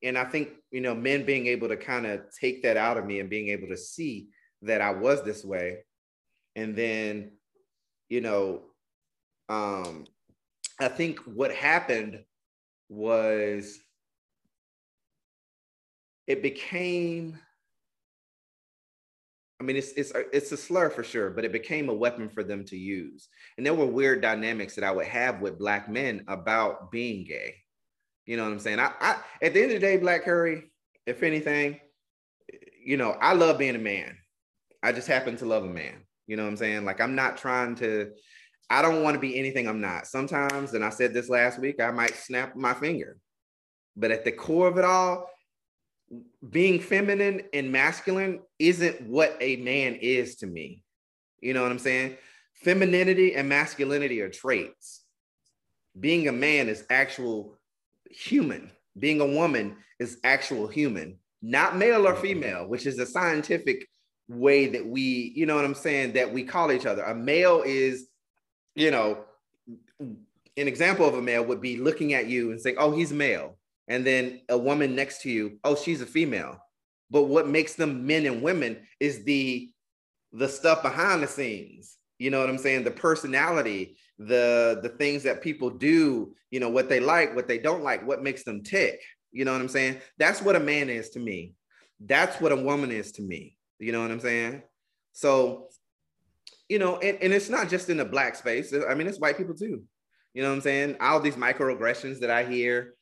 and 0.02 0.18
I 0.18 0.26
think 0.26 0.50
you 0.72 0.82
know, 0.82 0.96
men 0.96 1.26
being 1.26 1.48
able 1.48 1.68
to 1.70 1.78
kind 1.78 2.06
of 2.06 2.22
take 2.40 2.64
that 2.64 2.78
out 2.78 2.98
of 2.98 3.06
me 3.06 3.20
and 3.20 3.30
being 3.30 3.50
able 3.50 3.68
to 3.68 3.78
see 3.78 4.30
that 4.62 4.82
I 4.82 4.92
was 4.92 5.24
this 5.24 5.44
way, 5.44 5.80
and 6.56 6.76
then, 6.76 7.32
you 8.10 8.22
know, 8.22 8.62
um, 9.50 10.06
I 10.80 10.88
think 10.88 11.20
what 11.20 11.54
happened 11.54 12.24
was 12.90 13.80
it 16.28 16.42
became 16.42 17.38
I 19.64 19.66
mean, 19.66 19.78
it's 19.78 19.94
it's 19.94 20.12
it's 20.34 20.52
a 20.52 20.58
slur 20.58 20.90
for 20.90 21.06
sure, 21.06 21.30
but 21.30 21.46
it 21.46 21.54
became 21.54 21.88
a 21.88 21.94
weapon 21.94 22.28
for 22.28 22.44
them 22.44 22.66
to 22.66 22.76
use. 22.76 23.30
And 23.56 23.66
there 23.66 23.74
were 23.74 23.86
weird 23.86 24.22
dynamics 24.22 24.76
that 24.76 24.84
I 24.84 24.92
would 24.92 25.06
have 25.06 25.40
with 25.40 25.58
black 25.58 25.88
men 25.88 26.26
about 26.28 26.92
being 26.92 27.24
gay. 27.24 27.56
You 28.26 28.36
know 28.36 28.44
what 28.44 28.52
I'm 28.52 28.60
saying? 28.60 28.80
I, 28.82 28.92
I 29.00 29.16
at 29.42 29.54
the 29.54 29.64
end 29.64 29.72
of 29.72 29.80
the 29.80 29.88
day, 29.88 29.96
Black 29.96 30.26
Curry, 30.26 30.66
if 31.06 31.24
anything, 31.24 31.80
you 32.84 32.98
know, 32.98 33.12
I 33.12 33.36
love 33.36 33.58
being 33.58 33.78
a 33.78 33.80
man. 33.80 34.18
I 34.84 34.92
just 34.92 35.08
happen 35.08 35.38
to 35.38 35.46
love 35.46 35.64
a 35.64 35.70
man. 35.70 36.04
You 36.28 36.36
know 36.36 36.44
what 36.44 36.50
I'm 36.50 36.58
saying? 36.58 36.84
Like 36.84 37.00
I'm 37.00 37.16
not 37.16 37.38
trying 37.38 37.76
to. 37.76 38.12
I 38.70 38.82
don't 38.82 39.02
want 39.02 39.14
to 39.14 39.22
be 39.22 39.40
anything 39.40 39.70
I'm 39.70 39.80
not. 39.80 40.08
Sometimes, 40.08 40.74
and 40.74 40.84
I 40.84 40.90
said 40.90 41.14
this 41.14 41.30
last 41.30 41.58
week, 41.58 41.80
I 41.80 41.92
might 41.92 42.18
snap 42.18 42.58
my 42.58 42.74
finger. 42.74 43.18
But 43.96 44.12
at 44.12 44.26
the 44.26 44.34
core 44.34 44.68
of 44.68 44.78
it 44.78 44.84
all, 44.84 45.30
being 46.50 46.80
feminine 46.80 47.44
and 47.54 47.72
masculine 47.72 48.42
isn't 48.60 49.02
what 49.02 49.38
a 49.40 49.58
man 49.58 49.96
is 49.96 50.36
to 50.38 50.48
me. 50.48 50.84
You 51.40 51.54
know 51.54 51.62
what 51.62 51.72
I'm 51.72 51.80
saying? 51.80 52.18
Femininity 52.56 53.36
and 53.36 53.50
masculinity 53.50 54.22
are 54.22 54.30
traits. 54.30 55.04
Being 56.00 56.28
a 56.28 56.32
man 56.32 56.70
is 56.70 56.86
actual 56.90 57.58
human. 58.10 58.72
Being 58.98 59.22
a 59.22 59.28
woman 59.28 59.78
is 60.00 60.20
actual 60.24 60.68
human, 60.68 61.18
not 61.42 61.78
male 61.78 62.08
or 62.08 62.16
female, 62.16 62.68
which 62.68 62.86
is 62.86 63.00
a 63.00 63.06
scientific 63.06 63.88
way 64.28 64.68
that 64.68 64.86
we, 64.86 65.34
you 65.36 65.46
know 65.46 65.56
what 65.56 65.66
I'm 65.66 65.74
saying, 65.74 66.14
that 66.14 66.32
we 66.32 66.44
call 66.44 66.72
each 66.72 66.86
other. 66.86 67.04
A 67.04 67.16
male 67.16 67.64
is, 67.66 68.08
you 68.76 68.92
know, 68.92 69.26
an 70.00 70.18
example 70.68 71.08
of 71.08 71.16
a 71.16 71.22
male 71.22 71.44
would 71.44 71.62
be 71.62 71.78
looking 71.78 72.14
at 72.14 72.28
you 72.28 72.52
and 72.52 72.62
saying, 72.62 72.76
oh, 72.80 72.92
he's 72.92 73.12
male 73.12 73.58
and 73.88 74.06
then 74.06 74.42
a 74.50 74.58
woman 74.58 74.96
next 74.96 75.22
to 75.24 75.30
you, 75.30 75.60
oh, 75.64 75.76
she's 75.76 76.02
a 76.02 76.06
female. 76.06 76.58
But 77.10 77.24
what 77.24 77.48
makes 77.48 77.76
them 77.76 78.08
men 78.08 78.26
and 78.26 78.42
women 78.42 78.88
is 79.00 79.24
the 79.24 79.70
the 80.32 80.50
stuff 80.50 80.82
behind 80.82 81.22
the 81.22 81.28
scenes. 81.28 81.98
You 82.18 82.32
know 82.32 82.40
what 82.40 82.50
I'm 82.50 82.58
saying? 82.58 82.84
The 82.84 82.92
personality, 82.92 83.98
the 84.18 84.80
the 84.82 84.90
things 84.90 85.24
that 85.24 85.42
people 85.42 85.70
do, 85.70 86.34
you 86.50 86.60
know, 86.60 86.70
what 86.70 86.90
they 86.90 87.00
like, 87.00 87.36
what 87.36 87.48
they 87.48 87.58
don't 87.58 87.84
like, 87.84 88.06
what 88.08 88.24
makes 88.24 88.44
them 88.44 88.64
tick. 88.64 89.02
You 89.32 89.46
know 89.46 89.52
what 89.52 89.62
I'm 89.62 89.70
saying? 89.70 90.00
That's 90.18 90.42
what 90.42 90.56
a 90.56 90.60
man 90.60 90.90
is 90.90 91.10
to 91.12 91.20
me. 91.20 91.54
That's 92.00 92.40
what 92.40 92.52
a 92.52 92.56
woman 92.56 92.92
is 92.92 93.12
to 93.14 93.22
me. 93.22 93.58
You 93.80 93.92
know 93.92 94.02
what 94.02 94.12
I'm 94.12 94.20
saying? 94.20 94.64
So, 95.14 95.70
you 96.70 96.80
know, 96.80 96.98
and, 96.98 97.18
and 97.22 97.34
it's 97.34 97.50
not 97.50 97.70
just 97.70 97.90
in 97.90 97.98
the 97.98 98.06
black 98.06 98.36
space. 98.36 98.74
I 98.74 98.94
mean, 98.96 99.08
it's 99.08 99.20
white 99.20 99.38
people 99.38 99.56
too. 99.56 99.84
You 100.34 100.42
know 100.42 100.50
what 100.50 100.56
I'm 100.56 100.62
saying? 100.62 100.98
All 101.00 101.20
these 101.20 101.36
microaggressions 101.36 102.20
that 102.20 102.32
I 102.32 102.44
hear, 102.44 102.96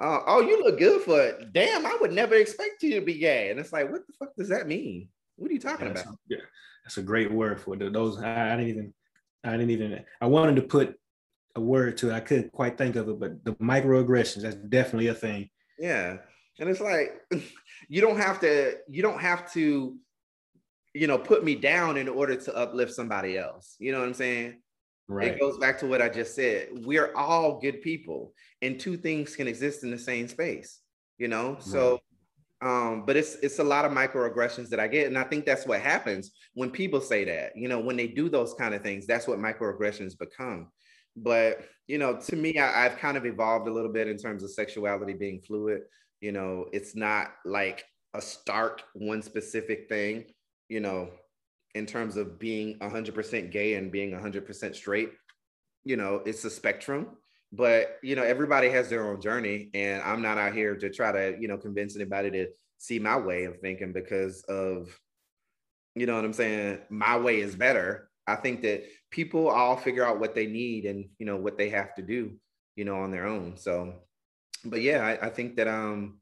uh, 0.00 0.20
oh, 0.26 0.40
you 0.40 0.62
look 0.62 0.78
good 0.78 1.02
for 1.02 1.20
it. 1.20 1.52
Damn, 1.52 1.84
I 1.84 1.96
would 2.00 2.12
never 2.12 2.34
expect 2.34 2.82
you 2.82 2.94
to 2.94 3.04
be 3.04 3.18
gay. 3.18 3.50
And 3.50 3.60
it's 3.60 3.72
like, 3.72 3.90
what 3.90 4.06
the 4.06 4.12
fuck 4.18 4.34
does 4.34 4.48
that 4.48 4.66
mean? 4.66 5.08
What 5.36 5.50
are 5.50 5.54
you 5.54 5.60
talking 5.60 5.86
yeah, 5.86 5.92
about? 5.92 6.04
That's, 6.04 6.16
yeah, 6.28 6.38
that's 6.84 6.96
a 6.96 7.02
great 7.02 7.30
word 7.30 7.60
for 7.60 7.76
those. 7.76 8.18
I, 8.18 8.52
I, 8.52 8.56
didn't 8.56 8.68
even, 8.68 8.94
I 9.44 9.52
didn't 9.52 9.70
even, 9.70 10.04
I 10.20 10.26
wanted 10.26 10.56
to 10.56 10.62
put 10.62 10.98
a 11.54 11.60
word 11.60 11.98
to 11.98 12.10
it. 12.10 12.14
I 12.14 12.20
couldn't 12.20 12.52
quite 12.52 12.78
think 12.78 12.96
of 12.96 13.08
it, 13.08 13.20
but 13.20 13.44
the 13.44 13.52
microaggressions, 13.54 14.42
that's 14.42 14.56
definitely 14.56 15.08
a 15.08 15.14
thing. 15.14 15.50
Yeah. 15.78 16.16
And 16.58 16.68
it's 16.68 16.80
like, 16.80 17.20
you 17.88 18.00
don't 18.00 18.18
have 18.18 18.40
to, 18.40 18.76
you 18.88 19.02
don't 19.02 19.20
have 19.20 19.52
to, 19.52 19.96
you 20.94 21.06
know, 21.06 21.18
put 21.18 21.44
me 21.44 21.54
down 21.54 21.96
in 21.98 22.08
order 22.08 22.36
to 22.36 22.56
uplift 22.56 22.94
somebody 22.94 23.36
else. 23.36 23.76
You 23.78 23.92
know 23.92 24.00
what 24.00 24.08
I'm 24.08 24.14
saying? 24.14 24.60
Right. 25.10 25.32
It 25.32 25.40
goes 25.40 25.58
back 25.58 25.78
to 25.80 25.86
what 25.86 26.00
I 26.00 26.08
just 26.08 26.34
said. 26.36 26.68
We're 26.72 27.12
all 27.16 27.60
good 27.60 27.82
people, 27.82 28.32
and 28.62 28.78
two 28.78 28.96
things 28.96 29.34
can 29.36 29.48
exist 29.48 29.82
in 29.84 29.90
the 29.90 29.98
same 29.98 30.28
space. 30.28 30.80
You 31.18 31.28
know, 31.28 31.54
right. 31.54 31.62
so 31.62 32.00
Um, 32.62 33.04
but 33.06 33.16
it's 33.16 33.36
it's 33.36 33.58
a 33.58 33.64
lot 33.64 33.86
of 33.86 33.92
microaggressions 33.92 34.68
that 34.70 34.80
I 34.80 34.86
get, 34.88 35.06
and 35.06 35.18
I 35.18 35.24
think 35.24 35.46
that's 35.46 35.66
what 35.66 35.80
happens 35.80 36.30
when 36.54 36.70
people 36.70 37.00
say 37.00 37.24
that. 37.24 37.52
You 37.56 37.68
know, 37.68 37.80
when 37.80 37.96
they 37.96 38.06
do 38.06 38.28
those 38.28 38.54
kind 38.54 38.74
of 38.74 38.82
things, 38.82 39.06
that's 39.06 39.26
what 39.26 39.38
microaggressions 39.38 40.18
become. 40.18 40.70
But 41.16 41.64
you 41.86 41.98
know, 41.98 42.18
to 42.18 42.36
me, 42.36 42.58
I, 42.58 42.86
I've 42.86 42.98
kind 42.98 43.16
of 43.16 43.26
evolved 43.26 43.68
a 43.68 43.72
little 43.72 43.92
bit 43.92 44.08
in 44.08 44.18
terms 44.18 44.42
of 44.44 44.52
sexuality 44.52 45.14
being 45.14 45.40
fluid. 45.40 45.82
You 46.20 46.32
know, 46.32 46.66
it's 46.72 46.94
not 46.94 47.32
like 47.46 47.84
a 48.14 48.20
stark 48.20 48.82
one 48.94 49.22
specific 49.22 49.88
thing. 49.88 50.26
You 50.68 50.80
know, 50.80 51.10
in 51.74 51.86
terms 51.86 52.16
of 52.16 52.38
being 52.38 52.78
100% 52.78 53.50
gay 53.50 53.74
and 53.74 53.92
being 53.92 54.10
100% 54.12 54.74
straight. 54.74 55.12
You 55.84 55.96
know, 55.96 56.22
it's 56.24 56.44
a 56.44 56.50
spectrum 56.50 57.16
but 57.52 57.98
you 58.02 58.14
know 58.14 58.22
everybody 58.22 58.68
has 58.68 58.88
their 58.88 59.08
own 59.08 59.20
journey 59.20 59.70
and 59.74 60.02
i'm 60.02 60.22
not 60.22 60.38
out 60.38 60.54
here 60.54 60.76
to 60.76 60.90
try 60.90 61.10
to 61.10 61.36
you 61.40 61.48
know 61.48 61.58
convince 61.58 61.96
anybody 61.96 62.30
to 62.30 62.46
see 62.78 62.98
my 62.98 63.16
way 63.16 63.44
of 63.44 63.58
thinking 63.58 63.92
because 63.92 64.42
of 64.44 64.96
you 65.94 66.06
know 66.06 66.14
what 66.14 66.24
i'm 66.24 66.32
saying 66.32 66.78
my 66.88 67.18
way 67.18 67.40
is 67.40 67.54
better 67.56 68.08
i 68.26 68.36
think 68.36 68.62
that 68.62 68.84
people 69.10 69.48
all 69.48 69.76
figure 69.76 70.04
out 70.04 70.20
what 70.20 70.34
they 70.34 70.46
need 70.46 70.84
and 70.84 71.06
you 71.18 71.26
know 71.26 71.36
what 71.36 71.58
they 71.58 71.68
have 71.68 71.94
to 71.94 72.02
do 72.02 72.32
you 72.76 72.84
know 72.84 73.00
on 73.00 73.10
their 73.10 73.26
own 73.26 73.56
so 73.56 73.94
but 74.64 74.80
yeah 74.80 75.04
i, 75.04 75.26
I 75.26 75.30
think 75.30 75.56
that 75.56 75.66
um 75.66 76.20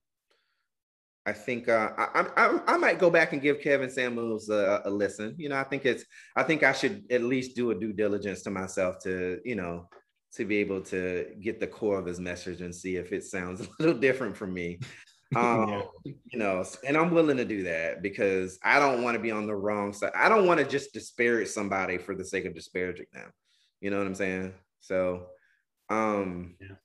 I 1.29 1.33
think 1.33 1.69
uh, 1.69 1.91
I, 1.99 2.27
I, 2.37 2.61
I 2.67 2.77
might 2.79 2.99
go 2.99 3.11
back 3.11 3.35
and 3.35 3.43
give 3.43 3.61
Kevin 3.61 3.91
Samuels 3.91 4.49
a, 4.49 4.81
a 4.87 4.91
listen. 4.91 5.35
You 5.37 5.51
know, 5.51 5.57
I 5.57 5.65
think 5.65 5.85
it's 5.85 6.05
I 6.35 6.43
think 6.43 6.63
I 6.63 6.73
should 6.73 7.05
at 7.11 7.23
least 7.23 7.55
do 7.55 7.71
a 7.71 7.75
due 7.75 7.93
diligence 7.93 8.43
to 8.43 8.51
myself 8.51 8.99
to 9.01 9.39
you 9.45 9.55
know 9.55 9.91
to 10.37 10.47
be 10.47 10.57
able 10.59 10.81
to 10.81 11.27
get 11.43 11.61
the 11.61 11.67
core 11.67 11.99
of 11.99 12.07
his 12.07 12.19
message 12.19 12.63
and 12.63 12.75
see 12.75 12.97
if 12.97 13.13
it 13.13 13.25
sounds 13.25 13.61
a 13.67 13.69
little 13.79 13.99
different 14.01 14.37
from 14.37 14.55
me. 14.55 14.81
Um, 15.37 15.85
yeah. 16.07 16.13
you 16.33 16.39
know, 16.39 16.65
and 16.87 16.97
I'm 16.97 17.11
willing 17.11 17.37
to 17.37 17.45
do 17.45 17.65
that 17.65 18.01
because 18.01 18.59
I 18.65 18.79
don't 18.79 19.03
want 19.03 19.15
to 19.15 19.23
be 19.23 19.31
on 19.31 19.47
the 19.47 19.55
wrong 19.55 19.93
side. 19.93 20.13
I 20.15 20.31
don't 20.31 20.47
want 20.47 20.59
to 20.59 20.67
just 20.67 20.95
disparage 20.95 21.49
somebody 21.49 21.99
for 21.99 22.15
the 22.15 22.25
sake 22.25 22.47
of 22.47 22.55
disparaging 22.55 23.09
them. 23.13 23.31
You 23.83 23.91
know 23.91 23.99
what 23.99 24.07
I'm 24.07 24.15
saying? 24.15 24.55
So, 24.81 25.27
um, 25.91 26.55
yeah. 26.63 26.77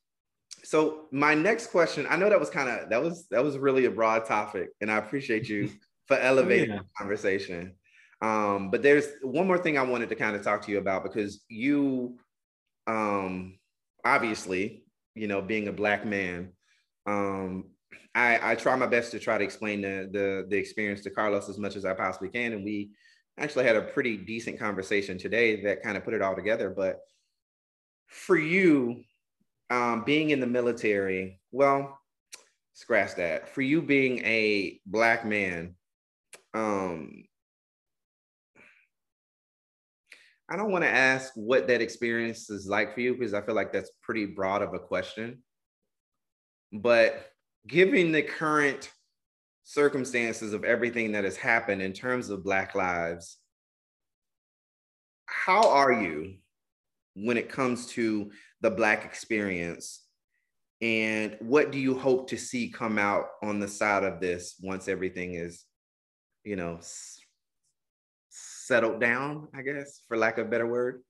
So 0.63 1.07
my 1.11 1.35
next 1.35 1.67
question, 1.67 2.07
I 2.09 2.15
know 2.15 2.29
that 2.29 2.39
was 2.39 2.49
kind 2.49 2.69
of 2.69 2.89
that 2.89 3.01
was 3.01 3.27
that 3.29 3.43
was 3.43 3.57
really 3.57 3.85
a 3.85 3.91
broad 3.91 4.25
topic, 4.25 4.69
and 4.81 4.89
I 4.91 4.97
appreciate 4.97 5.49
you 5.49 5.69
for 6.07 6.17
elevating 6.17 6.69
yeah. 6.69 6.79
the 6.79 6.85
conversation. 6.97 7.75
Um, 8.21 8.71
but 8.71 8.81
there's 8.81 9.07
one 9.21 9.47
more 9.47 9.57
thing 9.57 9.77
I 9.77 9.83
wanted 9.83 10.09
to 10.09 10.15
kind 10.15 10.35
of 10.35 10.43
talk 10.43 10.61
to 10.63 10.71
you 10.71 10.77
about 10.77 11.03
because 11.03 11.43
you 11.49 12.17
um, 12.87 13.59
obviously, 14.05 14.85
you 15.15 15.27
know, 15.27 15.41
being 15.41 15.67
a 15.67 15.73
black 15.73 16.05
man, 16.05 16.53
um, 17.05 17.65
I, 18.15 18.51
I 18.51 18.55
try 18.55 18.75
my 18.77 18.87
best 18.87 19.11
to 19.11 19.19
try 19.19 19.37
to 19.37 19.43
explain 19.43 19.81
the, 19.81 20.09
the 20.11 20.45
the 20.49 20.57
experience 20.57 21.01
to 21.01 21.09
Carlos 21.09 21.49
as 21.49 21.57
much 21.57 21.75
as 21.75 21.83
I 21.83 21.93
possibly 21.93 22.29
can, 22.29 22.53
and 22.53 22.63
we 22.63 22.91
actually 23.37 23.65
had 23.65 23.75
a 23.75 23.81
pretty 23.81 24.15
decent 24.15 24.59
conversation 24.59 25.17
today 25.17 25.61
that 25.63 25.83
kind 25.83 25.97
of 25.97 26.05
put 26.05 26.13
it 26.13 26.21
all 26.21 26.35
together. 26.35 26.69
But 26.69 26.99
for 28.07 28.37
you, 28.37 29.03
um, 29.69 30.03
being 30.03 30.29
in 30.29 30.39
the 30.39 30.47
military, 30.47 31.39
well, 31.51 31.99
scratch 32.73 33.15
that. 33.15 33.49
For 33.49 33.61
you 33.61 33.81
being 33.81 34.19
a 34.19 34.79
black 34.85 35.25
man, 35.25 35.75
um, 36.53 37.23
I 40.49 40.55
don't 40.55 40.71
want 40.71 40.83
to 40.83 40.89
ask 40.89 41.31
what 41.35 41.67
that 41.67 41.81
experience 41.81 42.49
is 42.49 42.67
like 42.67 42.93
for 42.93 43.01
you 43.01 43.13
because 43.13 43.33
I 43.33 43.41
feel 43.41 43.55
like 43.55 43.71
that's 43.71 43.91
pretty 44.01 44.25
broad 44.25 44.61
of 44.61 44.73
a 44.73 44.79
question. 44.79 45.41
But 46.71 47.29
given 47.67 48.11
the 48.11 48.21
current 48.21 48.91
circumstances 49.63 50.53
of 50.53 50.63
everything 50.63 51.13
that 51.13 51.23
has 51.23 51.37
happened 51.37 51.81
in 51.81 51.93
terms 51.93 52.29
of 52.29 52.43
Black 52.43 52.75
lives, 52.75 53.37
how 55.25 55.69
are 55.69 55.93
you 55.93 56.35
when 57.15 57.37
it 57.37 57.49
comes 57.49 57.87
to 57.87 58.31
the 58.63 58.71
Black 58.71 59.05
experience? 59.05 60.01
And 60.81 61.37
what 61.39 61.71
do 61.71 61.77
you 61.77 61.97
hope 61.97 62.27
to 62.29 62.37
see 62.37 62.69
come 62.69 62.97
out 62.97 63.25
on 63.43 63.59
the 63.59 63.67
side 63.67 64.03
of 64.03 64.19
this 64.19 64.55
once 64.61 64.87
everything 64.87 65.35
is, 65.35 65.65
you 66.43 66.55
know, 66.55 66.79
settled 68.29 68.99
down, 68.99 69.47
I 69.55 69.61
guess, 69.61 70.01
for 70.07 70.17
lack 70.17 70.39
of 70.39 70.47
a 70.47 70.49
better 70.49 70.67
word? 70.67 71.03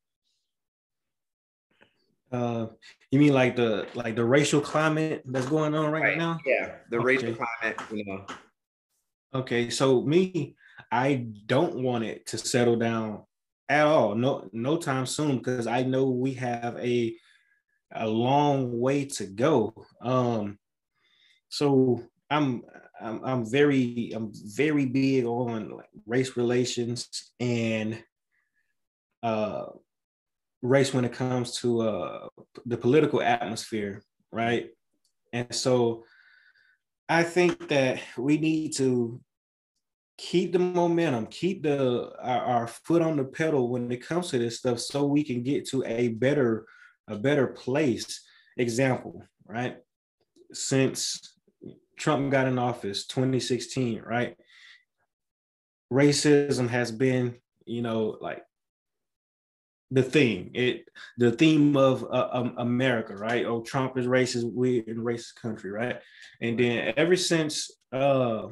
Uh, 2.32 2.68
you 3.12 3.20
mean 3.20 3.34
like 3.34 3.56
the 3.56 3.88
like 3.94 4.16
the 4.16 4.26
racial 4.26 4.60
climate 4.60 5.22
that's 5.26 5.46
going 5.46 5.76
on 5.76 5.92
right, 5.92 6.04
right. 6.04 6.18
now? 6.18 6.40
Yeah, 6.46 6.76
the 6.90 6.98
okay. 6.98 7.06
racial 7.06 7.36
climate, 7.36 7.80
you 7.92 8.06
know. 8.06 8.26
Okay, 9.36 9.70
so 9.70 10.02
me, 10.02 10.56
I 10.92 11.28
don't 11.46 11.84
want 11.84 12.04
it 12.04 12.26
to 12.28 12.38
settle 12.38 12.76
down 12.76 13.24
at 13.70 13.86
all. 13.86 14.16
No, 14.16 14.50
no 14.52 14.78
time 14.78 15.06
soon, 15.06 15.38
because 15.38 15.68
I 15.68 15.84
know 15.84 16.10
we 16.10 16.34
have 16.34 16.76
a 16.78 17.16
a 17.96 18.08
long 18.08 18.80
way 18.80 19.06
to 19.06 19.26
go. 19.26 19.74
Um, 20.02 20.58
so 21.50 22.04
I'm 22.30 22.64
I'm, 23.00 23.24
I'm 23.24 23.46
very 23.50 24.12
I'm 24.16 24.32
very 24.34 24.86
big 24.86 25.26
on 25.26 25.80
race 26.06 26.36
relations 26.38 27.32
and 27.40 28.02
uh, 29.22 29.66
race 30.62 30.94
when 30.94 31.06
it 31.06 31.14
comes 31.14 31.60
to 31.62 31.82
uh, 31.82 32.28
the 32.66 32.78
political 32.78 33.22
atmosphere, 33.22 34.02
right? 34.32 34.70
And 35.32 35.54
so 35.54 36.06
I 37.10 37.24
think 37.24 37.68
that 37.70 38.00
we 38.18 38.38
need 38.38 38.76
to 38.78 39.22
keep 40.18 40.54
the 40.54 40.60
momentum, 40.60 41.28
keep 41.28 41.64
the 41.64 42.12
our, 42.22 42.42
our, 42.42 42.68
foot 42.68 43.02
on 43.02 43.18
the 43.18 43.26
pedal 43.26 43.70
when 43.70 43.92
it 43.92 44.06
comes 44.06 44.30
to 44.30 44.38
this 44.38 44.60
stuff, 44.60 44.80
so 44.80 45.04
we 45.04 45.24
can 45.24 45.44
get 45.44 45.68
to 45.70 45.84
a 45.86 46.10
better 46.10 46.66
a 47.08 47.16
better 47.16 47.48
place. 47.48 48.22
Example, 48.58 49.24
right? 49.48 49.78
Since 50.52 51.36
Trump 51.98 52.32
got 52.32 52.48
in 52.48 52.60
office 52.60 53.06
2016, 53.08 54.02
right? 54.02 54.38
Racism 55.92 56.70
has 56.70 56.92
been, 56.92 57.36
you 57.66 57.82
know, 57.82 58.18
like 58.22 58.44
the 59.92 60.04
theme, 60.04 60.52
it 60.54 60.86
the 61.18 61.32
theme 61.32 61.78
of 61.78 62.04
uh, 62.04 62.30
um, 62.32 62.56
America, 62.58 63.16
right? 63.16 63.46
Oh, 63.46 63.62
Trump 63.62 63.98
is 63.98 64.08
racist, 64.08 64.52
We're 64.52 64.84
in 64.84 64.98
racist 64.98 65.36
country, 65.36 65.72
right? 65.72 66.00
And 66.42 66.60
then 66.60 66.94
ever 66.98 67.16
since 67.16 67.72
uh 67.92 68.48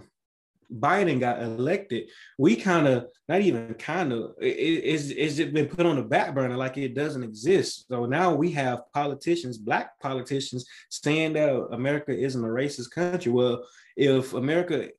Biden 0.73 1.19
got 1.19 1.41
elected, 1.41 2.09
we 2.37 2.55
kind 2.55 2.87
of 2.87 3.07
not 3.27 3.41
even 3.41 3.73
kind 3.75 4.13
of 4.13 4.35
it, 4.39 4.45
it's 4.45 5.09
it's 5.09 5.51
been 5.51 5.67
put 5.67 5.85
on 5.85 5.97
the 5.97 6.03
back 6.03 6.33
burner 6.33 6.55
like 6.55 6.77
it 6.77 6.95
doesn't 6.95 7.23
exist. 7.23 7.87
So 7.89 8.05
now 8.05 8.33
we 8.33 8.51
have 8.51 8.83
politicians, 8.93 9.57
black 9.57 9.99
politicians, 9.99 10.65
saying 10.89 11.33
that 11.33 11.49
America 11.71 12.17
isn't 12.17 12.43
a 12.43 12.47
racist 12.47 12.91
country. 12.91 13.31
Well, 13.31 13.65
if 13.97 14.33
America, 14.33 14.89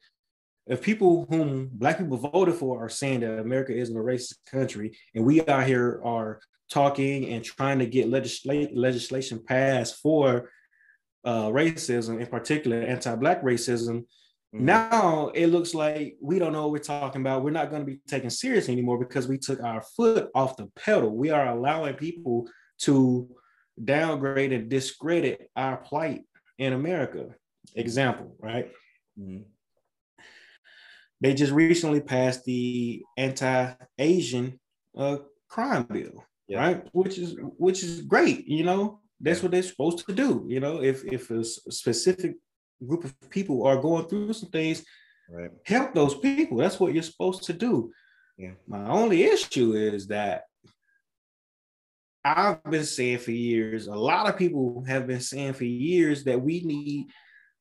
if 0.66 0.82
people 0.82 1.26
whom 1.30 1.70
black 1.72 1.98
people 1.98 2.18
voted 2.18 2.54
for 2.54 2.84
are 2.84 2.90
saying 2.90 3.20
that 3.20 3.38
America 3.38 3.74
isn't 3.74 3.96
a 3.96 4.00
racist 4.00 4.36
country, 4.50 4.96
and 5.14 5.24
we 5.24 5.44
out 5.46 5.66
here 5.66 6.00
are 6.04 6.40
talking 6.70 7.28
and 7.30 7.44
trying 7.44 7.78
to 7.78 7.86
get 7.86 8.10
legisla- 8.10 8.70
legislation 8.74 9.42
passed 9.46 9.96
for 9.96 10.50
uh, 11.24 11.48
racism, 11.48 12.20
in 12.20 12.26
particular 12.26 12.82
anti-black 12.82 13.42
racism 13.42 14.04
Mm-hmm. 14.54 14.66
Now 14.66 15.30
it 15.34 15.46
looks 15.46 15.74
like 15.74 16.16
we 16.20 16.38
don't 16.38 16.52
know 16.52 16.62
what 16.62 16.72
we're 16.72 16.78
talking 16.78 17.22
about. 17.22 17.42
We're 17.42 17.50
not 17.50 17.70
going 17.70 17.82
to 17.82 17.90
be 17.90 18.00
taken 18.06 18.28
serious 18.28 18.68
anymore 18.68 18.98
because 18.98 19.26
we 19.26 19.38
took 19.38 19.62
our 19.62 19.82
foot 19.96 20.30
off 20.34 20.56
the 20.56 20.66
pedal. 20.76 21.16
We 21.16 21.30
are 21.30 21.48
allowing 21.48 21.94
people 21.94 22.48
to 22.80 23.28
downgrade 23.82 24.52
and 24.52 24.68
discredit 24.68 25.50
our 25.56 25.78
plight 25.78 26.22
in 26.58 26.74
America. 26.74 27.28
Example, 27.74 28.36
right? 28.40 28.70
Mm-hmm. 29.18 29.42
They 31.22 31.34
just 31.34 31.52
recently 31.52 32.00
passed 32.00 32.44
the 32.44 33.02
anti-Asian 33.16 34.58
uh, 34.98 35.18
crime 35.48 35.84
bill, 35.84 36.24
yeah. 36.48 36.58
right? 36.58 36.88
Which 36.92 37.16
is 37.16 37.36
which 37.56 37.82
is 37.84 38.02
great. 38.02 38.46
You 38.48 38.64
know, 38.64 39.00
that's 39.20 39.40
what 39.40 39.52
they're 39.52 39.62
supposed 39.62 40.04
to 40.04 40.12
do. 40.12 40.44
You 40.48 40.60
know, 40.60 40.82
if 40.82 41.04
if 41.04 41.30
a 41.30 41.44
specific 41.44 42.34
group 42.86 43.04
of 43.04 43.14
people 43.30 43.66
are 43.66 43.80
going 43.80 44.06
through 44.06 44.32
some 44.32 44.50
things, 44.50 44.84
right. 45.30 45.50
help 45.64 45.94
those 45.94 46.14
people. 46.14 46.56
That's 46.58 46.80
what 46.80 46.92
you're 46.92 47.02
supposed 47.02 47.44
to 47.44 47.52
do. 47.52 47.92
Yeah. 48.36 48.52
My 48.66 48.88
only 48.88 49.24
issue 49.24 49.74
is 49.74 50.06
that 50.08 50.44
I've 52.24 52.62
been 52.64 52.84
saying 52.84 53.18
for 53.18 53.32
years, 53.32 53.88
a 53.88 53.94
lot 53.94 54.28
of 54.28 54.38
people 54.38 54.84
have 54.86 55.06
been 55.06 55.20
saying 55.20 55.54
for 55.54 55.64
years 55.64 56.24
that 56.24 56.40
we 56.40 56.60
need 56.60 57.08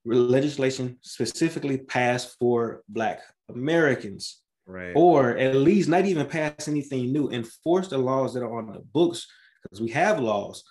legislation 0.05 0.97
specifically 1.01 1.77
passed 1.77 2.37
for 2.39 2.83
Black 2.87 3.21
Americans. 3.49 4.41
Right. 4.67 4.93
Or 4.95 5.37
at 5.37 5.55
least 5.55 5.89
not 5.89 6.05
even 6.05 6.27
pass 6.27 6.67
anything 6.67 7.11
new, 7.11 7.29
enforce 7.29 7.87
the 7.87 7.97
laws 7.97 8.33
that 8.33 8.43
are 8.43 8.57
on 8.57 8.71
the 8.71 8.79
books, 8.79 9.27
because 9.61 9.81
we 9.81 9.89
have 9.89 10.19
laws. 10.19 10.63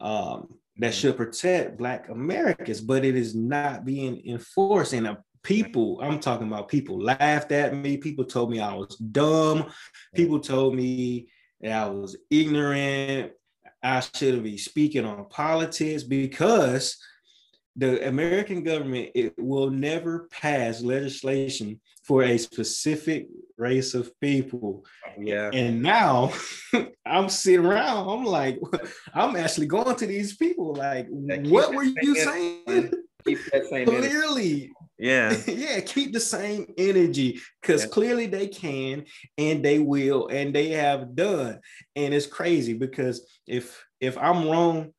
Um, 0.00 0.58
that 0.78 0.94
should 0.94 1.16
protect 1.16 1.76
Black 1.76 2.08
Americans, 2.08 2.80
but 2.80 3.04
it 3.04 3.16
is 3.16 3.34
not 3.34 3.84
being 3.84 4.24
enforced. 4.26 4.92
And 4.92 5.06
uh, 5.06 5.16
people, 5.42 6.00
I'm 6.00 6.20
talking 6.20 6.46
about 6.46 6.68
people 6.68 7.00
laughed 7.00 7.52
at 7.52 7.74
me. 7.74 7.96
People 7.96 8.24
told 8.24 8.50
me 8.50 8.60
I 8.60 8.74
was 8.74 8.96
dumb. 8.96 9.70
People 10.14 10.40
told 10.40 10.74
me 10.74 11.28
that 11.60 11.72
I 11.72 11.88
was 11.88 12.16
ignorant. 12.30 13.32
I 13.82 14.00
shouldn't 14.00 14.44
be 14.44 14.56
speaking 14.56 15.04
on 15.04 15.28
politics 15.28 16.02
because 16.02 16.96
the 17.78 18.06
American 18.08 18.62
government 18.64 19.10
it 19.14 19.34
will 19.38 19.70
never 19.70 20.28
pass 20.30 20.82
legislation 20.82 21.80
for 22.02 22.24
a 22.24 22.36
specific 22.36 23.28
race 23.56 23.94
of 23.94 24.10
people. 24.20 24.84
Yeah. 25.18 25.50
And 25.52 25.80
now 25.82 26.32
I'm 27.06 27.28
sitting 27.28 27.64
around, 27.64 28.08
I'm 28.08 28.24
like, 28.24 28.58
I'm 29.14 29.36
actually 29.36 29.66
going 29.66 29.94
to 29.94 30.06
these 30.06 30.36
people, 30.36 30.74
like, 30.74 31.06
what 31.10 31.74
were 31.74 31.84
you 31.84 32.14
saying? 32.16 32.92
Keep 33.26 33.38
that 33.52 33.66
same 33.70 33.88
energy. 33.88 34.08
Clearly, 34.08 34.70
Yeah. 34.98 35.36
yeah, 35.46 35.80
keep 35.80 36.12
the 36.12 36.20
same 36.20 36.72
energy 36.78 37.40
because 37.60 37.82
Yeah. 37.84 37.90
clearly 37.90 38.26
they 38.26 38.48
can 38.48 39.04
and 39.36 39.64
they 39.64 39.78
will 39.78 40.28
and 40.28 40.54
they 40.54 40.70
have 40.70 41.14
done. 41.14 41.60
And 41.94 42.12
it's 42.14 42.26
crazy 42.26 42.74
because 42.74 43.26
if 43.46 43.84
if 44.00 44.16
I'm 44.18 44.48
wrong 44.48 44.92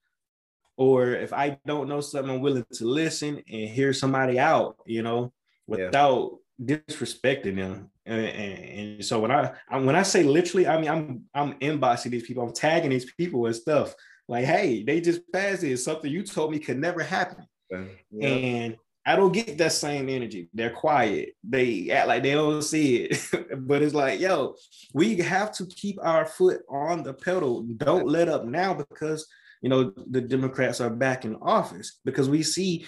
or 0.79 1.11
if 1.11 1.33
I 1.33 1.59
don't 1.65 1.89
know 1.89 1.99
something, 1.99 2.33
I'm 2.35 2.39
willing 2.39 2.65
to 2.71 2.85
listen 2.85 3.43
and 3.51 3.69
hear 3.69 3.91
somebody 3.91 4.39
out, 4.39 4.77
you 4.85 5.01
know, 5.03 5.33
Yeah. 5.67 5.85
without 5.87 6.37
disrespecting 6.63 7.57
them. 7.57 7.89
And, 8.05 8.25
and, 8.25 8.59
and 8.79 9.05
so 9.05 9.19
when 9.19 9.29
I, 9.29 9.51
I 9.69 9.77
when 9.77 9.97
I 9.97 10.03
say 10.03 10.23
literally, 10.23 10.67
I 10.67 10.79
mean 10.79 10.89
I'm 10.89 11.25
I'm 11.33 11.53
inboxing 11.59 12.11
these 12.11 12.25
people, 12.25 12.43
I'm 12.43 12.53
tagging 12.53 12.91
these 12.91 13.11
people 13.11 13.45
and 13.45 13.55
stuff. 13.55 13.93
Like, 14.29 14.45
hey, 14.45 14.83
they 14.83 15.01
just 15.01 15.21
passed 15.33 15.63
it. 15.63 15.77
Something 15.79 16.11
you 16.11 16.23
told 16.23 16.51
me 16.51 16.59
could 16.59 16.79
never 16.79 17.03
happen 17.03 17.45
Yeah. 17.69 18.27
and 18.27 18.77
I 19.05 19.15
don't 19.17 19.33
get 19.33 19.57
that 19.57 19.73
same 19.73 20.07
energy. 20.07 20.49
They're 20.53 20.69
quiet. 20.85 21.35
They 21.43 21.89
act 21.89 22.07
like 22.07 22.23
they 22.23 22.33
don't 22.33 22.61
see 22.61 22.95
it. 23.03 23.19
but 23.67 23.81
it's 23.81 23.95
like, 23.95 24.19
yo, 24.21 24.55
we 24.93 25.17
have 25.17 25.51
to 25.57 25.65
keep 25.65 25.97
our 26.01 26.25
foot 26.25 26.61
on 26.69 27.03
the 27.03 27.13
pedal. 27.13 27.63
Don't 27.77 28.07
let 28.07 28.29
up 28.29 28.45
now 28.45 28.73
because 28.75 29.27
you 29.61 29.69
know 29.69 29.91
the 30.09 30.21
Democrats 30.21 30.81
are 30.81 30.89
back 30.89 31.25
in 31.25 31.35
office 31.41 31.99
because 32.05 32.29
we 32.29 32.43
see 32.43 32.85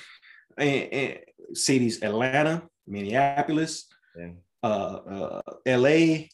in, 0.57 1.17
cities 1.53 2.01
Atlanta, 2.03 2.63
Minneapolis, 2.87 3.87
Yeah. 4.17 4.31
uh, 4.63 4.67
uh, 4.67 5.41
LA, 5.65 6.27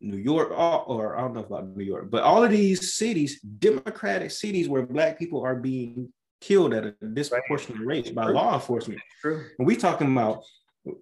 New 0.00 0.16
York, 0.16 0.50
all, 0.54 0.84
or 0.88 1.16
I 1.16 1.20
don't 1.20 1.34
know 1.34 1.44
about 1.44 1.76
New 1.76 1.84
York, 1.84 2.10
but 2.10 2.22
all 2.22 2.42
of 2.42 2.50
these 2.50 2.94
cities, 2.94 3.40
Democratic 3.40 4.30
cities 4.30 4.68
where 4.68 4.86
Black 4.86 5.18
people 5.18 5.42
are 5.42 5.56
being 5.56 6.12
killed 6.40 6.74
at 6.74 6.84
a 6.84 6.94
disproportionate 7.12 7.84
rate 7.84 8.14
by 8.14 8.26
law 8.26 8.54
enforcement. 8.54 9.00
True. 9.20 9.44
And 9.58 9.66
we 9.66 9.76
talking 9.76 10.10
about, 10.12 10.42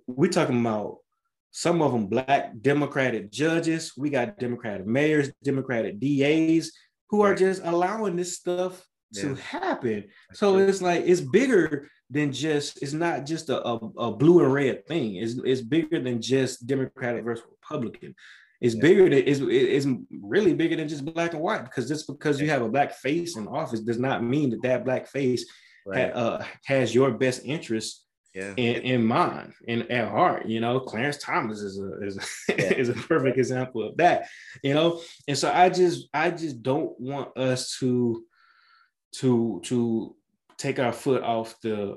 we 0.06 0.28
talking 0.28 0.61
about 0.61 0.98
some 1.51 1.82
of 1.82 1.93
them 1.93 2.06
Black 2.06 2.61
Democratic 2.61 3.31
judges. 3.31 3.93
We 3.97 4.11
got 4.11 4.39
Democratic 4.39 4.86
mayors, 4.86 5.31
Democratic 5.43 6.01
DAs 6.01 6.73
who 7.10 7.22
are 7.22 7.35
just 7.35 7.62
allowing 7.64 8.16
this 8.16 8.36
stuff 8.36 8.85
to 9.14 9.35
happen. 9.36 10.05
That's 10.28 10.40
So 10.40 10.55
true. 10.56 10.66
it's 10.68 10.82
like 10.82 11.05
it's 11.06 11.20
bigger 11.20 11.89
than 12.10 12.32
just 12.32 12.82
it's 12.82 12.93
not 12.93 13.24
just 13.26 13.48
a, 13.48 13.64
a, 13.66 13.76
a 13.98 14.12
blue 14.12 14.43
and 14.44 14.52
red 14.52 14.86
thing. 14.86 15.16
It's, 15.16 15.35
it's 15.44 15.60
bigger 15.60 16.01
than 16.01 16.20
just 16.20 16.66
Democratic 16.66 17.24
versus 17.24 17.44
Republican. 17.48 18.14
It's 18.60 18.74
Yeah. 18.74 18.81
bigger 18.82 19.05
than 19.09 19.22
it's, 19.26 19.40
it's 19.40 19.86
really 20.22 20.55
bigger 20.55 20.76
than 20.76 20.89
just 20.89 21.05
black 21.05 21.32
and 21.35 21.43
white 21.43 21.64
because 21.64 21.86
just 21.89 22.06
because 22.06 22.40
you 22.40 22.48
have 22.51 22.62
a 22.62 22.68
black 22.68 22.93
face 22.94 23.36
in 23.36 23.47
office 23.47 23.81
does 23.81 23.98
not 23.98 24.24
mean 24.24 24.51
that 24.51 24.62
that 24.62 24.85
black 24.85 25.06
face 25.06 25.44
Right. 25.86 26.12
ha- 26.14 26.18
uh, 26.18 26.44
has 26.64 26.94
your 26.94 27.10
best 27.10 27.43
interest 27.44 28.03
yeah. 28.35 28.52
in, 28.56 28.82
in 28.82 29.05
mind 29.05 29.55
and 29.69 29.90
at 29.90 30.09
heart. 30.09 30.47
You 30.47 30.61
know, 30.61 30.81
Clarence 30.81 31.19
Thomas 31.19 31.61
is 31.61 31.78
a 31.78 32.06
is 32.06 32.16
a, 32.16 32.23
Yeah. 32.56 32.73
is 32.74 32.89
a 32.89 32.94
perfect 32.94 33.39
example 33.39 33.89
of 33.89 33.97
that. 33.98 34.28
You 34.62 34.74
know, 34.74 35.01
and 35.28 35.39
so 35.39 35.51
I 35.52 35.69
just 35.70 36.09
I 36.12 36.31
just 36.31 36.62
don't 36.62 36.98
want 36.98 37.36
us 37.36 37.77
to 37.78 38.24
to 39.16 39.61
to 39.65 40.16
take 40.59 40.78
our 40.78 40.93
foot 40.93 41.23
off 41.23 41.61
the 41.62 41.97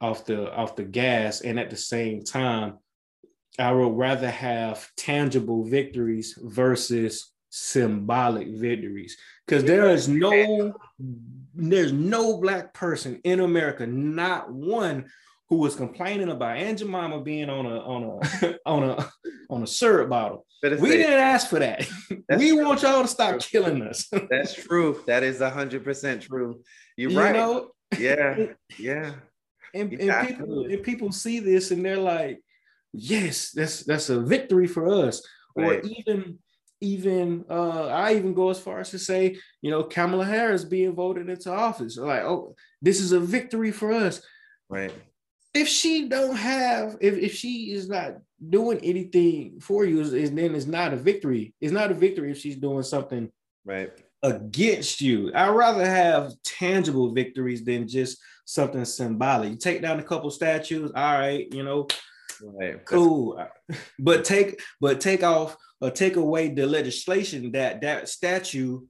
off 0.00 0.24
the 0.24 0.52
off 0.52 0.76
the 0.76 0.84
gas 0.84 1.40
and 1.40 1.58
at 1.58 1.70
the 1.70 1.76
same 1.76 2.22
time 2.22 2.78
I 3.58 3.72
would 3.72 3.96
rather 3.96 4.30
have 4.30 4.88
tangible 4.96 5.64
victories 5.64 6.38
versus 6.42 7.32
symbolic 7.50 8.48
victories 8.48 9.16
because 9.46 9.62
there 9.62 9.88
is 9.90 10.08
no 10.08 10.74
there's 11.54 11.92
no 11.92 12.40
black 12.40 12.74
person 12.74 13.20
in 13.22 13.38
America, 13.40 13.86
not 13.86 14.52
one 14.52 15.06
who 15.54 15.60
was 15.60 15.76
complaining 15.76 16.30
about 16.30 16.56
Aunt 16.56 16.80
Jemima 16.80 17.20
being 17.20 17.48
on 17.48 17.64
a 17.64 17.78
on 17.78 18.02
a 18.02 18.54
on 18.66 18.82
a 18.82 19.08
on 19.48 19.62
a 19.62 19.66
syrup 19.68 20.10
bottle. 20.10 20.44
But 20.60 20.80
We 20.80 20.88
didn't 20.88 21.12
ask 21.20 21.48
for 21.48 21.60
that. 21.60 21.86
We 22.28 22.50
true. 22.50 22.64
want 22.64 22.82
y'all 22.82 23.02
to 23.02 23.08
stop 23.08 23.38
killing 23.38 23.82
us. 23.82 24.08
That's 24.30 24.54
true. 24.54 25.00
That 25.06 25.22
is 25.22 25.40
hundred 25.40 25.84
percent 25.84 26.22
true. 26.22 26.60
You're 26.96 27.12
you 27.12 27.20
right. 27.20 27.34
know, 27.34 27.70
Yeah. 27.96 28.46
Yeah. 28.78 29.12
and, 29.74 29.92
and 29.92 30.26
people 30.26 30.64
and 30.64 30.82
people 30.82 31.12
see 31.12 31.38
this 31.38 31.70
and 31.70 31.84
they're 31.84 31.98
like, 31.98 32.42
yes, 32.92 33.52
that's 33.52 33.84
that's 33.84 34.10
a 34.10 34.20
victory 34.20 34.66
for 34.66 34.88
us. 35.06 35.22
Or 35.54 35.74
even 35.82 36.38
even 36.80 37.44
uh 37.48 37.86
I 37.86 38.14
even 38.16 38.34
go 38.34 38.50
as 38.50 38.58
far 38.58 38.80
as 38.80 38.90
to 38.90 38.98
say, 38.98 39.36
you 39.62 39.70
know, 39.70 39.84
Kamala 39.84 40.24
Harris 40.24 40.64
being 40.64 40.94
voted 40.96 41.28
into 41.28 41.52
office. 41.52 41.96
Like, 41.96 42.22
oh, 42.22 42.56
this 42.82 42.98
is 43.00 43.12
a 43.12 43.20
victory 43.20 43.70
for 43.70 43.92
us. 43.92 44.20
Right. 44.68 44.92
If 45.54 45.68
she 45.68 46.08
don't 46.08 46.36
have, 46.36 46.96
if, 47.00 47.14
if 47.14 47.34
she 47.34 47.72
is 47.72 47.88
not 47.88 48.16
doing 48.48 48.78
anything 48.82 49.60
for 49.60 49.84
you, 49.84 50.00
is, 50.00 50.10
then 50.32 50.54
it's 50.54 50.66
not 50.66 50.92
a 50.92 50.96
victory. 50.96 51.54
It's 51.60 51.72
not 51.72 51.92
a 51.92 51.94
victory 51.94 52.32
if 52.32 52.38
she's 52.38 52.56
doing 52.56 52.82
something 52.82 53.30
Right. 53.64 53.90
against 54.22 55.00
you. 55.00 55.32
I'd 55.34 55.50
rather 55.50 55.86
have 55.86 56.32
tangible 56.44 57.14
victories 57.14 57.64
than 57.64 57.86
just 57.88 58.18
something 58.44 58.84
symbolic. 58.84 59.50
You 59.50 59.56
take 59.56 59.80
down 59.80 60.00
a 60.00 60.02
couple 60.02 60.30
statues, 60.30 60.90
all 60.94 61.18
right, 61.18 61.46
you 61.52 61.62
know, 61.62 61.86
Right. 62.42 62.84
cool. 62.84 63.42
But 63.98 64.24
take 64.24 64.60
but 64.80 65.00
take 65.00 65.22
off 65.22 65.56
or 65.80 65.90
take 65.90 66.16
away 66.16 66.48
the 66.48 66.66
legislation 66.66 67.52
that 67.52 67.80
that 67.82 68.08
statue 68.08 68.80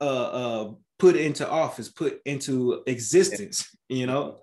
uh 0.00 0.04
uh 0.04 0.72
put 0.98 1.16
into 1.16 1.48
office, 1.48 1.88
put 1.88 2.20
into 2.24 2.82
existence, 2.86 3.74
you 3.88 4.06
know. 4.06 4.40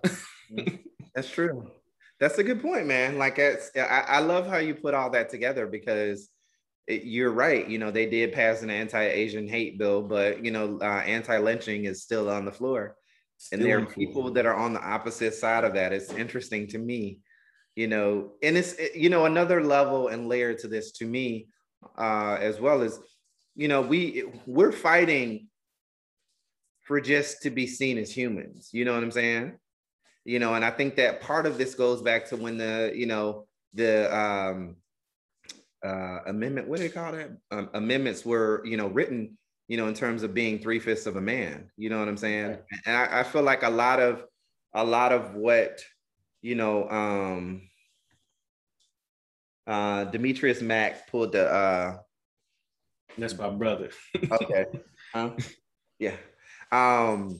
That's 1.14 1.30
true. 1.30 1.70
That's 2.18 2.38
a 2.38 2.44
good 2.44 2.60
point, 2.60 2.86
man. 2.86 3.18
Like, 3.18 3.38
it's, 3.38 3.70
I, 3.76 4.04
I 4.06 4.18
love 4.20 4.46
how 4.46 4.58
you 4.58 4.74
put 4.74 4.94
all 4.94 5.10
that 5.10 5.30
together 5.30 5.66
because 5.66 6.28
it, 6.86 7.04
you're 7.04 7.32
right. 7.32 7.66
You 7.68 7.78
know, 7.78 7.90
they 7.90 8.06
did 8.06 8.32
pass 8.32 8.62
an 8.62 8.70
anti-Asian 8.70 9.48
hate 9.48 9.78
bill, 9.78 10.02
but 10.02 10.44
you 10.44 10.50
know, 10.50 10.78
uh, 10.82 10.84
anti-lynching 10.84 11.84
is 11.86 12.02
still 12.02 12.28
on 12.28 12.44
the 12.44 12.52
floor, 12.52 12.96
and 13.52 13.64
there 13.64 13.78
are 13.78 13.86
people 13.86 14.30
that 14.32 14.44
are 14.46 14.54
on 14.54 14.74
the 14.74 14.82
opposite 14.82 15.34
side 15.34 15.64
of 15.64 15.74
that. 15.74 15.92
It's 15.92 16.12
interesting 16.12 16.66
to 16.68 16.78
me, 16.78 17.20
you 17.74 17.86
know, 17.86 18.32
and 18.42 18.56
it's 18.56 18.74
it- 18.74 18.96
you 18.96 19.08
know 19.08 19.24
another 19.24 19.62
level 19.62 20.08
and 20.08 20.28
layer 20.28 20.52
to 20.54 20.68
this 20.68 20.92
to 20.92 21.06
me, 21.06 21.48
uh, 21.96 22.36
as 22.40 22.60
well 22.60 22.82
as, 22.82 22.98
you 23.54 23.68
know, 23.68 23.80
we 23.80 24.24
we're 24.46 24.72
fighting 24.72 25.48
for 26.82 27.00
just 27.00 27.42
to 27.42 27.50
be 27.50 27.66
seen 27.66 27.96
as 27.98 28.10
humans. 28.10 28.70
You 28.72 28.84
know 28.84 28.92
what 28.94 29.02
I'm 29.02 29.10
saying? 29.10 29.58
You 30.24 30.38
know 30.38 30.54
and 30.54 30.64
i 30.64 30.70
think 30.70 30.96
that 30.96 31.20
part 31.20 31.46
of 31.46 31.56
this 31.58 31.74
goes 31.74 32.02
back 32.02 32.26
to 32.26 32.36
when 32.36 32.58
the 32.58 32.92
you 32.94 33.06
know 33.06 33.46
the 33.74 34.14
um 34.16 34.76
uh 35.84 36.18
amendment 36.26 36.68
what 36.68 36.76
do 36.78 36.82
they 36.82 36.88
call 36.92 37.12
that 37.12 37.30
um, 37.50 37.70
amendments 37.74 38.24
were 38.24 38.62
you 38.66 38.76
know 38.76 38.88
written 38.88 39.36
you 39.68 39.76
know 39.76 39.88
in 39.88 39.94
terms 39.94 40.22
of 40.22 40.34
being 40.34 40.58
three 40.58 40.78
fifths 40.78 41.06
of 41.06 41.16
a 41.16 41.20
man 41.20 41.70
you 41.76 41.88
know 41.88 41.98
what 41.98 42.08
i'm 42.08 42.16
saying 42.16 42.48
Right. 42.48 42.62
and 42.86 42.96
I, 42.96 43.20
I 43.20 43.22
feel 43.22 43.42
like 43.42 43.62
a 43.62 43.70
lot 43.70 43.98
of 44.00 44.24
a 44.74 44.84
lot 44.84 45.12
of 45.12 45.34
what 45.34 45.80
you 46.42 46.54
know 46.54 46.88
um 46.90 47.62
uh 49.66 50.04
demetrius 50.04 50.60
mack 50.60 51.08
pulled 51.10 51.32
the 51.32 51.50
uh 51.50 51.96
That's 53.18 53.36
my 53.38 53.50
brother. 53.50 53.90
okay 54.32 54.66
Huh? 55.14 55.30
yeah 55.98 56.16
um 56.72 57.38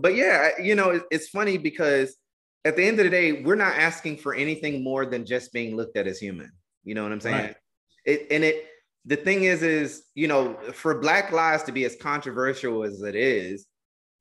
but 0.00 0.14
yeah 0.14 0.50
you 0.60 0.74
know 0.74 1.00
it's 1.10 1.28
funny 1.28 1.58
because 1.58 2.16
at 2.64 2.76
the 2.76 2.84
end 2.84 2.98
of 2.98 3.04
the 3.04 3.10
day 3.10 3.42
we're 3.42 3.54
not 3.54 3.74
asking 3.74 4.16
for 4.16 4.34
anything 4.34 4.82
more 4.82 5.06
than 5.06 5.24
just 5.24 5.52
being 5.52 5.76
looked 5.76 5.96
at 5.96 6.06
as 6.06 6.18
human 6.18 6.50
you 6.84 6.94
know 6.94 7.02
what 7.02 7.12
i'm 7.12 7.20
saying 7.20 7.46
Right. 7.46 7.56
it 8.04 8.26
and 8.30 8.44
it 8.44 8.66
the 9.04 9.16
thing 9.16 9.44
is 9.44 9.62
is 9.62 10.04
you 10.14 10.28
know 10.28 10.56
for 10.72 11.00
black 11.00 11.32
lives 11.32 11.62
to 11.64 11.72
be 11.72 11.84
as 11.84 11.96
controversial 11.96 12.84
as 12.84 13.02
it 13.02 13.14
is 13.16 13.66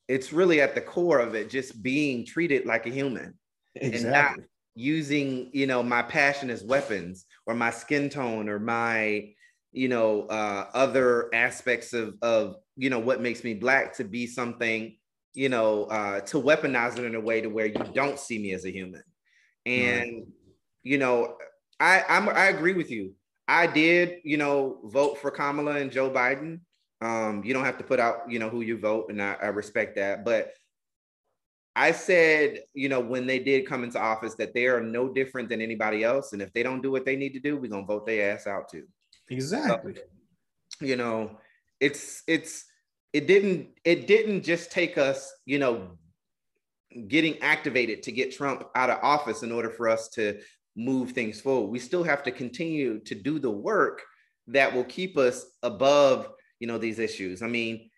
it's 0.07 0.31
really 0.31 0.61
at 0.61 0.75
the 0.75 0.81
core 0.81 1.19
of 1.19 1.35
it 1.35 1.49
just 1.49 1.81
being 1.83 2.25
treated 2.25 2.65
like 2.65 2.85
a 2.85 2.89
human 2.89 3.33
Exactly. 3.75 3.99
And 3.99 4.11
not 4.11 4.47
using 4.75 5.49
you 5.53 5.67
know 5.67 5.83
my 5.83 6.01
passion 6.01 6.49
as 6.49 6.63
weapons 6.63 7.25
or 7.45 7.53
my 7.55 7.69
skin 7.71 8.09
tone 8.09 8.47
or 8.49 8.59
my 8.59 9.29
you 9.71 9.87
know 9.87 10.23
uh 10.23 10.67
other 10.73 11.29
aspects 11.33 11.93
of 11.93 12.15
of 12.21 12.55
you 12.75 12.89
know 12.89 12.99
what 12.99 13.21
makes 13.21 13.43
me 13.43 13.53
black 13.53 13.95
to 13.97 14.03
be 14.03 14.25
something 14.27 14.96
you 15.37 15.49
know 15.49 15.83
uh 15.85 16.19
to 16.21 16.41
weaponize 16.41 16.97
it 16.97 17.05
in 17.05 17.15
a 17.15 17.19
way 17.19 17.41
to 17.41 17.47
where 17.47 17.67
you 17.67 17.83
don't 17.93 18.19
see 18.19 18.39
me 18.39 18.53
as 18.53 18.65
a 18.65 18.71
human 18.71 19.03
And 19.65 20.27
you 20.83 20.97
know, 20.97 21.37
I 21.79 22.03
I'm, 22.07 22.29
I 22.29 22.45
agree 22.45 22.73
with 22.73 22.89
you. 22.89 23.13
I 23.47 23.67
did, 23.67 24.19
you 24.23 24.37
know, 24.37 24.79
vote 24.85 25.17
for 25.19 25.31
Kamala 25.31 25.75
and 25.75 25.91
Joe 25.91 26.09
Biden. 26.09 26.61
Um, 27.01 27.43
you 27.45 27.53
don't 27.53 27.65
have 27.65 27.77
to 27.77 27.83
put 27.83 27.99
out, 27.99 28.29
you 28.31 28.39
know, 28.39 28.49
who 28.49 28.61
you 28.61 28.79
vote, 28.79 29.09
and 29.09 29.21
I, 29.21 29.35
I 29.41 29.47
respect 29.47 29.97
that. 29.97 30.25
But 30.25 30.53
I 31.75 31.91
said, 31.91 32.61
you 32.73 32.89
know, 32.89 32.99
when 32.99 33.27
they 33.27 33.39
did 33.39 33.67
come 33.67 33.83
into 33.83 33.99
office, 33.99 34.35
that 34.35 34.53
they 34.53 34.65
are 34.67 34.81
no 34.81 35.09
different 35.09 35.49
than 35.49 35.61
anybody 35.61 36.03
else, 36.03 36.33
and 36.33 36.41
if 36.41 36.51
they 36.53 36.63
don't 36.63 36.81
do 36.81 36.91
what 36.91 37.05
they 37.05 37.15
need 37.17 37.33
to 37.33 37.39
do, 37.39 37.57
we're 37.57 37.69
gonna 37.69 37.85
vote 37.85 38.05
their 38.05 38.33
ass 38.33 38.47
out 38.47 38.69
too. 38.69 38.85
Exactly. 39.29 39.95
So, 39.95 40.85
you 40.85 40.95
know, 40.95 41.37
it's 41.79 42.23
it's 42.27 42.65
it 43.13 43.27
didn't 43.27 43.69
it 43.83 44.07
didn't 44.07 44.43
just 44.43 44.71
take 44.71 44.97
us, 44.97 45.31
you 45.45 45.59
know, 45.59 45.97
getting 47.07 47.41
activated 47.41 48.03
to 48.03 48.11
get 48.11 48.35
Trump 48.35 48.63
out 48.75 48.89
of 48.89 48.99
office 49.01 49.43
in 49.43 49.51
order 49.51 49.69
for 49.69 49.87
us 49.87 50.09
to 50.09 50.39
move 50.75 51.11
things 51.11 51.41
forward. 51.41 51.69
We 51.69 51.79
still 51.79 52.03
have 52.03 52.23
to 52.23 52.31
continue 52.31 52.99
to 53.01 53.15
do 53.15 53.39
the 53.39 53.51
work 53.51 54.01
that 54.47 54.73
will 54.73 54.83
keep 54.85 55.17
us 55.17 55.45
above, 55.63 56.29
you 56.59 56.67
know, 56.67 56.77
these 56.77 56.99
issues. 56.99 57.41
I 57.41 57.47
mean, 57.47 57.89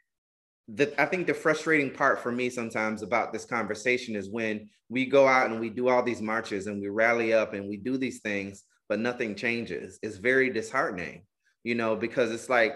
the, 0.68 0.99
I 1.02 1.06
think 1.06 1.27
the 1.27 1.34
frustrating 1.34 1.91
part 1.91 2.19
for 2.19 2.31
me 2.31 2.49
sometimes 2.49 3.02
about 3.02 3.34
this 3.34 3.45
conversation 3.45 4.15
is 4.15 4.30
when 4.30 4.69
we 4.88 5.06
go 5.06 5.27
out 5.27 5.49
and 5.49 5.60
we 5.60 5.69
do 5.69 5.90
all 5.90 6.03
these 6.03 6.22
marches 6.22 6.68
and 6.68 6.81
we 6.81 6.90
rally 6.90 7.34
up 7.34 7.53
and 7.53 7.68
we 7.68 7.77
do 7.77 7.98
these 7.98 8.22
things, 8.22 8.64
but 8.88 8.99
nothing 8.99 9.36
changes. 9.36 9.99
It's 10.02 10.18
very 10.18 10.49
disheartening, 10.49 11.26
you 11.64 11.76
know, 11.76 11.95
because 11.95 12.31
it's 12.31 12.49
like 12.49 12.76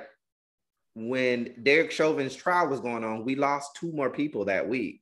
when 0.95 1.56
Derek 1.64 1.91
Chauvin's 1.91 2.36
trial 2.36 2.68
was 2.68 2.80
going 2.80 3.03
on, 3.03 3.26
we 3.26 3.36
lost 3.36 3.76
two 3.76 3.91
more 3.91 4.10
people 4.10 4.45
that 4.45 4.68
week. 4.68 5.02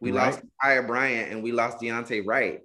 We 0.00 0.10
Right. 0.10 0.26
lost 0.26 0.42
Aya 0.62 0.82
Bryant 0.82 1.32
and 1.32 1.42
we 1.42 1.52
lost 1.52 1.78
Daunte 1.78 2.24
Wright 2.24 2.60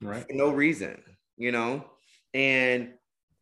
Right. 0.00 0.26
for 0.26 0.32
no 0.32 0.50
reason, 0.50 1.02
you 1.36 1.52
know? 1.52 1.90
And 2.34 2.94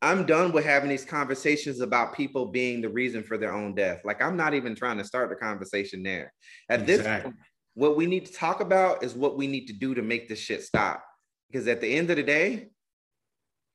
I'm 0.03 0.27
done 0.27 0.53
with 0.53 0.65
having 0.65 0.91
these 0.91 1.05
conversations 1.05 1.81
about 1.81 2.15
people 2.15 2.47
being 2.47 2.81
the 2.81 2.89
reason 2.89 3.23
for 3.23 3.39
their 3.39 3.53
own 3.53 3.75
death. 3.75 4.05
Like, 4.05 4.23
I'm 4.23 4.37
not 4.37 4.55
even 4.55 4.75
trying 4.75 4.99
to 4.99 5.05
start 5.05 5.31
the 5.31 5.37
conversation 5.37 6.03
there. 6.03 6.33
At 6.69 6.87
this 6.87 7.03
point, 7.03 7.35
what 7.75 7.97
we 7.97 8.07
need 8.07 8.27
to 8.27 8.33
talk 8.33 8.61
about 8.61 9.03
is 9.03 9.15
what 9.15 9.37
we 9.37 9.47
need 9.47 9.67
to 9.67 9.73
do 9.73 9.95
to 9.95 10.03
make 10.03 10.29
this 10.29 10.39
shit 10.39 10.63
stop. 10.63 11.05
Because 11.51 11.67
at 11.67 11.81
the 11.81 11.93
end 11.93 12.11
of 12.11 12.17
the 12.17 12.23
day, 12.23 12.69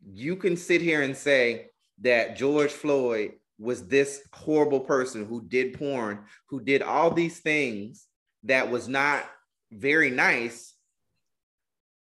you 0.06 0.36
can 0.36 0.58
sit 0.58 0.82
here 0.82 1.02
and 1.02 1.16
say 1.16 1.68
that 2.00 2.36
George 2.38 2.72
Floyd 2.72 3.34
was 3.62 3.88
this 3.88 4.22
horrible 4.34 4.80
person 4.80 5.26
who 5.26 5.42
did 5.44 5.78
porn, 5.78 6.26
who 6.50 6.60
did 6.60 6.82
all 6.82 7.12
these 7.12 7.40
things 7.40 8.08
that 8.44 8.72
was 8.72 8.88
not 8.88 9.24
very 9.72 10.10
nice, 10.10 10.74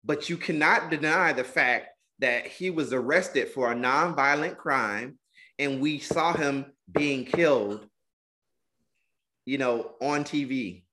but 0.05 0.29
you 0.29 0.37
cannot 0.37 0.89
deny 0.89 1.33
the 1.33 1.43
fact 1.43 1.89
that 2.19 2.47
he 2.47 2.69
was 2.69 2.93
arrested 2.93 3.49
for 3.49 3.71
a 3.71 3.75
nonviolent 3.75 4.57
crime 4.57 5.19
and 5.57 5.81
we 5.81 5.99
saw 5.99 6.33
him 6.33 6.65
being 6.91 7.25
killed, 7.25 7.85
you 9.45 9.57
know, 9.57 9.91
on 10.01 10.23
TV 10.23 10.83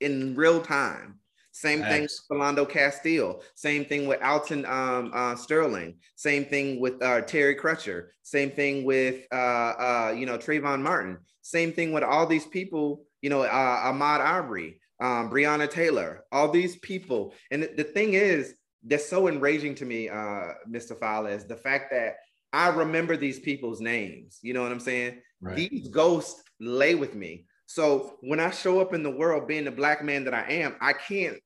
in 0.00 0.34
real 0.34 0.62
time. 0.62 1.17
Same 1.58 1.82
thing 1.82 2.02
with. 2.02 2.20
Philando 2.30 2.68
Castile. 2.68 3.42
Same 3.56 3.84
thing 3.84 4.06
with 4.06 4.22
Alton 4.22 4.64
um, 4.66 5.10
uh, 5.12 5.34
Sterling. 5.34 5.96
Same 6.14 6.44
thing 6.44 6.80
with 6.80 7.02
uh, 7.02 7.22
Terry 7.22 7.56
Crutcher. 7.56 8.08
Same 8.22 8.52
thing 8.52 8.84
with 8.84 9.26
uh, 9.32 9.34
uh, 9.34 10.14
you 10.16 10.24
know 10.24 10.38
Trayvon 10.38 10.82
Martin. 10.82 11.18
Same 11.42 11.72
thing 11.72 11.92
with 11.92 12.04
all 12.04 12.26
these 12.26 12.46
people. 12.46 13.04
You 13.22 13.30
know 13.30 13.42
uh, 13.42 13.92
Ahmaud 13.92 14.20
Arbery, 14.20 14.78
um, 15.00 15.30
Breonna 15.30 15.68
Taylor. 15.68 16.24
All 16.30 16.48
these 16.48 16.76
people. 16.76 17.34
And 17.50 17.64
the, 17.64 17.74
the 17.78 17.84
thing 17.84 18.14
is, 18.14 18.54
that's 18.84 19.08
so 19.08 19.26
enraging 19.26 19.74
to 19.76 19.84
me, 19.84 20.08
uh, 20.08 20.52
Mr. 20.70 20.96
Fowler, 20.96 21.30
is 21.30 21.44
the 21.44 21.56
fact 21.56 21.90
that 21.90 22.18
I 22.52 22.68
remember 22.68 23.16
these 23.16 23.40
people's 23.40 23.80
names. 23.80 24.38
You 24.42 24.54
know 24.54 24.62
what 24.62 24.70
I'm 24.70 24.78
saying? 24.78 25.22
Right. 25.40 25.56
These 25.56 25.88
ghosts 25.88 26.40
lay 26.60 26.94
with 26.94 27.16
me. 27.16 27.46
So 27.66 28.16
when 28.20 28.38
I 28.38 28.50
show 28.50 28.80
up 28.80 28.94
in 28.94 29.02
the 29.02 29.10
world 29.10 29.48
being 29.48 29.64
the 29.64 29.70
black 29.72 30.04
man 30.04 30.24
that 30.24 30.34
I 30.34 30.44
am, 30.52 30.76
I 30.80 30.94
can't 30.94 31.38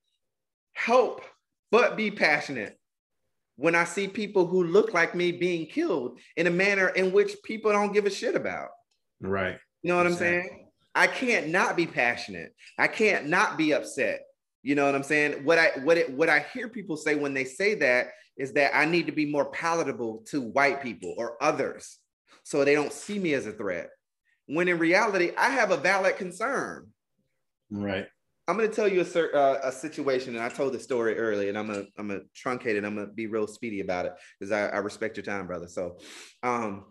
help 0.72 1.22
but 1.70 1.96
be 1.96 2.10
passionate 2.10 2.78
when 3.56 3.74
I 3.74 3.84
see 3.84 4.08
people 4.08 4.46
who 4.46 4.64
look 4.64 4.92
like 4.92 5.14
me 5.14 5.32
being 5.32 5.66
killed 5.66 6.18
in 6.36 6.46
a 6.46 6.50
manner 6.50 6.88
in 6.88 7.12
which 7.12 7.36
people 7.44 7.72
don't 7.72 7.92
give 7.92 8.06
a 8.06 8.10
shit 8.10 8.34
about. 8.34 8.68
Right. 9.20 9.58
You 9.82 9.88
know 9.88 9.96
what 9.96 10.06
I'm 10.06 10.14
saying? 10.14 10.68
I 10.94 11.06
can't 11.06 11.48
not 11.48 11.76
be 11.76 11.86
passionate. 11.86 12.54
I 12.78 12.88
can't 12.88 13.26
not 13.26 13.56
be 13.56 13.72
upset. 13.72 14.22
You 14.62 14.74
know 14.74 14.84
what 14.84 14.94
I'm 14.94 15.02
saying? 15.02 15.44
What 15.44 15.58
I 15.58 15.70
what 15.82 15.98
it 15.98 16.10
what 16.10 16.28
I 16.28 16.44
hear 16.52 16.68
people 16.68 16.96
say 16.96 17.14
when 17.14 17.34
they 17.34 17.44
say 17.44 17.74
that 17.76 18.08
is 18.36 18.52
that 18.52 18.76
I 18.76 18.84
need 18.84 19.06
to 19.06 19.12
be 19.12 19.26
more 19.26 19.46
palatable 19.46 20.24
to 20.28 20.40
white 20.40 20.82
people 20.82 21.14
or 21.16 21.42
others 21.42 21.98
so 22.44 22.64
they 22.64 22.74
don't 22.74 22.92
see 22.92 23.18
me 23.18 23.34
as 23.34 23.46
a 23.46 23.52
threat. 23.52 23.90
When 24.46 24.68
in 24.68 24.78
reality, 24.78 25.32
I 25.36 25.50
have 25.50 25.70
a 25.70 25.76
valid 25.76 26.16
concern. 26.16 26.88
Right. 27.70 28.06
I'm 28.48 28.56
going 28.56 28.68
to 28.68 28.74
tell 28.74 28.88
you 28.88 29.02
a, 29.02 29.36
uh, 29.36 29.60
a 29.64 29.72
situation, 29.72 30.34
and 30.34 30.42
I 30.42 30.48
told 30.48 30.72
the 30.72 30.80
story 30.80 31.16
earlier, 31.16 31.48
and 31.48 31.56
I'm 31.56 31.68
gonna 31.68 31.84
I'm 31.96 32.08
gonna 32.08 32.20
truncate 32.36 32.74
it. 32.74 32.84
I'm 32.84 32.96
gonna 32.96 33.06
be 33.06 33.28
real 33.28 33.46
speedy 33.46 33.80
about 33.80 34.06
it 34.06 34.14
because 34.38 34.50
I, 34.50 34.66
I 34.66 34.78
respect 34.78 35.16
your 35.16 35.24
time, 35.24 35.46
brother. 35.46 35.68
So, 35.68 35.98
um, 36.42 36.86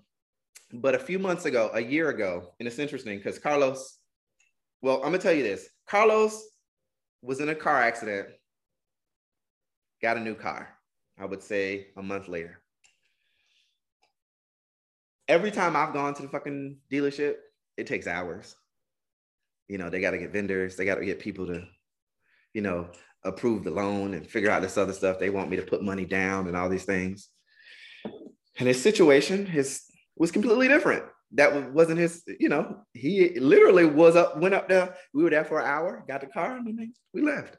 but 0.72 0.96
a 0.96 1.00
few 1.00 1.20
months 1.20 1.44
ago, 1.44 1.70
a 1.74 1.82
year 1.82 2.10
ago, 2.10 2.54
and 2.60 2.68
it's 2.68 2.80
interesting 2.80 3.18
because 3.18 3.38
Carlos. 3.38 3.98
Well, 4.82 4.98
I'm 4.98 5.12
gonna 5.12 5.20
tell 5.20 5.34
you 5.34 5.44
this: 5.44 5.68
Carlos 5.88 6.42
was 7.22 7.42
in 7.42 7.50
a 7.50 7.56
car 7.56 7.82
accident, 7.82 8.30
got 10.02 10.18
a 10.18 10.22
new 10.22 10.36
car. 10.36 10.70
I 11.20 11.26
would 11.26 11.44
say 11.44 11.88
a 11.98 12.02
month 12.02 12.30
later. 12.30 12.62
Every 15.28 15.52
time 15.52 15.76
I've 15.76 15.94
gone 15.94 16.14
to 16.16 16.22
the 16.22 16.30
fucking 16.30 16.78
dealership, 16.90 17.36
it 17.78 17.88
takes 17.88 18.08
hours 18.08 18.56
you 19.72 19.78
know, 19.78 19.90
they 19.90 20.02
got 20.02 20.12
to 20.12 20.18
get 20.18 20.34
vendors, 20.34 20.76
they 20.76 20.84
got 20.84 20.96
to 20.96 21.06
get 21.06 21.22
people 21.22 21.48
to, 21.48 21.66
you 22.54 22.62
know, 22.62 22.90
approve 23.24 23.64
the 23.64 23.72
loan 23.72 24.14
and 24.14 24.28
figure 24.28 24.52
out 24.52 24.62
this 24.62 24.78
other 24.78 24.92
stuff. 24.92 25.18
They 25.18 25.30
want 25.30 25.50
me 25.50 25.56
to 25.56 25.64
put 25.64 25.82
money 25.82 26.04
down 26.04 26.48
and 26.48 26.58
all 26.58 26.68
these 26.68 26.84
things. 26.84 27.30
And 28.04 28.68
his 28.68 28.82
situation 28.84 29.46
his 29.46 29.84
was 30.18 30.30
completely 30.30 30.68
different. 30.68 31.06
That 31.36 31.72
wasn't 31.72 32.00
his, 32.00 32.22
you 32.38 32.50
know, 32.50 32.82
he 32.92 33.40
literally 33.40 33.86
was 33.86 34.18
up, 34.18 34.38
went 34.38 34.54
up 34.54 34.68
there. 34.68 34.94
We 35.14 35.24
were 35.24 35.30
there 35.30 35.46
for 35.46 35.62
an 35.62 35.68
hour, 35.68 36.04
got 36.06 36.20
the 36.20 36.28
car, 36.28 36.58
and 36.58 36.68
then 36.68 36.94
we 37.14 37.22
left. 37.22 37.56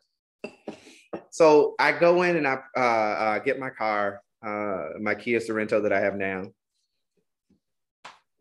So 1.30 1.74
I 1.78 1.92
go 1.92 2.24
in 2.24 2.36
and 2.36 2.46
I 2.46 2.58
uh, 2.76 2.80
uh, 2.80 3.38
get 3.38 3.58
my 3.58 3.70
car, 3.70 4.20
uh, 4.44 4.98
my 5.00 5.14
Kia 5.14 5.40
Sorento 5.40 5.82
that 5.82 5.94
I 5.94 6.00
have 6.00 6.16
now. 6.16 6.44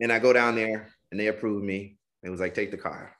And 0.02 0.12
I 0.12 0.20
go 0.20 0.34
down 0.34 0.56
there 0.56 0.90
and 1.10 1.18
they 1.18 1.28
approve 1.28 1.64
me. 1.64 1.96
It 2.22 2.30
was 2.30 2.42
like, 2.42 2.54
take 2.54 2.72
the 2.72 2.78
car 2.78 3.16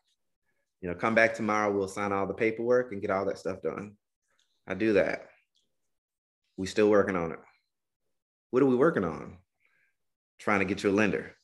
you 0.82 0.90
know, 0.90 0.96
come 0.96 1.16
back 1.16 1.36
tomorrow. 1.36 1.72
We'll 1.72 1.88
sign 1.88 2.12
all 2.12 2.26
the 2.28 2.34
paperwork 2.34 2.92
and 2.92 3.02
get 3.02 3.12
all 3.12 3.26
that 3.26 3.38
stuff 3.38 3.62
done. 3.62 3.94
I 4.68 4.74
do 4.74 4.94
that. 4.94 5.28
We 6.58 6.68
still 6.68 6.90
working 6.90 7.16
on 7.16 7.32
it. 7.32 7.40
What 8.50 8.64
are 8.64 8.68
we 8.68 8.76
working 8.76 9.04
on? 9.04 9.38
Trying 10.40 10.60
to 10.60 10.66
get 10.66 10.84
you 10.84 10.90
a 10.90 10.92
lender. 10.92 11.36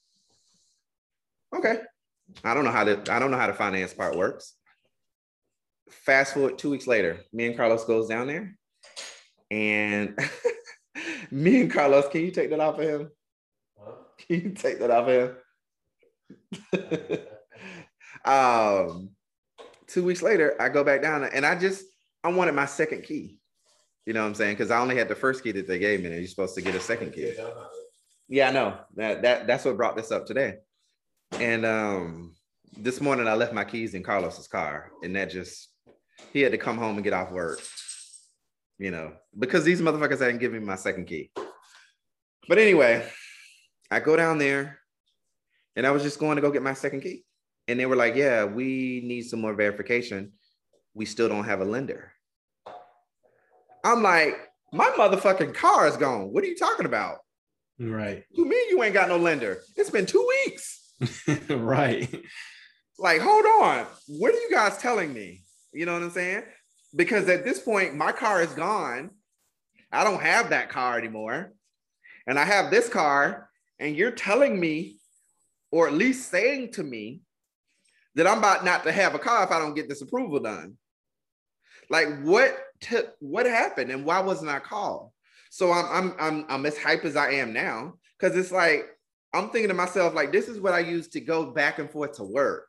Okay. 1.56 1.80
I 2.44 2.54
don't 2.54 2.66
know 2.66 2.72
how 2.72 2.84
to. 2.84 3.02
I 3.10 3.20
don't 3.20 3.32
know 3.32 3.38
how 3.38 3.48
the 3.48 3.54
finance 3.54 3.94
part 3.94 4.18
works. 4.18 4.54
Fast 5.90 6.34
forward 6.34 6.58
two 6.58 6.70
weeks 6.70 6.88
later, 6.88 7.20
me 7.32 7.46
and 7.46 7.56
Carlos 7.56 7.86
goes 7.86 8.10
down 8.10 8.28
there, 8.28 8.58
and 9.50 10.20
me 11.32 11.62
and 11.62 11.72
Carlos, 11.72 12.10
can 12.10 12.22
you 12.22 12.32
take 12.32 12.50
that 12.50 12.60
off 12.60 12.80
of 12.80 12.84
him? 12.84 13.10
Can 14.28 14.42
you 14.42 14.50
take 14.50 14.80
that 14.80 14.92
off 14.92 15.08
of 15.08 15.38
him? 16.74 17.20
um, 18.26 19.10
two 19.88 20.04
weeks 20.04 20.22
later, 20.22 20.56
I 20.60 20.70
go 20.70 20.84
back 20.84 21.02
down 21.02 21.24
and 21.24 21.46
I 21.46 21.58
just 21.58 21.86
I 22.24 22.30
wanted 22.30 22.54
my 22.54 22.66
second 22.66 23.04
key. 23.04 23.40
You 24.06 24.14
know 24.14 24.22
what 24.22 24.28
I'm 24.28 24.36
saying? 24.36 24.56
Because 24.56 24.72
I 24.72 24.80
only 24.80 24.96
had 24.96 25.10
the 25.10 25.16
first 25.16 25.44
key 25.44 25.52
that 25.52 25.68
they 25.68 25.80
gave 25.80 26.00
me, 26.00 26.08
and 26.08 26.16
you're 26.16 26.28
supposed 26.28 26.56
to 26.56 26.62
get 26.62 26.76
a 26.76 26.80
second 26.80 27.14
key. 27.14 27.34
Yeah, 28.30 28.50
I 28.50 28.52
know. 28.52 28.78
That 28.96 29.22
that 29.22 29.48
that's 29.48 29.66
what 29.66 29.78
brought 29.78 29.96
this 29.96 30.12
up 30.12 30.26
today. 30.26 30.56
And 31.34 31.66
um 31.66 32.36
this 32.78 33.02
morning 33.02 33.28
I 33.28 33.34
left 33.34 33.54
my 33.54 33.66
keys 33.66 33.94
in 33.94 34.04
Carlos's 34.04 34.48
car, 34.48 34.92
and 35.04 35.16
that 35.16 35.30
just 35.30 35.70
he 36.32 36.42
had 36.42 36.52
to 36.52 36.58
come 36.58 36.78
home 36.78 36.96
and 36.96 37.04
get 37.04 37.14
off 37.14 37.32
work. 37.32 37.60
You 38.80 38.92
know, 38.92 39.14
because 39.38 39.64
these 39.64 39.82
motherfuckers 39.82 40.20
hadn't 40.20 40.38
given 40.38 40.60
me 40.60 40.66
my 40.66 40.76
second 40.76 41.06
key. 41.06 41.32
But 42.48 42.60
anyway, 42.60 43.06
I 43.92 44.00
go 44.00 44.16
down 44.16 44.38
there 44.38 44.80
and 45.76 45.86
I 45.86 45.92
was 45.92 46.04
just 46.04 46.20
going 46.20 46.36
to 46.36 46.42
go 46.42 46.52
get 46.52 46.62
my 46.62 46.74
second 46.74 47.02
key. 47.02 47.26
And 47.68 47.80
they 47.80 47.86
were 47.86 47.96
like, 47.96 48.16
Yeah, 48.16 48.46
we 48.46 49.02
need 49.04 49.24
some 49.24 49.42
more 49.42 49.54
verification. 49.54 50.34
We 50.94 51.06
still 51.06 51.30
don't 51.30 51.46
have 51.46 51.62
a 51.62 51.66
lender. 51.66 52.12
I'm 53.84 54.02
like, 54.02 54.36
My 54.72 54.90
motherfucking 54.98 55.54
car 55.54 55.88
is 55.88 55.98
gone. 55.98 56.32
What 56.34 56.44
are 56.44 56.48
you 56.48 56.58
talking 56.58 56.86
about? 56.86 57.20
Right. 57.80 58.24
You 58.32 58.46
mean 58.46 58.70
you 58.70 58.82
ain't 58.84 58.94
got 58.94 59.10
no 59.10 59.18
lender? 59.18 59.60
It's 59.76 59.90
been 59.90 60.06
two 60.06 60.28
weeks. 60.46 60.94
right. 61.50 62.10
Like, 62.98 63.22
hold 63.22 63.46
on. 63.46 63.86
What 64.08 64.34
are 64.34 64.40
you 64.40 64.50
guys 64.52 64.78
telling 64.78 65.14
me? 65.14 65.44
You 65.74 65.86
know 65.86 65.94
what 65.94 66.02
I'm 66.02 66.12
saying? 66.12 66.44
Because 66.96 67.30
at 67.30 67.44
this 67.44 67.60
point, 67.60 67.96
my 67.96 68.12
car 68.12 68.42
is 68.42 68.52
gone. 68.54 69.12
I 69.92 70.04
don't 70.04 70.22
have 70.22 70.50
that 70.50 70.70
car 70.70 70.98
anymore. 70.98 71.54
And 72.26 72.40
I 72.40 72.44
have 72.44 72.72
this 72.72 72.90
car, 72.90 73.50
and 73.80 73.96
you're 73.96 74.12
telling 74.12 74.60
me, 74.60 74.98
or 75.72 75.88
at 75.88 75.94
least 75.94 76.30
saying 76.30 76.74
to 76.74 76.84
me, 76.84 77.22
that 78.18 78.26
I'm 78.26 78.40
about 78.40 78.66
not 78.66 78.84
to 78.84 78.92
have 78.92 79.14
a 79.14 79.20
car 79.20 79.44
if 79.44 79.52
I 79.52 79.60
don't 79.60 79.76
get 79.76 79.88
this 79.88 80.02
approval 80.02 80.40
done. 80.40 80.76
Like 81.90 82.08
what 82.24 82.58
what 83.20 83.46
happened 83.46 83.92
and 83.92 84.04
why 84.04 84.20
wasn't 84.20 84.50
I 84.50 84.60
called? 84.60 85.12
So 85.52 85.72
I'm 85.72 85.86
I'm 85.86 86.16
I'm 86.20 86.46
I'm 86.50 86.66
as 86.66 86.78
hype 86.78 87.06
as 87.06 87.16
I 87.16 87.32
am 87.34 87.54
now 87.54 87.94
because 88.20 88.36
it's 88.36 88.52
like 88.52 88.88
I'm 89.34 89.50
thinking 89.50 89.70
to 89.70 89.76
myself 89.76 90.16
like 90.16 90.32
this 90.32 90.48
is 90.48 90.60
what 90.60 90.74
I 90.74 90.80
used 90.80 91.14
to 91.14 91.22
go 91.22 91.52
back 91.52 91.78
and 91.78 91.90
forth 91.90 92.14
to 92.14 92.24
work. 92.24 92.68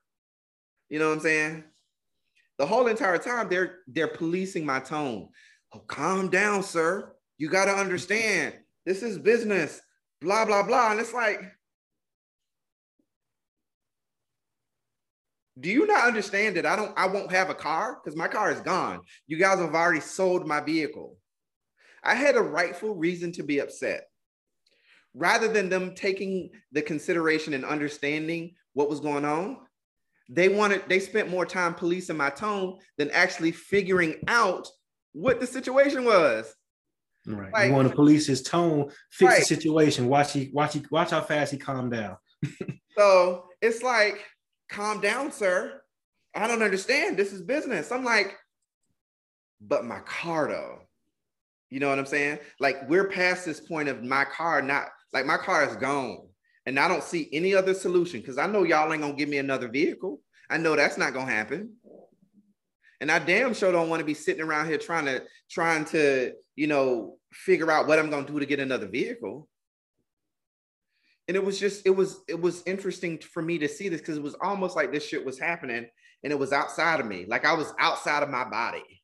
You 0.90 0.98
know 0.98 1.08
what 1.08 1.14
I'm 1.14 1.20
saying? 1.20 1.64
The 2.58 2.66
whole 2.66 2.86
entire 2.86 3.18
time 3.18 3.48
they're 3.48 3.76
they're 3.88 4.06
policing 4.06 4.66
my 4.66 4.80
tone. 4.80 5.30
Oh, 5.74 5.80
calm 5.80 6.28
down, 6.28 6.62
sir. 6.62 7.14
You 7.38 7.48
got 7.48 7.64
to 7.64 7.72
understand 7.72 8.54
this 8.84 9.02
is 9.02 9.18
business. 9.18 9.80
Blah 10.20 10.44
blah 10.44 10.62
blah, 10.62 10.90
and 10.90 11.00
it's 11.00 11.14
like 11.14 11.40
do 15.60 15.68
you 15.70 15.86
not 15.86 16.06
understand 16.06 16.56
that 16.56 16.66
I 16.66 16.76
don't 16.76 16.92
I 16.96 17.06
won't 17.06 17.32
have 17.32 17.50
a 17.50 17.54
car 17.54 17.98
because 18.02 18.16
my 18.16 18.28
car 18.28 18.50
is 18.52 18.60
gone. 18.60 19.00
You 19.26 19.38
guys 19.38 19.58
have 19.58 19.74
already 19.74 20.00
sold 20.00 20.46
my 20.46 20.60
vehicle. 20.60 21.16
I 22.04 22.14
had 22.14 22.36
a 22.36 22.40
rightful 22.42 22.94
reason 22.94 23.32
to 23.32 23.42
be 23.42 23.58
upset. 23.58 24.04
Rather 25.14 25.48
than 25.48 25.68
them 25.68 25.94
taking 25.94 26.50
the 26.72 26.82
consideration 26.82 27.54
and 27.54 27.64
understanding 27.64 28.54
what 28.74 28.88
was 28.88 29.00
going 29.00 29.24
on, 29.24 29.58
they 30.28 30.48
wanted 30.48 30.82
they 30.88 31.00
spent 31.00 31.30
more 31.30 31.46
time 31.46 31.74
policing 31.74 32.16
my 32.16 32.30
tone 32.30 32.78
than 32.98 33.10
actually 33.10 33.50
figuring 33.52 34.16
out 34.28 34.68
what 35.12 35.40
the 35.40 35.46
situation 35.46 36.04
was. 36.04 36.54
Right. 37.26 37.52
Like- 37.52 37.68
you 37.68 37.74
want 37.74 37.88
to 37.88 37.94
police 37.94 38.26
his 38.26 38.42
tone, 38.42 38.90
fix 39.10 39.32
Right. 39.32 39.40
the 39.40 39.46
situation. 39.46 40.06
Watch 40.08 40.32
he 40.34 40.50
watch 40.52 40.74
he 40.74 40.84
watch 40.90 41.10
how 41.10 41.20
fast 41.22 41.52
he 41.52 41.58
calm 41.58 41.90
down. 41.90 42.16
So 42.96 43.44
it's 43.60 43.82
like, 43.82 44.24
calm 44.68 45.00
down, 45.00 45.32
sir. 45.32 45.80
I 46.34 46.46
don't 46.46 46.62
understand. 46.62 47.16
This 47.16 47.32
is 47.32 47.42
business. 47.42 47.90
I'm 47.90 48.04
like, 48.04 48.36
but 49.60 49.84
my 49.84 50.00
car 50.00 50.48
though. 50.48 50.80
You 51.70 51.80
know 51.80 51.88
what 51.88 51.98
I'm 51.98 52.06
saying? 52.06 52.38
Like 52.60 52.88
we're 52.88 53.08
past 53.08 53.44
this 53.44 53.60
point 53.60 53.88
of 53.88 54.02
my 54.02 54.24
car 54.24 54.62
not 54.62 54.88
like 55.12 55.26
my 55.26 55.36
car 55.36 55.68
is 55.68 55.76
gone. 55.76 56.28
And 56.66 56.78
I 56.78 56.86
don't 56.86 57.02
see 57.02 57.28
any 57.32 57.54
other 57.54 57.74
solution 57.74 58.20
because 58.20 58.38
I 58.38 58.46
know 58.46 58.62
y'all 58.62 58.92
ain't 58.92 59.02
gonna 59.02 59.14
give 59.14 59.28
me 59.28 59.38
another 59.38 59.68
vehicle. 59.68 60.20
I 60.50 60.58
know 60.58 60.76
that's 60.76 60.98
not 60.98 61.14
gonna 61.14 61.30
happen. 61.30 61.74
And 63.00 63.10
I 63.10 63.18
damn 63.18 63.54
sure 63.54 63.72
don't 63.72 63.88
want 63.88 64.00
to 64.00 64.06
be 64.06 64.14
sitting 64.14 64.42
around 64.42 64.68
here 64.68 64.78
trying 64.78 65.06
to 65.06 65.22
trying 65.50 65.84
to, 65.86 66.32
you 66.56 66.66
know, 66.66 67.16
figure 67.32 67.70
out 67.70 67.86
what 67.86 67.98
I'm 67.98 68.10
gonna 68.10 68.26
do 68.26 68.38
to 68.38 68.46
get 68.46 68.60
another 68.60 68.86
vehicle 68.86 69.48
and 71.28 71.36
it 71.36 71.44
was 71.44 71.60
just 71.60 71.86
it 71.86 71.90
was 71.90 72.20
it 72.26 72.40
was 72.40 72.62
interesting 72.66 73.18
for 73.18 73.42
me 73.42 73.58
to 73.58 73.68
see 73.68 73.88
this 73.88 74.00
because 74.00 74.16
it 74.16 74.22
was 74.22 74.36
almost 74.40 74.74
like 74.74 74.90
this 74.90 75.06
shit 75.06 75.24
was 75.24 75.38
happening 75.38 75.86
and 76.24 76.32
it 76.32 76.38
was 76.38 76.52
outside 76.52 76.98
of 76.98 77.06
me. 77.06 77.26
Like 77.28 77.44
i 77.44 77.52
was 77.52 77.72
outside 77.78 78.22
of 78.22 78.30
my 78.30 78.44
body. 78.44 79.02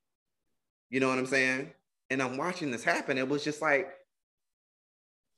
You 0.89 1.01
know 1.01 1.09
what 1.09 1.19
i'm 1.19 1.27
saying? 1.27 1.73
And 2.11 2.23
i'm 2.23 2.39
watching 2.39 2.71
this 2.71 2.83
happen. 2.83 3.19
It 3.19 3.29
was 3.29 3.45
just 3.45 3.61
like 3.61 3.89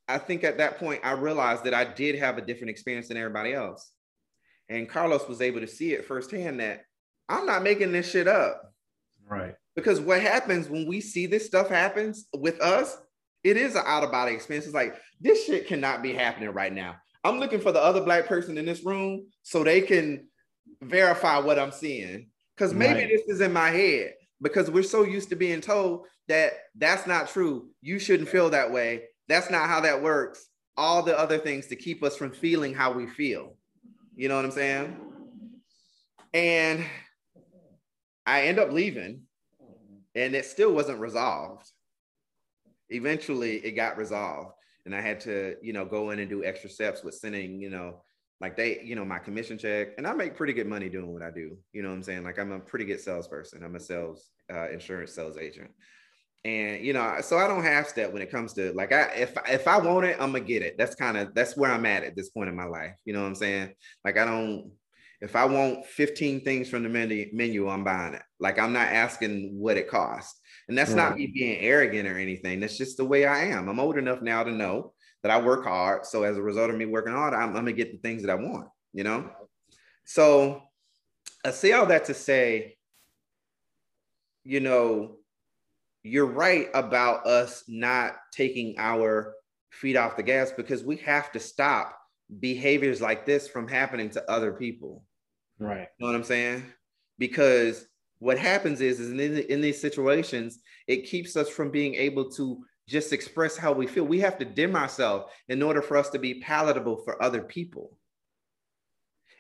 i 0.09 0.17
think 0.17 0.45
at 0.45 0.59
that 0.59 0.79
point 0.79 1.01
i 1.03 1.11
realized 1.11 1.65
that 1.65 1.75
i 1.75 1.85
did 1.85 2.15
have 2.15 2.39
a 2.39 2.47
different 2.47 2.71
experience 2.71 3.09
than 3.09 3.17
everybody 3.17 3.53
else. 3.53 3.91
And 4.69 4.89
carlos 4.89 5.29
was 5.29 5.43
able 5.43 5.61
to 5.61 5.67
see 5.67 5.93
it 5.93 6.07
firsthand 6.07 6.61
that 6.61 6.83
i'm 7.29 7.47
not 7.47 7.65
making 7.65 7.93
this 7.93 8.09
shit 8.11 8.29
up. 8.29 8.63
Right. 9.29 9.57
because 9.75 10.01
what 10.01 10.23
happens 10.23 10.69
when 10.69 10.87
we 10.87 11.01
see 11.01 11.27
this 11.27 11.47
stuff 11.47 11.69
happens 11.69 12.29
with 12.33 12.61
us, 12.61 12.97
it 13.47 13.57
is 13.57 13.77
an 13.77 13.83
out 13.87 14.03
of 14.03 14.11
body 14.11 14.35
experience. 14.35 14.67
It's 14.67 14.75
like 14.75 14.97
this 15.21 15.47
shit 15.47 15.69
cannot 15.69 16.03
be 16.03 16.13
happening 16.13 16.51
right 16.51 16.73
now. 16.73 16.97
I'm 17.23 17.39
looking 17.39 17.61
for 17.61 17.71
the 17.71 17.81
other 17.83 18.01
black 18.01 18.27
person 18.27 18.59
in 18.59 18.67
this 18.67 18.85
room 18.85 19.29
so 19.43 19.63
they 19.63 19.81
can 19.81 20.27
verify 20.83 21.39
what 21.39 21.57
I'm 21.59 21.71
seeing. 21.71 22.29
Because 22.57 22.75
maybe 22.75 23.01
Right. 23.01 23.09
this 23.09 23.23
is 23.29 23.41
in 23.41 23.53
my 23.53 23.71
head 23.71 24.15
because 24.43 24.69
we're 24.69 24.83
so 24.83 25.05
used 25.05 25.29
to 25.29 25.37
being 25.37 25.61
told 25.61 26.07
that 26.27 26.55
that's 26.75 27.07
not 27.07 27.29
true. 27.29 27.71
You 27.83 28.01
shouldn't 28.01 28.29
feel 28.29 28.51
that 28.51 28.73
way. 28.73 29.05
That's 29.29 29.49
not 29.49 29.69
how 29.69 29.81
that 29.83 30.03
works. 30.03 30.49
All 30.77 31.03
the 31.03 31.17
other 31.17 31.39
things 31.39 31.69
to 31.69 31.77
keep 31.77 32.03
us 32.03 32.17
from 32.17 32.33
feeling 32.33 32.75
how 32.75 32.93
we 32.93 33.07
feel. 33.07 33.57
You 34.17 34.29
know 34.29 34.37
what 34.37 34.45
I'm 34.45 34.51
saying? 34.51 34.97
And 36.35 36.85
I 38.27 38.43
end 38.43 38.59
up 38.59 38.73
leaving 38.73 39.23
and 40.17 40.35
it 40.35 40.47
still 40.47 40.73
wasn't 40.73 40.99
resolved. 40.99 41.71
Eventually 42.91 43.57
it 43.57 43.73
got 43.73 43.99
resolved 43.99 44.53
and 44.85 44.95
I 44.95 45.01
had 45.01 45.21
to, 45.21 45.57
you 45.63 45.73
know, 45.73 45.85
go 45.85 46.11
in 46.11 46.19
and 46.19 46.31
do 46.31 46.45
extra 46.45 46.71
steps 46.71 47.03
with 47.03 47.15
sending, 47.15 47.61
you 47.61 47.71
know, 47.71 48.03
like 48.41 48.57
they, 48.57 48.81
you 48.83 48.95
know, 48.95 49.05
my 49.05 49.19
commission 49.19 49.59
check 49.59 49.89
and 49.99 50.07
I 50.07 50.13
make 50.13 50.37
pretty 50.37 50.53
good 50.53 50.67
money 50.67 50.89
doing 50.89 51.13
what 51.13 51.23
I 51.23 51.31
do. 51.31 51.57
You 51.73 51.83
know 51.83 51.89
what 51.89 51.97
I'm 51.97 52.03
saying? 52.03 52.25
Like 52.25 52.39
I'm 52.39 52.53
a 52.53 52.61
pretty 52.61 52.85
good 52.85 53.01
salesperson. 53.01 53.65
I'm 53.65 53.77
a 53.77 53.81
sales 53.81 54.31
uh, 54.53 54.71
insurance 54.71 55.13
sales 55.13 55.37
agent. 55.39 55.71
And 56.45 56.85
you 56.85 56.93
know, 56.93 57.17
so 57.23 57.39
I 57.39 57.49
don't 57.49 57.65
half 57.65 57.89
step 57.89 58.13
when 58.13 58.23
it 58.23 58.31
comes 58.31 58.53
to 58.55 58.73
like 58.73 58.93
I 58.93 59.07
if 59.15 59.37
if 59.49 59.67
I 59.67 59.79
want 59.79 60.07
it, 60.07 60.17
I'm 60.21 60.33
gonna 60.33 60.45
get 60.45 60.63
it. 60.63 60.77
That's 60.79 60.95
kind 60.95 61.17
of 61.17 61.35
that's 61.35 61.57
where 61.57 61.73
I'm 61.73 61.87
at 61.87 62.05
at 62.05 62.15
this 62.15 62.29
point 62.29 62.49
in 62.49 62.55
my 62.55 62.67
life. 62.67 62.93
You 63.05 63.15
know 63.15 63.23
what 63.23 63.29
I'm 63.29 63.35
saying? 63.35 63.73
Like 64.05 64.17
I 64.17 64.25
don't 64.25 64.71
if 65.21 65.35
I 65.35 65.47
want 65.47 65.87
15 65.87 66.43
things 66.43 66.69
from 66.69 66.83
the 66.83 66.89
menu, 66.89 67.31
menu, 67.33 67.69
I'm 67.69 67.85
buying 67.85 68.15
it. 68.15 68.23
Like 68.39 68.59
I'm 68.59 68.73
not 68.73 68.89
asking 68.89 69.59
what 69.59 69.77
it 69.77 69.89
costs. 69.89 70.41
And 70.69 70.77
that's 70.77 70.93
not 70.95 71.17
me 71.17 71.29
being 71.29 71.61
arrogant 71.61 72.09
or 72.09 72.19
anything. 72.19 72.59
That's 72.59 72.77
just 72.77 72.97
the 72.97 73.05
way 73.05 73.25
I 73.25 73.45
am. 73.45 73.69
I'm 73.69 73.79
old 73.79 73.99
enough 73.99 74.21
now 74.21 74.43
to 74.43 74.51
know 74.51 74.95
that 75.23 75.31
I 75.31 75.41
work 75.41 75.65
hard. 75.65 76.05
So 76.07 76.25
as 76.25 76.37
a 76.37 76.43
result 76.43 76.71
of 76.71 76.77
me 76.77 76.87
working 76.87 77.13
hard, 77.13 77.35
I'm, 77.35 77.51
I'm 77.51 77.55
gonna 77.55 77.73
get 77.73 77.93
the 77.93 77.99
things 77.99 78.23
that 78.23 78.33
I 78.33 78.35
want, 78.35 78.69
you 78.93 79.05
know? 79.05 79.31
So 80.05 80.63
I 81.45 81.53
say 81.53 81.73
all 81.73 81.87
that 81.87 82.07
to 82.07 82.15
say, 82.15 82.77
you 84.43 84.61
know, 84.61 85.17
you're 86.03 86.27
right 86.27 86.69
about 86.75 87.27
us 87.27 87.65
not 87.69 88.15
taking 88.33 88.75
our 88.79 89.35
feet 89.71 89.97
off 89.97 90.17
the 90.17 90.23
gas 90.23 90.53
because 90.53 90.85
we 90.85 90.97
have 90.99 91.33
to 91.33 91.41
stop 91.41 91.97
behaviors 92.41 93.01
like 93.01 93.27
this 93.27 93.49
from 93.49 93.69
happening 93.69 94.11
to 94.11 94.31
other 94.31 94.53
people. 94.53 95.05
Right. 95.59 95.89
You 95.99 96.07
know 96.07 96.13
what 96.13 96.17
I'm 96.17 96.25
saying? 96.25 96.65
Because 97.19 97.87
what 98.19 98.39
happens 98.39 98.81
is, 98.81 99.01
is 99.01 99.11
in, 99.11 99.39
in 99.51 99.61
these 99.61 99.81
situations, 99.81 100.61
it 100.87 101.07
keeps 101.07 101.37
us 101.37 101.49
from 101.49 101.71
being 101.71 101.95
able 101.95 102.31
to 102.33 102.65
just 102.89 103.13
express 103.13 103.57
how 103.57 103.73
we 103.73 103.87
feel. 103.87 104.05
We 104.05 104.21
have 104.21 104.39
to 104.39 104.45
dim 104.45 104.77
ourselves 104.77 105.27
in 105.49 105.63
order 105.63 105.83
for 105.83 105.97
us 105.97 106.11
to 106.11 106.19
be 106.19 106.41
palatable 106.41 106.99
for 107.05 107.21
other 107.23 107.43
people. 107.43 107.99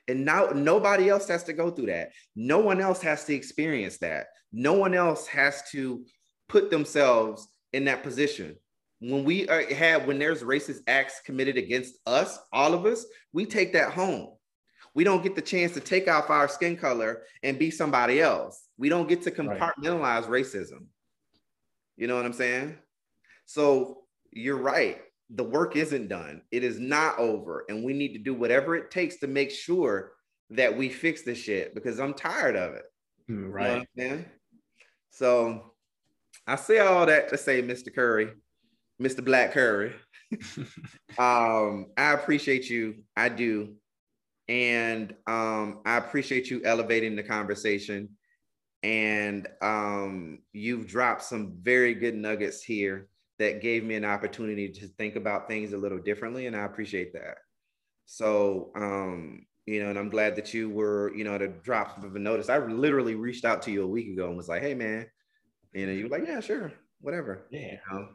And 0.09 0.25
now 0.25 0.51
nobody 0.55 1.09
else 1.09 1.27
has 1.29 1.45
to 1.45 1.53
go 1.53 1.71
through 1.71 1.87
that. 1.87 2.11
No 2.35 2.59
one 2.59 2.81
else 2.81 3.01
has 3.03 3.25
to 3.25 3.35
experience 3.35 3.99
that. 3.99 4.27
No 4.53 4.75
one 4.75 4.95
else 4.95 5.27
has 5.27 5.63
to 5.73 6.05
put 6.49 6.71
themselves 6.71 7.49
in 7.73 7.85
that 7.87 8.03
position. 8.03 8.57
When 9.01 9.25
we 9.25 9.49
are, 9.49 9.63
have, 9.75 10.07
when 10.07 10.19
there's 10.19 10.43
racist 10.43 10.81
acts 10.87 11.21
committed 11.25 11.57
against 11.57 11.95
us, 12.07 12.39
all 12.53 12.73
of 12.73 12.87
us, 12.87 13.05
we 13.33 13.47
take 13.47 13.73
that 13.73 13.93
home. 13.93 14.36
We 14.97 15.05
don't 15.05 15.23
get 15.23 15.35
the 15.37 15.43
chance 15.43 15.75
to 15.75 15.81
take 15.81 16.09
off 16.09 16.31
our 16.31 16.49
skin 16.49 16.75
color 16.75 17.23
and 17.43 17.59
be 17.59 17.71
somebody 17.71 18.19
else. 18.23 18.67
We 18.79 18.89
don't 18.89 19.07
get 19.07 19.21
to 19.25 19.31
Right. 19.31 19.61
compartmentalize 19.61 20.25
racism. 20.25 20.87
You 21.99 22.07
know 22.07 22.17
what 22.17 22.25
I'm 22.25 22.33
saying? 22.33 22.79
So 23.45 24.07
you're 24.33 24.57
right. 24.57 25.03
The 25.29 25.45
work 25.45 25.77
isn't 25.77 26.09
done. 26.09 26.41
It 26.51 26.65
is 26.65 26.79
not 26.81 27.19
over. 27.19 27.67
And 27.69 27.85
we 27.85 27.93
need 27.93 28.15
to 28.15 28.19
do 28.19 28.33
whatever 28.33 28.75
it 28.75 28.91
takes 28.91 29.17
to 29.19 29.27
make 29.27 29.51
sure 29.51 30.15
that 30.49 30.75
we 30.75 30.89
fix 30.89 31.21
this 31.23 31.37
shit 31.39 31.75
because 31.75 32.01
I'm 32.01 32.15
tired 32.15 32.57
of 32.57 32.73
it. 32.73 32.85
Mm, 33.29 33.35
You 33.35 33.43
know 33.43 33.49
Right. 33.49 34.29
So 35.11 35.75
I 36.47 36.57
say 36.57 36.79
all 36.79 37.05
that 37.05 37.29
to 37.29 37.37
say, 37.37 37.63
Mr. 37.63 37.95
Curry, 37.95 38.33
Mr. 38.99 39.23
Black 39.23 39.53
Curry. 39.53 39.95
um, 41.19 41.87
I 41.99 42.13
appreciate 42.15 42.71
you. 42.71 43.03
I 43.15 43.29
do. 43.29 43.75
And 44.49 45.15
um, 45.27 45.81
I 45.85 45.97
appreciate 45.97 46.51
you 46.51 46.63
elevating 46.65 47.17
the 47.17 47.23
conversation. 47.23 48.11
And 48.83 49.49
um, 49.61 50.41
you've 50.53 50.87
dropped 50.87 51.23
some 51.23 51.57
very 51.61 51.95
good 51.95 52.15
nuggets 52.15 52.63
here 52.63 53.09
that 53.39 53.61
gave 53.61 53.85
me 53.85 53.97
an 53.97 54.05
opportunity 54.05 54.69
to 54.71 54.87
think 54.87 55.17
about 55.17 55.49
things 55.49 55.73
a 55.73 55.79
little 55.79 55.99
differently. 55.99 56.47
And 56.47 56.55
I 56.57 56.65
appreciate 56.65 57.13
that. 57.15 57.39
So, 58.05 58.71
um, 58.77 59.47
you 59.67 59.83
know, 59.83 59.91
and 59.91 59.99
I'm 59.99 60.11
glad 60.11 60.37
that 60.37 60.55
you 60.55 60.71
were, 60.71 61.13
you 61.15 61.25
know, 61.25 61.37
to 61.37 61.49
drop 61.49 62.03
of 62.05 62.15
a 62.15 62.19
notice. 62.19 62.49
I 62.49 62.59
literally 62.59 63.17
reached 63.17 63.45
out 63.45 63.63
to 63.63 63.73
you 63.73 63.83
a 63.83 63.89
week 63.89 64.09
ago 64.13 64.29
and 64.29 64.37
was 64.37 64.49
like, 64.49 64.63
hey, 64.63 64.75
man, 64.75 65.07
you 65.73 65.87
know, 65.87 65.93
you 65.93 66.05
were 66.05 66.11
like, 66.11 66.27
yeah, 66.27 66.41
sure, 66.41 66.73
whatever 67.01 67.47
Yeah. 67.51 67.73
you 67.73 67.79
know? 67.93 68.09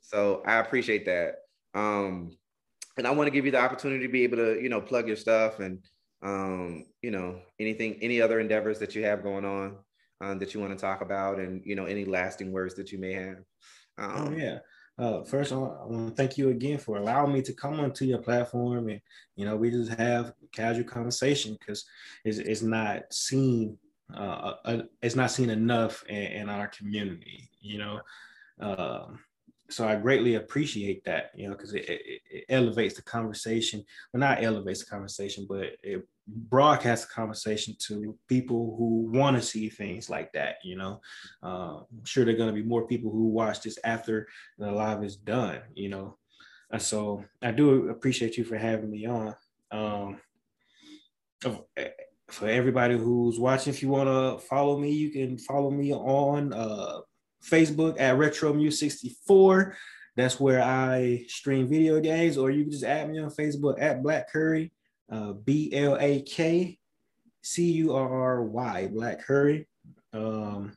So 0.00 0.42
I 0.46 0.58
appreciate 0.58 1.06
that. 1.06 1.36
Um, 1.74 2.36
and 2.98 3.06
I 3.06 3.10
want 3.12 3.28
to 3.28 3.30
give 3.30 3.46
you 3.46 3.52
the 3.52 3.60
opportunity 3.60 4.06
to 4.06 4.12
be 4.12 4.24
able 4.24 4.36
to, 4.38 4.60
you 4.60 4.68
know, 4.68 4.80
plug 4.80 5.06
your 5.06 5.16
stuff 5.16 5.60
and, 5.60 5.78
um, 6.22 6.84
you 7.00 7.10
know, 7.10 7.40
anything, 7.60 7.98
any 8.02 8.20
other 8.20 8.40
endeavors 8.40 8.78
that 8.80 8.94
you 8.94 9.04
have 9.04 9.22
going 9.22 9.44
on 9.44 9.76
um, 10.20 10.38
that 10.38 10.52
you 10.52 10.60
want 10.60 10.72
to 10.72 10.78
talk 10.78 11.00
about, 11.00 11.38
and 11.38 11.62
you 11.64 11.76
know, 11.76 11.84
any 11.84 12.04
lasting 12.04 12.52
words 12.52 12.74
that 12.74 12.92
you 12.92 12.98
may 12.98 13.12
have. 13.12 13.38
Um, 13.96 14.12
oh 14.16 14.36
yeah. 14.36 14.58
Uh, 14.98 15.22
first, 15.22 15.52
I 15.52 15.56
want 15.56 16.08
to 16.08 16.14
thank 16.16 16.36
you 16.36 16.48
again 16.48 16.78
for 16.78 16.96
allowing 16.96 17.32
me 17.32 17.40
to 17.42 17.52
come 17.52 17.78
onto 17.78 18.04
your 18.04 18.18
platform, 18.18 18.88
and 18.88 19.00
you 19.36 19.44
know, 19.44 19.56
we 19.56 19.70
just 19.70 19.92
have 19.92 20.32
casual 20.52 20.84
conversation 20.84 21.56
because 21.58 21.84
it's, 22.24 22.38
it's 22.38 22.62
not 22.62 23.02
seen, 23.12 23.78
uh, 24.12 24.54
uh, 24.64 24.82
it's 25.00 25.14
not 25.14 25.30
seen 25.30 25.50
enough 25.50 26.02
in, 26.08 26.16
in 26.16 26.48
our 26.48 26.66
community. 26.66 27.48
You 27.60 27.78
know, 27.78 28.00
um, 28.60 29.20
so 29.70 29.86
I 29.86 29.96
greatly 29.96 30.36
appreciate 30.36 31.04
that, 31.04 31.30
you 31.34 31.48
know, 31.48 31.54
because 31.54 31.74
it, 31.74 31.88
it, 31.88 32.22
it, 32.30 32.44
elevates 32.48 32.94
the 32.94 33.02
conversation. 33.02 33.84
Well, 34.12 34.20
not 34.20 34.42
elevates 34.42 34.80
the 34.80 34.90
conversation, 34.90 35.46
but 35.48 35.72
it 35.82 36.06
broadcasts 36.26 37.06
the 37.06 37.12
conversation 37.12 37.76
to 37.80 38.16
people 38.28 38.74
who 38.78 39.10
want 39.12 39.36
to 39.36 39.42
see 39.42 39.68
things 39.68 40.08
like 40.08 40.32
that. 40.32 40.56
You 40.64 40.76
know, 40.76 41.00
uh, 41.42 41.80
I'm 41.80 42.04
sure 42.04 42.24
there 42.24 42.34
are 42.34 42.38
going 42.38 42.54
to 42.54 42.60
be 42.60 42.66
more 42.66 42.86
people 42.86 43.10
who 43.10 43.28
watch 43.28 43.60
this 43.60 43.78
after 43.84 44.26
the 44.58 44.70
live 44.70 45.04
is 45.04 45.16
done. 45.16 45.60
You 45.74 45.90
know, 45.90 46.18
and 46.70 46.80
so 46.80 47.24
I 47.42 47.52
do 47.52 47.90
appreciate 47.90 48.38
you 48.38 48.44
for 48.44 48.56
having 48.56 48.90
me 48.90 49.06
on. 49.06 49.34
Um, 49.70 50.20
eh, 51.76 51.88
for 52.28 52.48
everybody 52.48 52.96
who's 52.96 53.38
watching, 53.38 53.72
if 53.72 53.82
you 53.82 53.88
want 53.88 54.08
to 54.08 54.46
follow 54.46 54.78
me, 54.78 54.90
you 54.90 55.10
can 55.10 55.38
follow 55.38 55.70
me 55.70 55.92
on 55.92 56.52
uh, 56.52 57.00
Facebook 57.44 58.00
at 58.00 58.18
Retro 58.18 58.52
Muse 58.52 58.78
64. 58.78 59.76
That's 60.16 60.40
where 60.40 60.62
I 60.62 61.24
stream 61.28 61.68
video 61.68 62.00
games, 62.00 62.36
or 62.36 62.50
you 62.50 62.64
can 62.64 62.72
just 62.72 62.84
add 62.84 63.08
me 63.08 63.20
on 63.20 63.30
Facebook 63.30 63.80
at 63.80 64.02
Black 64.02 64.30
Curry, 64.30 64.72
uh, 65.10 65.32
B 65.32 65.70
L 65.72 65.96
A 66.00 66.22
K 66.22 66.78
C 67.42 67.72
U 67.72 67.94
R 67.94 68.08
R 68.08 68.42
Y, 68.42 68.88
Black 68.92 69.24
Curry. 69.24 69.68
Um, 70.12 70.72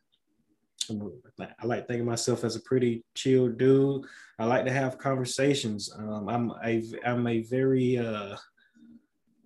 I 0.90 1.66
like 1.66 1.88
thinking 1.88 2.06
myself 2.06 2.44
as 2.44 2.56
a 2.56 2.62
pretty 2.62 3.04
chill 3.16 3.48
dude. 3.48 4.04
I 4.38 4.46
like 4.46 4.66
to 4.66 4.72
have 4.72 4.98
conversations. 4.98 5.92
Um, 5.98 6.28
I'm 6.28 6.52
a 6.64 6.84
I'm 7.06 7.28
a 7.28 7.42
very 7.44 7.98
uh, 7.98 8.36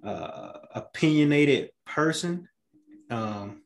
uh, 0.04 0.52
opinionated 0.76 1.72
person. 1.86 2.48
Um, 3.10 3.62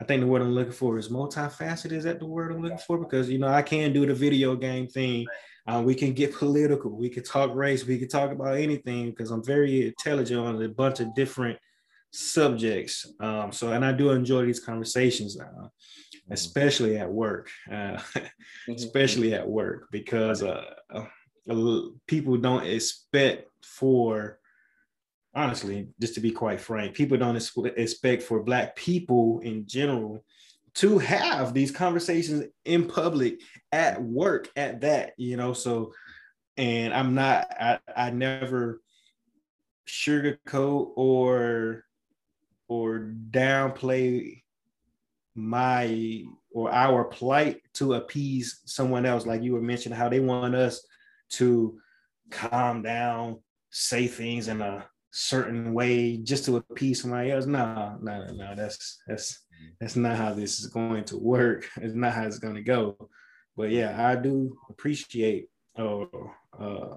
I 0.00 0.04
think 0.04 0.20
the 0.20 0.26
word 0.26 0.42
I'm 0.42 0.54
looking 0.54 0.72
for 0.72 0.98
is 0.98 1.10
multifaceted. 1.10 1.92
Is 1.92 2.04
that 2.04 2.20
the 2.20 2.26
word 2.26 2.52
I'm 2.52 2.62
looking 2.62 2.78
for? 2.78 2.98
Because 2.98 3.28
you 3.28 3.38
know 3.38 3.48
I 3.48 3.62
can 3.62 3.92
do 3.92 4.06
the 4.06 4.14
video 4.14 4.56
game 4.56 4.86
thing. 4.86 5.26
Uh, 5.66 5.82
we 5.84 5.94
can 5.94 6.14
get 6.14 6.34
political. 6.34 6.90
We 6.90 7.10
can 7.10 7.22
talk 7.22 7.54
race. 7.54 7.86
We 7.86 7.98
can 7.98 8.08
talk 8.08 8.32
about 8.32 8.56
anything 8.56 9.10
because 9.10 9.30
I'm 9.30 9.44
very 9.44 9.86
intelligent 9.86 10.40
on 10.40 10.62
a 10.62 10.68
bunch 10.68 11.00
of 11.00 11.14
different 11.14 11.58
subjects. 12.12 13.12
Um, 13.20 13.52
so, 13.52 13.72
and 13.72 13.84
I 13.84 13.92
do 13.92 14.10
enjoy 14.10 14.46
these 14.46 14.60
conversations, 14.60 15.38
uh, 15.38 15.68
especially 16.30 16.96
at 16.96 17.10
work, 17.10 17.50
uh, 17.70 17.72
mm-hmm. 17.74 18.72
especially 18.72 19.34
at 19.34 19.46
work 19.46 19.88
because 19.92 20.42
uh, 20.42 20.64
uh, 20.94 21.82
people 22.06 22.36
don't 22.38 22.66
expect 22.66 23.48
for 23.62 24.38
honestly, 25.34 25.88
just 26.00 26.14
to 26.14 26.20
be 26.20 26.30
quite 26.30 26.60
frank, 26.60 26.94
people 26.94 27.16
don't 27.16 27.36
expect 27.76 28.22
for 28.22 28.42
Black 28.42 28.76
people 28.76 29.40
in 29.40 29.66
general 29.66 30.24
to 30.74 30.98
have 30.98 31.52
these 31.52 31.70
conversations 31.70 32.44
in 32.64 32.86
public 32.86 33.40
at 33.72 34.02
work 34.02 34.48
at 34.56 34.80
that, 34.82 35.12
you 35.16 35.36
know. 35.36 35.52
So, 35.52 35.92
and 36.56 36.94
I'm 36.94 37.14
not, 37.14 37.46
I, 37.58 37.78
I 37.96 38.10
never 38.10 38.80
sugarcoat 39.88 40.92
or 40.96 41.84
or 42.68 43.12
downplay 43.30 44.42
my 45.34 46.22
or 46.52 46.72
our 46.72 47.04
plight 47.04 47.60
to 47.74 47.94
appease 47.94 48.60
someone 48.64 49.06
else 49.06 49.26
like 49.26 49.42
you 49.42 49.52
were 49.52 49.60
mentioning 49.60 49.98
how 49.98 50.08
they 50.08 50.20
want 50.20 50.54
us 50.54 50.86
to 51.28 51.78
calm 52.30 52.82
down 52.82 53.38
say 53.70 54.06
things 54.06 54.48
in 54.48 54.60
a 54.60 54.86
certain 55.10 55.74
way 55.74 56.16
just 56.16 56.44
to 56.44 56.56
appease 56.56 57.02
somebody 57.02 57.30
else. 57.30 57.46
No, 57.46 57.98
no, 58.00 58.26
no, 58.32 58.54
that's 58.54 59.02
that's 59.06 59.44
that's 59.80 59.96
not 59.96 60.16
how 60.16 60.32
this 60.32 60.60
is 60.60 60.66
going 60.66 61.04
to 61.04 61.16
work. 61.16 61.68
It's 61.76 61.94
not 61.94 62.14
how 62.14 62.24
it's 62.24 62.38
going 62.38 62.56
to 62.56 62.62
go. 62.62 62.96
But 63.56 63.70
yeah, 63.70 64.06
I 64.06 64.16
do 64.16 64.56
appreciate 64.70 65.48
uh, 65.78 66.04
uh, 66.58 66.96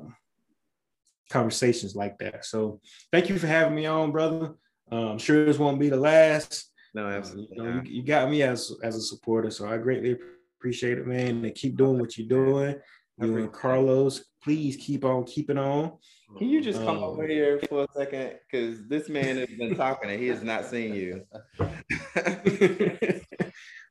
conversations 1.30 1.95
like 1.95 2.18
that. 2.19 2.45
So 2.45 2.80
thank 3.11 3.30
you 3.30 3.38
for 3.38 3.48
having 3.48 3.76
me 3.76 3.85
on, 3.85 4.11
brother. 4.11 4.53
Uh, 4.91 5.11
I'm 5.11 5.18
sure 5.18 5.45
this 5.45 5.57
won't 5.57 5.80
be 5.80 5.90
the 5.90 5.98
last. 5.98 6.72
No, 6.94 7.07
absolutely. 7.07 7.57
Uh, 7.57 7.64
you, 7.64 7.72
know, 7.72 7.81
you, 7.84 8.03
got 8.03 8.30
me 8.30 8.44
as 8.44 8.72
as 8.84 8.95
a 8.95 9.02
supporter, 9.02 9.49
so 9.49 9.68
I 9.68 9.77
greatly 9.77 10.18
appreciate 10.60 10.99
it, 10.99 11.07
man. 11.07 11.44
And 11.44 11.56
keep 11.56 11.76
doing 11.76 11.99
what 11.99 12.18
you're 12.18 12.27
doing. 12.27 12.76
You 13.19 13.38
and 13.38 13.52
Carlos, 13.52 14.26
please 14.44 14.76
keep 14.77 15.06
on 15.06 15.26
keeping 15.26 15.57
on. 15.57 15.94
Can 16.38 16.49
you 16.49 16.61
just 16.61 16.80
come 16.80 16.98
um, 16.98 17.03
over 17.03 17.27
here 17.27 17.60
for 17.69 17.84
a 17.84 17.88
second? 17.95 18.40
Because 18.49 18.88
this 18.88 19.07
man 19.07 19.38
has 19.38 19.49
been 19.49 19.76
talking 19.76 20.10
and 20.10 20.19
he 20.19 20.27
has 20.30 20.41
not 20.41 20.65
seen 20.65 20.95
you. 20.95 21.23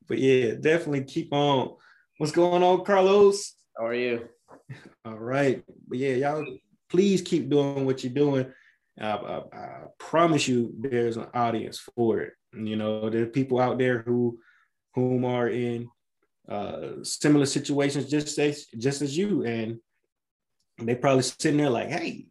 but 0.08 0.18
yeah, 0.18 0.54
definitely 0.60 1.04
keep 1.04 1.32
on. 1.32 1.76
What's 2.18 2.32
going 2.32 2.64
on, 2.64 2.84
Carlos? 2.84 3.54
How 3.78 3.86
are 3.86 3.94
you? 3.94 4.28
All 5.04 5.18
right. 5.18 5.62
But 5.86 5.98
yeah, 5.98 6.14
y'all 6.14 6.44
please 6.90 7.22
keep 7.22 7.48
doing 7.48 7.86
what 7.86 8.02
you're 8.02 8.12
doing. 8.12 8.52
I, 9.00 9.10
I, 9.10 9.42
I 9.52 9.82
promise 9.98 10.48
you 10.48 10.74
there's 10.78 11.16
an 11.16 11.28
audience 11.32 11.78
for 11.78 12.20
it. 12.20 12.32
You 12.52 12.76
know, 12.76 13.08
there 13.08 13.22
are 13.22 13.26
people 13.26 13.60
out 13.60 13.78
there 13.78 14.02
who 14.02 14.38
whom 14.94 15.24
are 15.24 15.48
in 15.48 15.88
uh, 16.48 17.02
similar 17.02 17.46
situations 17.46 18.10
just 18.10 18.38
as 18.38 18.66
just 18.78 19.02
as 19.02 19.16
you 19.16 19.44
and 19.44 19.78
they 20.78 20.94
probably 20.94 21.22
sitting 21.22 21.58
there 21.58 21.70
like 21.70 21.88
hey 21.88 22.26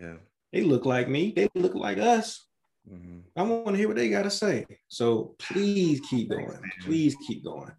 yeah. 0.00 0.14
They 0.52 0.62
look 0.62 0.84
like 0.84 1.08
me. 1.08 1.32
They 1.34 1.48
look 1.54 1.74
like 1.74 1.98
us. 1.98 2.46
Mm-hmm. 2.90 3.20
I 3.36 3.42
want 3.42 3.68
to 3.68 3.76
hear 3.76 3.88
what 3.88 3.96
they 3.96 4.08
got 4.08 4.22
to 4.22 4.30
say. 4.30 4.66
So 4.88 5.34
please 5.38 6.00
keep 6.08 6.30
going. 6.30 6.58
Please 6.82 7.16
keep 7.26 7.44
going. 7.44 7.72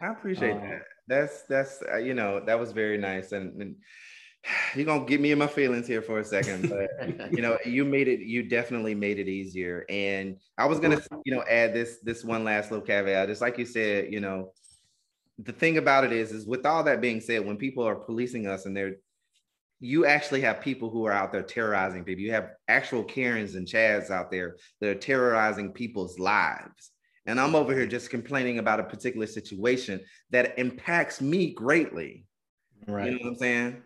I 0.00 0.08
appreciate 0.08 0.52
um, 0.52 0.62
that. 0.62 0.82
That's 1.08 1.42
that's 1.42 1.82
uh, 1.92 1.98
you 1.98 2.14
know 2.14 2.44
that 2.44 2.58
was 2.58 2.72
very 2.72 2.98
nice 2.98 3.30
and, 3.32 3.60
and 3.62 3.76
you're 4.74 4.84
gonna 4.84 5.04
get 5.04 5.20
me 5.20 5.30
in 5.30 5.38
my 5.38 5.46
feelings 5.46 5.86
here 5.86 6.02
for 6.02 6.18
a 6.18 6.24
second, 6.24 6.68
but 6.68 7.30
you 7.32 7.42
know, 7.42 7.58
you 7.64 7.84
made 7.84 8.08
it, 8.08 8.20
you 8.20 8.42
definitely 8.42 8.94
made 8.94 9.18
it 9.18 9.28
easier. 9.28 9.84
And 9.88 10.38
I 10.58 10.66
was 10.66 10.80
gonna, 10.80 11.00
you 11.24 11.34
know, 11.34 11.44
add 11.48 11.72
this 11.72 11.98
this 12.02 12.24
one 12.24 12.44
last 12.44 12.70
little 12.70 12.84
caveat. 12.84 13.28
Just 13.28 13.40
like 13.40 13.58
you 13.58 13.66
said, 13.66 14.12
you 14.12 14.20
know, 14.20 14.52
the 15.38 15.52
thing 15.52 15.78
about 15.78 16.04
it 16.04 16.12
is, 16.12 16.32
is 16.32 16.46
with 16.46 16.64
all 16.64 16.84
that 16.84 17.00
being 17.00 17.20
said, 17.20 17.44
when 17.44 17.56
people 17.56 17.84
are 17.84 17.94
policing 17.94 18.46
us 18.46 18.66
and 18.66 18.76
they're 18.76 18.96
you 19.80 20.06
actually 20.06 20.40
have 20.40 20.60
people 20.60 20.90
who 20.90 21.04
are 21.04 21.12
out 21.12 21.32
there 21.32 21.42
terrorizing 21.42 22.04
people. 22.04 22.22
You 22.22 22.32
have 22.32 22.52
actual 22.68 23.04
Karens 23.04 23.56
and 23.56 23.66
Chads 23.66 24.10
out 24.10 24.30
there 24.30 24.56
that 24.80 24.88
are 24.88 24.94
terrorizing 24.94 25.72
people's 25.72 26.18
lives. 26.18 26.92
And 27.26 27.40
I'm 27.40 27.54
over 27.54 27.74
here 27.74 27.86
just 27.86 28.10
complaining 28.10 28.58
about 28.58 28.80
a 28.80 28.84
particular 28.84 29.26
situation 29.26 30.00
that 30.30 30.58
impacts 30.58 31.20
me 31.20 31.52
greatly. 31.52 32.24
Right. 32.86 33.06
You 33.06 33.12
know 33.12 33.18
what 33.22 33.28
I'm 33.30 33.36
saying? 33.36 33.82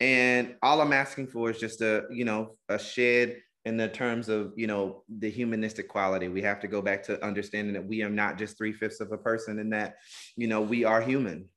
And 0.00 0.56
all 0.62 0.80
I'm 0.80 0.92
asking 0.92 1.28
for 1.28 1.50
is 1.50 1.58
just 1.58 1.80
a, 1.80 2.02
you 2.10 2.24
know, 2.24 2.56
a 2.68 2.78
shed 2.78 3.36
in 3.64 3.76
the 3.76 3.88
terms 3.88 4.28
of, 4.28 4.52
you 4.56 4.66
know, 4.66 5.04
the 5.08 5.30
humanistic 5.30 5.88
quality. 5.88 6.28
We 6.28 6.42
have 6.42 6.60
to 6.60 6.68
go 6.68 6.82
back 6.82 7.02
to 7.04 7.24
understanding 7.24 7.74
that 7.74 7.86
we 7.86 8.02
are 8.02 8.10
not 8.10 8.38
just 8.38 8.58
three 8.58 8.72
fifths 8.72 9.00
of 9.00 9.12
a 9.12 9.18
person 9.18 9.58
and 9.60 9.72
that, 9.72 9.96
you 10.36 10.48
know, 10.48 10.60
we 10.60 10.84
are 10.84 11.00
human. 11.00 11.48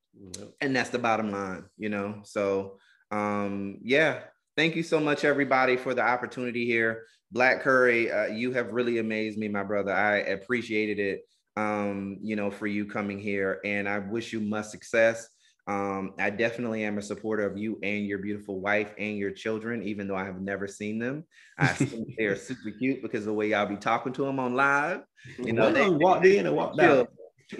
And 0.61 0.76
that's 0.76 0.91
the 0.91 0.99
bottom 0.99 1.32
line, 1.32 1.65
you 1.77 1.90
know? 1.90 2.22
So 2.23 2.77
um, 3.11 3.80
yeah, 3.82 4.19
thank 4.56 4.76
you 4.76 4.84
so 4.84 4.99
much, 4.99 5.26
everybody, 5.26 5.77
for 5.77 5.94
the 5.94 6.02
opportunity 6.02 6.65
here. 6.65 7.06
Black 7.32 7.61
Curry, 7.61 8.11
uh, 8.11 8.27
you 8.27 8.52
have 8.53 8.72
really 8.72 8.99
amazed 8.99 9.38
me, 9.38 9.48
my 9.48 9.64
brother. 9.64 9.91
I 9.91 10.18
appreciated 10.18 10.99
it, 10.99 11.22
um, 11.57 12.18
you 12.22 12.36
know, 12.36 12.52
for 12.52 12.68
you 12.68 12.86
coming 12.86 13.19
here, 13.19 13.60
and 13.65 13.90
I 13.90 13.99
wish 13.99 14.32
you 14.32 14.40
much 14.40 14.68
success. 14.68 15.27
Um, 15.67 16.13
I 16.19 16.29
definitely 16.29 16.83
am 16.83 16.97
a 16.97 17.01
supporter 17.01 17.43
of 17.45 17.57
you 17.57 17.79
and 17.81 18.05
your 18.05 18.19
beautiful 18.19 18.59
wife 18.59 18.93
and 18.99 19.17
your 19.17 19.31
children, 19.31 19.81
even 19.83 20.07
though 20.07 20.15
I 20.15 20.25
have 20.25 20.39
never 20.39 20.67
seen 20.67 20.99
them. 20.99 21.23
I 21.57 21.67
think 21.67 22.15
they 22.17 22.25
are 22.25 22.35
super 22.35 22.71
cute 22.71 23.01
because 23.01 23.21
of 23.21 23.27
the 23.27 23.33
way 23.33 23.49
y'all 23.49 23.65
be 23.65 23.75
talking 23.75 24.13
to 24.13 24.25
them 24.25 24.39
on 24.39 24.53
live. 24.53 25.01
You 25.39 25.53
know, 25.53 25.71
they 25.71 25.89
walked 25.89 26.25
in 26.25 26.45
and 26.45 26.55
walked 26.55 26.79
out 26.79 27.09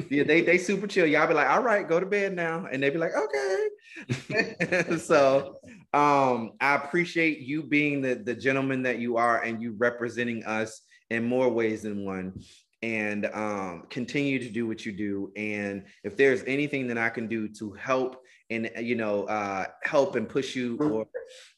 yeah, 0.10 0.24
they 0.24 0.42
they 0.42 0.58
super 0.58 0.88
chill. 0.88 1.06
Y'all 1.06 1.28
be 1.28 1.34
like, 1.34 1.48
all 1.48 1.62
right, 1.62 1.88
go 1.88 2.00
to 2.00 2.06
bed 2.06 2.34
now. 2.34 2.68
And 2.72 2.82
they 2.82 2.90
be 2.90 2.98
like, 2.98 3.14
okay. 3.16 4.98
so 4.98 5.60
um, 5.94 6.54
I 6.60 6.76
appreciate 6.76 7.40
you 7.40 7.64
being 7.64 8.02
the, 8.02 8.16
the 8.16 8.34
gentleman 8.34 8.84
that 8.84 9.00
you 9.00 9.18
are 9.18 9.42
and 9.42 9.62
you 9.62 9.76
representing 9.78 10.44
us 10.46 10.82
in 11.10 11.24
more 11.24 11.50
ways 11.50 11.84
than 11.84 12.04
one. 12.04 12.34
And 12.82 13.26
um, 13.34 13.88
continue 13.90 14.40
to 14.40 14.50
do 14.50 14.68
what 14.68 14.86
you 14.86 14.92
do. 14.92 15.32
And 15.36 15.86
if 16.04 16.18
there's 16.18 16.44
anything 16.46 16.88
that 16.88 16.98
I 16.98 17.10
can 17.10 17.28
do 17.28 17.48
to 17.60 17.72
help 17.74 18.22
and 18.50 18.70
you 18.80 18.96
know 18.96 19.24
uh, 19.24 19.66
help 19.84 20.16
and 20.16 20.30
push 20.30 20.56
you, 20.56 20.78
or 20.78 21.08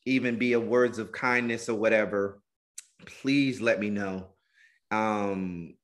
even 0.06 0.38
be 0.38 0.54
a 0.54 0.60
words 0.60 1.00
of 1.00 1.12
kindness 1.12 1.68
or 1.70 1.78
whatever, 1.78 2.42
please 3.06 3.60
let 3.60 3.80
me 3.80 3.90
know. 3.90 4.28
Um, 4.92 5.76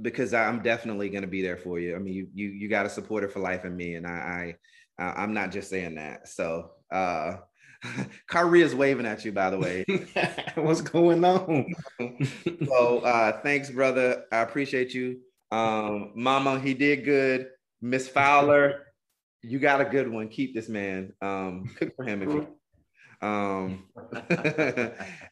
because 0.00 0.32
I'm 0.34 0.62
definitely 0.62 1.10
going 1.10 1.22
to 1.22 1.28
be 1.28 1.42
there 1.42 1.56
for 1.56 1.78
you. 1.80 1.96
I 1.96 1.98
mean, 1.98 2.14
you 2.14 2.28
you 2.34 2.48
you 2.48 2.68
got 2.68 2.86
a 2.86 2.90
supporter 2.90 3.28
for 3.28 3.40
life 3.40 3.64
in 3.64 3.76
me, 3.76 3.94
and 3.96 4.06
I 4.06 4.56
Uh, 4.98 5.14
I'm 5.16 5.32
not 5.32 5.50
just 5.52 5.70
saying 5.70 5.96
that. 5.96 6.28
So 6.28 6.70
uh 6.90 7.38
Kyrie 8.28 8.62
is 8.62 8.74
waving 8.74 9.06
at 9.06 9.24
you, 9.24 9.32
by 9.32 9.50
the 9.50 9.58
way. 9.58 9.84
What's 10.54 10.80
going 10.80 11.24
on? 11.24 11.74
so 12.66 12.98
uh 12.98 13.40
thanks, 13.42 13.70
brother. 13.70 14.24
I 14.32 14.38
appreciate 14.38 14.94
you. 14.94 15.20
Um, 15.50 16.12
Mama, 16.14 16.58
he 16.58 16.74
did 16.74 17.04
good. 17.04 17.48
Miss 17.80 18.08
Fowler, 18.08 18.86
you 19.42 19.58
got 19.58 19.80
a 19.80 19.84
good 19.84 20.10
one. 20.10 20.28
Keep 20.28 20.54
this 20.54 20.68
man. 20.68 21.12
Um, 21.20 21.70
cook 21.76 21.94
for 21.96 22.04
him 22.04 22.22
if 22.22 22.28
you 22.28 22.48
um 23.22 23.84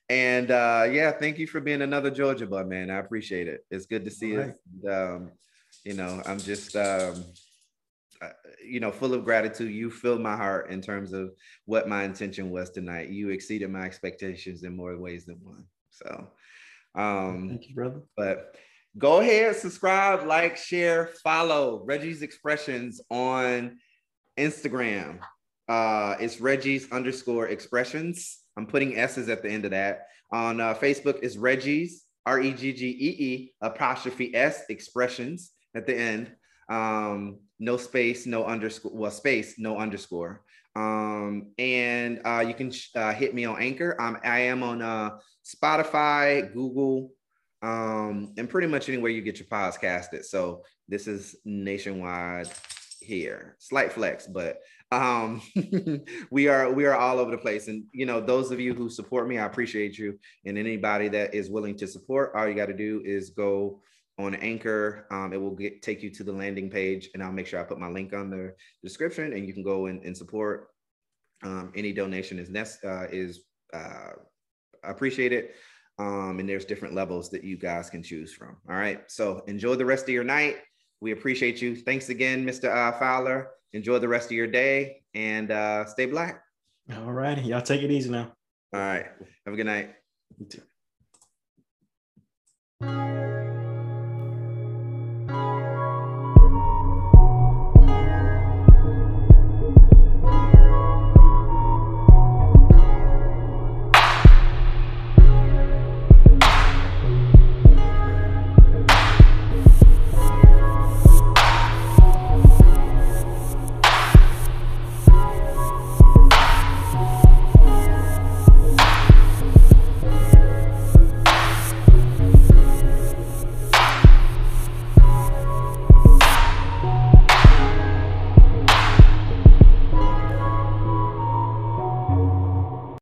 and 0.08 0.50
uh 0.52 0.86
yeah, 0.90 1.10
thank 1.10 1.38
you 1.38 1.46
for 1.46 1.60
being 1.60 1.82
another 1.82 2.10
Georgia 2.10 2.46
bud, 2.46 2.68
man. 2.68 2.88
I 2.88 2.98
appreciate 2.98 3.48
it. 3.48 3.64
It's 3.70 3.86
good 3.86 4.04
to 4.04 4.10
see 4.10 4.36
right. 4.36 4.54
it. 4.84 4.88
Um, 4.88 5.32
you 5.84 5.94
know, 5.94 6.22
I'm 6.24 6.38
just 6.38 6.76
um 6.76 7.24
you 8.64 8.80
know, 8.80 8.90
full 8.90 9.14
of 9.14 9.24
gratitude. 9.24 9.72
You 9.72 9.90
filled 9.90 10.20
my 10.20 10.36
heart 10.36 10.70
in 10.70 10.80
terms 10.80 11.12
of 11.12 11.32
what 11.64 11.88
my 11.88 12.04
intention 12.04 12.50
was 12.50 12.70
tonight. 12.70 13.08
You 13.08 13.30
exceeded 13.30 13.70
my 13.70 13.82
expectations 13.82 14.62
in 14.62 14.76
more 14.76 14.96
ways 14.98 15.26
than 15.26 15.38
one. 15.42 15.64
So, 15.90 16.28
um, 16.94 17.48
thank 17.48 17.68
you, 17.68 17.74
brother. 17.74 18.02
But 18.16 18.56
go 18.98 19.20
ahead, 19.20 19.56
subscribe, 19.56 20.26
like, 20.26 20.56
share, 20.56 21.10
follow 21.22 21.82
Reggie's 21.84 22.22
Expressions 22.22 23.00
on 23.10 23.78
Instagram. 24.38 25.20
Uh, 25.68 26.16
it's 26.18 26.40
Reggie's 26.40 26.90
underscore 26.90 27.48
expressions. 27.48 28.40
I'm 28.56 28.66
putting 28.66 28.98
S's 28.98 29.28
at 29.28 29.42
the 29.42 29.50
end 29.50 29.64
of 29.64 29.70
that. 29.70 30.06
On 30.32 30.60
uh, 30.60 30.74
Facebook 30.74 31.20
is 31.20 31.38
Reggie's 31.38 32.04
R 32.26 32.40
E 32.40 32.52
G 32.52 32.72
G 32.72 32.88
E 32.88 33.24
E 33.24 33.52
apostrophe 33.60 34.34
S 34.34 34.64
expressions 34.68 35.52
at 35.74 35.86
the 35.86 35.96
end. 35.96 36.32
Um, 36.70 37.40
no 37.58 37.76
space, 37.76 38.26
no 38.26 38.44
underscore, 38.44 38.92
well, 38.94 39.10
space, 39.10 39.56
no 39.58 39.78
underscore. 39.78 40.42
Um, 40.76 41.52
and 41.58 42.20
uh, 42.24 42.44
you 42.46 42.54
can 42.54 42.72
uh, 42.94 43.12
hit 43.12 43.34
me 43.34 43.44
on 43.44 43.60
Anchor. 43.60 43.96
I 44.00 44.40
am 44.40 44.62
on 44.62 44.80
uh, 44.80 45.18
Spotify, 45.44 46.52
Google, 46.52 47.10
um, 47.62 48.32
and 48.38 48.48
pretty 48.48 48.68
much 48.68 48.88
anywhere 48.88 49.10
you 49.10 49.20
get 49.20 49.38
your 49.38 49.48
podcasted. 49.48 50.24
So 50.24 50.62
this 50.88 51.06
is 51.06 51.36
nationwide 51.44 52.48
here. 53.00 53.56
Slight 53.58 53.92
flex, 53.92 54.26
but 54.26 54.60
um, 54.92 55.42
we 56.30 56.48
are 56.48 56.72
we 56.72 56.84
are 56.84 56.94
all 56.94 57.18
over 57.18 57.30
the 57.30 57.38
place. 57.38 57.68
And 57.68 57.84
you 57.92 58.06
know, 58.06 58.20
those 58.20 58.50
of 58.50 58.60
you 58.60 58.74
who 58.74 58.88
support 58.88 59.28
me, 59.28 59.38
I 59.38 59.46
appreciate 59.46 59.98
you. 59.98 60.18
And 60.44 60.56
anybody 60.56 61.08
that 61.08 61.34
is 61.34 61.50
willing 61.50 61.76
to 61.78 61.86
support, 61.86 62.32
all 62.34 62.48
you 62.48 62.54
got 62.54 62.66
to 62.66 62.76
do 62.76 63.02
is 63.04 63.30
go 63.30 63.82
on 64.24 64.34
Anchor. 64.36 65.06
Um, 65.10 65.32
it 65.32 65.40
will 65.40 65.54
get 65.54 65.82
take 65.82 66.02
you 66.02 66.10
to 66.10 66.24
the 66.24 66.32
landing 66.32 66.70
page, 66.70 67.10
and 67.14 67.22
I'll 67.22 67.32
make 67.32 67.46
sure 67.46 67.60
I 67.60 67.64
put 67.64 67.78
my 67.78 67.88
link 67.88 68.12
on 68.12 68.30
the 68.30 68.54
description, 68.82 69.32
and 69.32 69.46
you 69.46 69.52
can 69.52 69.62
go 69.62 69.86
and, 69.86 70.02
and 70.02 70.16
support. 70.16 70.68
Um, 71.42 71.72
any 71.74 71.92
donation 71.92 72.38
is 72.38 72.50
nest 72.50 72.84
uh, 72.84 73.06
is 73.10 73.40
uh, 73.72 74.12
appreciated. 74.84 75.50
Um, 75.98 76.38
and 76.38 76.48
there's 76.48 76.64
different 76.64 76.94
levels 76.94 77.28
that 77.30 77.44
you 77.44 77.58
guys 77.58 77.90
can 77.90 78.02
choose 78.02 78.32
from. 78.32 78.56
All 78.68 78.76
right. 78.76 79.02
So 79.08 79.42
enjoy 79.46 79.74
the 79.74 79.84
rest 79.84 80.04
of 80.04 80.10
your 80.10 80.24
night. 80.24 80.56
We 81.00 81.12
appreciate 81.12 81.60
you. 81.60 81.76
Thanks 81.76 82.08
again, 82.08 82.46
Mr. 82.46 82.74
Uh, 82.74 82.92
Fowler. 82.98 83.50
Enjoy 83.72 83.98
the 83.98 84.08
rest 84.08 84.26
of 84.26 84.32
your 84.32 84.46
day 84.46 85.02
and 85.14 85.50
uh, 85.50 85.84
stay 85.84 86.06
black. 86.06 86.42
All 86.94 87.12
right. 87.12 87.42
Y'all 87.44 87.60
take 87.60 87.82
it 87.82 87.90
easy 87.90 88.10
now. 88.10 88.32
All 88.72 88.80
right. 88.80 89.06
Have 89.44 89.54
a 89.54 89.56
good 89.56 89.66
night. 89.66 89.90
You 90.38 90.46
too. 90.46 90.62